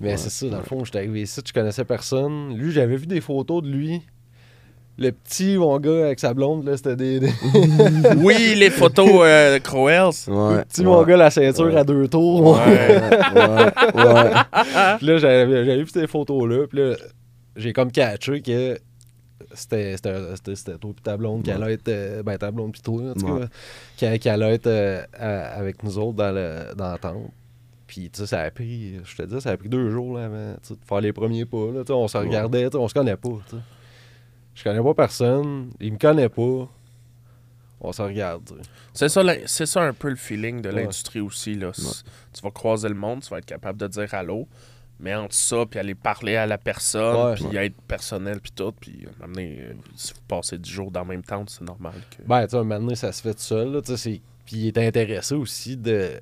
Mais 0.01 0.17
c'est 0.17 0.31
ça, 0.31 0.47
dans 0.49 0.59
le 0.59 0.65
fond, 0.65 0.85
j'étais 0.85 0.99
arrivé 0.99 1.23
ici, 1.23 1.41
je 1.47 1.53
connaissais 1.53 1.85
personne. 1.85 2.55
Lui, 2.57 2.71
j'avais 2.73 2.97
vu 2.97 3.07
des 3.07 3.21
photos 3.21 3.63
de 3.63 3.69
lui. 3.69 4.03
Le 4.99 5.11
petit, 5.13 5.59
mon 5.59 5.79
gars, 5.79 6.07
avec 6.07 6.19
sa 6.21 6.33
blonde, 6.33 6.65
là, 6.65 6.75
c'était 6.77 6.97
des. 6.97 7.21
des- 7.21 7.33
Oui, 8.17 8.55
les 8.57 8.71
photos 8.71 9.11
euh, 9.25 9.59
Crowells. 9.59 10.11
Ouais. 10.29 10.57
le 10.59 10.65
petit, 10.65 10.83
mon 10.85 11.03
gars, 11.03 11.17
la 11.19 11.31
ceinture 11.31 11.67
Ouais. 11.67 11.77
à 11.77 11.85
deux 11.85 12.09
tours. 12.09 12.57
Ouais. 12.57 13.01
ouais, 13.35 14.05
ouais. 14.05 14.31
Puis 14.99 15.07
là, 15.07 15.19
j'avais 15.19 15.65
j'avais 15.65 15.83
vu 15.83 15.89
ces 15.93 16.07
photos-là. 16.07 16.67
Puis 16.69 16.79
là, 16.79 16.95
j'ai 17.57 17.73
comme 17.75 17.91
catché 17.93 18.41
que 18.41 18.79
c'était 19.55 19.97
c'était- 19.97 20.35
c'était- 20.35 20.55
c'était 20.57 20.79
toi 20.79 20.93
puis 20.95 21.03
ta 21.03 21.17
blonde 21.19 21.43
qui 21.43 21.51
allait 21.51 21.75
être. 21.75 21.89
euh, 21.89 22.23
ben, 22.23 22.39
ta 22.39 22.51
blonde 22.51 22.73
puis 22.73 22.81
toi, 22.83 23.03
en 23.11 23.15
tout 23.15 23.39
cas. 23.99 24.17
Qui, 24.19 24.29
allait 24.29 24.55
être 24.55 24.67
euh, 24.67 25.03
à- 25.19 25.59
avec 25.59 25.83
nous 25.83 25.99
autres 25.99 26.17
dans, 26.17 26.33
le, 26.35 26.75
dans 26.75 26.91
la 26.93 26.99
tente. 26.99 27.31
Puis, 27.87 28.11
tu 28.11 28.21
sais, 28.21 28.27
ça 28.27 28.41
a 28.41 28.51
pris, 28.51 28.95
je 29.05 29.15
te 29.17 29.23
dis, 29.23 29.41
ça 29.41 29.51
a 29.51 29.57
pris 29.57 29.69
deux 29.69 29.91
jours 29.91 30.17
là, 30.19 30.25
avant 30.25 30.55
de 30.55 30.77
faire 30.89 31.01
les 31.01 31.13
premiers 31.13 31.45
pas. 31.45 31.71
Là, 31.73 31.83
on 31.91 32.09
se 32.09 32.17
regardait, 32.19 32.75
on 32.75 32.89
se 32.89 32.95
connaît 32.95 33.17
pas. 33.17 33.29
tu 33.49 33.57
sais. 33.57 33.63
Je 34.57 34.65
connais 34.65 34.83
pas 34.83 34.95
personne, 34.95 35.71
il 35.81 35.93
me 35.93 35.99
connaît 35.99 36.29
pas. 36.29 36.69
On 37.81 37.93
se 37.93 38.01
regarde. 38.03 38.51
C'est 38.95 39.09
ça, 39.11 39.23
c'est 39.45 39.67
ça 39.67 39.83
un 39.83 39.93
peu 39.93 40.09
le 40.09 40.17
feeling 40.17 40.63
de 40.63 40.71
Ouais. 40.71 40.81
l'industrie 40.83 41.21
aussi. 41.21 41.55
Là. 41.55 41.73
Tu 41.73 42.41
vas 42.43 42.51
croiser 42.51 42.89
le 42.89 42.95
monde, 42.95 43.21
tu 43.23 43.29
vas 43.29 43.39
être 43.39 43.45
capable 43.47 43.79
de 43.79 43.87
dire 43.87 44.13
allô. 44.15 44.49
Mais 44.99 45.15
entre 45.15 45.35
ça, 45.35 45.67
puis 45.71 45.79
aller 45.79 45.95
parler 45.95 46.37
à 46.37 46.47
la 46.47 46.57
personne, 46.57 47.33
Ouais. 47.33 47.35
puis 47.35 47.55
être 47.59 47.79
personnel, 47.83 48.41
puis 48.41 48.51
tout, 48.57 48.73
puis 48.73 49.05
euh, 49.07 49.25
amener, 49.25 49.59
euh, 49.61 49.75
si 49.95 50.15
vous 50.15 50.21
passez 50.27 50.57
10 50.57 50.71
jours 50.71 50.91
dans 50.91 51.03
le 51.03 51.09
même 51.09 51.23
temps, 51.23 51.45
c'est 51.47 51.61
normal 51.65 51.93
que... 52.11 52.23
Ben, 52.27 52.45
tu 52.47 52.53
sais, 52.53 52.57
un 52.57 52.65
moment 52.65 52.81
donné, 52.81 52.95
ça 52.97 53.13
se 53.13 53.21
fait 53.21 53.35
tout 53.35 53.41
seul. 53.41 53.73
Là, 53.73 53.83
tu 53.83 53.89
sais, 53.89 53.97
c'est- 53.99 54.23
Puis 54.47 54.57
il 54.57 54.69
était 54.69 54.87
intéressé 54.87 55.35
aussi 55.35 55.77
de... 55.77 56.19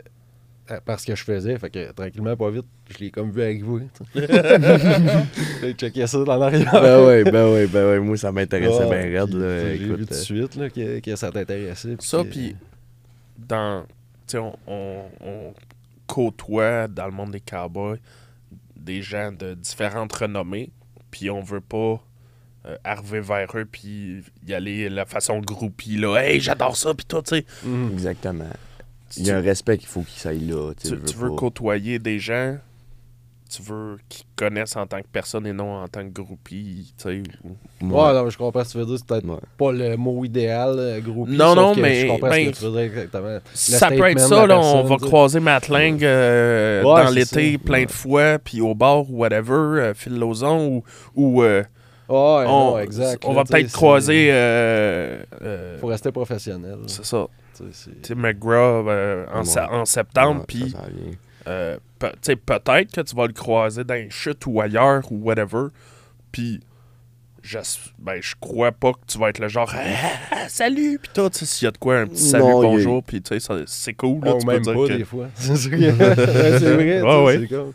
à- 0.68 0.80
par 0.80 0.98
ce 1.00 1.06
que 1.06 1.14
je 1.14 1.24
faisais. 1.24 1.58
Fait 1.58 1.70
que 1.70 1.92
tranquillement, 1.92 2.36
pas 2.36 2.50
vite, 2.50 2.64
je 2.90 2.98
l'ai 2.98 3.10
comme 3.10 3.30
vu 3.30 3.42
arriver. 3.42 3.86
J'ai 5.60 5.72
checké 5.74 6.06
ça 6.06 6.18
dans 6.24 6.36
l'arrière. 6.36 6.70
Ben 6.72 7.04
oui, 7.06 7.30
ben 7.30 7.52
oui, 7.52 7.66
ben 7.66 7.92
oui. 7.92 8.06
Moi, 8.06 8.16
ça 8.16 8.32
m'intéressait 8.32 8.84
Ouais, 8.84 9.08
bien 9.08 9.20
raide. 9.20 9.34
là. 9.34 9.64
vu 9.74 9.84
Écoute, 9.84 9.98
tout 10.00 10.04
de 10.06 10.12
euh, 10.14 10.16
suite 10.16 10.56
là, 10.56 10.70
que, 10.70 11.00
que 11.00 11.16
ça 11.16 11.30
t'intéressait. 11.30 11.96
Ça, 12.00 12.24
puis 12.24 12.56
dans... 13.38 13.82
Tu 14.26 14.32
sais, 14.32 14.38
on, 14.38 14.56
on, 14.66 15.02
on 15.20 15.54
côtoie 16.06 16.88
dans 16.88 17.06
le 17.06 17.12
monde 17.12 17.30
des 17.32 17.40
cowboys 17.40 17.98
des 18.76 19.00
gens 19.02 19.32
de 19.32 19.54
différentes 19.54 20.12
renommées, 20.12 20.70
puis 21.10 21.30
on 21.30 21.40
veut 21.40 21.62
pas 21.62 22.02
euh, 22.66 22.76
arriver 22.84 23.20
vers 23.20 23.48
eux, 23.56 23.64
puis 23.64 24.22
y 24.46 24.52
aller 24.52 24.90
la 24.90 25.06
façon 25.06 25.38
groupie, 25.40 25.96
là. 25.96 26.16
«Hey, 26.22 26.38
j'adore 26.40 26.76
ça!» 26.76 26.92
Puis 26.96 27.06
tout, 27.06 27.22
tu 27.22 27.36
sais. 27.36 27.46
Exactement. 27.92 28.44
Il 29.16 29.26
y 29.26 29.30
a 29.30 29.36
un 29.36 29.40
respect 29.40 29.78
qu'il 29.78 29.88
faut 29.88 30.00
qu'il 30.02 30.18
s'aille 30.20 30.40
là. 30.40 30.72
Tu, 30.80 30.88
veux 30.88 31.02
tu 31.02 31.16
veux 31.16 31.30
côtoyer 31.30 31.98
des 31.98 32.18
gens, 32.18 32.57
tu 33.48 33.62
veux 33.62 33.98
qu'ils 34.09 34.24
connaissent 34.34 34.74
en 34.76 34.86
tant 34.86 34.98
que 35.00 35.07
personne 35.12 35.46
et 35.46 35.52
non 35.52 35.74
en 35.82 35.86
tant 35.86 36.02
que 36.02 36.12
groupie, 36.12 36.92
ou- 37.05 37.09
Ouais, 37.09 38.12
non, 38.12 38.24
mais 38.24 38.30
je 38.30 38.38
comprends 38.38 38.64
ce 38.64 38.68
que 38.68 38.72
tu 38.72 38.78
veux 38.78 38.86
dire. 38.86 38.96
C'est 38.98 39.07
peut-être 39.07 39.28
Ouais. 39.28 39.36
pas 39.57 39.70
le 39.72 39.96
mot 39.96 40.24
idéal, 40.24 40.74
euh, 40.78 41.00
groupie. 41.00 41.36
Non, 41.36 41.55
non, 41.55 41.74
que 41.74 41.80
mais- 41.80 42.00
Je 42.00 42.07
comprends 42.09 42.30
ben, 42.30 42.46
ce 42.46 42.50
que 42.50 42.57
tu 42.57 42.64
veux 42.64 42.70
dire 42.72 42.80
exactement. 42.80 43.38
Ça 43.52 43.88
peut 43.90 44.09
être 44.11 44.18
ça, 44.20 44.46
là, 44.46 44.59
on 44.59 44.82
va 44.82 44.96
croiser 44.96 45.38
Matt 45.38 45.68
Lang 45.68 46.02
euh, 46.02 46.82
Ouais, 46.82 47.05
dans 47.05 47.11
l'été 47.11 47.52
ça. 47.52 47.59
plein 47.64 47.84
de 47.84 47.90
fois, 47.92 48.38
puis 48.42 48.61
au 48.61 48.74
bar 48.74 49.09
ou 49.11 49.18
whatever, 49.18 49.52
euh, 49.52 49.94
Phil 49.94 50.18
Lauzon, 50.18 50.66
ou, 50.66 50.84
ou 51.14 51.42
euh, 51.44 51.61
Ouais, 52.09 52.16
on, 52.16 52.72
non, 52.72 52.78
exact. 52.80 53.22
on 53.24 53.30
là, 53.30 53.36
va 53.36 53.44
peut-être 53.44 53.70
croiser... 53.72 54.28
euh, 54.32 55.22
euh, 55.42 55.78
Faut 55.78 55.86
rester 55.86 56.11
professionnel. 56.11 56.78
c'est 56.86 57.05
ça, 57.05 57.26
Tu 58.02 58.14
McGraw 58.14 58.88
euh, 58.88 59.26
en, 59.32 59.42
Ouais. 59.42 59.61
en 59.70 59.84
septembre, 59.84 60.40
Ouais, 60.40 60.46
puis. 60.46 60.74
Euh, 61.46 61.76
pe- 61.98 62.12
peut-être 62.36 62.92
que 62.92 63.00
tu 63.02 63.14
vas 63.14 63.26
le 63.26 63.32
croiser 63.34 63.84
dans 63.84 63.94
un 63.94 64.09
chute 64.09 64.46
ou 64.46 64.61
ailleurs 64.62 65.02
ou 65.12 65.16
whatever. 65.18 65.66
Puis, 66.32 66.61
je, 67.42 67.59
ben, 67.98 68.18
je 68.22 68.34
crois 68.40 68.72
pas 68.72 68.92
que 68.94 69.00
tu 69.07 69.18
vas 69.18 69.28
être 69.28 69.38
le 69.40 69.48
genre 69.48 69.70
Ah, 69.76 70.48
salut, 70.48 70.98
puis 71.02 71.11
tout. 71.12 71.28
tu 71.28 71.40
sais, 71.40 71.44
S'il 71.44 71.66
y 71.66 71.68
a 71.68 71.70
de 71.72 71.76
quoi, 71.76 71.98
un 71.98 72.07
petit 72.07 72.22
salut, 72.22 72.44
Non, 72.44 72.62
bonjour, 72.62 73.02
puis 73.02 73.20
tu 73.20 73.28
sais, 73.28 73.40
ça- 73.40 73.59
c'est 73.66 73.92
cool. 73.92 74.24
Là, 74.24 74.32
Ah, 74.34 74.38
tu 74.38 74.44
ou 74.44 74.46
peux 74.46 74.52
même 74.55 74.62
dire 74.62 74.72
pas, 74.74 74.88
que- 74.88 74.92
des 74.94 75.05
fois. 75.05 75.26
c'est 75.34 75.55
vrai. 76.74 77.02
Ouais, 77.02 77.24
ouais. 77.24 77.38
c'est 77.40 77.48
comme- 77.55 77.72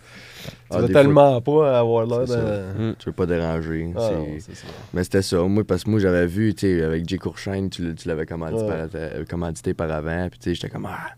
Tu 0.71 0.77
Ah, 0.77 0.81
veux 0.81 0.87
des 0.87 0.93
tellement 0.93 1.41
pas 1.41 1.79
avoir 1.79 2.05
l'air 2.05 2.27
ça. 2.27 2.35
d'un. 2.35 2.93
Tu 2.99 3.05
veux 3.07 3.11
pas 3.13 3.25
déranger. 3.25 3.91
Ah, 3.95 4.11
non, 4.11 4.25
ça. 4.39 4.53
Mais 4.93 5.03
c'était 5.03 5.21
ça. 5.23 5.37
Moi, 5.43 5.63
parce 5.63 5.83
que 5.83 5.89
moi, 5.89 5.99
j'avais 5.99 6.27
vu, 6.27 6.53
tu 6.53 6.67
sais, 6.67 6.83
avec 6.83 7.09
Jay 7.09 7.17
Courchaine, 7.17 7.69
tu, 7.71 7.95
tu 7.95 8.07
l'avais 8.07 8.25
commandité, 8.27 8.63
Ouais. 8.63 8.87
par, 8.87 8.87
euh, 8.95 9.25
commandité 9.27 9.73
par 9.73 9.91
avant. 9.91 10.27
Puis, 10.29 10.39
tu 10.39 10.49
sais, 10.49 10.55
j'étais 10.55 10.69
comme, 10.69 10.85
ah. 10.87 11.09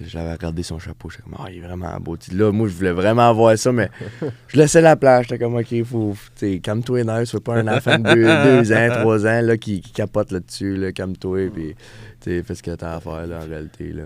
J'avais 0.00 0.30
regardé 0.32 0.62
son 0.62 0.78
chapeau. 0.78 1.10
J'étais 1.10 1.24
comme, 1.24 1.34
ah, 1.38 1.46
il 1.50 1.58
est 1.58 1.66
vraiment 1.66 1.96
beau. 1.98 2.16
Tu 2.16 2.32
là, 2.36 2.52
moi, 2.52 2.68
je 2.68 2.74
voulais 2.74 2.92
vraiment 2.92 3.32
voir 3.34 3.56
ça, 3.58 3.72
mais 3.72 3.88
je 4.48 4.56
laissais 4.56 4.80
la 4.80 4.94
plage. 4.96 5.26
J'étais 5.28 5.42
comme, 5.44 5.56
ok, 5.56 5.82
faut. 5.84 6.14
Tu 6.36 6.60
calme-toi, 6.60 7.02
nerf. 7.04 7.26
Sois 7.26 7.40
pas 7.40 7.54
un 7.56 7.66
enfant 7.68 7.98
de 7.98 8.14
deux, 8.14 8.24
deux 8.62 8.72
ans, 8.72 8.88
trois 9.00 9.26
ans, 9.26 9.40
là, 9.42 9.56
qui, 9.56 9.80
qui 9.80 9.90
capote 9.92 10.30
là-dessus, 10.30 10.76
là. 10.76 10.92
Calme-toi. 10.92 11.50
Puis, 11.52 11.74
tu 12.20 12.30
sais, 12.30 12.42
fais 12.44 12.54
ce 12.54 12.62
que 12.62 12.72
t'as 12.76 12.96
à 12.96 13.00
faire, 13.00 13.26
là, 13.26 13.38
en 13.44 13.48
réalité, 13.48 13.92
là. 13.92 14.04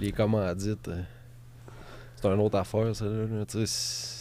Les 0.00 0.12
commandites, 0.12 0.86
euh, 0.88 1.00
c'est 2.16 2.28
une 2.28 2.40
autre 2.40 2.58
affaire, 2.58 2.94
ça. 2.94 3.04
Là, 3.06 3.22
là, 3.38 3.44
tu 3.48 3.58
sais, 3.58 3.66
c'est- 3.66 4.11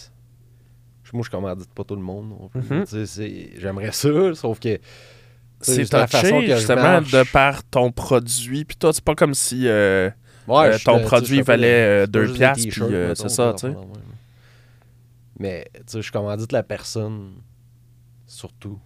moi, 1.14 1.24
je 1.26 1.30
commandite 1.32 1.70
pas 1.74 1.84
tout 1.84 1.96
le 1.96 2.02
monde 2.02 2.30
non 2.30 2.48
plus. 2.50 2.62
Mhm. 2.62 2.84
Tu 2.86 2.92
sais, 2.92 3.06
c'est- 3.06 3.50
J'aimerais 3.60 3.92
ça, 3.92 4.10
sauf 4.36 4.60
que. 4.60 4.80
C'est 5.64 5.76
juste 5.82 5.94
la 5.94 6.08
façon 6.08 6.28
touché, 6.38 6.48
que 6.48 6.52
je 6.54 6.58
justement, 6.58 6.82
marche. 6.82 7.12
de 7.12 7.24
par 7.32 7.64
ton 7.64 7.92
produit. 7.92 8.66
Puis 8.66 8.78
toi, 8.78 8.92
c'est 8.94 9.04
pas 9.04 9.14
comme 9.14 9.36
si 9.36 9.68
euh, 9.68 10.10
Ouais, 10.48 10.70
euh, 10.70 10.78
je 10.78 10.84
ton 10.84 10.94
fais- 10.94 10.98
tu 10.98 11.04
sais, 11.04 11.08
produit 11.08 11.28
je 11.38 11.42
fais 11.42 11.46
pas 11.46 11.52
valait, 11.54 12.08
des- 12.08 12.20
euh, 12.20 12.34
piastres, 12.34 12.68
puis, 12.68 12.82
euh, 12.82 13.14
c'est 13.14 13.30
ça, 13.30 13.54
tu 13.56 13.68
sais. 13.68 13.76
Mais, 15.40 15.68
tu 15.76 15.82
sais, 15.88 16.02
je 16.02 16.12
commandite 16.12 16.52
la 16.52 16.64
personne, 16.64 17.32
surtout, 18.28 18.80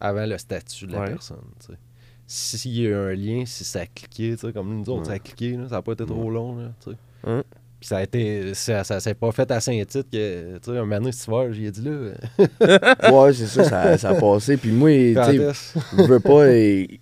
avant 0.00 0.26
le 0.26 0.36
statut 0.38 0.86
de 0.86 0.92
la 0.92 1.00
Ouais. 1.00 1.08
personne, 1.10 1.44
tu 1.60 1.66
sais. 1.66 1.78
S'il 2.26 2.80
y 2.80 2.92
a 2.92 2.98
un 2.98 3.12
lien, 3.14 3.44
si 3.46 3.64
ça 3.64 3.80
a 3.80 3.86
cliqué, 3.86 4.32
tu 4.32 4.38
sais, 4.46 4.52
comme 4.52 4.74
nous 4.74 4.88
autres, 4.90 5.00
Ouais. 5.00 5.04
ça 5.06 5.12
a 5.12 5.18
cliqué, 5.18 5.56
là, 5.56 5.68
ça 5.68 5.76
n'a 5.76 5.82
pas 5.82 5.92
été 5.92 6.04
trop 6.04 6.30
long, 6.30 6.56
là, 6.56 6.72
tu 6.82 6.90
sais. 6.90 6.96
Hein? 7.24 7.44
Puis 7.78 7.88
ça 7.88 7.98
a 7.98 8.02
été, 8.02 8.54
ça, 8.54 8.84
ça 8.84 9.00
s'est 9.00 9.14
pas 9.14 9.30
fait 9.32 9.50
à 9.50 9.60
Saint-Tite 9.60 10.06
que, 10.10 10.56
tu 10.58 10.60
sais, 10.64 10.70
un 10.78 10.80
moment 10.84 10.98
donné, 10.98 11.12
cet 11.12 11.26
hiver, 11.28 11.52
j'ai 11.52 11.70
dit 11.70 11.82
là, 11.84 13.10
Ouais, 13.12 13.32
c'est 13.34 13.46
ça, 13.46 13.64
ça, 13.64 13.98
ça 13.98 14.08
a 14.10 14.14
passé. 14.14 14.56
Puis 14.56 14.70
moi, 14.72 14.88
tu 14.90 15.14
sais, 15.38 15.52
je 15.98 16.02
veux 16.04 16.20
pas. 16.20 16.48
et- 16.48 17.00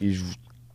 et 0.00 0.12
je- 0.12 0.22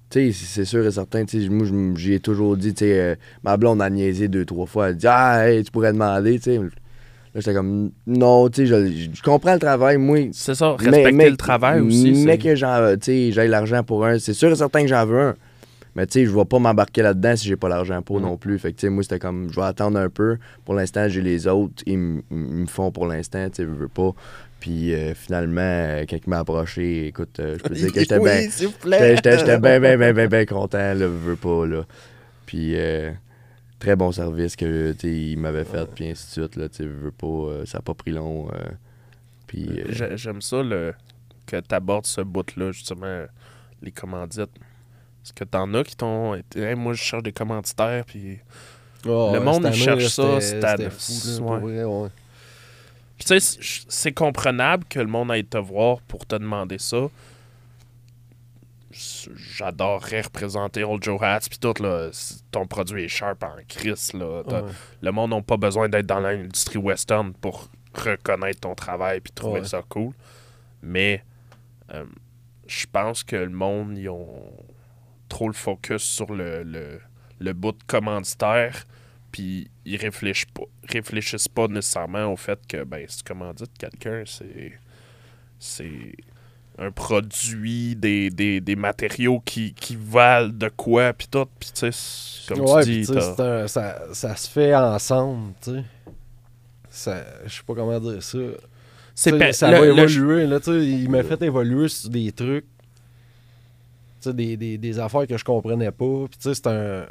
tu 0.09 0.31
sais, 0.31 0.45
c'est 0.45 0.65
sûr 0.65 0.86
et 0.86 0.91
certain. 0.91 1.25
tu 1.25 1.41
sais, 1.41 1.49
Moi, 1.49 1.65
je 1.65 1.73
m- 1.73 1.97
j'y 1.97 2.13
ai 2.13 2.19
toujours 2.19 2.55
dit, 2.57 2.73
tu 2.75 2.86
sais, 2.86 2.99
euh, 2.99 3.15
ma 3.43 3.57
blonde 3.57 3.81
a 3.81 3.89
niaisé 3.89 4.27
deux, 4.27 4.45
trois 4.45 4.67
fois. 4.67 4.89
Elle 4.89 4.97
dit, 4.97 5.07
ah, 5.09 5.49
hey, 5.49 5.63
tu 5.63 5.71
pourrais 5.71 5.93
demander, 5.93 6.38
tu 6.38 6.43
sais. 6.51 6.57
Là, 6.59 7.39
j'étais 7.41 7.55
comme, 7.55 7.89
non, 8.05 8.47
tu 8.49 8.67
sais, 8.67 8.67
je, 8.67 9.09
je 9.15 9.21
comprends 9.23 9.53
le 9.53 9.59
travail, 9.59 9.97
moi. 9.97 10.19
C'est 10.34 10.53
ça, 10.53 10.73
respecter 10.77 11.11
mais- 11.11 11.29
le 11.31 11.38
travail 11.38 11.79
aussi. 11.81 12.11
Mais 12.25 12.38
que 12.38 12.55
j'en, 12.55 12.93
tu 12.97 13.05
sais, 13.05 13.31
j'ai 13.31 13.47
l'argent 13.47 13.84
pour 13.84 14.05
un, 14.05 14.19
c'est 14.19 14.34
sûr 14.36 14.51
et 14.51 14.55
certain 14.55 14.81
que 14.84 14.88
j'en 14.88 15.03
veux 15.07 15.19
un. 15.19 15.36
Mais 15.95 16.07
tu 16.07 16.13
sais, 16.13 16.25
je 16.25 16.31
vais 16.35 16.45
pas 16.45 16.59
m'embarquer 16.59 17.01
là-dedans 17.03 17.35
si 17.35 17.47
j'ai 17.47 17.55
pas 17.55 17.69
l'argent 17.69 18.01
pour 18.01 18.19
Mm. 18.19 18.23
non 18.23 18.37
plus. 18.37 18.57
Fait 18.59 18.71
que 18.71 18.77
tu 18.77 18.87
sais, 18.87 18.89
moi, 18.89 19.03
c'était 19.03 19.19
comme, 19.19 19.49
je 19.51 19.55
vais 19.59 19.65
attendre 19.65 19.99
un 19.99 20.09
peu. 20.09 20.37
Pour 20.65 20.73
l'instant, 20.73 21.07
j'ai 21.07 21.21
les 21.21 21.45
autres, 21.47 21.83
ils 21.85 21.97
me 22.31 22.65
font 22.65 22.91
pour 22.91 23.05
l'instant, 23.05 23.47
tu 23.49 23.57
sais, 23.57 23.63
je 23.63 23.69
veux 23.69 23.87
pas. 23.87 24.11
Puis 24.59 24.93
euh, 24.93 25.13
finalement, 25.13 25.59
euh, 25.61 26.05
quand 26.09 26.17
il 26.25 26.29
m'a 26.29 26.39
approché, 26.39 27.07
écoute, 27.07 27.37
euh, 27.39 27.57
je 27.57 27.63
peux 27.63 27.75
dire 27.75 27.91
que 27.91 27.99
j'étais 27.99 28.17
Oui, 28.17 28.29
bien. 28.29 28.49
J'étais 29.15 29.57
bien, 29.59 29.79
bien, 29.79 29.97
bien, 29.97 30.13
bien, 30.13 30.27
bien 30.27 30.45
content, 30.45 30.77
là, 30.77 30.95
je 30.99 31.05
veux 31.05 31.35
pas, 31.35 31.65
là. 31.67 31.85
Puis, 32.45 32.73
euh, 32.75 33.11
très 33.79 33.95
bon 33.95 34.11
service 34.13 34.55
que, 34.55 34.95
il 35.03 35.37
m'avait 35.37 35.65
fait, 35.65 35.85
puis 35.93 36.07
ainsi 36.09 36.25
de 36.27 36.31
suite, 36.45 36.55
là, 36.55 36.67
je 36.79 36.83
veux 36.85 37.11
pas, 37.11 37.27
euh, 37.27 37.65
ça 37.65 37.79
a 37.79 37.81
pas 37.81 37.93
pris 37.93 38.11
long. 38.11 38.47
euh, 38.53 38.69
puis, 39.47 39.67
euh, 39.69 39.83
J'ai- 39.89 40.15
J'aime 40.17 40.41
ça 40.41 40.63
le, 40.63 40.93
que 41.45 41.57
tu 41.59 41.75
abordes 41.75 42.05
ce 42.05 42.21
bout-là, 42.21 42.71
justement, 42.71 43.25
les 43.81 43.91
commandites. 43.91 44.49
Parce 45.24 45.32
que 45.32 45.43
t'en 45.45 45.74
as 45.74 45.84
qui 45.86 45.95
t'ont 45.95 46.36
été. 46.36 46.59
Hey, 46.61 46.76
moi, 46.76 46.93
je 46.93 47.01
cherche 47.01 47.24
des 47.24 47.32
commanditaires, 47.32 48.03
puis. 48.05 48.39
Oh, 49.05 49.32
Le 49.34 49.39
ouais, 49.39 49.45
monde, 49.45 49.65
il 49.69 49.74
cherche 49.74 50.07
ça, 50.07 50.39
c'était- 50.41 50.89
fou, 50.89 51.43
Ouais. 51.43 51.84
ouais. 51.84 52.09
Puis, 53.17 53.26
tu 53.26 53.39
sais, 53.39 53.86
c'est- 53.88 54.11
comprenable 54.11 54.86
que 54.86 54.99
le 54.99 55.07
monde 55.07 55.32
aille 55.32 55.45
te 55.45 55.57
voir 55.57 56.01
pour 56.01 56.26
te 56.26 56.36
demander 56.36 56.78
ça. 56.78 57.07
J'adorerais 58.91 60.21
représenter 60.21 60.84
Old 60.84 61.03
Joe 61.03 61.19
Hats, 61.21 61.39
puis 61.49 61.57
tout, 61.57 61.74
là. 61.82 62.09
Ton 62.51 62.67
produit 62.67 63.03
est 63.05 63.07
sharp 63.07 63.41
en 63.43 63.55
crise, 63.67 64.13
là. 64.13 64.43
Le 65.01 65.11
monde 65.11 65.32
n'a 65.32 65.41
pas 65.41 65.57
besoin 65.57 65.89
d'être 65.89 66.05
dans 66.05 66.19
l'industrie 66.19 66.78
western 66.78 67.34
pour 67.34 67.69
reconnaître 67.95 68.59
ton 68.61 68.76
travail 68.76 69.19
puis 69.21 69.32
trouver 69.34 69.63
ça 69.65 69.82
cool. 69.89 70.13
Mais 70.82 71.24
euh, 71.93 72.03
je 72.67 72.86
pense 72.91 73.24
que 73.24 73.36
le 73.36 73.49
monde, 73.49 73.97
ils 73.97 74.09
ont 74.09 74.51
trop 75.34 75.47
le 75.47 75.53
focus 75.53 76.03
sur 76.03 76.31
le, 76.34 76.63
le, 76.63 76.99
le 77.39 77.53
bout 77.53 77.71
de 77.71 77.84
commanditaire, 77.88 78.86
puis 79.31 79.69
ils 79.86 79.97
réfléchissent 79.97 80.45
pas, 80.53 80.63
réfléchissent 80.88 81.47
pas 81.47 81.67
nécessairement 81.67 82.31
au 82.31 82.38
fait 82.38 82.59
que, 82.67 82.84
ben, 82.84 83.03
si 83.07 83.17
tu 83.17 83.23
commandites 83.23 83.77
quelqu'un, 83.77 84.23
c'est. 84.25 84.73
C'est 85.59 86.11
un 86.77 86.91
produit, 86.91 87.95
des, 87.95 88.29
des, 88.29 88.59
des 88.59 88.75
matériaux 88.75 89.39
qui, 89.39 89.73
qui 89.73 89.95
valent 89.95 90.49
de 90.51 90.67
quoi, 90.69 91.13
puis 91.13 91.27
tout. 91.31 91.45
Puis, 91.59 91.71
tu 91.73 91.89
sais, 91.91 92.47
comme 92.47 92.61
ouais, 92.61 92.84
tu 92.84 92.91
dis, 93.01 93.05
un- 93.17 93.67
ça, 93.67 94.13
ça 94.13 94.36
se 94.36 94.49
fait 94.49 94.75
ensemble, 94.75 95.53
tu 95.61 95.71
sais. 96.89 97.23
Je 97.45 97.53
sais 97.53 97.63
pas 97.65 97.75
comment 97.75 97.99
dire 97.99 98.21
ça. 98.21 98.38
c'est 99.15 99.53
ça 99.53 99.71
le- 99.71 99.77
va 99.77 99.86
le- 99.86 99.91
évoluer, 99.99 100.45
là, 100.47 100.59
tu 100.59 100.65
sais. 100.71 100.86
Il 100.86 101.09
m'a 101.09 101.23
fait 101.23 101.41
évoluer 101.43 101.88
sur 101.88 102.09
des 102.09 102.31
trucs, 102.34 102.65
des, 104.30 104.57
des, 104.57 104.78
des 104.78 104.99
affaires 104.99 105.28
que 105.28 105.38
je 105.38 105.43
comprenais 105.43 105.91
pas. 105.91 106.26
Puis, 106.30 106.38
tu 106.39 106.49
sais, 106.49 106.55
c'est 106.55 106.67
un. 106.67 107.05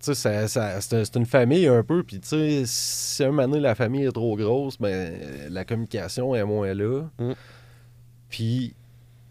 Tu 0.00 0.12
sais, 0.12 0.14
ça- 0.14 0.48
ça- 0.48 0.80
c'est 0.80 0.96
un- 1.00 1.04
c'est 1.04 1.16
une 1.16 1.26
famille 1.26 1.66
un 1.66 1.82
peu. 1.82 2.02
Puis, 2.02 2.20
tu 2.20 2.28
sais, 2.28 2.62
si 2.66 3.24
un 3.24 3.28
moment 3.30 3.48
donné, 3.48 3.60
la 3.60 3.74
famille 3.74 4.04
est 4.04 4.12
trop 4.12 4.36
grosse, 4.36 4.78
ben, 4.78 5.18
la 5.50 5.64
communication 5.64 6.34
est 6.34 6.44
moins 6.44 6.74
là. 6.74 7.04
Mm. 7.18 7.32
Puis, 8.28 8.74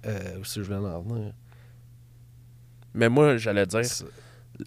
euh, 0.06 0.38
où 0.38 0.42
que 0.42 0.48
je 0.48 0.62
viens 0.62 0.82
d'en 0.82 1.02
venir? 1.02 1.34
Mais 2.94 3.10
moi, 3.10 3.38
j'allais 3.38 3.66
dire, 3.66 3.82
tu 3.82 4.06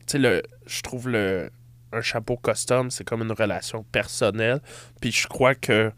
sais, 0.06 0.18
le, 0.18 0.42
je 0.66 0.82
trouve 0.82 1.08
le, 1.08 1.50
un 1.92 2.00
chapeau 2.00 2.36
custom, 2.36 2.90
c'est 2.90 3.04
comme 3.04 3.22
une 3.22 3.32
relation 3.32 3.84
personnelle. 3.92 4.60
Puis 5.00 5.12
je 5.12 5.26
crois 5.28 5.54
que 5.54 5.92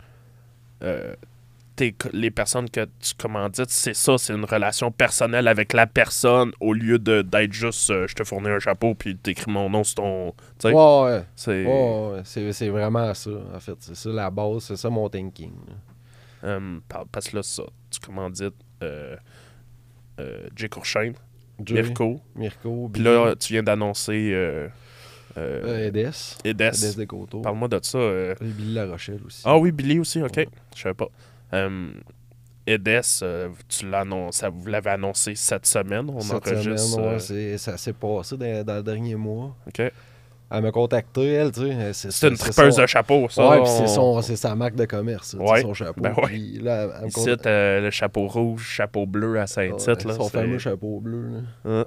euh, 0.82 1.14
tes 1.78 1.94
les 2.12 2.30
personnes 2.30 2.68
que 2.68 2.84
tu 3.00 3.14
commandites, 3.18 3.70
c'est 3.70 3.94
ça, 3.94 4.18
c'est 4.18 4.34
une 4.34 4.44
relation 4.44 4.90
personnelle 4.90 5.48
avec 5.48 5.72
la 5.72 5.86
personne 5.86 6.50
au 6.60 6.72
lieu 6.72 6.98
de 6.98 7.22
d'être 7.22 7.52
juste 7.52 7.88
euh, 7.90 8.06
je 8.06 8.14
te 8.14 8.24
fournis 8.24 8.48
un 8.50 8.58
chapeau 8.58 8.94
puis 8.94 9.16
t'écris 9.16 9.50
mon 9.50 9.70
nom 9.70 9.84
sur 9.84 9.94
ton. 9.96 10.34
Ouais, 10.64 10.72
ouais. 10.74 11.24
c'est. 11.36 11.64
Ouais, 11.64 12.10
ouais, 12.16 12.20
c'est, 12.24 12.52
c'est 12.52 12.68
vraiment 12.68 13.14
ça, 13.14 13.30
en 13.54 13.60
fait. 13.60 13.76
C'est 13.80 13.94
ça 13.96 14.10
la 14.10 14.30
base, 14.30 14.64
c'est 14.64 14.76
ça 14.76 14.90
mon 14.90 15.08
thinking. 15.08 15.52
euh, 16.44 16.78
par- 16.88 17.06
parce 17.06 17.28
que 17.28 17.36
là, 17.36 17.42
ça, 17.42 17.62
tu 17.90 18.00
commandites 18.00 18.54
euh, 18.82 19.16
euh, 20.20 20.48
Jay 20.56 20.68
Courchaine, 20.68 21.14
Jay, 21.64 21.82
Mirko. 21.82 22.20
Mirko, 22.36 22.90
Puis 22.92 23.02
là, 23.02 23.34
tu 23.36 23.52
viens 23.52 23.62
d'annoncer 23.62 24.30
euh, 24.32 24.68
euh, 25.36 25.62
euh, 25.64 25.86
Edes. 25.88 26.12
Edes. 26.44 26.60
Edes 26.84 26.96
des 26.96 27.06
Coteaux. 27.06 27.40
Parle-moi 27.40 27.68
de 27.68 27.78
ça. 27.82 27.98
euh, 27.98 28.34
Billy 28.40 28.74
La 28.74 28.86
Rochelle 28.86 29.20
aussi. 29.26 29.42
Ah 29.44 29.56
oui, 29.56 29.70
Billy 29.72 29.98
aussi, 30.00 30.20
ok. 30.22 30.36
Ouais. 30.36 30.48
Je 30.76 30.82
savais 30.82 30.94
pas. 30.94 31.08
Euh, 31.52 31.90
Edes, 32.66 33.00
euh, 33.22 33.48
tu 33.68 33.88
l'annonces, 33.88 34.44
vous 34.52 34.66
l'avez 34.66 34.90
annoncé 34.90 35.34
cette 35.34 35.64
semaine, 35.66 36.10
on 36.10 36.20
Cette 36.20 36.46
enregistre. 36.46 36.78
semaine, 36.88 37.06
ouais, 37.08 37.14
euh, 37.14 37.18
c'est- 37.18 37.58
ça 37.58 37.76
s'est 37.78 37.94
passé 37.94 38.36
dans, 38.36 38.64
dans 38.64 38.74
le 38.76 38.82
dernier 38.82 39.14
mois. 39.14 39.56
ok. 39.66 39.90
Elle 40.50 40.62
m'a 40.62 40.70
contacté, 40.70 41.26
elle, 41.34 41.52
tu 41.52 41.60
sais. 41.60 42.10
C'est, 42.10 42.28
une 42.28 42.36
tripeuse 42.38 42.74
son- 42.74 42.80
de 42.82 42.86
chapeau, 42.86 43.28
ça. 43.28 43.50
Ouais, 43.50 43.58
on- 43.98 44.22
c'est 44.22 44.36
sa 44.36 44.54
marque 44.54 44.76
de 44.76 44.86
commerce, 44.86 45.34
Ouais, 45.38 45.60
son 45.60 45.74
chapeau. 45.74 46.00
ben 46.00 46.14
ouais. 46.16 46.22
Puis 46.26 46.58
là, 46.60 46.84
elle 46.96 47.02
me 47.02 47.08
Ici, 47.08 47.14
contacte- 47.20 47.42
t'as 47.42 47.80
le 47.80 47.90
chapeau 47.90 48.26
rouge, 48.28 48.66
chapeau 48.66 49.04
bleu 49.06 49.38
à 49.38 49.46
Saint-Tite. 49.46 50.06
Ouais, 50.06 50.14
son 50.14 50.28
fameux 50.30 50.58
chapeau 50.58 51.00
bleu. 51.00 51.42
Là. 51.64 51.84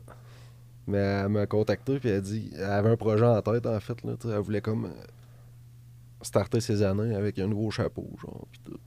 Mais 0.88 0.98
elle 0.98 1.30
m'a 1.30 1.46
contacté 1.48 2.00
puis 2.00 2.10
elle 2.10 2.16
a 2.18 2.22
dit 2.22 2.52
elle 2.56 2.64
avait 2.66 2.90
un 2.90 2.98
projet 2.98 3.26
en 3.26 3.42
tête 3.42 3.66
en 3.66 3.80
fait 3.80 4.04
là, 4.04 4.14
elle 4.26 4.40
voulait 4.40 4.62
comme 4.62 4.92
starter 6.22 6.60
ses 6.60 6.84
années 6.84 7.16
avec 7.16 7.40
un 7.40 7.48
nouveau 7.48 7.72
chapeau 7.72 8.08
genre 8.22 8.46
puis 8.52 8.62
tout 8.66 8.80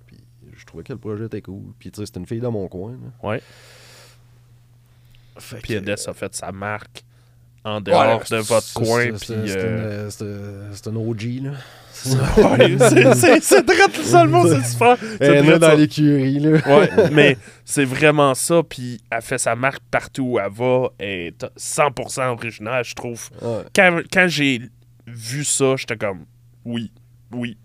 je 0.57 0.64
trouvais 0.66 0.84
que 0.84 0.92
le 0.92 0.98
projet 0.98 1.26
était 1.26 1.42
cool 1.42 1.62
puis 1.78 1.90
tu 1.90 2.00
sais 2.00 2.07
c'était 2.07 2.20
une 2.20 2.26
fille 2.26 2.40
dans 2.40 2.52
mon 2.52 2.68
coin 2.68 2.92
là. 2.92 3.28
Ouais. 3.28 3.42
Fait 5.38 5.57
Puis 5.62 5.74
que- 5.74 6.11
a 6.11 6.14
fait 6.14 6.34
sa 6.34 6.52
marque 6.52 7.02
en 7.64 7.76
Ouais, 7.76 7.82
dehors 7.82 8.22
de 8.30 8.36
votre 8.36 8.72
coin. 8.74 9.05
c'est- 9.05 9.11
Puis. 9.12 9.48
c'est 9.50 10.11
c'est 10.11 10.22
euh, 10.22 10.70
une- 10.86 10.96
une 10.96 11.09
OG 11.11 11.40
là 11.42 11.52
c'est- 11.94 13.40
c'est 13.40 13.62
drôle, 13.64 14.05
seulement, 14.05 14.44
c'est 14.46 14.62
super. 14.64 14.96
elle 15.20 15.44
C'est 15.44 15.55
est 15.55 15.59
dans 15.59 15.74
l'écurie 15.74 16.38
là 16.40 16.50
Ouais, 16.66 16.90
mais 17.12 17.38
c'est 17.64 17.84
vraiment 17.84 18.34
ça. 18.34 18.62
Puis 18.68 19.00
elle 19.11 19.22
fait 19.22 19.38
sa 19.38 19.55
marque 19.57 19.80
partout 19.90 20.22
où 20.32 20.38
elle 20.38 20.50
va. 20.52 20.88
Elle 20.98 21.09
est 21.28 21.46
100% 21.57 22.28
originale, 22.32 22.84
je 22.84 22.94
trouve. 22.94 23.30
ouais, 23.40 23.62
Quand, 23.74 24.00
quand 24.12 24.26
j'ai 24.28 24.61
vu 25.07 25.44
ça, 25.44 25.76
j'étais 25.76 25.96
comme, 25.96 26.26
oui, 26.64 26.90
oui. 27.32 27.57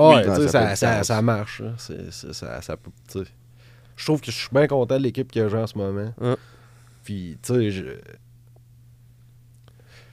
Non, 0.00 0.22
tu 0.22 0.48
sais, 0.48 0.76
ça 0.76 1.02
ça, 1.04 1.22
marche 1.22 1.60
là. 1.60 1.72
C'est- 1.78 2.10
c'est- 2.10 2.32
ça, 2.32 2.60
ça 2.62 2.76
peut- 2.76 2.90
tu 3.10 3.18
sais. 3.20 3.30
je 3.96 4.04
trouve 4.04 4.20
que 4.20 4.30
je 4.30 4.36
suis 4.36 4.48
bien 4.52 4.66
content 4.66 4.96
de 4.98 5.02
l'équipe 5.02 5.30
que 5.30 5.48
j'ai 5.48 5.56
en 5.56 5.66
ce 5.66 5.76
moment 5.78 6.12
Hein. 6.20 6.36
puis 7.04 7.38
tu 7.42 7.54
sais 7.54 7.70
je 7.70 7.84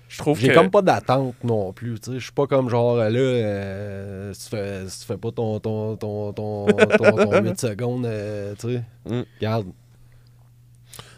Je 0.10 0.18
trouve 0.20 0.40
J'ai 0.40 0.48
que. 0.48 0.54
comme 0.54 0.72
pas 0.72 0.82
d'attente 0.82 1.36
non 1.44 1.74
plus. 1.74 1.98
Je 2.08 2.18
suis 2.20 2.32
pas 2.32 2.48
comme 2.48 2.70
genre 2.70 2.96
là, 2.96 3.10
euh, 3.10 4.34
si, 4.34 4.50
tu 4.50 4.56
fais, 4.56 4.88
si 4.88 5.02
tu 5.02 5.06
fais 5.06 5.18
pas 5.18 5.32
ton, 5.32 5.60
ton, 5.60 5.98
ton, 5.98 6.32
ton, 6.34 6.66
ton, 6.68 7.12
ton 7.18 7.42
8 7.44 7.60
secondes, 7.60 8.06
euh, 8.06 8.56
tu 8.58 8.68
sais. 8.76 8.84
Mm. 9.06 9.22
Regarde. 9.40 9.68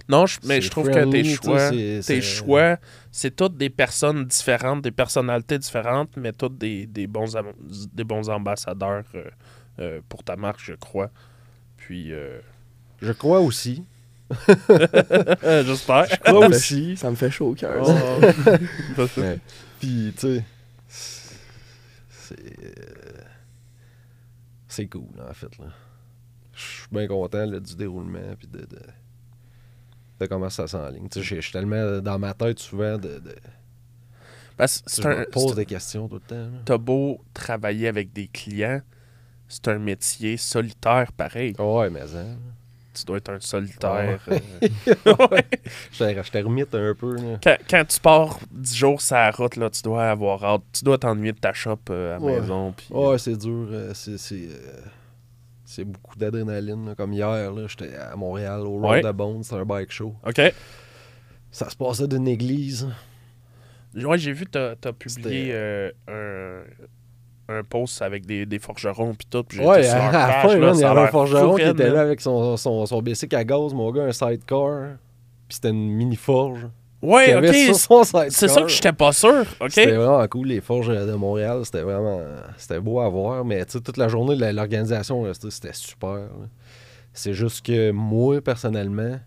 Non, 0.09 0.25
je- 0.25 0.39
mais 0.43 0.59
je 0.59 0.69
trouve 0.71 0.89
que 0.89 1.05
tes 1.11 1.23
choix, 1.23 1.69
c'est- 1.69 2.01
tes 2.05 2.21
choix, 2.21 2.77
c'est 3.11 3.35
toutes 3.35 3.55
des 3.57 3.69
personnes 3.69 4.25
différentes, 4.25 4.81
des 4.81 4.91
personnalités 4.91 5.59
différentes, 5.59 6.09
mais 6.17 6.33
toutes 6.33 6.57
des, 6.57 6.87
des, 6.87 7.05
bons, 7.07 7.35
des 7.93 8.03
bons 8.03 8.27
ambassadeurs 8.29 9.03
euh, 9.15 9.23
euh, 9.79 10.01
pour 10.09 10.23
ta 10.23 10.35
marque, 10.35 10.59
je 10.63 10.73
crois. 10.73 11.11
Puis, 11.77 12.11
euh, 12.11 12.39
Je 13.01 13.11
crois 13.11 13.39
aussi. 13.39 13.85
j'espère. 14.47 16.05
Je 16.09 16.15
crois 16.17 16.47
aussi. 16.47 16.97
Ça 16.97 17.09
me 17.09 17.15
fait 17.15 17.31
chaud 17.31 17.49
au 17.51 17.55
cœur. 17.55 17.83
Oh. 17.87 19.05
Puis, 19.79 20.13
tu 20.17 20.19
sais. 20.19 20.43
C'est. 20.87 22.35
C'est 24.67 24.87
cool, 24.87 25.07
en 25.27 25.33
fait, 25.33 25.57
là. 25.57 25.65
Je 26.53 26.61
suis 26.61 26.87
bien 26.91 27.07
content 27.07 27.45
là, 27.45 27.59
du 27.59 27.75
déroulement, 27.75 28.35
puis 28.37 28.47
de, 28.47 28.59
de, 28.59 28.79
de 30.19 30.25
comment 30.25 30.49
ça 30.49 30.67
s'enligne. 30.67 31.07
Je- 31.15 31.21
suis 31.21 31.51
tellement 31.51 31.99
dans 32.01 32.19
ma 32.19 32.33
tête 32.33 32.59
souvent 32.59 32.97
de. 32.97 33.19
de 33.19 33.35
Parce 34.57 34.79
que 34.81 34.89
je 34.89 34.95
c'est 34.95 35.05
un, 35.05 35.19
me 35.19 35.25
pose 35.25 35.55
des 35.55 35.65
questions 35.65 36.07
tout 36.07 36.15
le 36.15 36.21
temps. 36.21 36.49
t'as 36.65 36.77
beau 36.77 37.21
travailler 37.33 37.87
avec 37.87 38.11
des 38.13 38.27
clients, 38.27 38.81
c'est 39.47 39.67
un 39.69 39.79
métier 39.79 40.35
solitaire 40.37 41.11
pareil. 41.13 41.53
Ouais, 41.59 41.89
mais 41.89 42.01
hein. 42.01 42.35
Tu 42.91 43.05
dois 43.05 43.17
être 43.17 43.29
un 43.29 43.39
solitaire. 43.39 44.19
Ouais. 44.27 44.41
euh, 45.07 45.15
ouais. 45.31 45.45
Je 45.93 45.99
te- 46.03 46.23
je 46.23 46.31
te 46.31 46.37
remite 46.39 46.75
un 46.75 46.93
peu. 46.95 47.15
Là. 47.15 47.39
quand, 47.41 47.55
quand 47.69 47.85
tu 47.87 47.99
pars 48.01 48.39
10 48.51 48.75
jours 48.75 48.99
sur 49.01 49.15
la 49.15 49.31
route, 49.31 49.55
là, 49.55 49.69
tu 49.69 49.81
dois 49.83 50.09
avoir 50.09 50.43
hâte. 50.43 50.61
Tu 50.73 50.83
dois 50.83 50.97
t'ennuyer 50.97 51.31
de 51.31 51.37
ta 51.37 51.53
shop 51.53 51.77
euh, 51.91 52.15
à 52.15 52.19
la 52.19 52.25
Ouais. 52.25 52.39
maison. 52.41 52.73
puis- 52.75 52.87
Ouais, 52.89 53.17
c'est 53.17 53.37
dur. 53.37 53.67
euh, 53.71 53.91
C'est 53.93 54.49
c'est, 55.69 55.85
beaucoup 55.85 56.17
d'adrénaline. 56.17 56.95
Comme 56.97 57.13
hier, 57.13 57.51
j'étais 57.67 57.95
à 57.95 58.15
Montréal 58.15 58.61
au 58.61 58.79
Road 58.79 59.05
Ouais. 59.05 59.43
c'était 59.43 59.55
un 59.55 59.65
bike 59.65 59.91
show. 59.91 60.15
OK. 60.25 60.41
Ça 61.51 61.69
se 61.69 61.75
passait 61.75 62.07
d'une 62.07 62.27
église. 62.27 62.87
Ouais, 63.95 64.17
j'ai 64.17 64.33
vu, 64.33 64.45
t'as 64.45 64.73
as 64.83 64.93
publié 64.93 65.49
euh, 65.51 65.91
un, 66.07 67.55
un 67.55 67.63
post 67.63 68.01
avec 68.01 68.25
des, 68.25 68.45
des 68.45 68.59
forgerons 68.59 69.13
puis 69.15 69.27
tout. 69.29 69.45
j'ai 69.51 69.65
Ouais, 69.65 69.83
sur 69.83 69.95
à 69.95 70.11
la 70.11 70.33
fin, 70.41 70.55
il 70.55 70.79
y 70.79 70.83
avait 70.83 71.01
un 71.01 71.07
forgeron 71.07 71.55
qui 71.55 71.63
était 71.63 71.89
là 71.89 72.01
avec 72.01 72.21
son, 72.21 72.55
son, 72.57 72.85
son 72.85 73.01
à 73.33 73.43
gaz, 73.43 73.73
mon 73.73 73.91
gars, 73.91 74.03
un 74.03 74.11
sidecar. 74.11 74.97
Puis 75.47 75.55
c'était 75.55 75.69
une 75.69 75.89
mini 75.91 76.15
forge. 76.15 76.61
qu'il 76.61 76.69
Ouais, 77.01 77.35
ok. 77.35 77.55
C'est 78.29 78.47
ça 78.47 78.61
que 78.61 78.67
j'étais 78.67 78.91
pas 78.93 79.13
sûr. 79.13 79.45
Ok? 79.61 79.71
C'était 79.71 79.95
vraiment 79.95 80.27
cool, 80.27 80.47
les 80.47 80.61
forges 80.61 80.87
de 80.89 81.13
Montréal. 81.13 81.61
C'était 81.63 81.81
vraiment. 81.81 82.21
C'était 82.57 82.79
beau 82.79 82.99
à 82.99 83.07
voir. 83.09 83.45
Mais 83.45 83.63
toute 83.65 83.97
la 83.97 84.07
journée, 84.09 84.35
l'organisation, 84.51 85.25
c'était 85.49 85.73
super. 85.73 86.27
C'est 87.13 87.33
juste 87.33 87.65
que 87.65 87.91
moi, 87.91 88.41
personnellement, 88.41 89.19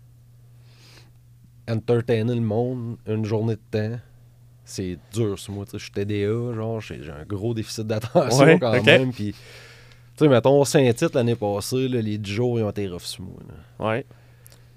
entertainer 1.69 2.35
le 2.35 2.41
monde 2.41 2.97
une 3.07 3.25
journée 3.25 3.55
de 3.55 3.61
temps, 3.71 3.99
c'est 4.65 4.97
dur 5.13 5.37
sur 5.39 5.53
moi. 5.53 5.65
Je 5.71 5.77
suis 5.77 5.91
TDA, 5.91 6.53
genre, 6.53 6.79
j'ai 6.79 7.01
un 7.09 7.25
gros 7.25 7.53
déficit 7.53 7.85
d'attention 7.87 8.45
Ouais, 8.45 8.59
quand 8.59 8.83
même. 8.83 9.11
Puis, 9.11 9.33
tu 9.33 9.39
sais, 10.17 10.27
mettons, 10.27 10.63
Saint-Tite 10.63 11.15
l'année 11.15 11.35
passée, 11.35 11.87
là, 11.87 12.01
les 12.01 12.17
10 12.17 12.31
jours, 12.31 12.59
ils 12.59 12.63
ont 12.63 12.69
été 12.69 12.87
rough 12.87 13.01
sur 13.01 13.23
moi. 13.23 13.39
là. 13.47 13.85
Ouais. 13.87 14.05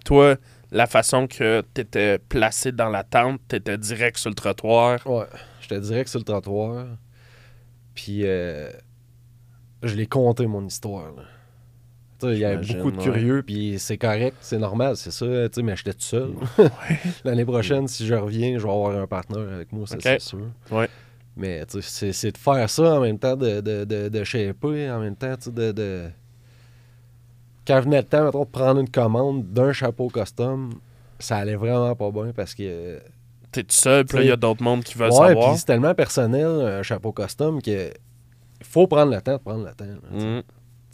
Toi, 0.05 0.37
la 0.71 0.87
façon 0.87 1.27
que 1.27 1.63
t'étais 1.75 2.19
placé 2.19 2.73
dans 2.73 2.89
la 2.89 3.05
tente, 3.05 3.41
t'étais 3.49 3.79
direct 3.79 4.19
sur 4.19 4.31
le 4.31 4.35
trottoir. 4.35 5.07
Ouais, 5.07 5.27
j'étais 5.61 5.81
direct 5.81 6.09
sur 6.09 6.19
le 6.19 6.25
trottoir. 6.25 6.87
Puis 7.95 8.23
euh, 8.25 8.71
je 9.83 9.95
l'ai 9.95 10.07
compté 10.07 10.47
mon 10.47 10.65
histoire. 10.67 11.13
Tu 12.19 12.27
Il 12.33 12.39
y 12.39 12.45
avait 12.45 12.65
beaucoup 12.75 12.91
de 12.91 12.97
ouais. 12.97 13.03
curieux, 13.03 13.43
puis 13.43 13.79
c'est 13.79 13.99
correct, 13.99 14.37
c'est 14.41 14.59
normal, 14.59 14.97
c'est 14.97 15.11
ça, 15.11 15.27
tu 15.51 15.63
mais 15.63 15.77
j'étais 15.77 15.93
tout 15.93 16.01
seul. 16.01 16.33
L'année 17.25 17.45
prochaine, 17.45 17.87
si 17.89 18.07
je 18.07 18.15
reviens, 18.15 18.59
je 18.59 18.65
vais 18.65 18.71
avoir 18.71 18.97
un 18.97 19.07
partenaire 19.07 19.53
avec 19.53 19.71
moi, 19.71 19.87
c'est 19.87 20.19
sûr. 20.19 20.41
Ouais. 20.71 20.89
Mais 21.37 21.67
tu 21.67 21.83
c'est 21.83 22.33
de 22.33 22.39
faire 22.39 22.71
ça 22.71 22.95
en 22.95 23.01
même 23.01 23.19
temps, 23.19 23.37
de, 23.37 23.61
de, 23.61 23.85
de, 23.85 24.09
de 24.09 24.25
shaper, 24.25 24.91
en 24.91 25.01
même 25.01 25.17
temps, 25.17 25.37
tu 25.37 25.45
sais, 25.45 25.53
de, 25.53 25.73
de... 25.73 26.09
Quand 27.67 27.81
venait 27.81 27.99
le 27.99 28.05
temps, 28.05 28.25
mettons, 28.25 28.45
de 28.45 28.49
prendre 28.49 28.81
une 28.81 28.89
commande 28.91 29.45
d'un 29.53 29.73
chapeau 29.73 30.09
custom, 30.09 30.75
ça 31.19 31.37
allait 31.39 31.57
vraiment 31.57 31.95
pas 31.95 32.11
bien 32.11 32.33
parce 32.35 32.55
que 32.55 33.01
T'es 33.53 33.63
tout 33.63 33.75
seul, 33.75 34.05
puis 34.05 34.19
là, 34.19 34.25
il 34.25 34.29
y 34.29 34.33
a 34.33 34.37
d'autres 34.37 34.63
mondes 34.63 34.85
qui 34.85 34.99
veulent 34.99 35.11
Ouais, 35.11 35.29
savoir. 35.29 35.51
puis 35.51 35.59
c'est 35.59 35.65
tellement 35.67 35.95
personnel, 35.95 36.47
un 36.47 36.83
chapeau 36.83 37.13
custom, 37.13 37.63
que 37.63 37.91
faut 38.63 38.87
prendre 38.87 39.13
le 39.13 39.21
temps 39.23 39.33
de 39.35 39.39
prendre 39.39 39.65
le 39.65 39.73
temps. 39.73 39.85
là. 39.85 40.43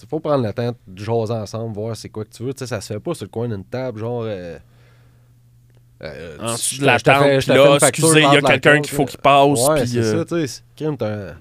Il 0.04 0.08
faut 0.08 0.18
prendre 0.20 0.44
le 0.44 0.52
temps 0.52 0.72
de 0.86 1.04
jaser 1.04 1.32
ensemble, 1.32 1.74
voir 1.74 1.96
c'est 1.96 2.08
quoi 2.08 2.24
que 2.24 2.30
tu 2.30 2.42
veux. 2.42 2.52
Tu 2.52 2.60
sais, 2.60 2.66
ça 2.66 2.80
se 2.80 2.92
fait 2.92 3.00
pas 3.00 3.14
sur 3.14 3.24
le 3.24 3.30
coin 3.30 3.48
d'une 3.48 3.64
table, 3.64 4.00
genre. 4.00 4.22
euh, 4.24 4.58
euh, 6.02 6.38
En 6.40 6.52
dessous 6.54 6.80
de 6.80 6.86
la 6.86 6.98
tente, 6.98 7.46
là, 7.46 7.76
excusez, 7.80 8.20
il 8.22 8.32
y 8.32 8.36
a 8.36 8.40
quelqu'un 8.40 8.80
qu'il 8.80 8.94
faut 8.96 9.04
qu'il 9.04 9.20
passe. 9.20 9.68
Ouais, 9.68 9.86
c'est 9.86 9.98
euh, 9.98 10.18
ça, 10.18 10.24
tu 10.24 10.46
sais. 10.48 10.62
T'as 10.98 11.06
un. 11.08 11.34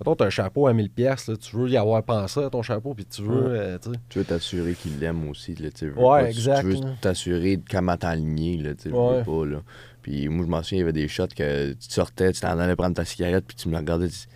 Mettons, 0.00 0.14
t'as 0.16 0.26
un 0.26 0.30
chapeau 0.30 0.66
à 0.66 0.72
1000$, 0.72 0.88
pièces 0.88 1.30
tu 1.40 1.56
veux 1.56 1.68
y 1.68 1.76
avoir 1.76 2.02
pensé 2.02 2.42
à 2.42 2.48
ton 2.50 2.62
chapeau, 2.62 2.94
puis 2.94 3.04
tu 3.04 3.22
veux. 3.22 3.28
Ouais. 3.52 3.58
euh, 3.58 3.78
tu 4.08 4.18
veux 4.18 4.24
t'assurer 4.24 4.72
qu'il 4.74 4.98
l'aime 4.98 5.28
aussi. 5.28 5.54
Là, 5.56 5.68
tu 5.70 5.90
veux 5.90 5.98
Ouais, 5.98 6.22
pas- 6.22 6.28
exact, 6.30 6.60
Tu 6.62 6.66
veux 6.68 6.74
là. 6.80 6.94
t'assurer 7.02 7.56
de 7.58 7.64
comment 7.70 7.96
t'aligner. 7.98 8.56
Là, 8.56 8.74
tu 8.74 8.88
Ouais. 8.90 9.18
veux 9.18 9.24
pas, 9.24 9.46
là. 9.46 9.62
Puis 10.02 10.28
moi, 10.30 10.46
je 10.46 10.50
m'en 10.50 10.62
souviens, 10.62 10.78
il 10.78 10.80
y 10.80 10.82
avait 10.84 10.92
des 10.94 11.06
shots 11.08 11.26
que 11.36 11.72
tu 11.72 11.90
sortais, 11.90 12.32
tu 12.32 12.40
t'en 12.40 12.58
allais 12.58 12.76
prendre 12.76 12.94
ta 12.96 13.04
cigarette, 13.04 13.44
puis 13.46 13.56
tu 13.56 13.68
me 13.68 13.76
regardais. 13.76 14.08
tu- 14.08 14.26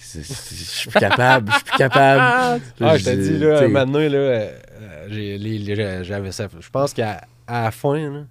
Je 0.00 0.20
suis 0.22 0.90
plus 0.90 1.00
capable, 1.00 1.50
je 1.50 1.54
suis 1.56 1.64
plus 1.64 1.76
capable. 1.76 2.62
Ah, 2.80 2.96
je 2.96 3.04
t'ai 3.04 3.16
dis, 3.16 3.30
dit, 3.32 3.38
là, 3.38 3.66
maintenant, 3.68 3.98
là, 3.98 4.06
euh, 4.16 6.02
j'avais 6.04 6.30
ça. 6.32 6.48
Je 6.58 6.70
pense 6.70 6.94
qu'à 6.94 7.22
à 7.46 7.64
la 7.64 7.70
fin, 7.72 7.98
là, 8.10 8.24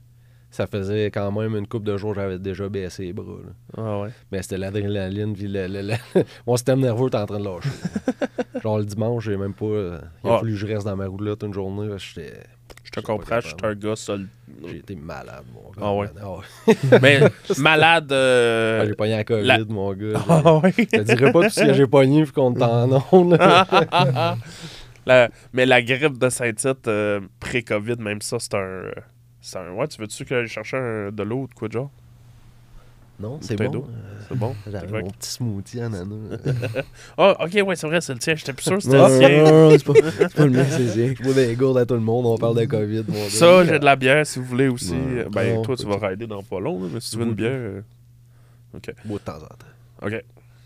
ça 0.57 0.65
faisait 0.67 1.05
quand 1.11 1.31
même 1.31 1.55
une 1.55 1.67
couple 1.67 1.85
de 1.85 1.97
jours, 1.97 2.13
j'avais 2.15 2.39
déjà 2.39 2.67
baissé 2.67 3.03
les 3.03 3.13
bras. 3.13 3.25
là. 3.45 3.51
Ah 3.77 3.99
ouais. 4.01 4.09
Mais 4.31 4.41
c'était 4.41 4.57
l'adrénaline, 4.57 5.33
puis 5.33 5.47
le, 5.47 5.67
le- 5.67 5.81
le- 5.83 6.23
mon 6.47 6.55
système 6.57 6.79
nerveux 6.79 7.07
était 7.07 7.17
en 7.17 7.25
train 7.27 7.39
de 7.39 7.45
lâcher. 7.45 7.69
Genre 8.63 8.79
le 8.79 8.85
dimanche, 8.85 9.23
j'ai 9.25 9.37
même 9.37 9.53
pas. 9.53 9.65
euh, 9.65 9.99
il 10.23 10.29
a 10.29 10.33
Ah. 10.33 10.39
fallu 10.39 10.53
que 10.53 10.57
je 10.57 10.65
reste 10.67 10.85
dans 10.85 10.95
ma 10.95 11.05
roulotte 11.07 11.43
une 11.43 11.53
journée. 11.53 11.95
J'étais. 11.97 12.33
Je 12.83 12.91
te 12.91 12.99
comprends, 13.01 13.39
je 13.39 13.47
suis 13.49 13.55
un 13.63 13.75
gars 13.75 13.95
seul. 13.95 14.27
J'ai 14.65 14.77
été 14.77 14.95
malade, 14.95 15.43
mon 15.53 15.69
gars. 15.69 15.77
Ah 15.81 15.93
ouais. 15.93 16.07
Ah 16.19 16.31
ouais. 16.31 16.75
Mais 17.01 17.19
malade. 17.59 18.11
euh, 18.11 18.79
Ah, 18.81 18.85
j'ai 18.87 18.95
pogné 18.95 19.11
la 19.17 19.23
COVID, 19.23 19.43
la- 19.45 19.59
mon 19.65 19.93
gars. 19.93 20.19
Ah 20.27 20.55
ouais. 20.57 20.73
Je 20.77 20.83
te 20.85 21.01
dirais 21.01 21.31
pas 21.31 21.43
tout 21.43 21.49
ce 21.51 21.63
que 21.65 21.73
j'ai 21.73 21.85
pogné, 21.87 22.23
vu 22.23 22.31
qu'on 22.31 22.55
est 22.55 22.63
en 22.63 23.03
onde. 23.11 23.33
là. 23.37 24.35
La- 25.05 25.29
mais 25.53 25.65
la 25.65 25.81
grippe 25.81 26.17
de 26.17 26.29
Saint-Tite 26.29 26.87
euh, 26.87 27.21
pré-COVID, 27.39 27.97
même 27.99 28.21
ça, 28.21 28.37
c'est 28.39 28.55
un. 28.55 28.81
Euh, 29.55 29.61
C'est 29.63 29.69
un. 29.69 29.71
Ouais, 29.73 29.87
tu 29.87 29.99
veux-tu 30.01 30.25
que 30.25 30.35
j'aille 30.35 30.47
chercher 30.47 30.77
un- 30.77 31.11
de 31.11 31.23
l'eau 31.23 31.43
ou 31.43 31.47
de 31.47 31.53
quoi 31.53 31.67
genre? 31.69 31.89
Non, 33.19 33.39
c'est 33.41 33.55
bon. 33.55 33.87
C'est 34.29 34.35
bon? 34.37 34.55
J'avais 34.71 35.01
mon 35.01 35.09
petit 35.09 35.29
smoothie 35.31 35.81
ananas. 35.81 36.37
Ah, 37.17 37.35
ok, 37.45 37.63
ouais, 37.65 37.75
c'est 37.75 37.87
vrai, 37.87 37.99
c'est 38.01 38.13
le 38.13 38.19
tien. 38.19 38.35
J'étais 38.35 38.53
plus 38.53 38.63
sûr 38.63 38.75
que 38.77 38.83
c'était 38.83 38.97
Non, 38.97 39.07
le 39.07 39.13
non, 39.13 39.19
tien. 39.19 39.43
non, 39.43 39.69
non, 39.69 39.71
c'est 39.71 39.83
pas, 39.85 40.29
pas 40.35 40.45
le 40.45 40.51
mien, 40.51 40.65
c'est 40.69 40.79
le 40.83 40.89
sien. 40.89 41.13
Je 41.17 41.23
bois 41.23 41.33
des 41.33 41.55
gourdes 41.55 41.77
à 41.79 41.85
tout 41.87 41.95
le 41.95 41.99
monde, 42.01 42.25
on 42.27 42.37
parle 42.37 42.57
de 42.59 42.65
COVID, 42.65 43.05
mon. 43.07 43.29
Ça, 43.29 43.65
j'ai 43.65 43.79
de 43.79 43.85
la 43.85 43.95
bière 43.95 44.25
si 44.27 44.37
vous 44.37 44.45
voulez 44.45 44.67
aussi. 44.67 44.93
Ouais. 44.93 45.25
Ben, 45.31 45.55
Non, 45.55 45.61
toi, 45.63 45.75
tu 45.75 45.85
vas 45.87 46.07
rider 46.09 46.27
dans 46.27 46.43
pas 46.43 46.59
long, 46.59 46.79
mais 46.79 46.99
si 46.99 47.11
tu 47.11 47.17
veux 47.17 47.25
une 47.25 47.33
bière. 47.33 47.51
euh, 47.53 47.81
Ok. 48.75 48.93
Bois 49.05 49.17
de 49.17 49.23
temps 49.23 49.37
en 49.37 49.39
temps. 49.39 49.57
Ok. 50.03 50.23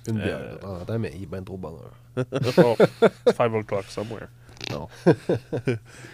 Une 0.09 0.19
Euh. 0.19 0.23
bière 0.23 0.39
de 0.53 0.57
temps 0.57 0.73
en 0.75 0.84
temps, 0.86 0.99
mais 0.99 1.13
il 1.15 1.23
est 1.23 1.25
bien 1.27 1.43
trop 1.43 1.55
bonheur. 1.55 1.91
oh, 2.17 2.75
it's 2.79 3.38
five 3.38 3.53
o'clock 3.53 3.86
somewhere. 3.88 4.27
Non. 4.71 4.88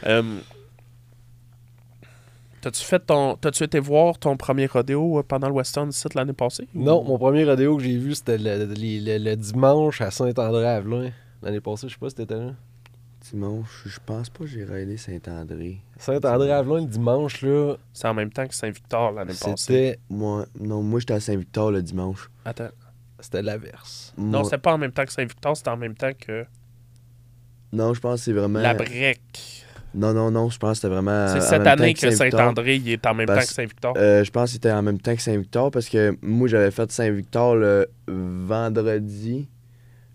Euh, 0.06 0.24
T'as-tu 2.62 2.84
fait 2.84 3.00
ton. 3.00 3.36
T'as-tu 3.38 3.64
été 3.64 3.80
voir 3.80 4.18
ton 4.18 4.36
premier 4.36 4.66
rodéo 4.66 5.20
euh, 5.20 5.24
pendant 5.24 5.48
le 5.48 5.54
Western 5.54 5.92
site 5.92 6.16
l'année 6.16 6.34
passée? 6.34 6.68
ou- 6.74 6.84
Non, 6.84 7.04
mon 7.04 7.18
premier 7.18 7.46
rodéo 7.46 7.78
que 7.78 7.84
j'ai 7.84 7.98
vu, 7.98 8.16
c'était 8.16 8.38
le, 8.38 8.66
le- 8.66 8.74
le- 8.74 9.18
le 9.24 9.36
dimanche 9.36 10.02
à 10.02 10.10
Saint-André-Avelin. 10.12 11.12
L'année 11.44 11.62
passée, 11.62 11.88
je 11.88 11.94
sais 11.94 12.00
pas 12.00 12.10
si 12.10 12.16
t'étais 12.16 12.36
là. 12.38 12.54
Dimanche, 13.32 13.84
je 13.86 14.00
pense 14.06 14.30
pas 14.30 14.40
que 14.40 14.48
j'ai 14.48 14.64
raidé 14.64 14.96
Saint-André. 14.98 15.82
Saint-André-Avelin, 15.98 16.80
le 16.82 16.86
dimanche, 16.88 17.42
là, 17.42 17.76
C'est 17.94 18.08
en 18.08 18.14
même 18.14 18.32
temps 18.32 18.48
que 18.48 18.56
Saint-Victor 18.56 19.12
l'année 19.12 19.34
passée. 19.34 19.54
c'était 19.58 20.00
Moi, 20.10 20.46
non, 20.60 20.82
moi, 20.82 21.00
j'étais 21.00 21.14
à 21.16 21.20
Saint-Victor 21.20 21.72
le 21.72 21.82
dimanche. 21.84 22.30
Attends. 22.46 22.70
c'était 23.20 23.42
l'averse. 23.42 24.14
Non, 24.18 24.26
Moi- 24.40 24.44
c'était 24.46 24.58
pas 24.60 24.74
en 24.74 24.78
même 24.78 24.92
temps 24.92 25.04
que 25.06 25.12
Saint-Victor, 25.12 25.58
c'était 25.58 25.70
en 25.70 25.78
même 25.78 25.96
temps 25.96 26.12
que 26.18 26.46
non, 27.74 27.94
je 27.94 28.00
pense 28.00 28.20
que 28.22 28.26
c'est 28.26 28.34
vraiment. 28.34 28.60
la 28.60 28.74
Brec. 28.76 29.57
Non, 29.98 30.14
non, 30.14 30.30
non, 30.32 30.50
je 30.50 30.58
pense 30.60 30.72
que 30.72 30.76
c'était 30.78 30.88
vraiment. 30.94 31.28
C'est 31.28 31.42
cette 31.42 31.66
année 31.68 31.94
que. 31.94 32.12
Saint-André 32.12 32.76
il 32.78 32.90
est 32.90 33.06
en 33.06 33.14
même 33.16 33.26
Parce- 33.26 33.40
temps 33.46 33.48
que 33.50 33.54
Saint-Victor. 33.56 33.94
Euh, 33.98 34.24
je 34.24 34.32
pense 34.32 34.46
que 34.50 34.54
c'était 34.54 34.72
en 34.72 34.82
même 34.84 35.00
temps 35.00 35.16
que 35.16 35.22
Saint-Victor 35.22 35.72
parce 35.72 35.90
que 35.90 36.16
moi, 36.22 36.48
j'avais 36.48 36.72
fait 36.72 36.92
Saint-Victor 36.92 37.56
le 37.56 37.88
vendredi. 38.08 39.48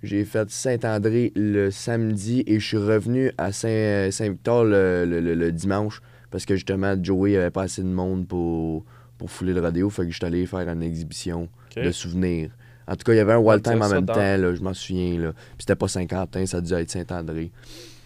J'ai 0.03 0.25
fait 0.25 0.51
Saint-André 0.51 1.33
le 1.37 1.71
samedi 1.71 2.43
et 2.47 2.59
je 2.59 2.67
suis 2.67 2.77
revenu 2.77 3.31
à 3.39 3.53
Saint- 3.53 4.11
Saint-Victor 4.11 4.65
le, 4.65 5.05
le- 5.05 5.21
le- 5.21 5.35
le 5.35 5.53
dimanche 5.53 6.01
parce 6.31 6.45
que 6.45 6.57
justement, 6.57 6.95
Joey 7.01 7.37
avait 7.37 7.51
pas 7.51 7.63
assez 7.63 7.83
de 7.83 7.89
monde 7.89 8.27
pour, 8.27 8.85
pour 9.19 9.31
fouler 9.31 9.53
le 9.53 9.61
rodéo. 9.61 9.91
Fait 9.91 10.03
que 10.05 10.11
je 10.11 10.17
suis 10.17 10.25
allé 10.27 10.45
faire 10.47 10.69
une 10.69 10.83
exhibition 10.83 11.49
de 11.77 11.91
souvenirs. 11.93 12.51
En 12.89 12.97
tout 12.97 13.05
cas, 13.05 13.13
il 13.13 13.17
y 13.17 13.21
avait 13.21 13.35
un 13.35 13.39
wild 13.39 13.63
time 13.63 13.81
en 13.81 13.89
ça 13.89 13.95
même 13.95 14.07
temps, 14.07 14.15
là, 14.37 14.55
je 14.55 14.61
m'en 14.61 14.75
souviens. 14.75 15.19
Là. 15.21 15.33
Puis 15.33 15.59
c'était 15.61 15.77
pas 15.77 15.87
Saint-Quentin, 15.87 16.47
ça 16.47 16.57
a 16.57 16.61
dû 16.61 16.73
être 16.73 16.91
Saint-André. 16.91 17.53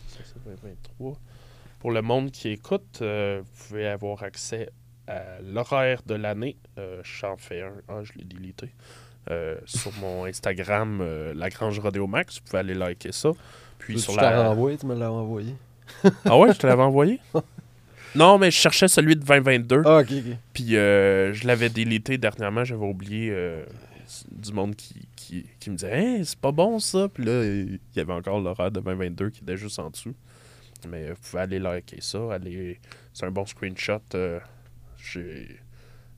Ça, 0.08 0.18
c'est 0.24 0.44
2023. 0.44 1.18
Pour 1.78 1.90
le 1.90 2.02
monde 2.02 2.30
qui 2.30 2.48
écoute, 2.50 2.98
euh, 3.02 3.42
vous 3.42 3.66
pouvez 3.68 3.86
avoir 3.86 4.22
accès 4.22 4.70
à 5.06 5.40
l'horaire 5.42 6.00
de 6.06 6.14
l'année. 6.14 6.56
Euh, 6.78 7.00
J'en 7.04 7.36
fais 7.36 7.62
un. 7.62 7.72
Ah, 7.88 8.02
je 8.02 8.12
l'ai 8.14 8.24
délité. 8.24 8.70
Euh, 9.30 9.56
sur 9.66 9.92
mon 10.00 10.24
Instagram, 10.24 11.00
euh, 11.00 11.34
Lagrange 11.34 11.78
Rodeo 11.78 12.06
Max. 12.06 12.36
Vous 12.36 12.44
pouvez 12.44 12.58
aller 12.60 12.74
liker 12.74 13.12
ça. 13.12 13.30
Puis 13.78 13.94
Tu 13.94 14.00
sur 14.00 14.16
t'as 14.16 14.30
la. 14.30 14.48
renvoyé, 14.48 14.78
tu 14.78 14.86
me 14.86 14.94
l'as 14.94 15.08
renvoyé. 15.08 15.54
Ah 16.24 16.36
ouais, 16.38 16.52
je 16.52 16.58
te 16.58 16.66
l'avais 16.66 16.82
envoyé? 16.82 17.20
non, 18.14 18.38
mais 18.38 18.50
je 18.50 18.56
cherchais 18.56 18.88
celui 18.88 19.14
de 19.14 19.20
2022. 19.20 19.82
Ah, 19.84 19.98
ok, 19.98 20.06
ok. 20.10 20.36
Puis 20.52 20.76
euh, 20.76 21.32
je 21.34 21.46
l'avais 21.46 21.68
délité 21.68 22.18
dernièrement. 22.18 22.64
J'avais 22.64 22.86
oublié 22.86 23.30
du 24.30 24.52
monde 24.52 24.74
qui, 24.76 25.06
qui, 25.16 25.44
qui 25.60 25.70
me 25.70 25.76
disait 25.76 25.96
Hey, 25.96 26.24
c'est 26.24 26.38
pas 26.38 26.52
bon 26.52 26.78
ça. 26.78 27.08
Puis 27.12 27.24
là, 27.24 27.44
il 27.44 27.78
y 27.94 28.00
avait 28.00 28.12
encore 28.12 28.40
l'horaire 28.40 28.70
de 28.70 28.80
2022 28.80 29.30
qui 29.30 29.42
était 29.42 29.56
juste 29.56 29.78
en 29.78 29.90
dessous. 29.90 30.14
Mais 30.90 31.10
vous 31.10 31.16
pouvez 31.30 31.42
aller 31.42 31.58
liker 31.58 31.98
ça. 32.00 32.18
Aller... 32.32 32.78
C'est 33.12 33.26
un 33.26 33.30
bon 33.30 33.46
screenshot. 33.46 34.00
euh, 34.14 34.38
J'ai 34.98 35.46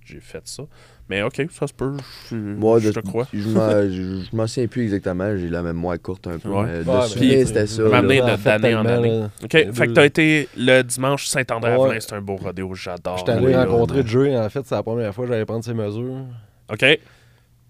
j'ai 0.05 0.21
fait 0.21 0.41
ça. 0.49 0.63
Mais 1.11 1.23
ok, 1.23 1.43
ça 1.51 1.67
se 1.67 1.75
peut. 1.75 1.95
Je, 2.31 2.35
Moi, 2.37 2.79
je 2.81 2.89
de- 2.89 2.95
te 2.95 3.01
crois. 3.01 3.27
Je 3.31 3.49
m'en- 3.51 3.83
je 3.83 4.25
je 4.31 4.37
m'en 4.37 4.47
souviens 4.47 4.67
plus 4.67 4.85
exactement, 4.85 5.37
j'ai 5.37 5.51
la 5.51 5.63
mémoire 5.63 6.01
courte 6.01 6.27
un 6.29 6.39
peu. 6.39 6.49
Ouais. 6.49 6.65
mais 6.65 6.85
de 6.85 6.89
Ouais, 6.89 6.97
mais 7.01 7.07
souvenir, 7.09 7.47
c'était 7.47 7.67
ça. 7.67 7.83
de- 7.83 7.89
fait 7.91 8.59
d'année 8.59 8.75
en 8.75 8.87
année. 8.87 9.21
là. 9.21 9.31
Ok, 9.45 9.51
fait 9.51 9.87
que 9.87 9.93
t'as 9.93 10.07
été 10.07 10.49
le 10.57 10.81
dimanche 10.83 11.27
Saint-André-Avelin. 11.27 11.89
Ouais. 11.91 12.01
C'est 12.01 12.15
un 12.15 12.23
beau 12.23 12.37
rodéo. 12.37 12.75
J'adore. 12.75 13.19
J'étais 13.19 13.33
allé 13.33 13.55
rencontrer 13.55 14.03
là, 14.03 14.07
Joey, 14.09 14.35
en 14.39 14.49
fait, 14.49 14.65
c'est 14.65 14.75
la 14.75 14.83
première 14.83 15.15
fois 15.15 15.27
que 15.27 15.33
j'allais 15.33 15.45
prendre 15.45 15.65
ses 15.65 15.75
mesures. 15.75 16.25
Ok. 16.73 16.85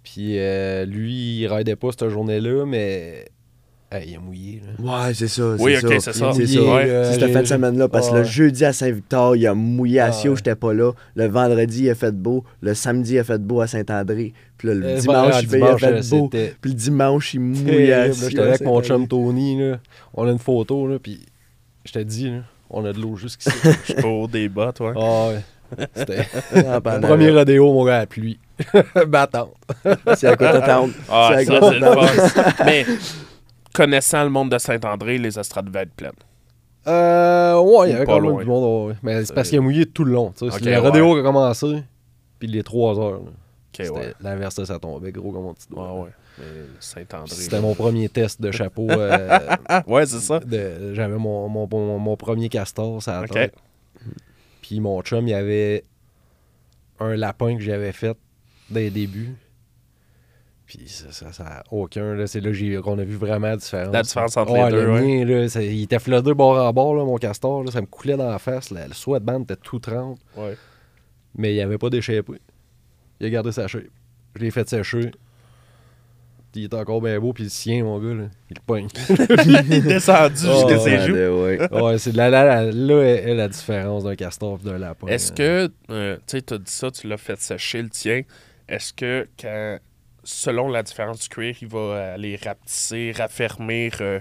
Puis 0.04 0.38
euh, 0.38 0.84
lui, 0.84 1.40
il 1.40 1.46
raidait 1.48 1.76
pas 1.76 1.90
cette 1.90 2.08
journée-là, 2.08 2.64
mais 2.66 3.26
Hey, 3.90 4.10
il 4.10 4.16
a 4.16 4.20
mouillé, 4.20 4.60
là. 4.84 5.06
Ouais, 5.06 5.14
c'est 5.14 5.28
ça. 5.28 5.42
Oui, 5.58 5.74
c'est 5.80 5.86
ok, 5.86 5.94
ça. 5.94 6.12
c'est 6.12 6.18
ça. 6.18 6.32
C'est 6.34 6.46
ça. 6.46 6.60
Ouais. 6.60 7.02
C'est 7.04 7.20
cette 7.20 7.32
fin 7.32 7.40
de 7.40 7.46
semaine-là, 7.46 7.88
parce 7.88 8.08
que 8.10 8.14
Ouais. 8.14 8.18
le 8.18 8.24
jeudi 8.26 8.64
à 8.66 8.74
Saint-Victor, 8.74 9.34
il 9.34 9.46
a 9.46 9.54
mouillé 9.54 10.00
à 10.00 10.06
Ah 10.06 10.12
Sio, 10.12 10.32
ouais. 10.32 10.36
j'étais 10.36 10.54
pas 10.56 10.74
là. 10.74 10.92
Le 11.14 11.26
vendredi, 11.26 11.84
il 11.84 11.90
a 11.90 11.94
fait 11.94 12.12
beau. 12.14 12.44
Le 12.60 12.74
samedi, 12.74 13.14
il 13.14 13.18
a 13.20 13.24
fait 13.24 13.38
beau 13.40 13.62
à 13.62 13.66
Saint-André. 13.66 14.34
Puis 14.58 14.68
là, 14.68 14.74
le 14.74 14.84
Euh, 14.86 14.96
dimanche, 14.98 15.34
il 15.42 15.48
fait- 15.48 15.58
il 15.58 15.64
a 15.64 15.78
fait 15.78 15.86
euh, 15.86 16.02
beau. 16.10 16.28
Puis 16.28 16.70
le 16.70 16.74
dimanche, 16.74 17.32
il 17.32 17.40
mouillait 17.40 17.92
à. 17.94 18.12
Sio. 18.12 18.28
J'étais 18.28 18.42
avec 18.42 18.60
mon 18.60 18.82
chum 18.82 19.08
Tony, 19.08 19.58
là. 19.58 19.78
On 20.12 20.28
a 20.28 20.32
une 20.32 20.38
photo, 20.38 20.86
là, 20.86 20.98
puis 21.02 21.20
je 21.86 21.92
te 21.92 21.98
dis, 22.00 22.28
là, 22.28 22.40
on 22.68 22.84
a 22.84 22.92
de 22.92 23.00
l'eau 23.00 23.16
jusqu'ici. 23.16 23.56
Je 23.88 23.94
cours 24.02 24.28
des 24.28 24.50
bottes, 24.50 24.80
ouais. 24.80 24.92
Ah 24.96 25.28
ouais. 25.28 25.86
C'était 25.94 26.26
le 26.54 27.00
premier 27.00 27.30
rodéo, 27.30 27.72
mon 27.72 27.86
gars, 27.86 27.96
à 27.96 27.98
la 28.00 28.06
pluie. 28.06 28.38
Battante. 29.06 29.54
C'est 30.14 30.26
à 30.26 30.36
quoi 30.36 30.52
t'attendre. 30.52 30.92
Ah, 31.10 31.30
C'est 31.38 31.44
ça, 31.46 31.54
à 31.56 31.58
quoi 31.58 31.72
c'est 31.72 31.78
le. 31.78 32.64
Mais 32.66 32.86
connaissant 33.72 34.24
le 34.24 34.30
monde 34.30 34.50
de 34.50 34.58
Saint-André, 34.58 35.18
les 35.18 35.38
estrades 35.38 35.66
devaient 35.66 35.82
être 35.82 35.92
pleines. 35.94 36.12
Euh, 36.86 37.60
ouais, 37.60 37.88
il 37.90 37.92
y 37.92 37.94
avait 37.96 38.04
Pas 38.06 38.12
quand 38.14 38.20
même 38.20 38.30
loin. 38.30 38.42
du 38.42 38.48
monde, 38.48 38.88
ouais. 38.88 38.94
Mais 39.02 39.24
c'est 39.24 39.34
parce 39.34 39.48
qu'il 39.50 39.58
a 39.58 39.60
mouillé 39.60 39.84
tout 39.86 40.04
le 40.04 40.12
long. 40.12 40.30
tu 40.32 40.38
sais. 40.48 40.54
Ok, 40.54 40.60
C'est 40.62 40.70
le 40.70 40.78
rodéo 40.78 41.14
qui 41.14 41.20
a 41.20 41.22
commencé, 41.22 41.82
puis 42.38 42.48
les 42.48 42.62
3 42.62 42.98
heures. 42.98 43.10
là. 43.12 43.18
Ok, 43.18 43.30
C'était 43.72 43.90
ouais. 43.90 44.14
L'inverse, 44.20 44.62
ça 44.64 44.78
tombait 44.78 45.12
gros 45.12 45.30
comme 45.32 45.42
mon 45.42 45.54
petit 45.54 45.68
doigt. 45.68 45.92
Ouais, 45.92 46.00
ouais. 46.04 46.10
Mais 46.38 46.44
Saint-André. 46.80 47.34
C'était 47.34 47.60
mon 47.60 47.74
premier 47.74 48.08
test 48.08 48.40
de 48.40 48.50
chapeau. 48.52 48.86
euh, 48.90 49.28
Ouais, 49.86 50.06
c'est 50.06 50.20
ça. 50.20 50.40
J'avais 50.92 51.16
mon, 51.18 51.48
mon, 51.48 51.68
mon, 51.70 51.98
mon 51.98 52.16
premier 52.16 52.48
castor, 52.48 53.02
ça 53.02 53.20
Ok. 53.22 53.30
tête. 53.30 53.54
Puis 54.62 54.80
mon 54.80 55.02
chum, 55.02 55.26
il 55.26 55.30
y 55.30 55.34
avait 55.34 55.82
un 57.00 57.16
lapin 57.16 57.56
que 57.56 57.62
j'avais 57.62 57.92
fait 57.92 58.16
dès 58.70 58.84
le 58.84 58.90
début. 58.90 59.34
Puis 60.68 60.80
ça, 60.86 61.10
ça, 61.10 61.32
ça 61.32 61.64
aucun. 61.70 62.14
là, 62.14 62.26
C'est 62.26 62.40
là 62.40 62.50
qu'on 62.82 62.98
a 62.98 63.02
vu 63.02 63.16
vraiment 63.16 63.46
la 63.48 63.56
différence. 63.56 63.90
La 63.92 64.02
différence 64.02 64.36
entre 64.36 64.52
Ouais, 64.52 64.66
les 64.66 64.70
deux, 64.76 64.84
le 64.84 64.92
ouais. 64.92 65.00
mien, 65.00 65.24
là, 65.24 65.48
ça- 65.48 65.62
il 65.62 65.82
était 65.84 65.98
flotté 65.98 66.34
bord 66.34 66.58
en 66.58 66.70
bord, 66.74 66.94
là, 66.94 67.04
mon 67.06 67.16
castor. 67.16 67.64
là, 67.64 67.70
ça 67.70 67.80
me 67.80 67.86
coulait 67.86 68.18
dans 68.18 68.28
la 68.28 68.38
face. 68.38 68.70
La- 68.70 68.86
le 68.86 68.92
sweatband 68.92 69.44
était 69.44 69.56
tout 69.56 69.78
trempe. 69.78 70.18
Ouais. 70.36 70.56
Mais 71.36 71.54
il 71.54 71.60
avait 71.62 71.78
pas 71.78 71.88
d'échappé. 71.88 72.34
Il 73.18 73.26
a 73.26 73.30
gardé 73.30 73.50
sa 73.50 73.66
shape. 73.66 73.84
Je 74.36 74.42
l'ai 74.42 74.50
fait 74.50 74.68
sécher. 74.68 75.10
Puis 76.52 76.62
il 76.62 76.64
est 76.64 76.74
encore 76.74 77.00
bien 77.00 77.18
beau. 77.18 77.32
Puis 77.32 77.44
le 77.44 77.48
sien, 77.50 77.82
mon 77.84 77.98
gars, 77.98 78.14
là, 78.14 78.28
il 78.50 78.56
le 78.56 78.62
pogne. 78.66 78.88
Il 79.68 79.72
est 79.72 79.80
descendu 79.80 80.44
Oh, 80.48 80.52
jusqu'à 80.68 80.78
ses 80.78 80.90
Ouais, 80.90 81.06
joues. 81.06 81.14
ouais. 81.44 81.72
ouais, 81.82 81.98
c'est 81.98 82.12
là, 82.14 82.28
là, 82.30 82.44
là, 82.44 82.70
là 82.72 83.02
est, 83.04 83.34
la 83.34 83.48
différence 83.48 84.04
d'un 84.04 84.16
castor 84.16 84.58
et 84.62 84.64
d'un 84.66 84.78
lapin. 84.78 85.06
Est-ce 85.06 85.32
que, 85.32 85.70
euh, 85.90 86.16
tu 86.16 86.22
sais, 86.26 86.42
tu 86.42 86.54
as 86.54 86.58
dit 86.58 86.70
ça, 86.70 86.90
tu 86.90 87.06
l'as 87.08 87.16
fait 87.16 87.38
sécher 87.38 87.80
le 87.82 87.88
tien. 87.90 88.22
Est-ce 88.68 88.92
que, 88.92 89.26
quand, 89.40 89.78
selon 90.28 90.68
la 90.68 90.82
différence 90.82 91.20
du 91.20 91.28
cuir, 91.28 91.56
il 91.62 91.68
va 91.68 92.12
aller 92.12 92.36
rapetisser, 92.36 93.12
raffermir 93.12 93.94
euh, 94.00 94.20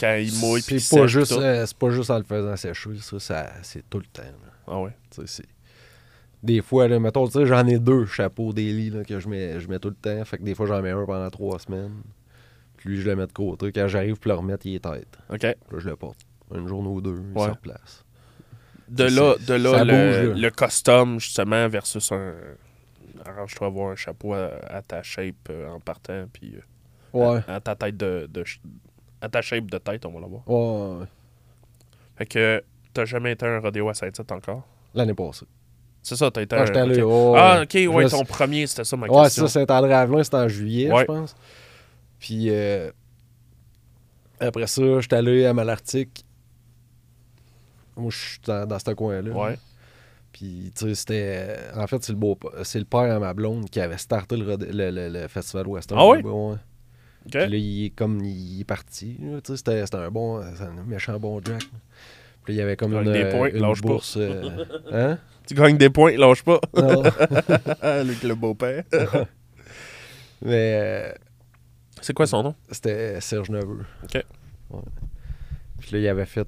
quand 0.00 0.14
il 0.14 0.32
mouille 0.38 0.62
puis 0.62 0.80
c'est 0.80 0.98
pas, 0.98 1.06
juste, 1.08 1.32
euh, 1.32 1.66
pas 1.78 1.90
juste 1.90 2.10
en 2.10 2.18
le 2.18 2.24
faisant 2.24 2.54
sécher, 2.56 2.90
ça, 3.00 3.18
ça 3.18 3.52
c'est 3.62 3.88
tout 3.90 3.98
le 3.98 4.04
temps. 4.06 4.22
là. 4.22 4.52
Ah 4.68 4.80
ouais. 4.80 4.92
Des 6.42 6.62
fois, 6.62 6.86
là, 6.86 7.00
mettons, 7.00 7.26
tu 7.26 7.32
sais, 7.32 7.46
j'en 7.46 7.66
ai 7.66 7.78
deux 7.80 8.06
chapeaux 8.06 8.52
daily 8.52 8.90
là, 8.90 9.02
que 9.02 9.18
je 9.18 9.28
mets, 9.28 9.58
je 9.58 9.68
mets 9.68 9.80
tout 9.80 9.88
le 9.88 9.96
temps. 9.96 10.24
Fait 10.24 10.38
que 10.38 10.44
des 10.44 10.54
fois, 10.54 10.66
j'en 10.66 10.80
mets 10.80 10.90
un 10.90 11.04
pendant 11.04 11.28
trois 11.30 11.58
semaines. 11.58 12.02
Puis 12.76 12.90
lui, 12.90 13.00
je 13.00 13.08
le 13.10 13.16
mets 13.16 13.26
de 13.26 13.32
côté. 13.32 13.72
Quand 13.72 13.88
j'arrive 13.88 14.16
pour 14.20 14.28
le 14.30 14.34
remettre, 14.38 14.64
il 14.66 14.76
est 14.76 14.84
tête. 14.84 15.18
OK. 15.30 15.42
Là, 15.42 15.54
je 15.78 15.88
le 15.88 15.96
porte. 15.96 16.20
Une 16.54 16.68
journée 16.68 16.88
ou 16.88 17.00
deux, 17.00 17.16
il 17.16 17.36
Ouais. 17.36 17.46
se 17.46 17.50
replace. 17.50 18.04
De 18.88 19.04
là, 19.04 19.34
de 19.46 19.54
là, 19.54 19.84
le, 19.84 19.92
bouge, 19.92 20.28
là. 20.40 20.40
le 20.40 20.50
custom, 20.50 21.18
justement, 21.18 21.68
versus 21.68 22.12
un... 22.12 22.34
Arrange-toi 23.38 23.66
à 23.66 23.70
avoir 23.70 23.90
un 23.92 23.96
chapeau 23.96 24.32
à, 24.34 24.50
à 24.68 24.82
ta 24.82 25.02
shape 25.02 25.48
euh, 25.50 25.68
en 25.70 25.78
partant, 25.80 26.26
puis 26.32 26.56
euh, 26.56 26.60
Ouais. 27.12 27.40
à, 27.46 27.54
à 27.56 27.60
ta 27.60 27.74
tête 27.76 27.96
de, 27.96 28.28
À 29.20 29.28
ta 29.28 29.40
shape 29.42 29.70
de 29.70 29.78
tête, 29.78 30.04
on 30.06 30.10
va 30.12 30.20
l'avoir. 30.20 30.42
Ouais. 30.48 31.06
Fait 32.16 32.26
que 32.26 32.64
t'as 32.92 33.04
jamais 33.04 33.32
été 33.32 33.46
à 33.46 33.50
un 33.50 33.60
rodéo 33.60 33.88
à 33.88 33.94
Saint-Tite 33.94 34.30
encore? 34.32 34.62
L'année 34.94 35.14
passée. 35.14 35.46
C'est 36.02 36.16
ça, 36.16 36.30
t'as 36.30 36.42
été 36.42 36.56
Ah, 36.56 36.62
un- 36.62 36.66
j'étais 36.66 36.78
allé, 36.80 37.00
Ah, 37.36 37.60
ok, 37.62 37.94
ouais, 37.94 38.08
ton 38.08 38.24
premier, 38.24 38.66
c'était 38.66 38.84
ça 38.84 38.96
ma 38.96 39.06
Ouais, 39.06 39.22
question. 39.24 39.46
ça, 39.46 39.60
Saint-André-Avelin, 39.66 40.22
c'était 40.24 40.36
en 40.36 40.48
juillet, 40.48 40.90
Ouais. 40.92 41.00
je 41.00 41.04
pense. 41.06 41.36
Puis 42.18 42.46
euh, 42.50 42.90
après 44.40 44.66
ça, 44.66 45.00
j'étais 45.00 45.16
allé 45.16 45.44
à 45.46 45.54
Malartic. 45.54 46.24
Moi, 47.96 48.10
je 48.10 48.16
suis 48.16 48.38
dans, 48.44 48.66
dans 48.66 48.78
ce 48.78 48.90
coin-là. 48.92 49.30
Ouais. 49.32 49.58
Puis, 50.38 50.72
tu 50.76 50.84
sais, 50.86 50.94
c'était. 50.94 51.56
En 51.74 51.88
fait, 51.88 52.00
c'est 52.04 52.12
le, 52.12 52.18
beau... 52.18 52.38
c'est 52.62 52.78
le 52.78 52.84
père 52.84 53.12
à 53.12 53.18
ma 53.18 53.34
blonde 53.34 53.68
qui 53.70 53.80
avait 53.80 53.98
starté 53.98 54.36
le, 54.36 54.54
le, 54.56 54.90
le- 54.92 55.08
le 55.08 55.26
Festival 55.26 55.66
Western. 55.66 55.98
Ah. 56.00 56.04
Ok. 56.06 56.18
Puis 57.30 57.40
là, 57.40 57.46
il 57.56 57.86
est 57.86 57.90
comme. 57.90 58.24
Il 58.24 58.60
est 58.60 58.64
parti. 58.64 59.16
Tu 59.18 59.24
sais, 59.44 59.56
c'était, 59.56 59.84
c'était 59.84 59.96
un 59.98 60.10
bon. 60.12 60.40
C'est 60.56 60.62
un 60.62 60.84
méchant 60.86 61.18
bon 61.18 61.40
Jack. 61.44 61.62
Puis 62.44 62.54
là, 62.54 62.54
il 62.54 62.56
y 62.56 62.60
avait 62.62 62.76
comme 62.76 62.92
Gagne 62.92 63.06
une, 63.06 63.12
des 63.12 63.28
points, 63.28 63.48
une 63.48 63.60
lâche 63.60 63.82
pas. 63.82 63.88
bourse. 63.88 64.14
euh, 64.16 64.64
Hein? 64.92 65.18
Tu 65.46 65.54
gagnes 65.54 65.76
des 65.76 65.90
points, 65.90 66.16
lâche 66.16 66.44
pas. 66.44 66.60
Non. 66.76 67.02
Le 67.82 68.34
beau-père. 68.34 68.84
Mais 70.42 70.78
euh, 70.80 71.12
C'est 72.00 72.12
quoi 72.14 72.26
son 72.28 72.42
nom? 72.44 72.54
c'était 72.70 73.20
Serge 73.20 73.50
Neveu. 73.50 73.84
Ok. 74.04 74.24
Ouais. 74.70 74.80
Puis 75.80 75.90
là, 75.92 75.98
il 75.98 76.08
avait 76.08 76.26
fait 76.26 76.46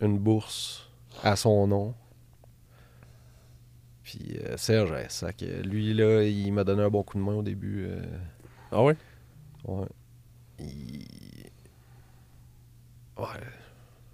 une 0.00 0.18
bourse 0.18 0.90
à 1.22 1.34
son 1.36 1.66
nom. 1.66 1.94
Puis 4.12 4.36
euh, 4.44 4.56
Serge, 4.58 4.92
ça 5.08 5.32
que 5.32 5.44
lui, 5.62 5.94
là, 5.94 6.22
il 6.22 6.52
m'a 6.52 6.64
donné 6.64 6.82
un 6.82 6.90
bon 6.90 7.02
coup 7.02 7.16
de 7.16 7.22
main 7.22 7.32
au 7.34 7.42
début. 7.42 7.86
euh, 7.88 8.02
Ah 8.70 8.82
ouais? 8.82 8.94
ouais. 9.64 9.86
Il... 10.58 11.06
Ouais. 13.16 13.26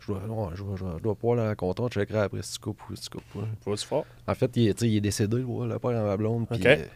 Je 0.00 0.06
dois, 0.12 0.20
ouais, 0.24 0.50
je 0.54 0.62
dois, 0.62 0.76
je 0.76 0.84
dois, 0.84 0.94
je 0.98 1.02
dois 1.02 1.14
pouvoir 1.16 1.36
le 1.36 1.48
rencontrer. 1.48 1.86
Je 1.90 2.00
checkerai 2.00 2.20
après 2.20 2.42
si 2.42 2.52
tu 2.52 2.58
coupes 2.60 2.80
ou 2.88 2.94
si 2.94 3.02
tu 3.02 3.10
coupes 3.18 3.44
pas. 3.64 3.76
Fort? 3.76 4.06
En 4.28 4.34
fait, 4.34 4.56
il, 4.56 4.68
est- 4.68 4.82
il 4.82 5.00
décédé, 5.00 5.42
ouais, 5.42 5.66
le 5.66 5.78
père 5.80 5.90
à 6.00 6.04
ma 6.04 6.16
blonde. 6.16 6.46
Puis, 6.48 6.60
Ok. 6.60 6.66
euh, 6.66 6.86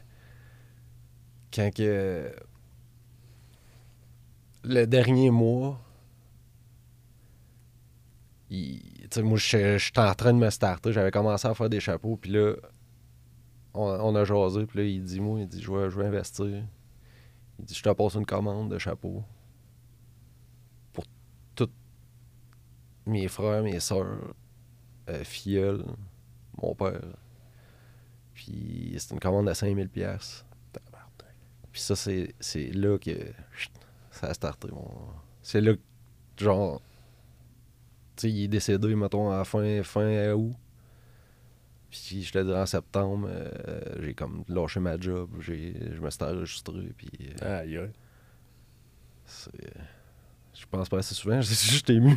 quand 1.53 1.75
que. 1.75 2.33
Le 4.65 4.85
dernier 4.87 5.31
mois, 5.31 5.81
il- 8.49 8.81
tu 9.03 9.09
sais, 9.11 9.23
moi, 9.23 9.39
je- 9.39 9.77
j'étais 9.79 9.99
en 10.01 10.15
train 10.15 10.33
de 10.33 10.39
me 10.39 10.51
starter. 10.51 10.93
J'avais 10.93 11.11
commencé 11.11 11.49
à 11.49 11.55
faire 11.55 11.69
des 11.69 11.81
chapeaux. 11.81 12.17
Puis 12.17 12.31
là, 12.31 12.55
on, 13.75 14.15
a 14.15 14.25
jasé. 14.25 14.67
Puis 14.67 14.79
là, 14.79 14.85
il 14.85 15.03
dit 15.03 15.21
Moi, 15.21 15.41
il 15.41 15.49
dit 15.49 15.61
Je 15.61 15.71
veux, 15.71 15.89
je 15.89 15.97
veux 15.97 16.05
investir. 16.05 16.65
Il 17.59 17.65
dit 17.65 17.75
Je 17.75 17.83
te 17.83 17.91
passe 17.91 18.15
une 18.15 18.27
commande 18.27 18.71
de 18.71 18.79
chapeau 18.79 19.23
pour 20.93 21.05
tous 21.55 21.71
mes 23.07 23.29
frères, 23.29 23.63
mes 23.63 23.81
soeurs, 23.81 24.35
euh, 25.09 25.83
mon 26.61 26.75
père. 26.75 27.01
Puis 28.35 28.95
c'est 28.99 29.13
une 29.13 29.21
commande 29.21 29.47
de 29.47 29.55
5000 29.55 29.89
pièces. 29.89 30.45
Puis 31.73 31.81
ça, 31.81 31.97
c'est 31.97 32.35
c'est 32.39 32.71
là 32.73 32.99
que 32.99 33.13
ça 34.11 34.29
a 34.29 34.35
starté. 34.35 34.69
Mon... 34.71 34.89
C'est 35.43 35.63
là 35.63 35.75
que, 35.75 36.45
genre, 36.45 36.83
tu 38.15 38.23
sais, 38.23 38.31
il 38.31 38.45
est 38.45 38.49
décédé, 38.49 38.95
mettons, 38.95 39.31
à 39.31 39.43
fin, 39.45 39.83
fin 39.83 40.33
août. 40.33 40.55
Puis 41.93 42.23
je 42.25 42.33
te 42.33 42.39
dirais 42.39 42.61
en 42.61 42.67
septembre, 42.67 43.29
euh, 43.31 43.51
j'ai 44.03 44.15
comme 44.15 44.43
lâché 44.49 44.81
ma 44.81 44.99
job. 44.99 45.29
j'ai- 45.41 45.75
Je 45.95 46.01
me 46.01 46.09
suis 46.11 46.25
enregistré. 46.25 46.73
Puis 46.97 47.11
euh, 47.43 47.61
Aïe, 47.61 47.77
aïe. 47.77 47.91
c'est- 49.27 49.51
je 50.55 50.65
pense 50.71 50.89
pas 50.89 50.99
assez 50.99 51.15
souvent, 51.15 51.41
c'est 51.43 51.71
juste 51.71 51.91
ému. 51.91 52.17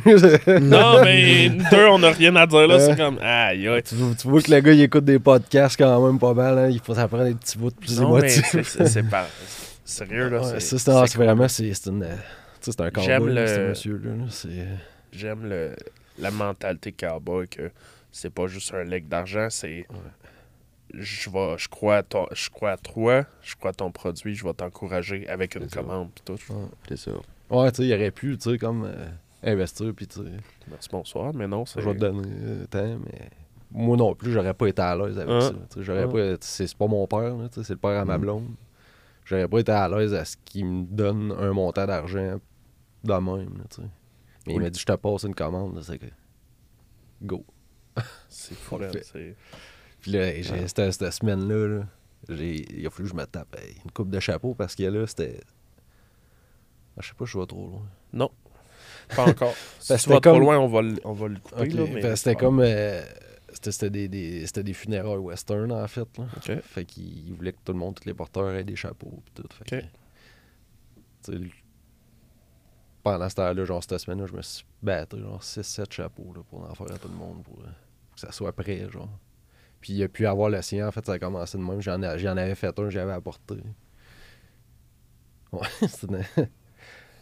Non, 0.62 1.02
mais 1.04 1.50
deux, 1.70 1.86
on 1.88 1.98
n'a 1.98 2.10
rien 2.10 2.34
à 2.36 2.46
dire 2.46 2.66
là. 2.66 2.80
C'est 2.80 2.96
comme, 2.96 3.18
aïe, 3.20 3.68
aïe. 3.68 3.82
tu, 3.82 3.94
vois- 3.96 4.14
tu 4.14 4.28
vois 4.28 4.40
que 4.42 4.50
le 4.50 4.60
gars, 4.60 4.72
il 4.72 4.80
écoute 4.82 5.04
des 5.04 5.18
podcasts 5.18 5.76
quand 5.76 6.06
même 6.06 6.18
pas 6.18 6.32
mal. 6.34 6.58
Hein? 6.58 6.68
Il 6.70 6.80
faut 6.80 6.94
ça 6.94 7.06
prend 7.08 7.24
des 7.24 7.34
petits 7.34 7.58
bouts 7.58 7.70
de 7.70 7.76
plus 7.76 8.00
Non, 8.00 8.14
mais 8.18 8.32
émotifs. 8.32 8.72
c'est- 8.86 9.02
pas. 9.02 9.26
Sérieux, 9.84 10.28
là. 10.30 10.40
Ouais, 10.42 10.60
c'est- 10.60 10.78
ça, 10.78 11.04
vraiment, 11.14 11.48
c'est 11.48 11.72
c'est 11.74 11.90
une. 11.90 12.02
euh, 12.02 12.16
c'est 12.60 12.80
un 12.80 12.90
cowboy, 12.90 13.34
le- 13.34 13.46
ce 13.46 13.68
monsieur-là. 13.68 14.10
J'aime 15.12 15.48
le, 15.48 15.76
la 16.18 16.30
mentalité 16.30 16.92
cowboy 16.92 17.46
que 17.48 17.70
c'est 18.16 18.30
pas 18.30 18.46
juste 18.46 18.72
un 18.74 18.84
leg 18.84 19.08
d'argent, 19.08 19.48
c'est 19.50 19.86
je 20.94 21.30
vais 21.30 21.58
je 21.58 21.68
crois 21.68 21.96
à 21.98 22.02
ton, 22.02 22.26
je 22.32 22.48
crois 22.48 22.70
à 22.72 22.76
toi, 22.76 23.26
je 23.42 23.54
crois 23.56 23.70
à 23.70 23.74
ton 23.74 23.90
produit, 23.90 24.34
je 24.34 24.44
vais 24.44 24.54
t'encourager 24.54 25.28
avec 25.28 25.54
une 25.56 25.68
commande 25.68 26.10
pis 26.12 26.22
tout. 26.24 26.38
C'est 26.88 26.96
ça. 26.96 27.10
Ouais, 27.50 27.70
tu 27.70 27.82
sais, 27.82 27.88
il 27.88 27.94
aurait 27.94 28.10
pu, 28.10 28.36
tu 28.38 28.50
sais, 28.50 28.58
comme 28.58 28.84
euh, 28.84 29.08
investir, 29.42 29.92
puis 29.94 30.06
tu 30.06 30.20
sais, 30.20 30.30
Merci 30.68 30.88
bonsoir, 30.90 31.32
mais 31.34 31.46
non, 31.46 31.64
c'est 31.66 31.80
je 31.80 31.88
vais 31.88 31.94
te 31.94 32.00
donner 32.00 32.28
euh, 32.28 32.66
tant, 32.66 32.98
mais. 33.04 33.28
Moi 33.72 33.96
non 33.96 34.14
plus, 34.14 34.32
j'aurais 34.32 34.54
pas 34.54 34.68
été 34.68 34.80
à 34.80 34.96
l'aise 34.96 35.18
avec 35.18 35.28
Hein? 35.28 35.40
ça. 35.70 35.82
J'aurais 35.82 36.04
Hein? 36.04 36.08
pas. 36.08 36.36
C'est 36.40 36.72
pas 36.76 36.86
mon 36.86 37.06
père, 37.06 37.34
c'est 37.52 37.68
le 37.68 37.76
père 37.76 38.00
à 38.00 38.04
ma 38.04 38.16
Mm. 38.16 38.20
blonde. 38.20 38.48
J'aurais 39.24 39.48
pas 39.48 39.58
été 39.58 39.72
à 39.72 39.88
l'aise 39.88 40.14
à 40.14 40.24
ce 40.24 40.36
qu'il 40.44 40.64
me 40.66 40.84
donne 40.84 41.32
un 41.38 41.52
montant 41.52 41.84
d'argent 41.84 42.38
de 43.04 43.12
même, 43.12 43.58
là. 43.58 43.84
Mais 44.46 44.54
il 44.54 44.60
m'a 44.60 44.70
dit, 44.70 44.78
je 44.78 44.86
te 44.86 44.92
passe 44.92 45.24
une 45.24 45.34
commande, 45.34 45.80
c'est 45.82 45.98
que. 45.98 46.06
Go. 47.22 47.44
c'est 48.28 48.54
fou, 48.54 48.78
Puis 50.00 50.10
là, 50.12 50.28
hey, 50.28 50.42
j'ai- 50.42 50.68
cette, 50.68 50.92
cette 50.92 51.12
semaine-là, 51.12 51.84
il 52.28 52.86
a 52.86 52.90
fallu 52.90 53.08
que 53.08 53.14
je 53.14 53.20
me 53.20 53.24
tape 53.26 53.56
hey, 53.60 53.76
une 53.84 53.90
coupe 53.92 54.10
de 54.10 54.20
chapeau 54.20 54.54
parce 54.54 54.74
que 54.74 54.82
là, 54.84 55.06
c'était. 55.06 55.40
Ah, 56.96 57.00
je 57.02 57.08
sais 57.08 57.14
pas, 57.14 57.24
je 57.26 57.38
vais 57.38 57.46
trop 57.46 57.66
loin. 57.68 57.86
Non. 58.12 58.30
Pas 59.14 59.28
encore. 59.28 59.54
si 59.80 59.88
Ben, 59.92 59.96
tu 59.96 60.02
c'était 60.02 60.14
vas 60.14 60.20
trop 60.20 60.32
comme- 60.32 60.40
loin, 60.40 60.58
on 60.58 60.66
va, 60.68 60.82
le- 60.82 61.00
on 61.04 61.12
va 61.12 61.28
couper. 61.28 62.16
C'était 62.16 62.34
comme. 62.36 62.60
euh, 62.60 63.02
c'était, 63.62 63.90
des, 63.90 64.08
des- 64.08 64.46
c'était 64.46 64.62
des 64.64 64.72
funérailles 64.74 65.16
western, 65.18 65.70
en 65.72 65.86
fait. 65.88 66.06
Là. 66.18 66.60
Fait 66.62 66.84
qu'il 66.84 67.32
voulait 67.34 67.52
que 67.52 67.58
tout 67.64 67.72
le 67.72 67.78
monde, 67.78 67.94
tous 67.94 68.06
les 68.06 68.14
porteurs 68.14 68.50
aient 68.54 68.64
des 68.64 68.76
chapeaux. 68.76 69.22
Pis 69.26 69.42
tout. 69.42 69.48
Fait 69.64 69.82
que, 71.32 71.36
pendant 73.02 73.28
ce 73.28 73.34
temps-là, 73.36 73.64
genre 73.64 73.82
cette 73.82 73.98
semaine-là, 73.98 74.26
je 74.26 74.32
me 74.34 74.42
suis 74.42 74.64
battu 74.82 75.18
genre 75.20 75.40
6-7 75.42 75.92
chapeaux 75.92 76.32
là, 76.34 76.42
pour 76.48 76.68
en 76.68 76.74
faire 76.74 76.92
à 76.92 76.98
tout 76.98 77.08
le 77.08 77.14
monde, 77.14 77.38
euh, 77.40 77.42
pour 77.42 77.62
que 78.16 78.20
ça 78.22 78.32
soit 78.32 78.52
prêt, 78.52 78.88
genre. 78.90 79.08
Puis 79.80 79.92
il 79.92 80.02
a 80.02 80.08
pu 80.08 80.26
avoir 80.26 80.50
le 80.50 80.60
sien, 80.62 80.88
en 80.88 80.90
fait, 80.92 81.04
ça 81.06 81.12
a 81.12 81.18
commencé 81.18 81.56
de 81.58 81.62
même. 81.62 81.80
J'en, 81.80 82.02
ai- 82.02 82.18
j'en 82.18 82.36
avais 82.36 82.54
fait 82.56 82.76
un, 82.78 82.90
j'avais 82.90 83.12
apporté. 83.12 83.56
Ouais, 85.52 85.68
c'est 85.88 86.04
une- 86.10 86.24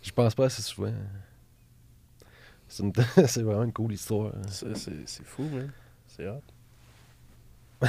Je 0.02 0.12
pense 0.12 0.34
pas 0.34 0.46
assez 0.46 0.62
souvent. 0.62 0.92
C'est, 2.68 2.82
une- 2.82 2.92
c'est 3.26 3.42
vraiment 3.42 3.64
une 3.64 3.72
cool 3.72 3.92
histoire. 3.92 4.32
hein. 4.34 4.42
C'est, 4.48 4.76
c'est- 4.76 5.06
c'est 5.06 5.24
fou, 5.26 5.42
man. 5.44 5.70
C'est 6.06 6.28
hot. 6.28 6.40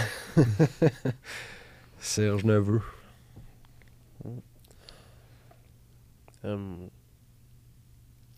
Serge 1.99 2.43
Neveu. 2.43 2.81
Hum, 6.43 6.89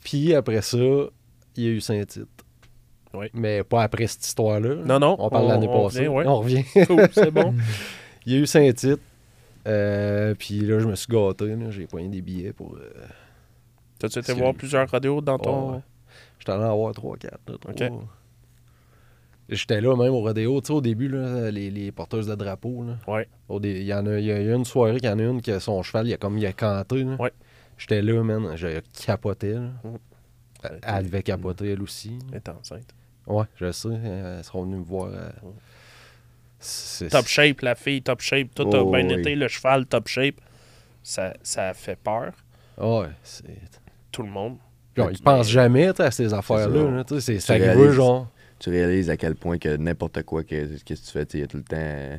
Puis 0.04 0.34
après 0.34 0.62
ça, 0.62 0.78
il 0.78 1.64
y 1.64 1.68
a 1.68 1.70
eu 1.72 1.82
Saint-Tite. 1.82 2.44
Oui. 3.18 3.28
Mais 3.34 3.64
pas 3.64 3.84
après 3.84 4.08
cette 4.08 4.26
histoire-là. 4.26 4.76
Non, 4.86 5.00
non. 5.00 5.16
On 5.20 5.30
parle 5.30 5.46
de 5.48 5.52
l'année 5.52 5.68
passée. 5.68 6.08
revient, 6.08 6.08
ouais. 6.10 6.28
On 6.28 6.40
revient. 6.40 6.64
Cool, 6.88 7.10
c'est 7.12 7.32
bon. 7.32 7.54
il 8.26 8.34
y 8.34 8.36
a 8.36 8.40
eu 8.40 8.46
Saint-Tite. 8.48 9.00
Euh, 9.68 10.34
puis 10.38 10.60
là, 10.62 10.80
je 10.80 10.88
me 10.88 10.96
suis 10.96 11.08
gâté. 11.12 11.54
J'ai 11.72 11.88
poigné 11.88 12.08
des 12.08 12.22
billets 12.22 12.54
pour. 12.54 12.76
euh, 12.76 12.90
T'as-tu 14.00 14.20
été 14.20 14.34
voir 14.34 14.54
plusieurs 14.54 14.88
radios 14.90 15.20
dans 15.22 15.38
ton. 15.40 15.70
Oh, 15.70 15.72
ouais. 15.74 15.80
J'étais 16.40 16.52
allé 16.54 16.64
en 16.64 16.72
avoir 16.72 16.94
3-4. 16.94 17.28
Ok. 17.68 17.84
J'étais 19.50 19.80
là 19.80 19.96
même 19.96 20.14
au 20.14 20.20
rodéo. 20.22 20.60
Tu 20.62 20.68
sais, 20.68 20.74
au 20.74 20.82
début, 20.82 21.08
là, 21.08 21.50
les, 21.52 21.72
les 21.72 21.92
porteuses 21.92 22.28
de 22.28 22.36
drapeaux. 22.36 22.84
Là. 22.84 22.98
Ouais. 23.08 23.28
Dé- 23.60 23.80
Il 23.82 23.86
y 23.88 23.94
en 23.94 24.06
a, 24.06 24.20
il 24.20 24.26
y 24.26 24.32
a 24.32 24.42
eu 24.42 24.54
une 24.54 24.66
soirée 24.66 25.00
qu'il 25.00 25.10
y 25.10 25.12
en 25.12 25.20
a 25.20 25.24
une 25.24 25.42
que 25.42 25.60
son 25.60 25.82
cheval, 25.84 26.08
il 26.08 26.14
a 26.14 26.18
comme 26.18 26.38
il 26.38 26.46
a 26.46 26.52
canté. 26.54 27.04
Là. 27.04 27.16
Ouais. 27.18 27.32
J'étais 27.78 28.02
là, 28.02 28.22
man. 28.24 28.44
Là. 28.56 28.82
Mhm. 29.84 29.98
Elle, 30.64 30.80
elle 30.82 31.06
devait 31.06 31.24
capoter, 31.24 31.72
elle 31.72 31.82
aussi. 31.82 32.18
Elle 32.32 32.38
est 32.38 32.50
enceinte. 32.50 32.94
Ouais, 33.28 33.46
je 33.58 33.72
sais. 33.72 33.90
Elles 33.90 34.44
seront 34.44 34.64
venues 34.64 34.78
me 34.78 34.84
voir. 34.84 35.10
euh, 35.14 35.30
Top 37.12 37.28
shape, 37.28 37.62
la 37.62 37.76
fille, 37.76 38.02
top 38.02 38.22
shape. 38.22 38.54
Tout 38.56 38.64
a 38.74 38.80
Oh, 38.82 38.92
bien 38.92 39.08
oui. 39.08 39.20
été. 39.20 39.36
Le 39.36 39.48
cheval, 39.48 39.86
top 39.86 40.08
shape. 40.08 40.36
Ça, 41.04 41.34
ça 41.44 41.74
fait 41.74 41.98
peur. 41.98 42.34
Ouais, 42.78 43.08
c'est. 43.24 43.46
Tout 44.12 44.24
le 44.24 44.30
monde. 44.30 44.58
Genre, 44.96 45.12
ils 45.12 45.22
pensent 45.22 45.50
jamais 45.50 45.88
à 46.00 46.10
ces 46.12 46.34
affaires-là. 46.34 46.84
ça. 46.86 46.92
là, 46.92 47.04
tu 47.04 47.22
sais, 47.22 47.40
C'est 47.40 47.92
genre. 47.94 48.28
Tu 48.60 48.72
réalises 48.72 49.10
à 49.12 49.18
quel 49.18 49.36
point 49.36 49.60
que 49.60 49.78
n'importe 49.78 50.24
quoi 50.24 50.44
que, 50.44 50.80
que 50.80 50.94
tu 50.96 50.96
fais, 50.96 51.28
il 51.36 51.42
y 51.42 51.44
a 51.44 51.48
tout 51.48 51.58
le 51.58 51.64
temps, 51.64 51.76
euh, 51.78 52.18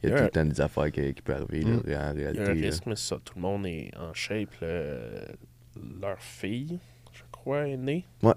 il 0.00 0.10
y 0.10 0.12
a 0.12 0.16
tout 0.16 0.22
le 0.22 0.30
temps 0.30 0.44
des 0.44 0.60
affaires 0.60 0.92
qui, 0.92 1.12
qui 1.12 1.22
peuvent 1.22 1.42
arriver 1.50 1.64
là, 1.64 1.70
Mm. 1.70 1.78
en 1.78 1.82
Il 1.86 1.90
y 1.90 1.94
a 1.96 2.02
un 2.06 2.12
réalité. 2.12 2.44
là. 2.44 2.52
risque, 2.52 2.86
mais 2.86 2.94
ça. 2.94 3.16
Tout 3.24 3.32
le 3.34 3.40
monde 3.40 3.66
est 3.66 3.90
en 3.98 4.14
shape. 4.14 4.50
le- 4.60 5.26
Leur 6.00 6.20
fille, 6.20 6.78
je 7.12 7.22
crois, 7.32 7.66
est 7.66 7.76
née. 7.76 8.04
Ouais. 8.22 8.34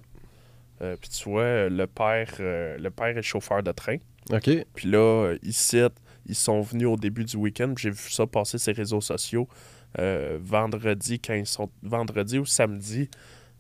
Euh, 0.82 0.96
Puis 1.00 1.10
tu 1.10 1.30
vois, 1.30 1.70
le 1.70 1.88
père, 1.88 2.28
euh, 2.40 2.78
le 2.78 2.90
père 2.90 3.18
est 3.18 3.22
chauffeur 3.22 3.64
de 3.64 3.72
train. 3.72 3.98
OK. 4.32 4.50
Puis 4.74 4.90
là, 4.90 4.98
euh, 5.28 5.38
ici, 5.44 5.80
ils 6.26 6.36
sont 6.36 6.62
venus 6.62 6.88
au 6.88 6.96
début 6.98 7.24
du 7.24 7.38
week-end. 7.38 7.74
J'ai 7.78 7.92
vu 7.92 8.10
ça 8.10 8.26
passer 8.28 8.58
sur 8.58 8.72
les 8.74 8.78
réseaux 8.78 9.02
sociaux. 9.02 9.48
euh, 10.00 10.38
vendredi, 10.42 11.20
quand 11.20 11.34
ils 11.36 11.46
sont. 11.46 11.70
Vendredi 11.82 12.38
ou 12.40 12.46
samedi, 12.46 13.10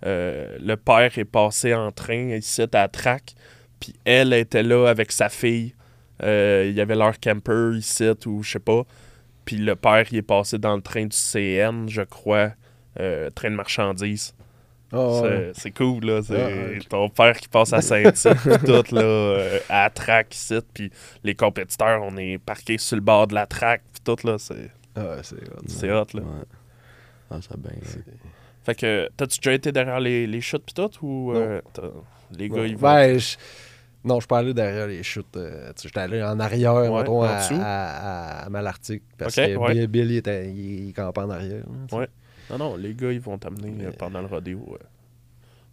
euh, 0.06 0.58
le 0.60 0.76
père 0.76 1.18
est 1.18 1.24
passé 1.26 1.74
en 1.74 1.92
train 1.94 2.36
ici 2.36 2.62
à 2.64 2.68
la 2.74 2.88
track. 2.90 3.36
Puis 3.80 3.94
elle 4.04 4.34
était 4.34 4.64
là 4.64 4.88
avec 4.90 5.12
sa 5.14 5.30
fille. 5.30 5.74
Euh, 6.24 6.66
il 6.68 6.76
y 6.76 6.82
avait 6.82 6.96
leur 6.96 7.18
camper 7.20 7.72
ici 7.78 8.10
ou 8.26 8.44
je 8.44 8.52
sais 8.52 8.60
pas. 8.60 8.84
Puis 9.46 9.56
le 9.58 9.76
père, 9.78 10.06
il 10.12 10.18
est 10.18 10.22
passé 10.22 10.58
dans 10.58 10.76
le 10.76 10.82
train 10.82 11.06
du 11.06 11.16
CN, 11.16 11.88
je 11.88 12.02
crois. 12.02 12.52
euh, 13.00 13.30
train 13.30 13.52
de 13.52 13.56
marchandises. 13.56 14.34
Ah, 14.96 15.52
C'est- 15.54 15.66
ouais. 15.66 15.72
Cool, 15.72 16.06
là. 16.06 16.22
C'est 16.24 16.36
Ah, 16.80 16.84
ton 16.90 17.10
père 17.10 17.36
qui 17.38 17.48
passe 17.48 17.74
à 17.74 17.82
Saint-Tite, 17.82 18.34
puis 18.38 18.58
tout, 18.66 18.96
là, 18.96 19.02
euh, 19.02 19.60
à 19.70 19.84
la 19.84 19.90
track 19.90 20.34
ici, 20.36 20.58
puis 20.74 20.92
les 21.24 21.36
compétiteurs, 21.36 22.02
on 22.04 22.16
est 22.18 22.38
parqués 22.38 22.78
sur 22.78 22.96
le 22.96 23.02
bord 23.02 23.28
de 23.28 23.34
la 23.36 23.46
track, 23.46 23.82
puis 23.94 24.02
tout, 24.04 24.28
là, 24.28 24.38
c'est 24.38 24.72
Ah, 24.96 25.18
c'est 25.24 25.36
hot. 25.36 25.62
c'est 25.68 25.92
hot, 25.92 26.06
là. 26.14 26.22
Ouais. 26.22 26.46
Ah, 27.32 27.42
ça 27.42 27.54
a 27.54 27.58
bien. 27.58 27.72
Fait 28.64 28.76
que, 28.76 29.10
t'as-tu 29.18 29.40
déjà 29.40 29.54
été 29.54 29.72
derrière 29.72 30.00
les, 30.00 30.26
les 30.26 30.42
chutes, 30.42 30.64
puis 30.66 30.74
tout, 30.74 30.90
ou 31.06 31.34
euh, 31.36 31.62
les 32.38 32.50
gars, 32.50 32.66
ils 32.66 32.76
vont... 32.78 32.82
Ben, 32.88 33.18
je- 33.20 33.36
Non, 34.04 34.20
je 34.20 34.28
parlais 34.28 34.54
derrière 34.54 34.86
les 34.88 35.02
chutes. 35.02 35.36
euh, 35.36 35.70
tu 35.76 35.82
sais, 35.82 35.88
J'étais 35.88 36.00
allé 36.00 36.22
en 36.24 36.40
arrière, 36.40 36.76
Ouais, 36.76 36.90
mettons, 37.00 37.22
en 37.22 37.24
à, 37.24 37.38
dessous? 37.40 37.58
à, 37.60 38.46
à 38.46 38.50
Malartic. 38.50 39.02
Parce 39.18 39.36
que 39.36 39.56
ouais. 39.56 39.74
Bill, 39.74 39.88
Bill, 39.88 40.12
il, 40.12 40.18
était, 40.18 40.48
il, 40.50 40.90
il 40.90 40.94
campait 40.94 41.22
en 41.22 41.30
arrière. 41.32 41.64
là. 41.92 41.98
Ouais. 41.98 42.08
Non, 42.50 42.58
non, 42.58 42.76
les 42.76 42.94
gars, 42.94 43.12
ils 43.12 43.20
vont 43.22 43.38
t'amener 43.38 43.70
euh, 43.70 43.88
Mais- 43.90 43.92
pendant 43.98 44.22
le 44.22 44.28
rodéo. 44.28 44.60
euh. 44.74 44.84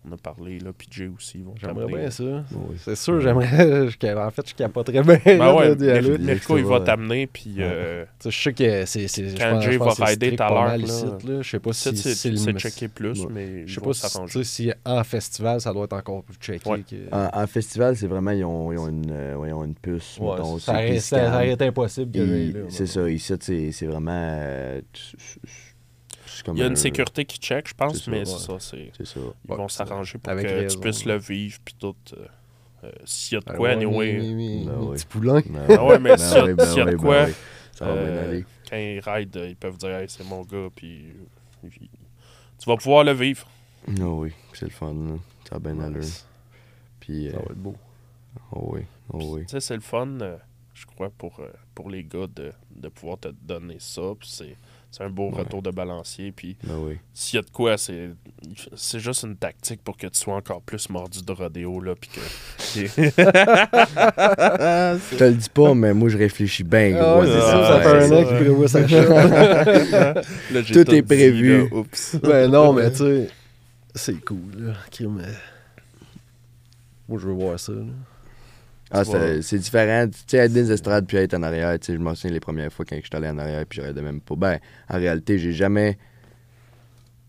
On 0.05 0.11
a 0.11 0.17
parlé, 0.17 0.59
là, 0.59 0.73
puis 0.77 0.89
Jay 0.91 1.07
aussi, 1.17 1.39
ils 1.39 1.45
vont 1.45 1.55
J'aimerais 1.61 1.85
t'amener. 1.87 1.99
bien 2.01 2.11
ça. 2.11 2.25
Oui. 2.25 2.75
C'est 2.77 2.97
sûr, 2.97 3.21
j'aimerais. 3.21 3.47
En 4.17 4.31
fait, 4.33 4.49
je 4.49 4.55
capoterais 4.57 5.01
bien. 5.01 5.21
Ben 5.25 5.39
là, 5.39 5.55
ouais. 5.55 5.77
Mir- 5.77 6.19
Mirko, 6.19 6.59
il 6.59 6.65
va 6.65 6.81
Ouais. 6.81 6.85
t'amener, 6.85 7.29
puis... 7.29 7.55
euh, 7.61 8.05
Tu 8.19 8.29
sais, 8.29 8.31
Je 8.33 8.43
sais 8.43 8.53
que 8.53 9.07
c'est. 9.07 9.39
Quand 9.39 9.61
Jay 9.61 9.77
va 9.77 9.87
que 9.91 9.95
c'est 9.95 10.05
rider 10.05 10.35
tout 10.35 10.43
à 10.43 10.49
pas 10.49 10.77
l'heure. 10.77 11.43
Je 11.43 11.49
sais 11.49 11.61
pas 11.61 11.73
si 11.73 11.97
c'est 11.97 12.37
checké 12.59 12.89
plus, 12.89 13.21
Ouais. 13.21 13.29
mais 13.31 13.65
Je 13.69 13.75
sais 13.77 13.81
pas 13.81 13.93
si, 13.93 14.03
tu 14.03 14.09
s'arranger. 14.09 14.39
sais, 14.43 14.45
si 14.45 14.73
en 14.85 15.05
festival, 15.05 15.61
ça 15.61 15.73
doit 15.73 15.85
être 15.85 15.93
encore 15.93 16.25
plus 16.25 16.35
checké. 16.41 16.69
Ouais. 16.69 16.81
que- 16.81 17.15
En, 17.15 17.41
en 17.41 17.47
festival, 17.47 17.95
c'est 17.97 18.09
vraiment, 18.09 18.33
ils 18.33 18.45
ont, 18.45 18.73
ils 18.73 18.79
ont 18.79 18.89
une, 18.89 19.09
euh, 19.09 19.37
ouais, 19.37 19.51
ils 19.51 19.55
ont 19.55 19.63
une 19.65 19.77
puce. 19.77 20.19
Ouais, 20.21 20.33
mettons, 20.33 20.59
ça, 20.59 20.85
été 20.85 21.65
impossible. 21.65 22.19
C'est 22.71 22.87
ça, 22.87 23.09
ici, 23.09 23.33
c'est 23.39 23.71
c'est 23.71 23.87
vraiment. 23.87 24.81
Il 26.55 26.59
y 26.59 26.63
a 26.63 26.67
une 26.67 26.73
un- 26.73 26.77
sécurité 26.77 27.25
qui 27.25 27.39
check, 27.39 27.69
je 27.69 27.75
pense, 27.75 27.99
C'est 27.99 28.05
ça, 28.05 28.11
mais 28.11 28.19
ouais. 28.21 28.25
c'est 28.25 28.39
ça, 28.39 28.57
c'est... 28.59 28.91
C'est 28.97 29.07
ça. 29.07 29.21
Ils 29.21 29.51
Ouais, 29.51 29.57
vont 29.57 29.69
s'arranger 29.69 30.19
pour 30.19 30.33
avec 30.33 30.47
que 30.47 30.51
raison, 30.53 30.75
tu 30.77 30.81
puisses 30.81 31.05
ouais. 31.07 31.13
le 31.13 31.19
vivre, 31.19 31.59
puis 31.65 31.75
tout. 31.79 31.95
euh, 32.17 32.27
euh, 32.85 32.91
S'il 33.05 33.35
y 33.35 33.37
a 33.39 33.41
de 33.41 33.45
Ah 33.49 33.55
quoi, 33.55 33.69
ouais, 33.69 33.75
anyway. 33.75 34.65
Ben 34.67 34.91
petits 34.93 35.07
poulains. 35.07 35.43
Ben 35.47 35.67
Ah 35.79 35.85
ouais, 35.85 35.99
mais 35.99 36.11
Ben 36.11 36.19
s'il 36.19 36.37
y 36.37 36.41
a- 36.41 36.45
oui, 36.45 36.55
ben 36.55 36.67
s'il 36.67 36.79
y 36.79 36.81
a 36.81 36.85
de 36.87 36.91
ben 36.93 36.97
quoi, 36.99 37.25
oui. 37.27 37.33
Ça 37.75 37.87
va 37.87 37.95
bien 38.05 38.17
aller. 38.19 38.45
quand 38.69 38.77
ils 38.77 39.01
raident, 39.01 39.37
euh, 39.37 39.49
ils 39.49 39.57
peuvent 39.57 39.77
dire 39.79 39.91
hey, 39.97 40.09
c'est 40.09 40.25
mon 40.25 40.43
gars, 40.43 40.69
puis 40.75 41.05
tu 42.59 42.67
vas 42.67 42.77
pouvoir 42.77 43.05
le 43.05 43.13
vivre. 43.13 43.47
Ah 43.89 44.05
oui, 44.07 44.33
c'est 44.55 44.67
le 44.67 44.71
fun, 44.71 44.93
là. 44.95 45.15
Ça 45.49 45.59
va 45.59 45.73
bien 45.73 45.81
aller. 45.83 46.07
Puis, 47.01 47.31
Ça 47.31 47.37
euh, 47.37 47.41
va 47.41 47.47
être 47.47 47.55
beau. 47.57 47.75
oh 48.53 48.71
oui, 48.75 48.81
oh 49.13 49.19
oui. 49.35 49.43
Tu 49.47 49.49
sais, 49.53 49.61
c'est 49.61 49.75
le 49.75 49.81
fun, 49.81 50.07
euh, 50.21 50.37
je 50.75 50.87
crois, 50.87 51.11
pour, 51.11 51.41
euh, 51.41 51.49
pour 51.75 51.91
les 51.91 52.05
gars 52.05 52.27
de, 52.29 52.53
de 52.75 52.89
pouvoir 52.89 53.19
te 53.19 53.29
donner 53.29 53.77
ça. 53.81 54.03
Puis 54.19 54.29
c'est, 54.31 54.57
c'est 54.93 55.03
un 55.03 55.09
beau 55.11 55.31
Ouais. 55.31 55.39
retour 55.39 55.63
de 55.63 55.71
balancier. 55.71 56.31
Puis 56.33 56.57
Ben 56.63 56.75
oui. 56.79 56.99
s'il 57.15 57.39
y 57.39 57.41
a 57.41 57.43
de 57.43 57.51
quoi, 57.51 57.77
c'est, 57.79 58.11
c'est 58.77 59.01
juste 59.01 59.23
une 59.25 59.37
tactique 59.37 59.83
pour 59.83 59.97
que 59.97 60.07
tu 60.07 60.21
sois 60.21 60.35
encore 60.37 60.61
plus 60.63 60.89
mordu 60.91 61.23
de 61.23 61.33
rodéo. 61.33 61.81
Là, 61.81 61.95
puis 62.01 62.11
que, 62.11 62.21
Je 65.11 65.17
te 65.17 65.25
le 65.25 65.35
dis 65.35 65.49
pas, 65.49 65.75
mais 65.75 65.93
moi, 65.95 66.09
je 66.09 66.19
réfléchis 66.19 66.63
bien 66.65 66.95
Ah 66.97 67.01
gros. 67.01 67.21
ouais, 67.23 67.27
c'est 67.27 67.39
à 67.39 67.41
ça, 67.41 67.81
fait 67.81 68.05
un 68.05 68.13
an 68.17 68.25
qu'il 68.25 68.37
prévoit 68.37 68.69
sa 68.69 68.83
Tout 70.73 70.91
est 70.91 70.95
dit, 70.95 71.03
prévu. 71.03 71.59
là, 71.59 71.65
oups. 71.77 72.17
ben 72.23 72.51
non, 72.51 72.73
mais 72.73 72.91
tu 72.91 72.99
sais, 72.99 73.29
c'est 73.95 74.25
cool, 74.25 74.39
là. 74.59 74.73
Euh, 75.01 75.07
Moi, 77.09 77.19
je 77.21 77.27
veux 77.27 77.33
voir 77.33 77.59
ça, 77.59 77.73
là. 77.73 77.83
Ah, 78.93 79.05
c'est 79.05 79.59
différent. 79.59 80.07
Tu 80.09 80.19
sais, 80.27 80.37
être 80.39 80.53
dans 80.53 80.61
les 80.61 80.71
estrades 80.73 81.07
puis 81.07 81.17
être 81.17 81.35
en 81.35 81.43
arrière, 81.43 81.79
tu 81.79 81.87
sais, 81.87 81.93
je 81.95 81.99
m'en 81.99 82.15
souviens 82.15 82.33
les 82.35 82.41
premières 82.41 82.73
fois 82.73 82.85
quand 82.85 82.97
je 82.97 83.01
suis 83.03 83.11
allé 83.17 83.29
en 83.29 83.39
arrière 83.39 83.65
puis 83.67 83.81
je 83.81 83.87
raidais 83.87 84.03
même 84.03 84.21
pas. 84.21 84.35
Ben, 84.37 84.59
en 84.89 84.97
réalité, 84.99 85.39
j'ai 85.39 85.53
jamais 85.53 85.97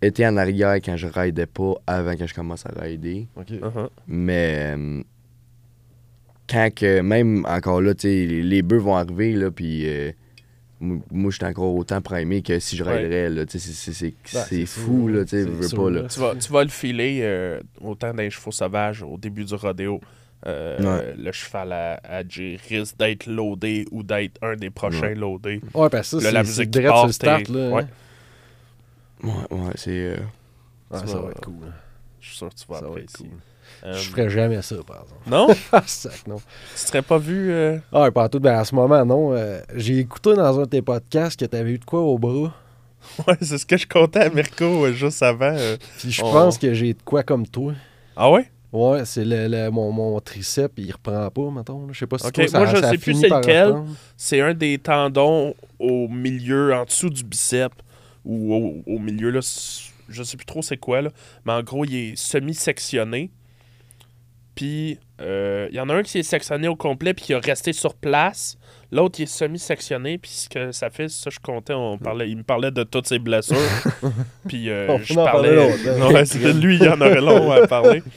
été 0.01 0.27
en 0.27 0.35
arrière 0.37 0.75
quand 0.75 0.97
je 0.97 1.07
raidais 1.07 1.45
pas 1.45 1.75
avant 1.87 2.15
que 2.17 2.27
je 2.27 2.33
commence 2.33 2.65
à 2.65 2.71
rider. 2.81 3.27
OK. 3.37 3.49
Uh-huh. 3.51 3.89
Mais 4.07 4.75
euh, 4.77 5.01
quand 6.49 6.69
que, 6.75 6.99
même 7.01 7.45
encore 7.47 7.81
là, 7.81 7.93
tu 7.93 8.01
sais, 8.01 8.25
les, 8.25 8.43
les 8.43 8.61
bœufs 8.61 8.79
vont 8.79 8.95
arriver, 8.97 9.33
là, 9.33 9.49
puis 9.49 9.87
euh, 9.87 10.11
moi, 10.81 10.97
moi, 11.11 11.31
j'étais 11.31 11.45
encore 11.45 11.73
autant 11.75 12.01
primé 12.01 12.41
que 12.41 12.59
si 12.59 12.75
je 12.75 12.83
Ouais. 12.83 12.97
riderais, 12.97 13.29
là, 13.29 13.45
tu 13.45 13.57
sais, 13.57 13.71
c'est- 13.71 13.93
c'est 13.93 14.13
c'est- 14.25 14.57
Ben, 14.57 14.65
fou, 14.67 15.07
là, 15.07 15.23
tu 15.23 15.29
sais, 15.29 15.43
je 15.43 15.49
veux 15.49 15.69
pas, 15.75 15.89
là. 15.89 16.01
là. 16.01 16.07
Tu 16.09 16.19
vas, 16.19 16.35
tu 16.35 16.51
vas 16.51 16.63
le 16.63 16.69
filer 16.69 17.19
euh, 17.21 17.61
autant 17.79 18.13
d'un 18.13 18.29
chevaux 18.29 18.51
sauvage 18.51 19.01
au 19.03 19.17
début 19.17 19.45
du 19.45 19.55
rodéo. 19.55 20.01
Euh, 20.45 20.77
Ouais. 20.97 21.13
Le 21.17 21.31
cheval 21.31 21.71
à, 21.71 21.99
à 22.03 22.21
risque 22.69 22.97
d'être 22.97 23.27
loadé 23.27 23.85
ou 23.91 24.03
d'être 24.03 24.37
un 24.41 24.55
des 24.55 24.69
prochains 24.69 25.13
loadés. 25.13 25.61
Ouais, 25.73 25.89
parce 25.89 26.11
que 26.11 26.19
ça, 26.19 26.31
la 26.31 26.43
c'est- 26.43 26.49
musique 26.49 26.69
direct 26.69 26.95
sur 26.97 27.05
le 27.07 27.11
start, 27.13 27.47
là. 27.49 27.69
ouais. 27.69 27.83
hein. 27.83 27.87
Ouais, 29.23 29.57
ouais, 29.57 29.71
c'est. 29.75 29.91
euh, 29.91 30.17
Ouais, 30.91 30.99
Tu 31.01 31.07
ça 31.07 31.15
vas- 31.15 31.21
va 31.23 31.31
être 31.31 31.41
cool. 31.41 31.53
là. 31.61 31.67
Je 32.19 32.27
suis 32.27 32.37
sûr 32.37 32.49
que 32.49 32.55
tu 32.55 32.65
vas 32.69 32.79
Ça 32.79 32.85
va 32.87 32.89
cool. 32.91 33.27
Euh, 33.85 33.93
Je 33.93 34.09
ferais 34.09 34.29
jamais 34.29 34.61
ça, 34.61 34.75
par 34.85 35.03
exemple. 35.03 35.21
Non? 35.27 35.47
Ah, 35.71 35.83
sac, 35.85 36.27
non. 36.27 36.37
tu 36.37 36.43
serais 36.75 37.01
pas 37.01 37.17
vu... 37.17 37.51
euh, 37.51 37.77
Ah, 37.91 38.11
pas 38.11 38.27
tout. 38.29 38.39
Ben, 38.39 38.57
à 38.59 38.65
ce 38.65 38.75
moment, 38.75 39.03
non. 39.05 39.33
Euh, 39.33 39.59
J'ai 39.75 39.99
écouté 39.99 40.33
dans 40.35 40.59
un 40.59 40.63
de 40.63 40.67
tes 40.69 40.81
podcasts 40.81 41.39
que 41.39 41.45
t'avais 41.45 41.71
eu 41.71 41.77
de 41.79 41.85
quoi 41.85 42.01
au 42.01 42.17
bras. 42.17 42.53
Ouais, 43.27 43.35
c'est 43.41 43.57
ce 43.57 43.65
que 43.65 43.75
je 43.75 43.85
comptais 43.87 44.19
à 44.21 44.29
Mirko 44.29 44.85
euh, 44.85 44.93
juste 44.93 45.21
avant. 45.23 45.53
euh. 45.57 45.75
Puis 45.99 46.11
je 46.11 46.21
pense 46.21 46.57
que 46.57 46.73
j'ai 46.73 46.93
de 46.93 47.01
quoi 47.03 47.23
comme 47.23 47.45
toi. 47.47 47.73
Ah 48.15 48.29
ouais? 48.31 48.49
Ouais, 48.73 49.05
c'est 49.05 49.23
le, 49.23 49.47
le- 49.47 49.69
mon, 49.69 49.91
mon 49.91 50.19
triceps, 50.19 50.73
il 50.77 50.91
reprend 50.91 51.29
pas, 51.29 51.51
mettons. 51.51 51.87
Je 51.93 51.99
sais 51.99 52.07
pas 52.07 52.17
si 52.17 52.25
Ok, 52.27 52.33
toi, 52.33 52.47
ça, 52.47 52.57
moi, 52.57 52.67
je 52.67 52.81
ça 52.81 52.89
sais 52.91 52.97
plus 52.97 53.13
c'est 53.13 53.29
lequel. 53.29 53.73
C'est 54.17 54.41
un 54.41 54.53
des 54.55 54.79
tendons 54.79 55.53
au 55.79 56.07
milieu, 56.07 56.73
en 56.73 56.83
dessous 56.85 57.09
du 57.11 57.23
bicep, 57.23 57.71
ou 58.25 58.53
au, 58.53 58.83
au 58.95 58.97
milieu, 58.99 59.29
là. 59.29 59.39
Je 60.09 60.23
sais 60.23 60.35
plus 60.37 60.45
trop 60.47 60.61
c'est 60.63 60.77
quoi, 60.77 61.01
là. 61.03 61.09
Mais 61.45 61.53
en 61.53 61.61
gros, 61.61 61.85
il 61.85 61.95
est 61.95 62.15
semi-sectionné. 62.17 63.29
Puis, 64.55 64.99
euh, 65.21 65.67
il 65.71 65.75
y 65.75 65.79
en 65.79 65.89
a 65.89 65.95
un 65.95 66.03
qui 66.03 66.19
est 66.19 66.23
sectionné 66.23 66.67
au 66.67 66.75
complet, 66.75 67.13
puis 67.13 67.25
qui 67.25 67.33
a 67.33 67.39
resté 67.39 67.73
sur 67.73 67.93
place. 67.95 68.57
L'autre, 68.91 69.19
il 69.19 69.23
est 69.23 69.25
semi-sectionné, 69.25 70.17
puis 70.19 70.29
ce 70.31 70.49
que 70.49 70.71
ça 70.71 70.89
fait, 70.91 71.09
ça, 71.09 71.29
je 71.31 71.39
comptais, 71.39 71.73
on 71.73 71.97
parlait, 71.97 72.29
il 72.29 72.37
me 72.37 72.43
parlait 72.43 72.69
de 72.69 72.83
toutes 72.83 73.07
ses 73.07 73.17
blessures. 73.19 73.57
puis, 74.47 74.69
euh, 74.69 74.97
je 75.03 75.13
parlais. 75.15 76.25
c'est- 76.25 76.53
lui, 76.53 76.75
il 76.77 76.83
y 76.83 76.87
en 76.87 77.01
aurait 77.01 77.21
long 77.21 77.51
à 77.51 77.67
parler. 77.67 78.01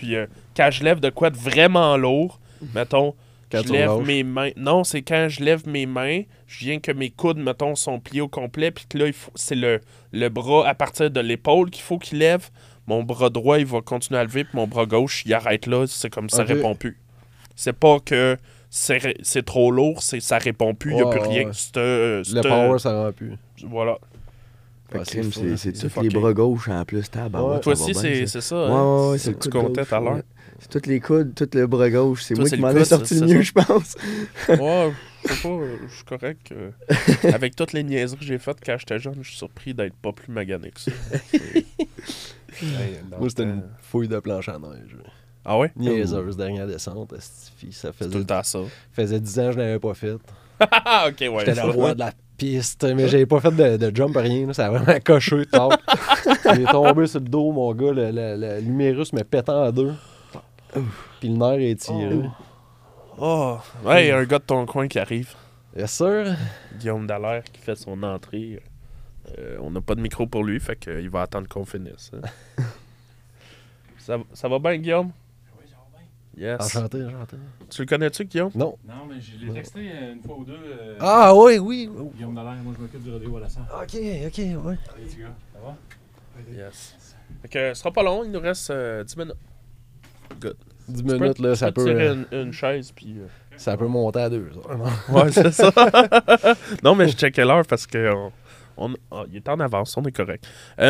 Puis, 0.00 0.16
euh, 0.16 0.26
quand 0.56 0.70
je 0.70 0.82
lève 0.82 0.98
de 0.98 1.10
quoi 1.10 1.28
de 1.28 1.36
vraiment 1.36 1.96
lourd, 1.98 2.40
mettons, 2.74 3.14
Quand 3.52 3.62
je 3.66 3.72
lève 3.72 3.90
mes 4.06 4.22
mains. 4.22 4.50
Non, 4.56 4.82
c'est 4.82 5.02
quand 5.02 5.26
je 5.28 5.44
lève 5.44 5.68
mes 5.68 5.84
mains, 5.84 6.22
je 6.46 6.64
viens 6.64 6.78
que 6.80 6.90
mes 6.92 7.10
coudes, 7.10 7.36
mettons, 7.36 7.74
sont 7.74 8.00
pliés 8.00 8.22
au 8.22 8.28
complet, 8.28 8.70
puis 8.70 8.86
que 8.88 8.96
là, 8.96 9.10
c'est 9.34 9.54
le, 9.56 9.80
le 10.12 10.28
bras 10.30 10.66
à 10.66 10.74
partir 10.74 11.10
de 11.10 11.20
l'épaule 11.20 11.68
qu'il 11.68 11.82
faut 11.82 11.98
qu'il 11.98 12.18
lève. 12.18 12.48
Mon 12.86 13.02
bras 13.02 13.28
droit, 13.28 13.58
il 13.58 13.66
va 13.66 13.82
continuer 13.82 14.18
à 14.20 14.24
lever, 14.24 14.44
puis 14.44 14.56
mon 14.56 14.66
bras 14.66 14.86
gauche, 14.86 15.22
il 15.26 15.34
arrête 15.34 15.66
là. 15.66 15.84
C'est 15.86 16.08
comme 16.10 16.30
ça 16.30 16.44
répond 16.44 16.74
plus. 16.74 16.96
C'est 17.56 17.74
pas 17.74 17.98
que 18.00 18.36
c'est 18.70 19.44
trop 19.44 19.70
lourd, 19.70 20.00
c'est 20.02 20.20
ça 20.20 20.38
répond 20.38 20.74
plus, 20.74 20.92
il 20.92 20.96
n'y 20.96 21.02
a 21.02 21.06
Ouais, 21.06 21.10
plus 21.18 21.28
rien. 21.28 21.44
ouais. 21.48 21.52
Euh, 21.76 22.22
Le 22.32 22.40
power, 22.42 22.78
ça 22.78 22.92
rend 23.02 23.12
plus. 23.12 23.32
Voilà. 23.64 23.98
Fait 23.98 23.98
que 23.98 23.98
Ouais, 23.98 23.98
crime, 23.98 23.98
fou, 23.98 24.78
c'est 25.04 25.20
hein. 25.20 25.54
c'est 25.56 25.76
C'est 25.76 25.88
tous 25.88 26.00
les 26.02 26.08
bras 26.08 26.32
gauches 26.32 26.68
en 26.68 26.84
plus. 26.84 27.08
tabarouette, 27.10 27.56
Ouais. 27.56 27.60
Toi 27.62 27.72
aussi, 27.72 27.94
c'est, 27.94 28.26
ça. 28.26 28.40
c'est 28.40 28.48
ça. 28.48 28.56
Ouais, 28.56 28.70
hein? 28.72 28.84
ouais, 29.04 29.10
ouais, 29.12 29.18
C'est 29.18 29.38
tu 29.38 29.48
comptais 29.50 29.84
tout 29.84 29.94
à 29.94 30.00
l'heure. 30.00 30.22
C'est 30.58 30.80
tous 30.80 30.88
les 30.90 31.00
coudes, 31.00 31.34
tout 31.34 31.48
le 31.54 31.66
bras 31.66 31.88
gauche. 31.88 32.22
C'est 32.22 32.34
Toi, 32.34 32.42
moi 32.42 32.48
c'est 32.50 32.56
qui 32.56 32.62
m'en 32.62 32.70
ai 32.70 32.84
sorti 32.84 33.14
c'est- 33.14 33.20
le 33.20 33.26
mieux, 33.34 33.40
je 33.42 33.52
pense. 33.52 33.94
Ouais, 34.48 34.92
je 35.28 35.32
sais 35.34 35.42
pas, 35.42 35.48
euh, 35.48 35.76
je 35.88 35.94
suis 35.94 36.04
correct. 36.04 36.52
euh, 36.52 36.70
avec 37.32 37.56
toutes 37.56 37.72
les 37.72 37.82
niaiseries 37.82 38.18
que 38.18 38.24
j'ai 38.24 38.38
faites 38.38 38.58
quand 38.64 38.76
j'étais 38.78 38.98
jeune, 38.98 39.16
je 39.22 39.28
suis 39.28 39.38
surpris 39.38 39.72
d'être 39.72 39.94
pas 39.94 40.12
plus 40.12 40.32
magané 40.32 40.70
que 40.70 40.80
ça. 40.80 40.90
Moi, 43.18 43.28
c'était 43.30 43.42
euh, 43.42 43.54
une 43.54 43.62
fouille 43.80 44.08
de 44.08 44.18
planche 44.18 44.48
à 44.48 44.58
neige. 44.58 44.96
Ah 45.44 45.58
ouais? 45.58 45.72
Niaiseuse, 45.76 46.36
dernière 46.36 46.66
descente. 46.66 47.14
Ça 47.18 47.30
C'est 47.58 47.80
tout 47.88 47.92
faisait, 48.04 48.18
le 48.18 48.24
temps 48.26 48.42
ça. 48.42 48.58
faisait 48.92 49.20
10 49.20 49.38
ans 49.38 49.46
que 49.46 49.52
je 49.52 49.58
l'avais 49.58 49.78
pas 49.78 49.94
fait. 49.94 50.16
Ah, 50.60 51.06
ok, 51.08 51.16
ouais. 51.20 51.44
J'étais 51.46 51.54
le 51.54 51.70
roi 51.70 51.94
de 51.94 52.00
la 52.00 52.12
piste, 52.40 52.84
mais 52.94 53.06
j'avais 53.08 53.26
pas 53.26 53.38
fait 53.40 53.50
de, 53.54 53.76
de 53.76 53.94
jump, 53.94 54.16
rien. 54.16 54.46
là. 54.46 54.52
Ça 54.54 54.66
a 54.66 54.70
vraiment 54.70 54.98
coché 55.04 55.44
tard. 55.46 55.78
J'ai 56.54 56.64
tombé 56.64 57.06
sur 57.06 57.20
le 57.20 57.26
dos, 57.28 57.52
mon 57.52 57.72
gars. 57.74 57.92
Le, 57.92 58.10
le, 58.10 58.36
le 58.36 58.60
l'humérus 58.60 59.12
me 59.12 59.22
pétant 59.22 59.66
en 59.66 59.70
deux. 59.70 59.92
Puis 61.20 61.28
le 61.28 61.36
nerf 61.36 61.60
est 61.60 61.76
tiré. 61.76 62.22
Oh, 63.18 63.58
ouais, 63.84 64.06
il 64.06 64.08
y 64.08 64.10
a 64.10 64.16
un 64.18 64.24
gars 64.24 64.38
de 64.38 64.44
ton 64.44 64.64
coin 64.64 64.88
qui 64.88 64.98
arrive. 64.98 65.34
Yes, 65.76 65.90
sir. 65.92 66.34
Guillaume 66.78 67.06
Dallaire 67.06 67.44
qui 67.44 67.60
fait 67.60 67.76
son 67.76 68.02
entrée. 68.02 68.62
Euh, 69.38 69.58
on 69.60 69.70
n'a 69.70 69.80
pas 69.82 69.94
de 69.94 70.00
micro 70.00 70.26
pour 70.26 70.42
lui, 70.42 70.58
fait 70.58 70.76
qu'il 70.76 71.10
va 71.10 71.22
attendre 71.22 71.46
qu'on 71.48 71.64
finisse. 71.66 72.10
hein. 72.14 72.64
ça, 73.98 74.16
ça 74.32 74.48
va 74.48 74.58
bien, 74.58 74.78
Guillaume? 74.78 75.10
Oui, 75.58 75.64
ça 75.68 75.76
va 75.76 75.98
bien. 75.98 76.06
Yes. 76.36 76.60
Enchanté, 76.60 77.04
enchanté. 77.04 77.36
Tu 77.68 77.82
le 77.82 77.86
connais-tu, 77.86 78.24
Guillaume? 78.24 78.50
Non. 78.54 78.76
Non, 78.86 79.04
mais 79.08 79.20
je 79.20 79.44
l'ai 79.44 79.52
texté 79.52 79.80
une 79.80 80.22
fois 80.22 80.36
ou 80.38 80.44
deux. 80.44 80.52
euh, 80.54 80.96
Ah, 81.00 81.34
oui, 81.34 81.58
oui. 81.58 81.90
Oh. 81.98 82.12
Guillaume 82.14 82.34
Dallaire, 82.34 82.54
moi 82.62 82.72
je 82.76 82.82
m'occupe 82.82 83.02
du 83.02 83.10
rodéo 83.10 83.36
à 83.36 83.40
la 83.40 83.48
salle. 83.48 83.64
Ok, 83.74 83.94
ok, 83.94 84.38
ouais. 84.64 84.78
Allez, 84.94 85.04
petit 85.06 85.16
gars, 85.18 85.34
ça 85.52 85.58
va? 85.64 85.76
Yes. 86.56 86.96
Fait 87.42 87.48
que 87.48 87.74
ce 87.74 87.80
sera 87.80 87.92
pas 87.92 88.02
long, 88.02 88.24
il 88.24 88.30
nous 88.30 88.40
reste 88.40 88.70
euh, 88.70 89.04
10 89.04 89.16
minutes. 89.16 89.34
10 90.88 90.96
Tu 90.96 91.04
peux- 91.04 91.18
minutes, 91.18 91.38
là, 91.40 91.52
tu 91.52 91.58
ça 91.58 91.72
peux 91.72 91.84
peut, 91.84 91.90
tirer 91.90 92.08
euh, 92.08 92.24
une, 92.32 92.38
une 92.46 92.52
chaise, 92.52 92.92
puis... 92.92 93.16
euh, 93.18 93.26
ça 93.56 93.76
peut 93.76 93.86
monter 93.86 94.20
à 94.20 94.30
deux 94.30 94.50
non? 94.54 94.84
Ouais, 95.14 95.30
c'est 95.30 95.52
ça. 95.52 95.70
non, 96.82 96.94
mais 96.94 97.08
je 97.08 97.16
checkais 97.16 97.44
l'heure 97.44 97.66
parce 97.66 97.86
que 97.86 98.12
on, 98.14 98.32
on- 98.76 98.94
ah, 99.10 99.24
il 99.28 99.36
est 99.36 99.48
en 99.48 99.60
avance, 99.60 99.96
on 99.96 100.02
est 100.04 100.12
correct. 100.12 100.46
Tu 100.78 100.84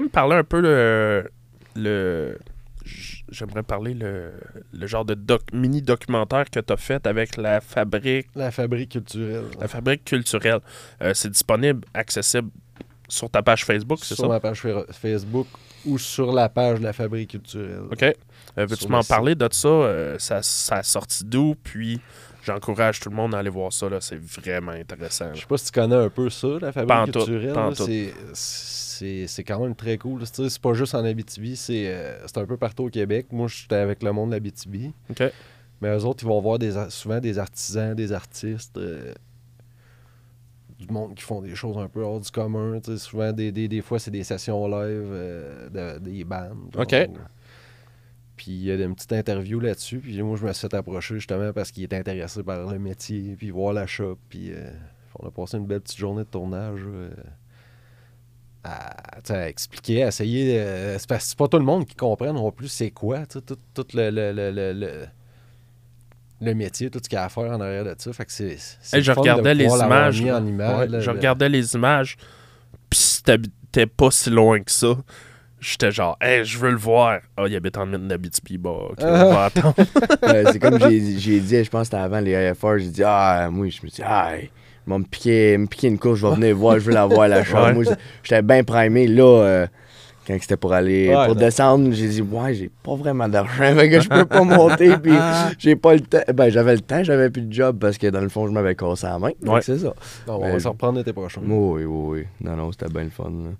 me 0.00 0.08
parler 0.08 0.36
un 0.36 0.44
peu 0.44 0.60
le. 0.60 1.30
le 1.74 2.38
j- 2.84 3.21
J'aimerais 3.32 3.62
parler 3.62 3.94
le, 3.94 4.32
le 4.72 4.86
genre 4.86 5.04
de 5.04 5.14
doc, 5.14 5.42
mini-documentaire 5.52 6.48
que 6.50 6.60
tu 6.60 6.72
as 6.72 6.76
fait 6.76 7.06
avec 7.06 7.36
la 7.36 7.60
fabrique, 7.60 8.28
La 8.36 8.50
fabrique 8.50 8.90
culturelle. 8.90 9.44
la 9.58 9.66
fabrique 9.68 10.04
culturelle. 10.04 10.60
Euh, 11.02 11.12
c'est 11.14 11.30
disponible, 11.30 11.80
accessible 11.94 12.50
sur 13.08 13.28
ta 13.28 13.42
page 13.42 13.64
Facebook, 13.64 13.98
c'est 14.02 14.14
Sur 14.14 14.24
ça? 14.24 14.28
ma 14.28 14.40
page 14.40 14.60
fa- 14.60 14.84
Facebook 14.92 15.46
ou 15.84 15.98
sur 15.98 16.32
la 16.32 16.48
page 16.48 16.78
de 16.78 16.84
la 16.84 16.92
fabrique 16.92 17.30
culturelle. 17.30 17.82
OK. 17.90 18.02
Euh, 18.02 18.14
Veux-tu 18.66 18.82
Sur 18.82 18.90
m'en 18.90 19.02
parler 19.02 19.34
de 19.34 19.48
ça? 19.50 19.68
Euh, 19.68 20.18
ça? 20.18 20.40
Ça 20.42 20.76
a 20.76 20.82
sorti 20.82 21.24
d'où? 21.24 21.54
Puis 21.62 22.00
j'encourage 22.44 23.00
tout 23.00 23.08
le 23.10 23.16
monde 23.16 23.34
à 23.34 23.38
aller 23.38 23.50
voir 23.50 23.72
ça. 23.72 23.86
C'est 24.00 24.20
vraiment 24.22 24.72
intéressant. 24.72 25.30
Je 25.34 25.40
sais 25.40 25.46
pas 25.46 25.56
si 25.58 25.66
tu 25.66 25.72
connais 25.72 25.96
un 25.96 26.08
peu 26.10 26.28
ça, 26.30 26.48
la 26.60 26.72
fabrique 26.72 27.12
culturelle. 27.12 27.54
C'est- 27.76 28.12
C'est 29.02 29.26
c'est 29.26 29.42
quand 29.42 29.58
même 29.60 29.74
très 29.74 29.98
cool. 29.98 30.22
C'est 30.24 30.58
pas 30.60 30.74
juste 30.74 30.94
en 30.94 31.04
Abitibi, 31.04 31.56
c'est 31.56 31.88
euh, 31.88 32.24
c'est 32.26 32.38
un 32.38 32.46
peu 32.46 32.56
partout 32.56 32.84
au 32.84 32.88
Québec. 32.88 33.26
Moi, 33.32 33.48
j'étais 33.48 33.74
avec 33.74 34.00
le 34.04 34.12
monde 34.12 34.30
de 34.30 34.34
l'Abitibi. 34.36 34.92
OK. 35.10 35.24
Mais 35.80 35.88
eux 35.96 36.04
autres, 36.04 36.22
ils 36.22 36.28
vont 36.28 36.40
voir 36.40 36.60
des, 36.60 36.72
souvent 36.90 37.18
des 37.18 37.38
artisans, 37.40 37.94
des 37.96 38.12
artistes, 38.12 38.76
euh, 38.78 39.12
du 40.78 40.86
monde 40.86 41.16
qui 41.16 41.24
font 41.24 41.40
des 41.42 41.56
choses 41.56 41.76
un 41.78 41.88
peu 41.88 42.02
hors 42.02 42.20
du 42.20 42.30
commun. 42.30 42.78
Souvent, 42.96 43.32
des, 43.32 43.50
des, 43.50 43.66
des 43.66 43.82
fois, 43.82 43.98
c'est 43.98 44.12
des 44.12 44.22
sessions 44.22 44.66
live, 44.68 45.08
euh, 45.12 45.68
de- 45.68 45.98
des 45.98 46.22
bandes. 46.22 46.76
OK. 46.76 46.94
Puis 48.36 48.52
il 48.52 48.62
y 48.64 48.70
a 48.70 48.76
une 48.76 48.94
petite 48.94 49.12
interview 49.12 49.58
là-dessus. 49.58 49.98
Puis 49.98 50.22
moi, 50.22 50.36
je 50.36 50.46
me 50.46 50.52
suis 50.52 50.68
fait 50.68 50.74
approcher 50.76 51.16
justement 51.16 51.52
parce 51.52 51.72
qu'il 51.72 51.82
est 51.82 51.92
intéressé 51.92 52.42
par 52.44 52.70
le 52.72 52.78
métier, 52.78 53.34
puis 53.36 53.50
voir 53.50 53.72
la 53.72 53.86
shop. 53.88 54.18
Puis 54.28 54.52
euh, 54.52 54.70
on 55.18 55.26
a 55.26 55.30
passé 55.32 55.56
une 55.58 55.66
belle 55.66 55.80
petite 55.80 55.98
journée 55.98 56.22
de 56.22 56.28
tournage. 56.28 56.80
À, 58.64 59.48
expliquer, 59.48 60.04
à 60.04 60.08
essayer. 60.08 60.58
euh, 60.60 60.98
c'est 60.98 61.08
parce 61.08 61.24
que 61.24 61.28
c'est 61.30 61.38
pas 61.38 61.48
tout 61.48 61.58
le 61.58 61.64
monde 61.64 61.86
qui 61.86 61.94
comprend 61.94 62.32
non 62.32 62.50
plus 62.52 62.68
c'est 62.68 62.90
quoi, 62.90 63.26
tout, 63.26 63.40
tout 63.40 63.86
le, 63.94 64.10
le, 64.10 64.32
le, 64.32 64.50
le, 64.50 64.72
le- 64.72 65.06
le 66.40 66.54
métier, 66.54 66.90
tout 66.90 66.98
ce 67.02 67.08
qu'il 67.08 67.16
y 67.16 67.18
a 67.20 67.24
à 67.24 67.28
faire 67.28 67.44
en 67.52 67.60
arrière 67.60 67.84
de 67.84 67.94
ça. 67.96 68.12
Fait 68.12 68.24
que 68.24 68.32
c'est. 68.32 68.56
c'est 68.58 68.96
Hey, 68.96 69.00
le 69.02 69.04
je 69.04 69.12
regardais 69.12 69.54
les 69.54 69.64
images. 69.64 70.20
en 70.22 70.44
image, 70.46 70.78
Ouais, 70.78 70.86
là, 70.88 71.00
je 71.00 71.10
regardais 71.10 71.48
les 71.48 71.74
images. 71.74 72.16
Puis 72.90 72.98
si 72.98 73.22
t'habitais 73.22 73.86
pas 73.86 74.10
si 74.10 74.28
loin 74.28 74.60
que 74.60 74.70
ça, 74.72 74.96
j'étais 75.60 75.92
genre, 75.92 76.16
hey, 76.20 76.44
je 76.44 76.58
veux 76.58 76.70
le 76.70 76.76
voir. 76.76 77.20
Ah, 77.36 77.44
il 77.46 77.54
habite 77.54 77.76
en 77.78 77.86
milieu 77.86 77.98
d'Abitibi. 78.08 78.58
Bah, 78.58 78.70
ok, 78.90 78.98
on 79.02 79.32
va 79.32 79.44
attendre. 79.44 79.74
Ouais, 80.22 80.44
c'est 80.52 80.58
comme 80.58 80.78
j'ai 80.80 81.18
j'ai 81.18 81.40
dit, 81.40 81.64
je 81.64 81.70
pense 81.70 81.82
que 81.82 81.84
c'était 81.96 82.02
avant 82.02 82.20
les 82.20 82.34
AFR, 82.34 82.78
j'ai 82.78 82.88
dit, 82.90 83.02
ah, 83.04 83.48
moi, 83.50 83.68
je 83.68 83.76
me 83.82 83.88
suis 83.88 83.90
dit, 83.90 84.02
ah, 84.04 84.32
vont 84.86 84.98
me 84.98 85.04
piquer, 85.04 85.56
me 85.58 85.66
piquer 85.66 85.88
une 85.88 85.98
course, 85.98 86.18
je 86.20 86.26
vais 86.26 86.34
venir 86.34 86.56
voir, 86.56 86.78
je 86.78 86.84
veux 86.86 86.92
la 86.94 87.06
voir, 87.06 87.28
la 87.28 87.44
chambre. 87.44 87.78
Ouais. 87.78 87.84
Moi, 87.84 87.94
j'étais 88.22 88.42
bien 88.42 88.64
primé, 88.64 89.06
là, 89.06 89.24
euh, 89.42 89.66
quand 90.26 90.36
c'était 90.40 90.56
pour 90.56 90.72
aller, 90.72 91.08
Ouais, 91.08 91.26
pour 91.26 91.34
non. 91.34 91.40
descendre, 91.40 91.92
j'ai 91.92 92.08
dit, 92.08 92.22
ouais, 92.22 92.54
j'ai 92.54 92.70
pas 92.82 92.94
vraiment 92.94 93.28
d'argent, 93.28 93.74
que 93.76 94.00
je 94.00 94.08
peux 94.08 94.24
pas 94.24 94.42
monter, 94.44 94.96
puis 95.02 95.12
j'ai 95.58 95.74
pas 95.76 95.94
le 95.94 96.00
temps. 96.00 96.22
Ben, 96.34 96.48
j'avais 96.48 96.74
le 96.74 96.80
temps, 96.80 97.02
j'avais 97.02 97.28
plus 97.30 97.42
de 97.42 97.52
job, 97.52 97.78
parce 97.80 97.98
que 97.98 98.06
dans 98.08 98.20
le 98.20 98.28
fond, 98.28 98.46
je 98.46 98.52
m'avais 98.52 98.74
cassé 98.76 99.06
la 99.06 99.18
main. 99.18 99.30
Ouais. 99.44 99.60
c'est 99.62 99.78
ça. 99.78 99.92
Non, 100.28 100.36
on 100.36 100.40
Ben, 100.40 100.52
va 100.52 100.60
s'en 100.60 100.70
reprendre 100.70 100.98
l'été 100.98 101.12
prochain. 101.12 101.40
Oui, 101.44 101.84
oui, 101.84 101.86
oui. 101.86 102.24
Non, 102.40 102.56
non, 102.56 102.70
c'était 102.72 102.92
bien 102.92 103.04
le 103.04 103.10
fun, 103.10 103.24
là. 103.30 103.50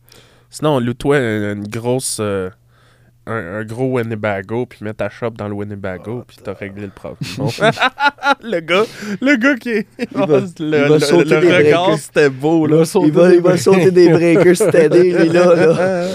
Sinon, 0.50 0.80
loue-toi 0.80 1.18
une, 1.18 1.58
une 1.58 1.66
grosse. 1.68 2.18
euh, 2.20 2.50
un, 3.26 3.60
un 3.60 3.64
gros 3.64 3.86
Winnebago, 3.96 4.66
puis 4.66 4.80
mets 4.84 4.94
ta 4.94 5.08
shop 5.08 5.30
dans 5.30 5.46
le 5.48 5.54
Winnebago, 5.54 6.24
puis 6.26 6.38
t'as 6.42 6.54
réglé 6.54 6.82
le 6.82 6.90
problème. 6.90 7.18
le 8.42 8.60
gars, 8.60 8.82
le 9.20 9.36
gars 9.36 9.54
qui 9.56 9.68
est. 9.70 9.86
va- 10.12 10.26
le 10.40 10.46
il 10.58 10.70
va 10.70 10.88
le- 10.88 10.98
sauter 10.98 11.34
le 11.36 11.40
des 11.40 11.56
regard, 11.56 11.98
c'était 11.98 12.30
beau, 12.30 12.66
là. 12.66 12.82
Il 13.04 13.12
va, 13.12 13.28
des 13.30 13.36
il 13.36 13.40
va 13.42 13.56
sauter 13.56 13.90
des 13.92 14.08
breakers, 14.08 14.56
c'était 14.56 14.88
lui, 14.88 15.12
là, 15.28 15.54
là. 15.54 16.08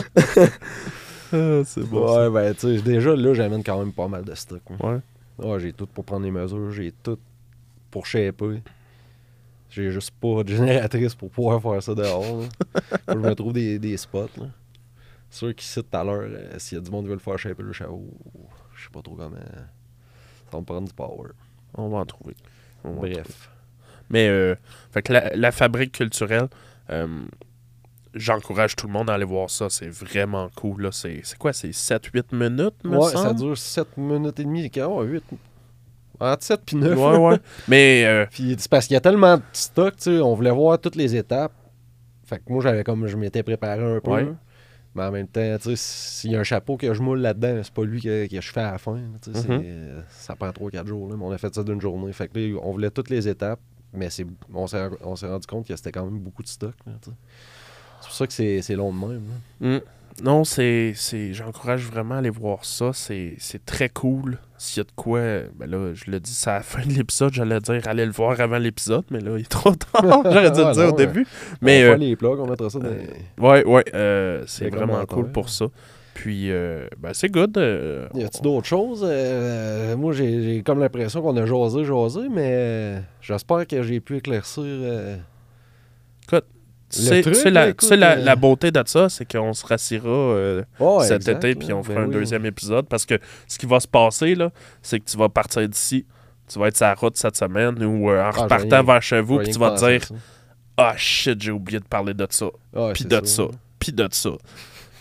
Ah, 1.33 1.61
c'est 1.65 1.83
beau. 1.83 2.07
ça. 2.07 2.29
Ouais, 2.29 2.29
ben, 2.29 2.53
tu 2.55 2.77
sais, 2.77 2.81
déjà, 2.81 3.15
là, 3.15 3.33
j'amène 3.33 3.63
quand 3.63 3.79
même 3.79 3.91
pas 3.91 4.07
mal 4.07 4.23
de 4.23 4.33
stock. 4.35 4.61
Ouais. 4.81 4.97
Ouais, 5.37 5.59
j'ai 5.59 5.73
tout 5.73 5.85
pour 5.87 6.03
prendre 6.05 6.23
les 6.25 6.31
mesures, 6.31 6.71
j'ai 6.71 6.91
tout 7.03 7.19
pour 7.91 8.05
shaper. 8.05 8.61
J'ai 9.69 9.91
juste 9.91 10.11
pas 10.21 10.43
de 10.43 10.49
génératrice 10.55 11.13
pour 11.13 11.29
pouvoir 11.29 11.61
faire 11.61 11.83
ça 11.83 11.93
dehors. 11.93 12.23
là. 12.41 12.91
Je 13.09 13.13
me 13.17 13.33
trouve 13.35 13.51
des, 13.53 13.77
des 13.77 13.97
spots. 13.97 14.29
Là. 14.37 14.45
Ceux 15.29 15.53
qui 15.53 15.65
citent 15.65 15.89
tout 15.91 15.97
à 15.97 16.03
l'heure, 16.03 16.27
euh, 16.29 16.57
s'il 16.57 16.77
y 16.77 16.81
a 16.81 16.83
du 16.83 16.89
monde 16.89 17.03
qui 17.03 17.09
veut 17.09 17.15
le 17.15 17.19
faire 17.19 17.37
shaper 17.37 17.63
le 17.63 17.73
chaos, 17.73 18.13
je 18.75 18.83
sais 18.83 18.89
pas 18.91 19.01
trop 19.01 19.15
comment. 19.15 19.35
Ça 19.35 20.51
va 20.51 20.59
me 20.59 20.65
prendre 20.65 20.87
du 20.87 20.93
power. 20.93 21.29
On 21.73 21.89
va 21.89 21.97
en 21.99 22.05
trouver. 22.05 22.35
En. 22.83 22.91
Bref. 22.93 23.49
Mais, 24.09 24.29
euh, 24.29 24.55
fait 24.91 25.01
que 25.01 25.13
la, 25.13 25.35
la 25.35 25.51
fabrique 25.51 25.91
culturelle, 25.91 26.47
euh, 26.89 27.07
j'encourage 28.13 28.75
tout 28.75 28.87
le 28.87 28.93
monde 28.93 29.09
à 29.09 29.13
aller 29.13 29.25
voir 29.25 29.49
ça. 29.49 29.69
C'est 29.69 29.89
vraiment 29.89 30.49
cool. 30.55 30.89
C'est 30.91 31.21
quoi? 31.37 31.53
C'est 31.53 31.69
7-8 31.71 32.33
minutes, 32.35 32.83
me 32.83 32.97
Ouais, 32.97 33.11
ça 33.11 33.33
dure 33.33 33.57
7 33.57 33.97
minutes 33.97 34.39
et 34.39 34.43
demie. 34.43 34.71
Oh, 34.81 35.01
8. 35.03 35.23
Entre 36.19 36.43
7 36.43 36.61
puis 36.65 36.75
9. 36.77 36.97
Ouais, 36.97 37.17
ouais. 37.17 37.37
Mais, 37.67 38.05
euh, 38.05 38.25
Puis 38.31 38.55
c'est 38.57 38.69
parce 38.69 38.87
qu'il 38.87 38.95
y 38.95 38.97
a 38.97 39.01
tellement 39.01 39.37
de 39.37 39.43
stock, 39.53 39.95
tu 39.97 40.03
sais, 40.03 40.19
on 40.19 40.33
voulait 40.33 40.51
voir 40.51 40.79
toutes 40.79 40.95
les 40.95 41.15
étapes. 41.15 41.53
Fait 42.25 42.37
que 42.39 42.51
moi, 42.51 42.61
j'avais 42.61 42.83
comme, 42.83 43.07
je 43.07 43.15
m'étais 43.17 43.43
préparé 43.43 43.83
un 43.83 43.99
peu. 43.99 44.11
Ouais. 44.11 44.27
Mais 44.97 45.03
en 45.03 45.11
même 45.11 45.27
temps, 45.27 45.57
s'il 45.75 46.31
y 46.31 46.35
a 46.35 46.39
un 46.39 46.43
chapeau 46.43 46.75
que 46.75 46.91
je 46.91 47.01
moule 47.03 47.19
là-dedans, 47.19 47.61
c'est 47.63 47.71
pas 47.73 47.83
lui 47.83 48.01
que, 48.01 48.25
que 48.25 48.41
je 48.41 48.51
fais 48.51 48.61
à 48.61 48.71
la 48.71 48.77
fin. 48.79 48.95
Mhm. 48.95 50.03
ça 50.09 50.35
prend 50.35 50.49
3-4 50.49 50.87
jours. 50.87 51.07
Là, 51.09 51.15
mais 51.15 51.23
on 51.23 51.31
a 51.31 51.37
fait 51.37 51.53
ça 51.53 51.63
d'une 51.63 51.79
journée. 51.79 52.11
Fait 52.13 52.27
que 52.27 52.39
là, 52.39 52.59
on 52.63 52.71
voulait 52.71 52.89
toutes 52.89 53.11
les 53.11 53.27
étapes, 53.27 53.59
mais 53.93 54.09
on, 54.51 54.65
s'est, 54.65 54.87
rendu 55.21 55.45
compte 55.45 55.67
que 55.67 55.75
c'était 55.75 55.91
quand 55.91 56.03
même 56.03 56.17
beaucoup 56.17 56.41
de 56.41 56.47
stock. 56.47 56.73
c'est 56.83 57.11
pour 58.01 58.11
ça 58.11 58.25
que 58.25 58.33
c'est, 58.33 58.63
c'est 58.63 58.75
long 58.75 58.91
de 58.91 58.97
même. 58.97 59.23
là. 59.61 59.77
Mm. 59.77 59.81
Non, 60.23 60.43
c'est. 60.43 60.93
c'est 60.95 61.33
J'encourage 61.33 61.83
vraiment 61.85 62.15
à 62.15 62.17
aller 62.19 62.29
voir 62.31 62.65
ça. 62.65 62.91
C'est 62.93 63.35
c'est 63.37 63.63
très 63.65 63.89
cool. 63.89 64.39
S'il 64.57 64.79
y 64.79 64.81
a 64.81 64.83
de 64.85 64.91
quoi. 64.95 65.19
Ben 65.55 65.69
là, 65.69 65.93
je 65.93 66.09
le 66.09 66.19
dis, 66.19 66.31
c'est 66.33 66.49
à 66.49 66.53
la 66.55 66.61
fin 66.63 66.81
de 66.83 66.91
l'épisode. 66.91 67.31
J'allais 67.33 67.59
dire 67.59 67.81
allez 67.87 68.05
le 68.05 68.11
voir 68.11 68.39
avant 68.41 68.57
l'épisode, 68.57 69.03
mais 69.11 69.19
là, 69.19 69.37
il 69.37 69.41
est 69.41 69.49
trop 69.49 69.75
tard. 69.75 70.01
J'aurais 70.23 70.49
dû 70.51 70.61
Ah, 70.61 70.69
le 70.69 70.73
dire 70.73 70.83
non, 70.83 70.89
au 70.89 70.95
ouais. 70.95 71.05
début. 71.05 71.27
Mais. 71.61 71.83
on 71.83 71.87
va 71.89 71.93
euh, 71.93 71.97
les 71.97 72.15
plugs, 72.15 72.39
on 72.39 72.47
mettra 72.47 72.69
ça 72.69 72.79
dans 72.79 72.89
les- 72.89 73.07
Ouais, 73.43 73.63
ouais. 73.65 73.85
euh, 73.93 74.43
c'est 74.47 74.69
vraiment 74.69 75.05
cool 75.05 75.31
pour 75.31 75.49
ça. 75.49 75.65
Puis, 76.15 76.49
euh, 76.51 76.87
ben, 76.97 77.11
c'est 77.13 77.29
good. 77.29 77.55
euh, 77.59 78.07
Y 78.15 78.23
a-tu 78.23 78.41
d'autres 78.41 78.65
choses? 78.65 79.05
Euh, 79.07 79.95
moi, 79.95 80.13
j'ai, 80.13 80.41
j'ai 80.41 80.63
comme 80.63 80.79
l'impression 80.79 81.21
qu'on 81.21 81.37
a 81.37 81.45
jasé, 81.45 81.85
jasé, 81.85 82.21
mais 82.33 82.49
euh, 82.55 82.99
j'espère 83.21 83.67
que 83.67 83.83
j'ai 83.83 83.99
pu 83.99 84.17
éclaircir. 84.17 84.63
euh, 84.65 85.17
Sais, 86.89 87.49
la, 87.49 87.67
euh, 87.67 88.15
la 88.15 88.35
beauté 88.35 88.71
de 88.71 88.81
ça, 88.85 89.09
c'est 89.09 89.29
qu'on 89.29 89.53
se 89.53 89.65
rassira 89.65 90.07
euh, 90.07 90.63
cet 91.01 91.27
exact, 91.27 91.43
été, 91.43 91.55
puis 91.55 91.73
on 91.73 91.83
fera 91.83 91.95
Ben 91.95 92.03
un 92.03 92.07
oui. 92.07 92.13
deuxième 92.13 92.45
épisode. 92.45 92.87
Parce 92.87 93.05
que 93.05 93.19
ce 93.47 93.57
qui 93.57 93.65
va 93.65 93.79
se 93.79 93.87
passer, 93.87 94.35
là, 94.35 94.51
c'est 94.81 94.99
que 94.99 95.05
tu 95.09 95.17
vas 95.17 95.27
partir 95.29 95.67
d'ici, 95.67 96.05
tu 96.47 96.57
vas 96.59 96.67
être 96.67 96.77
sur 96.77 96.85
la 96.85 96.93
route 96.95 97.17
cette 97.17 97.35
semaine, 97.35 97.83
ou 97.83 98.09
euh, 98.09 98.21
en 98.23 98.27
Ah, 98.29 98.31
repartant 98.43 98.83
vers 98.83 99.01
chez 99.01 99.19
vous, 99.21 99.39
puis 99.39 99.49
tu 99.51 99.59
vas 99.59 99.71
te 99.71 99.85
dire. 99.85 100.01
Ah 100.77 100.93
shit, 100.95 101.41
j'ai 101.41 101.51
oublié 101.51 101.79
de 101.79 101.85
parler 101.85 102.13
de 102.13 102.27
ça, 102.29 102.45
Ah, 102.75 102.91
puis 102.93 103.03
c'est 103.09 103.19
de 103.21 103.25
ça, 103.25 103.43
puis 103.79 103.91
de 103.91 104.07
ça. 104.11 104.29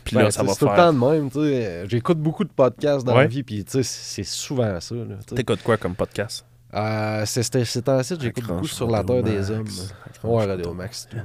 Puis 0.04 0.16
Ben, 0.16 0.22
là, 0.22 0.30
ça 0.30 0.40
c'est- 0.40 0.46
va 0.46 0.52
c'est 0.54 0.58
tout 0.60 0.64
le 0.64 0.70
faire. 0.74 0.84
temps 0.86 0.92
de 0.94 0.98
même, 1.18 1.30
tu 1.30 1.38
sais. 1.40 1.84
J'écoute 1.88 2.18
beaucoup 2.18 2.44
de 2.44 2.48
podcasts 2.48 3.04
dans 3.04 3.12
Ouais. 3.14 3.22
la 3.22 3.26
vie, 3.26 3.42
puis 3.42 3.62
tu 3.64 3.72
sais, 3.72 3.82
c'est 3.82 4.22
souvent 4.24 4.80
ça. 4.80 4.94
T'écoutes 5.34 5.62
quoi 5.62 5.76
comme 5.76 5.94
podcast? 5.94 6.45
Euh, 6.76 7.22
c'est 7.24 7.88
un 7.88 8.02
site, 8.02 8.20
j'écoute 8.20 8.46
beaucoup 8.46 8.66
sur 8.66 8.90
la 8.90 9.02
Terre 9.02 9.22
des 9.22 9.50
Hommes. 9.50 9.66
Ouais, 10.24 10.44
Radio 10.44 10.74
Max. 10.74 11.08
tout. 11.10 11.16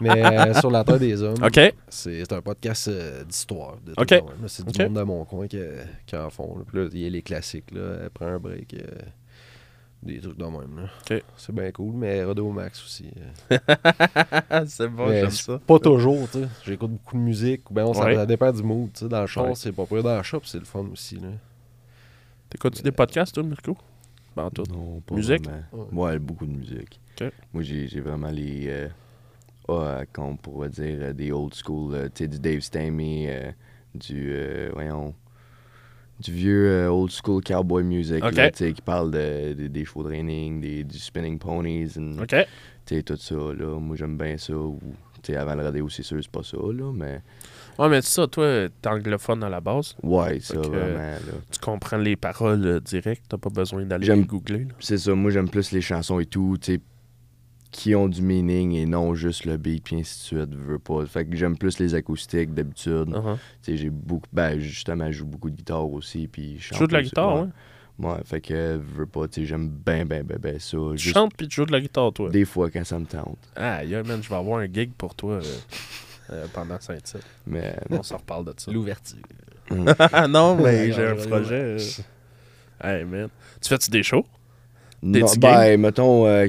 Mais 0.00 0.24
euh, 0.24 0.54
sur 0.54 0.70
la 0.70 0.84
Terre 0.84 0.98
des 0.98 1.20
Hommes, 1.22 1.42
OK. 1.42 1.60
c'est 1.88 2.32
un 2.32 2.40
podcast 2.40 2.86
euh, 2.88 3.24
d'histoire. 3.24 3.76
de 3.84 3.92
Ok. 3.98 4.06
tout 4.06 4.14
le 4.14 4.20
monde, 4.20 4.30
là. 4.42 4.48
C'est 4.48 4.64
du 4.64 4.70
Ok. 4.70 4.86
monde 4.88 4.96
de 4.98 5.02
mon 5.02 5.24
coin 5.24 5.46
qui, 5.48 5.58
qui 6.06 6.16
en 6.16 6.30
font. 6.30 6.56
là. 6.58 6.64
Puis 6.66 6.78
là, 6.78 6.88
il 6.92 6.98
y 7.00 7.06
a 7.06 7.10
les 7.10 7.22
classiques. 7.22 7.70
Là. 7.72 8.08
Prends 8.14 8.26
un 8.26 8.38
break. 8.38 8.74
euh, 8.74 8.86
des 10.02 10.18
trucs 10.20 10.38
de 10.38 10.44
même. 10.44 10.76
là. 10.76 10.88
Ok. 11.10 11.22
C'est 11.36 11.54
bien 11.54 11.70
cool, 11.72 11.94
mais 11.96 12.22
Radio 12.24 12.50
Max 12.52 12.82
aussi. 12.84 13.10
euh. 13.52 13.58
c'est 14.66 14.88
bon, 14.88 15.08
Mais 15.08 15.20
j'aime 15.22 15.30
c'est 15.30 15.42
ça. 15.52 15.60
Pas 15.66 15.78
toujours, 15.80 16.28
tu 16.30 16.38
sais. 16.42 16.48
J'écoute 16.64 16.92
beaucoup 16.92 17.16
de 17.16 17.22
musique. 17.22 17.62
Ben, 17.70 17.84
on, 17.84 17.92
ça, 17.92 18.04
Ouais. 18.04 18.14
ça 18.14 18.24
dépend 18.24 18.52
du 18.52 18.62
mood. 18.62 18.90
tu 18.94 19.00
sais. 19.00 19.08
Dans 19.08 19.20
le 19.20 19.26
char, 19.26 19.46
Ouais. 19.48 19.54
c'est 19.56 19.72
pas 19.72 19.84
près 19.84 20.02
dans 20.02 20.16
le 20.16 20.22
shop, 20.22 20.40
c'est 20.44 20.58
le 20.60 20.64
fun 20.64 20.86
aussi. 20.92 21.16
Là. 21.16 21.28
T'écoutes-tu 22.48 22.82
des 22.82 22.92
podcasts, 22.92 23.34
toi, 23.34 23.42
Mirko 23.42 23.76
Ben, 24.36 24.44
en 24.44 24.50
tout. 24.50 24.64
Non, 24.70 25.00
pas 25.00 25.14
Musique? 25.16 25.44
vraiment. 25.44 25.62
Ouais. 25.92 26.12
Ouais, 26.12 26.18
beaucoup 26.18 26.46
de 26.46 26.52
musique. 26.52 27.00
Moi, 27.52 27.62
j'ai 27.62 27.86
j'ai 27.88 28.00
vraiment 28.00 28.30
les. 28.30 28.66
Euh, 28.68 28.88
ah, 29.68 30.02
qu'on 30.12 30.36
pourrait 30.36 30.70
dire 30.70 30.98
euh, 31.00 31.12
des 31.12 31.32
old 31.32 31.54
school. 31.54 31.94
euh, 31.94 32.04
tu 32.06 32.24
sais, 32.24 32.28
du 32.28 32.38
Dave 32.38 32.60
Stamey, 32.60 33.26
euh, 33.28 33.50
du. 33.94 34.30
euh, 34.32 34.70
voyons. 34.72 35.14
Du 36.20 36.32
vieux 36.32 36.68
euh, 36.70 36.88
old 36.90 37.10
school 37.10 37.42
cowboy 37.42 37.82
music. 37.82 38.22
Ok. 38.24 38.32
là, 38.34 38.50
tu 38.50 38.58
sais, 38.58 38.72
qui 38.72 38.82
parle 38.82 39.10
de, 39.10 39.54
de- 39.54 39.66
des 39.68 39.84
chevaux 39.84 40.02
de 40.02 40.60
des, 40.60 40.84
du 40.84 40.98
spinning 40.98 41.38
ponies. 41.38 41.96
and, 41.98 42.18
OK. 42.22 42.34
Tu 42.86 42.96
sais, 42.96 43.02
tout 43.02 43.16
ça. 43.16 43.34
Là. 43.34 43.78
Moi, 43.80 43.96
j'aime 43.96 44.16
bien 44.18 44.36
ça. 44.36 44.54
Ou, 44.54 44.78
tu 45.22 45.32
sais, 45.32 45.36
avant 45.36 45.54
le 45.54 45.62
radio, 45.62 45.88
c'est 45.88 46.02
sûr, 46.02 46.18
c'est 46.22 46.30
pas 46.30 46.42
ça. 46.42 46.56
Là, 46.58 46.92
mais. 46.94 47.20
Ouais, 47.78 47.88
mais 47.88 48.02
c'est 48.02 48.14
ça, 48.14 48.26
toi, 48.26 48.68
t'es 48.82 48.88
anglophone 48.88 49.42
à 49.42 49.48
la 49.48 49.60
base. 49.60 49.94
Ouais, 50.02 50.38
ça, 50.40 50.54
que, 50.54 50.66
vraiment. 50.66 50.98
Là. 50.98 51.32
Tu 51.50 51.58
comprends 51.58 51.96
les 51.96 52.16
paroles 52.16 52.64
euh, 52.66 52.80
direct, 52.80 53.24
t'as 53.28 53.38
pas 53.38 53.50
besoin 53.50 53.84
d'aller 53.84 54.24
googler. 54.24 54.68
C'est 54.80 54.98
ça, 54.98 55.14
moi 55.14 55.30
j'aime 55.30 55.48
plus 55.48 55.72
les 55.72 55.80
chansons 55.80 56.20
et 56.20 56.26
tout, 56.26 56.56
tu 56.60 56.74
sais, 56.74 56.80
qui 57.70 57.94
ont 57.94 58.08
du 58.08 58.20
meaning 58.20 58.72
et 58.72 58.84
non 58.84 59.14
juste 59.14 59.44
le 59.44 59.56
beat, 59.56 59.84
puis 59.84 59.96
ainsi 59.96 60.18
de 60.18 60.40
suite, 60.40 60.54
veux 60.54 60.78
pas. 60.78 61.06
Fait 61.06 61.24
que 61.24 61.36
j'aime 61.36 61.56
plus 61.56 61.78
les 61.78 61.94
acoustiques 61.94 62.52
d'habitude. 62.52 63.12
Tu 63.12 63.38
sais, 63.62 63.76
j'ai 63.76 63.90
beaucoup, 63.90 64.26
ben 64.32 64.58
justement, 64.58 65.06
je 65.06 65.18
joue 65.18 65.26
beaucoup 65.26 65.50
de 65.50 65.56
guitare 65.56 65.88
aussi, 65.88 66.26
puis 66.26 66.56
je 66.58 66.62
Tu 66.62 66.68
chante 66.68 66.78
joues 66.78 66.86
de 66.88 66.92
la 66.94 67.02
guitare, 67.02 67.34
ouais. 67.34 67.40
ouais. 67.42 67.48
Ouais, 67.98 68.16
fait 68.24 68.40
que, 68.40 68.76
veux 68.78 69.04
pas, 69.06 69.28
tu 69.28 69.42
sais, 69.42 69.46
j'aime 69.46 69.68
bien, 69.68 70.06
bien, 70.06 70.24
bien, 70.24 70.38
bien 70.38 70.58
ça. 70.58 70.78
Tu 70.92 70.98
Juste 70.98 71.14
chantes 71.14 71.34
puis 71.36 71.46
tu 71.48 71.56
joues 71.56 71.66
de 71.66 71.72
la 71.72 71.80
guitare, 71.80 72.12
toi? 72.12 72.30
des 72.30 72.46
fois 72.46 72.70
quand 72.70 72.82
ça 72.84 72.98
me 72.98 73.04
tente. 73.04 73.38
Ah, 73.54 73.84
yeah, 73.84 74.02
man, 74.02 74.22
je 74.22 74.28
vais 74.28 74.36
avoir 74.36 74.60
un 74.60 74.66
gig 74.72 74.90
pour 74.96 75.14
toi 75.14 75.34
euh, 75.34 75.42
euh, 76.32 76.46
pendant 76.52 76.78
Saint-Tite. 76.80 77.22
Mais, 77.46 77.76
On 77.90 78.02
s'en 78.02 78.16
reparle 78.18 78.44
de 78.46 78.54
ça. 78.56 78.70
L'ouverture. 78.70 79.18
Ah 80.12 80.26
non, 80.28 80.56
mais 80.56 80.92
j'ai 80.92 81.06
un 81.06 81.14
projet. 81.14 81.76
Hey, 82.82 83.04
man. 83.04 83.28
Tu 83.60 83.68
fais-tu 83.68 83.90
des 83.90 84.02
shows? 84.02 84.24
non, 85.02 85.20
petits 85.26 85.38
ben, 85.38 85.80
mettons, 85.80 86.26
euh, 86.26 86.46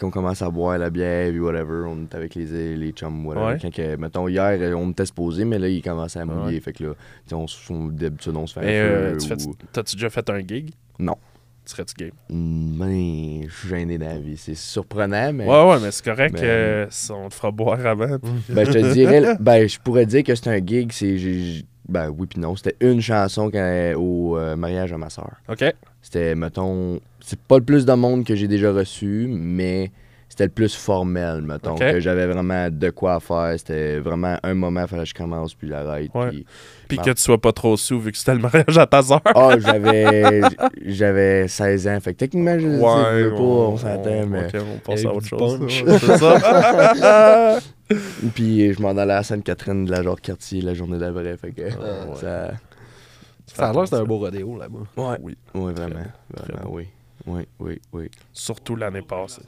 quand, 0.00 0.08
on 0.08 0.10
commence 0.10 0.42
à 0.42 0.50
boire 0.50 0.76
la 0.78 0.90
bière, 0.90 1.30
puis 1.30 1.38
whatever, 1.38 1.84
on 1.86 2.02
est 2.02 2.14
avec 2.16 2.34
les, 2.34 2.74
les 2.76 2.90
chums, 2.90 3.24
whatever. 3.24 3.46
Ouais. 3.52 3.58
Quand, 3.62 3.72
que, 3.72 3.94
mettons, 3.96 4.26
hier, 4.26 4.58
euh, 4.60 4.74
on 4.74 4.90
était 4.90 5.06
supposé, 5.06 5.44
mais 5.44 5.58
là, 5.60 5.68
il 5.68 5.80
commençait 5.80 6.18
à 6.18 6.24
mouiller, 6.24 6.54
Ouais. 6.56 6.60
fait 6.60 6.72
que 6.72 6.82
là, 6.84 6.94
on, 7.32 7.46
d'habitude, 7.90 8.34
on 8.36 8.46
se 8.48 8.54
fait 8.54 8.66
Mais 8.66 8.78
un 8.80 8.82
euh, 8.82 9.20
feu. 9.20 9.36
ou- 9.46 9.54
t'as-tu 9.72 9.94
déjà 9.94 10.10
fait 10.10 10.28
un 10.28 10.40
gig? 10.40 10.72
Non. 10.98 11.16
Serais-tu 11.66 11.94
game? 11.94 12.10
Hmm, 12.28 12.78
Ben, 12.78 13.48
je 13.48 13.54
suis 13.54 13.68
gêné 13.68 13.96
dans 13.98 14.06
la 14.06 14.18
vie. 14.18 14.36
C'est 14.36 14.54
surprenant, 14.54 15.32
mais. 15.32 15.46
Ouais, 15.46 15.68
ouais, 15.70 15.80
mais 15.80 15.90
c'est 15.90 16.04
correct. 16.04 16.34
Mais- 16.34 16.40
euh, 16.44 16.86
on 17.10 17.28
te 17.28 17.34
fera 17.34 17.50
boire 17.50 17.84
avant. 17.86 18.18
puis- 18.18 18.30
Ben, 18.54 18.66
je 18.66 18.72
te 18.72 18.92
dirais. 18.92 19.36
Ben, 19.40 19.66
je 19.68 19.78
pourrais 19.78 20.04
dire 20.06 20.22
que 20.24 20.34
c'est 20.34 20.48
un 20.48 20.58
gig. 20.64 20.92
C'est. 20.92 21.16
Ben, 21.88 22.08
oui, 22.10 22.26
puis 22.26 22.40
non. 22.40 22.54
C'était 22.56 22.76
une 22.80 23.00
chanson 23.00 23.50
quand- 23.50 23.94
au 23.96 24.36
euh, 24.38 24.56
mariage 24.56 24.90
de 24.90 24.96
ma 24.96 25.08
soeur. 25.10 25.32
OK. 25.48 25.64
C'était, 26.02 26.34
mettons. 26.34 27.00
C'est 27.20 27.38
pas 27.40 27.56
le 27.58 27.64
plus 27.64 27.86
de 27.86 27.92
monde 27.94 28.24
que 28.24 28.34
j'ai 28.34 28.48
déjà 28.48 28.70
reçu, 28.72 29.26
mais 29.30 29.90
c'était 30.34 30.44
le 30.46 30.50
plus 30.50 30.74
formel, 30.74 31.42
mettons. 31.42 31.76
Que 31.76 32.00
j'avais 32.00 32.26
vraiment 32.26 32.68
de 32.70 32.90
quoi 32.90 33.20
faire. 33.20 33.54
C'était 33.56 33.98
vraiment 34.00 34.36
un 34.42 34.54
moment, 34.54 34.80
il 34.82 34.88
fallait 34.88 35.02
que 35.04 35.08
je 35.08 35.14
commence, 35.14 35.54
puis 35.54 35.68
j'arrête. 35.68 36.10
Ouais. 36.14 36.30
Puis... 36.30 36.46
Puis 36.88 36.96
Bon. 36.98 37.02
que 37.04 37.10
tu 37.12 37.22
sois 37.22 37.40
pas 37.40 37.52
trop 37.52 37.76
sous 37.76 37.98
vu 37.98 38.12
que 38.12 38.18
c'était 38.18 38.34
le 38.34 38.40
mariage 38.40 38.76
à 38.76 38.86
ta 38.86 39.00
soeur. 39.02 39.20
Ah, 39.24 39.56
j'avais. 39.58 40.42
j'avais 40.84 41.48
16 41.48 41.88
ans. 41.88 41.98
Fait 42.00 42.12
que 42.12 42.18
techniquement, 42.18 42.54
je, 42.58 42.60
je 42.68 43.24
veux 43.24 43.30
pas, 43.34 43.40
on 43.42 43.76
s'entend, 43.78 44.26
mais. 44.26 44.46
ok, 44.46 44.54
on 44.74 44.78
passe 44.78 45.04
Avec 45.04 45.06
à 45.06 45.14
autre 45.14 45.26
chose. 45.26 45.58
punch. 45.60 45.82
Ouais, 45.84 45.98
c'est 45.98 46.18
ça. 46.18 47.58
Puis 48.34 48.72
je 48.72 48.82
m'en 48.82 48.90
allais 48.96 49.12
à 49.14 49.22
Sainte-Catherine 49.22 49.84
de 49.84 49.90
la 49.90 50.02
genre 50.02 50.20
quartier 50.20 50.60
la 50.62 50.74
journée 50.74 50.98
d'après. 50.98 51.36
Fait 51.36 51.52
que 51.52 51.62
Ah, 51.72 52.06
ouais. 52.10 52.16
ça. 52.20 52.50
Ça 53.46 53.68
a 53.68 53.72
l'air 53.72 53.82
que 53.82 53.88
c'est 53.88 53.96
un 53.96 54.04
beau 54.04 54.18
rodéo 54.18 54.58
là-bas. 54.58 54.78
Ouais. 54.96 55.16
Oui, 55.22 55.36
Oui, 55.54 55.72
vraiment. 55.72 56.00
Très 56.34 56.52
Vraiment, 56.52 56.70
oui. 56.72 56.88
Oui, 57.26 57.42
oui, 57.60 57.80
oui. 57.92 58.10
surtout 58.32 58.76
l'année 58.76 59.00
passée. 59.02 59.42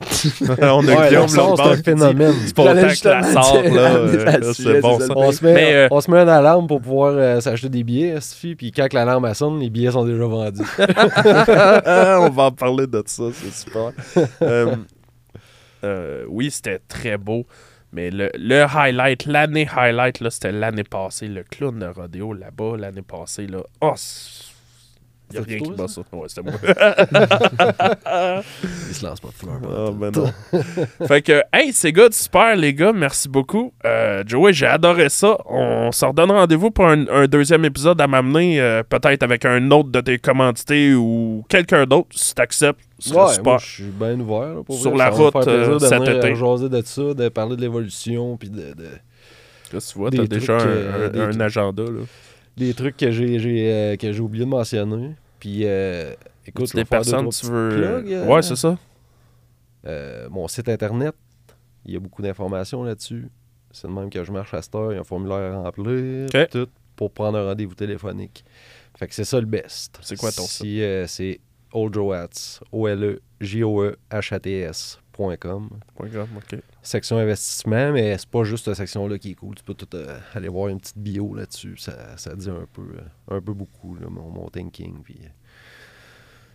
on 0.60 0.88
a 0.88 0.94
Ouais, 0.94 1.08
Guillaume 1.08 1.28
c'est 1.28 1.40
un 1.40 1.76
phénomène. 1.76 2.34
C'est 2.46 2.56
pas 2.56 2.62
autant 2.62 2.74
J'allais 2.74 2.96
que 2.96 3.08
la 3.08 3.22
sort, 3.22 3.62
là. 3.62 3.94
euh, 3.94 4.24
là, 4.24 4.52
C'est 4.52 4.80
bon, 4.80 4.98
ça. 4.98 5.06
On 5.14 5.32
se 5.32 5.44
met, 5.44 5.54
Mais, 5.54 5.74
euh, 5.74 5.88
on 5.90 6.00
se 6.00 6.10
met 6.10 6.18
une 6.18 6.28
alarme 6.28 6.66
pour 6.66 6.80
pouvoir 6.80 7.12
euh, 7.16 7.40
s'acheter 7.40 7.68
des 7.68 7.84
billets, 7.84 8.20
Sophie, 8.20 8.54
puis 8.56 8.72
quand 8.72 8.92
l'alarme 8.92 9.32
sonne, 9.34 9.60
les 9.60 9.70
billets 9.70 9.92
sont 9.92 10.04
déjà 10.04 10.24
vendus. 10.24 10.62
on 10.78 12.30
va 12.30 12.42
en 12.44 12.52
parler 12.52 12.86
de 12.86 13.02
ça, 13.06 13.24
c'est 13.32 13.52
super. 13.52 13.92
Euh, 14.42 14.74
euh, 15.84 16.24
oui, 16.28 16.50
c'était 16.50 16.80
très 16.88 17.16
beau. 17.16 17.46
Mais 17.92 18.10
le, 18.10 18.30
le 18.34 18.62
highlight, 18.64 19.26
l'année 19.26 19.68
highlight, 19.76 20.20
là, 20.20 20.30
c'était 20.30 20.52
l'année 20.52 20.84
passée. 20.84 21.28
Le 21.28 21.44
clown 21.44 21.78
de 21.78 21.86
rodéo 21.86 22.32
là-bas, 22.32 22.76
l'année 22.78 23.02
passée. 23.02 23.46
Là. 23.46 23.58
Oh, 23.82 23.92
il 25.34 25.38
n'y 25.38 25.38
a 25.38 25.42
rien 25.48 25.58
qui 25.58 25.70
bat 25.72 25.88
ça? 25.88 26.02
Ouais, 26.12 26.28
c'était 26.28 26.42
moi. 26.42 26.58
Ils 28.88 28.94
se 28.94 29.04
lancent 29.04 29.20
pas 29.20 29.28
de 29.28 29.32
fleurs. 29.34 29.60
Ah, 29.68 29.90
ben 29.92 30.10
non. 30.10 31.06
fait 31.06 31.22
que, 31.22 31.42
hey, 31.52 31.72
c'est 31.72 31.92
good, 31.92 32.12
super, 32.12 32.56
les 32.56 32.74
gars. 32.74 32.92
Merci 32.92 33.28
beaucoup. 33.28 33.72
Euh, 33.84 34.22
Joey, 34.26 34.52
j'ai 34.52 34.66
adoré 34.66 35.08
ça. 35.08 35.36
On 35.46 35.90
se 35.92 36.04
redonne 36.04 36.30
rendez-vous 36.30 36.70
pour 36.70 36.86
un, 36.86 37.06
un 37.08 37.26
deuxième 37.26 37.64
épisode 37.64 38.00
à 38.00 38.06
m'amener, 38.06 38.60
euh, 38.60 38.82
peut-être 38.82 39.22
avec 39.22 39.44
un 39.44 39.70
autre 39.70 39.90
de 39.90 40.00
tes 40.00 40.18
commandités 40.18 40.94
ou 40.94 41.44
quelqu'un 41.48 41.86
d'autre, 41.86 42.08
si 42.12 42.34
t'acceptes. 42.34 42.80
Ouais, 43.10 43.28
super. 43.28 43.42
moi, 43.44 43.58
je 43.58 43.66
suis 43.66 43.84
bien 43.84 44.18
ouvert. 44.20 44.54
là, 44.54 44.62
pour 44.64 44.76
Sur 44.78 44.90
vrai. 44.90 44.98
la 44.98 45.12
Ça 45.12 45.18
route, 45.18 45.36
euh, 45.48 45.78
cet 45.80 46.02
été. 46.08 46.34
jaser 46.36 46.68
de 46.68 46.82
ça, 46.84 47.14
de 47.14 47.28
parler 47.28 47.56
de 47.56 47.60
l'évolution, 47.60 48.36
puis 48.36 48.48
de, 48.50 48.56
de- 48.74 48.98
Là, 49.72 49.78
tu 49.80 49.98
vois, 49.98 50.10
t'as 50.10 50.26
déjà 50.26 50.58
trucs, 50.58 50.70
un, 51.14 51.40
agenda. 51.40 51.82
Là. 51.82 52.00
des 52.58 52.74
trucs 52.74 52.96
que 52.98 53.10
j'ai 53.10 53.38
j'ai, 53.38 53.72
euh, 53.72 53.96
que 53.96 54.12
j'ai 54.12 54.20
oublié 54.20 54.44
de 54.44 54.50
mentionner. 54.50 55.12
Puis, 55.42 55.62
euh, 55.64 56.14
écoute, 56.46 56.68
je 56.68 56.76
deux, 56.76 56.84
personnes 56.84 57.28
tu 57.30 57.46
veux. 57.46 57.68
plugs, 57.70 58.12
euh, 58.12 58.26
Ouais, 58.28 58.42
c'est 58.42 58.54
ça. 58.54 58.78
Euh, 59.84 60.28
mon 60.30 60.46
site 60.46 60.68
internet, 60.68 61.16
il 61.84 61.94
y 61.94 61.96
a 61.96 61.98
beaucoup 61.98 62.22
d'informations 62.22 62.84
là-dessus. 62.84 63.28
C'est 63.72 63.88
de 63.88 63.92
même 63.92 64.08
que 64.08 64.22
je 64.22 64.30
marche 64.30 64.54
à 64.54 64.62
cette 64.62 64.72
heure. 64.76 64.92
Il 64.92 64.94
y 64.94 64.98
a 64.98 65.00
un 65.00 65.04
formulaire 65.04 65.52
à 65.52 65.62
remplir. 65.64 66.28
Tout 66.48 66.68
pour 66.94 67.10
prendre 67.10 67.38
un 67.38 67.46
rendez-vous 67.46 67.74
téléphonique. 67.74 68.44
Fait 68.96 69.08
que 69.08 69.14
c'est 69.16 69.24
ça 69.24 69.40
le 69.40 69.46
best. 69.46 69.98
C'est 70.00 70.16
quoi 70.16 70.30
ton 70.30 70.44
si, 70.44 70.80
euh, 70.80 71.08
C'est 71.08 71.40
Oldjoats. 71.72 72.60
O-L-E-J-O-E-H-A-T-S. 72.70 75.00
Section 76.82 77.16
investissement, 77.18 77.92
mais 77.92 78.16
c'est 78.18 78.28
pas 78.28 78.44
juste 78.44 78.64
cette 78.66 78.74
section-là 78.76 79.18
qui 79.18 79.32
est 79.32 79.34
cool. 79.34 79.54
Tu 79.54 79.64
peux 79.64 79.74
tout 79.74 79.88
euh, 79.96 80.18
aller 80.34 80.48
voir 80.48 80.68
une 80.68 80.80
petite 80.80 80.98
bio 80.98 81.34
là-dessus. 81.34 81.76
Ça, 81.76 82.16
ça 82.16 82.34
dit 82.34 82.50
un 82.50 82.66
peu, 82.72 82.82
euh, 82.82 83.36
un 83.36 83.40
peu 83.40 83.52
beaucoup, 83.52 83.94
là, 83.96 84.08
mon, 84.08 84.30
mon 84.30 84.48
thinking. 84.48 85.02
Puis, 85.02 85.18
euh, 85.22 85.28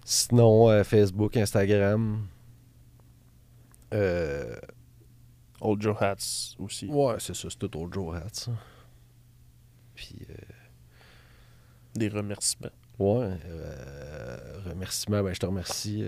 sinon, 0.05 0.69
euh, 0.69 0.83
Facebook, 0.83 1.35
Instagram. 1.37 2.27
Euh, 3.93 4.55
Old 5.61 5.81
Joe 5.81 5.95
Hats 5.99 6.55
aussi. 6.59 6.87
ouais, 6.87 7.15
c'est 7.19 7.35
ça, 7.35 7.49
c'est 7.49 7.57
tout 7.57 7.77
au 7.77 7.91
Joe 7.91 8.15
Hat, 8.15 8.27
ça. 8.33 8.51
Puis, 9.95 10.19
euh, 10.29 10.33
Des 11.95 12.09
remerciements. 12.09 12.69
ouais, 12.99 13.37
remerciements, 14.65 15.23
ben, 15.23 15.33
je 15.33 15.39
te 15.39 15.45
remercie. 15.45 16.03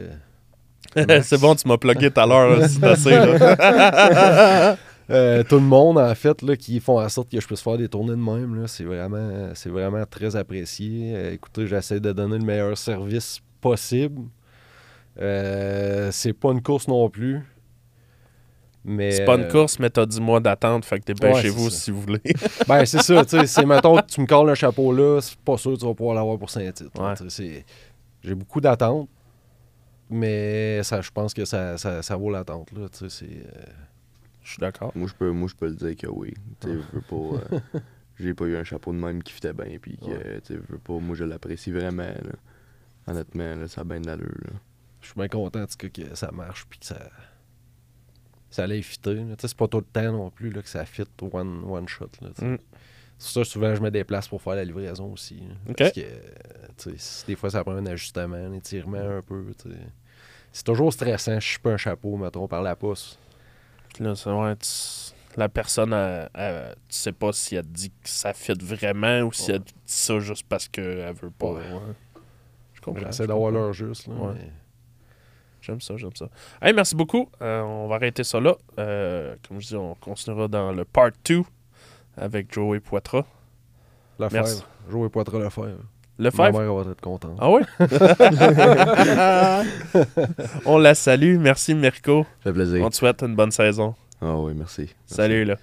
C'est 0.95 1.39
bon, 1.39 1.55
tu 1.55 1.67
m'as 1.67 1.77
plugué 1.77 2.09
tout 2.11 2.19
à 2.19 2.25
l'heure, 2.25 2.67
c'est 2.67 2.83
assez. 2.83 3.09
Là. 3.11 4.77
Euh, 5.11 5.41
tout 5.43 5.55
le 5.55 5.61
monde, 5.65 5.97
en 5.97 6.13
fait, 6.13 6.39
là, 6.43 6.55
qui 6.55 6.79
font 6.79 6.99
en 7.01 7.09
sorte 7.09 7.31
que 7.31 7.41
je 7.41 7.47
puisse 7.47 7.61
faire 7.61 7.79
des 7.79 7.89
tournées 7.89 8.11
de 8.11 8.15
même, 8.17 8.67
c'est 8.67 8.83
vraiment, 8.83 9.49
vraiment 9.65 10.03
très 10.07 10.35
apprécié. 10.35 11.13
Euh, 11.15 11.33
écoutez, 11.33 11.65
j'essaie 11.65 11.99
de 11.99 12.11
donner 12.11 12.37
le 12.37 12.45
meilleur 12.45 12.77
service 12.77 13.39
possible. 13.59 14.21
Euh, 15.19 16.09
c'est 16.11 16.33
pas 16.33 16.51
une 16.51 16.61
course 16.61 16.87
non 16.87 17.09
plus. 17.09 17.41
Mais, 18.85 19.11
C'est 19.11 19.25
pas 19.25 19.35
une 19.35 19.47
course, 19.47 19.79
mais 19.79 19.89
t'as 19.89 20.05
10 20.05 20.21
mois 20.21 20.39
d'attente, 20.39 20.85
fait 20.85 20.99
que 20.99 21.05
t'es 21.05 21.13
bien 21.15 21.33
Ouais, 21.33 21.41
chez 21.41 21.49
vous 21.49 21.71
ça. 21.71 21.77
si 21.79 21.89
vous 21.91 22.01
voulez. 22.01 22.21
Ben, 22.67 22.85
c'est 22.85 23.01
ça, 23.01 23.25
tu 23.25 23.31
sais. 23.37 23.47
C'est, 23.47 23.65
mettons, 23.65 23.95
que 23.97 24.05
tu 24.05 24.21
me 24.21 24.27
colles 24.27 24.51
un 24.51 24.55
chapeau 24.55 24.93
là, 24.93 25.19
c'est 25.21 25.37
pas 25.39 25.57
sûr 25.57 25.73
que 25.73 25.79
tu 25.79 25.85
vas 25.87 25.93
pouvoir 25.95 26.15
l'avoir 26.15 26.37
pour 26.37 26.49
Ouais. 26.55 26.71
sais, 27.15 27.29
c'est- 27.29 27.65
J'ai 28.23 28.35
beaucoup 28.35 28.61
d'attentes, 28.61 29.09
mais 30.09 30.81
ça, 30.83 31.01
je 31.01 31.11
pense 31.11 31.33
que 31.33 31.45
ça, 31.45 31.77
ça, 31.77 32.01
ça 32.01 32.15
vaut 32.15 32.31
l'attente, 32.31 32.71
là, 32.71 32.89
tu 32.89 32.97
sais. 32.97 33.09
C'est, 33.09 33.45
euh, 33.45 33.63
Je 34.43 34.49
suis 34.51 34.59
d'accord. 34.59 34.91
Moi, 34.95 35.07
je 35.07 35.13
peux, 35.13 35.31
moi, 35.31 35.47
je 35.47 35.55
peux 35.55 35.67
le 35.67 35.75
dire 35.75 35.95
que 35.95 36.07
oui. 36.07 36.33
Tu 36.59 36.67
sais, 36.67 36.73
je 36.73 36.95
veux 36.95 37.01
pas. 37.01 37.55
euh, 37.55 37.59
j'ai 38.19 38.33
pas 38.33 38.45
eu 38.45 38.55
un 38.57 38.63
chapeau 38.63 38.91
de 38.93 38.97
même 38.97 39.21
qui 39.23 39.33
fitait 39.33 39.53
bien. 39.53 39.77
Puis 39.81 39.97
que, 39.97 40.05
Ouais. 40.05 40.41
tu 40.41 40.53
sais, 40.53 40.59
je 40.67 40.71
veux 40.73 40.79
pas. 40.79 40.93
Moi, 40.99 41.15
je 41.15 41.23
l'apprécie 41.25 41.71
vraiment. 41.71 42.03
Là. 42.03 42.31
Honnêtement, 43.07 43.55
là, 43.55 43.67
ça 43.67 43.81
a 43.81 43.83
bien 43.83 43.99
de 44.01 44.07
l'allure. 44.07 44.27
là. 44.45 44.59
Je 45.01 45.07
suis 45.07 45.15
bien 45.15 45.27
content 45.29 45.61
en 45.61 45.65
tout 45.67 45.77
cas, 45.77 45.89
que 45.89 46.15
ça 46.15 46.31
marche 46.31 46.65
puis 46.69 46.79
que 46.79 46.85
ça. 46.85 47.09
Ça 48.49 48.63
allait 48.63 48.81
fitter. 48.81 49.15
Tu 49.15 49.21
sais, 49.39 49.47
C'est 49.47 49.57
pas 49.57 49.67
tout 49.67 49.77
le 49.77 49.83
temps 49.85 50.11
non 50.11 50.29
plus 50.31 50.49
là, 50.49 50.61
que 50.61 50.69
ça 50.69 50.83
fit 50.85 51.03
one, 51.21 51.63
one 51.65 51.87
shot. 51.87 52.09
Là. 52.21 52.29
Mm. 52.41 52.57
C'est 53.21 53.33
ça, 53.33 53.43
souvent, 53.43 53.75
je 53.75 53.81
me 53.81 53.91
déplace 53.91 54.27
pour 54.29 54.41
faire 54.41 54.55
la 54.55 54.63
livraison 54.63 55.11
aussi. 55.11 55.43
Ok. 55.69 55.75
Parce 55.77 55.91
que, 55.91 55.99
tu 55.99 56.89
sais, 56.91 56.93
si 56.97 57.25
des 57.27 57.35
fois, 57.35 57.49
ça 57.49 57.63
prend 57.63 57.73
un 57.75 57.85
ajustement, 57.85 58.35
un 58.37 58.53
étirement 58.53 58.97
un 58.97 59.21
peu. 59.21 59.45
C'est 60.53 60.63
toujours 60.63 60.91
stressant. 60.93 61.39
Je 61.39 61.45
suis 61.47 61.59
pas 61.59 61.71
un 61.71 61.77
chapeau, 61.77 62.15
mettons, 62.15 62.47
par 62.47 62.61
la 62.61 62.75
pousse. 62.77 63.19
Là, 63.99 64.15
c'est 64.15 64.29
ouais, 64.31 64.55
La 65.37 65.47
personne, 65.49 65.93
elle- 65.93 66.29
elle- 66.33 66.75
tu 66.89 66.95
sais 66.97 67.11
pas 67.11 67.31
si 67.33 67.55
elle 67.55 67.65
dit 67.67 67.89
que 67.91 68.09
ça 68.09 68.33
fit 68.33 68.53
vraiment 68.59 69.19
ou 69.21 69.31
si 69.31 69.51
Ouais. 69.51 69.57
elle 69.57 69.63
dit 69.63 69.73
ça 69.85 70.19
juste 70.19 70.45
parce 70.49 70.67
qu'elle 70.67 71.13
veut 71.13 71.29
pas. 71.29 71.51
Ouais. 71.51 71.61
Je 72.73 72.81
comprends. 72.81 73.05
J'essaie 73.05 73.23
je 73.23 73.27
d'avoir 73.27 73.51
l'heure 73.51 73.71
juste. 73.73 74.07
Là, 74.07 74.13
mais- 74.33 74.51
J'aime 75.61 75.81
ça, 75.81 75.97
j'aime 75.97 76.15
ça. 76.15 76.29
Hey, 76.61 76.73
merci 76.73 76.95
beaucoup. 76.95 77.29
Euh, 77.41 77.61
on 77.61 77.87
va 77.87 77.95
arrêter 77.95 78.23
ça 78.23 78.39
là. 78.39 78.55
Euh, 78.79 79.35
comme 79.47 79.59
je 79.59 79.67
dis, 79.67 79.75
on 79.75 79.93
continuera 79.95 80.47
dans 80.47 80.71
le 80.71 80.85
part 80.85 81.11
2 81.25 81.43
avec 82.17 82.53
Joey 82.53 82.79
Poitras. 82.79 83.25
Le 84.19 84.27
Merci. 84.31 84.63
Jouer 84.89 85.09
Poitras 85.09 85.39
le 85.39 85.49
faire. 85.49 85.75
Le 86.17 86.25
Ma 86.25 86.31
5? 86.31 86.53
mère 86.53 86.73
va 86.73 86.91
être 86.91 86.99
contente. 86.99 87.37
Ah 87.39 87.49
oui? 87.49 87.61
on 90.65 90.77
la 90.77 90.93
salue. 90.93 91.37
Merci, 91.37 91.73
Mirko. 91.73 92.23
Ça 92.23 92.49
fait 92.49 92.53
plaisir. 92.53 92.83
On 92.83 92.89
te 92.89 92.95
souhaite 92.95 93.21
une 93.21 93.35
bonne 93.35 93.51
saison. 93.51 93.95
Ah 94.21 94.35
oui, 94.35 94.53
merci. 94.53 94.81
Merci. 94.81 94.95
Salut, 95.05 95.45
là. 95.45 95.55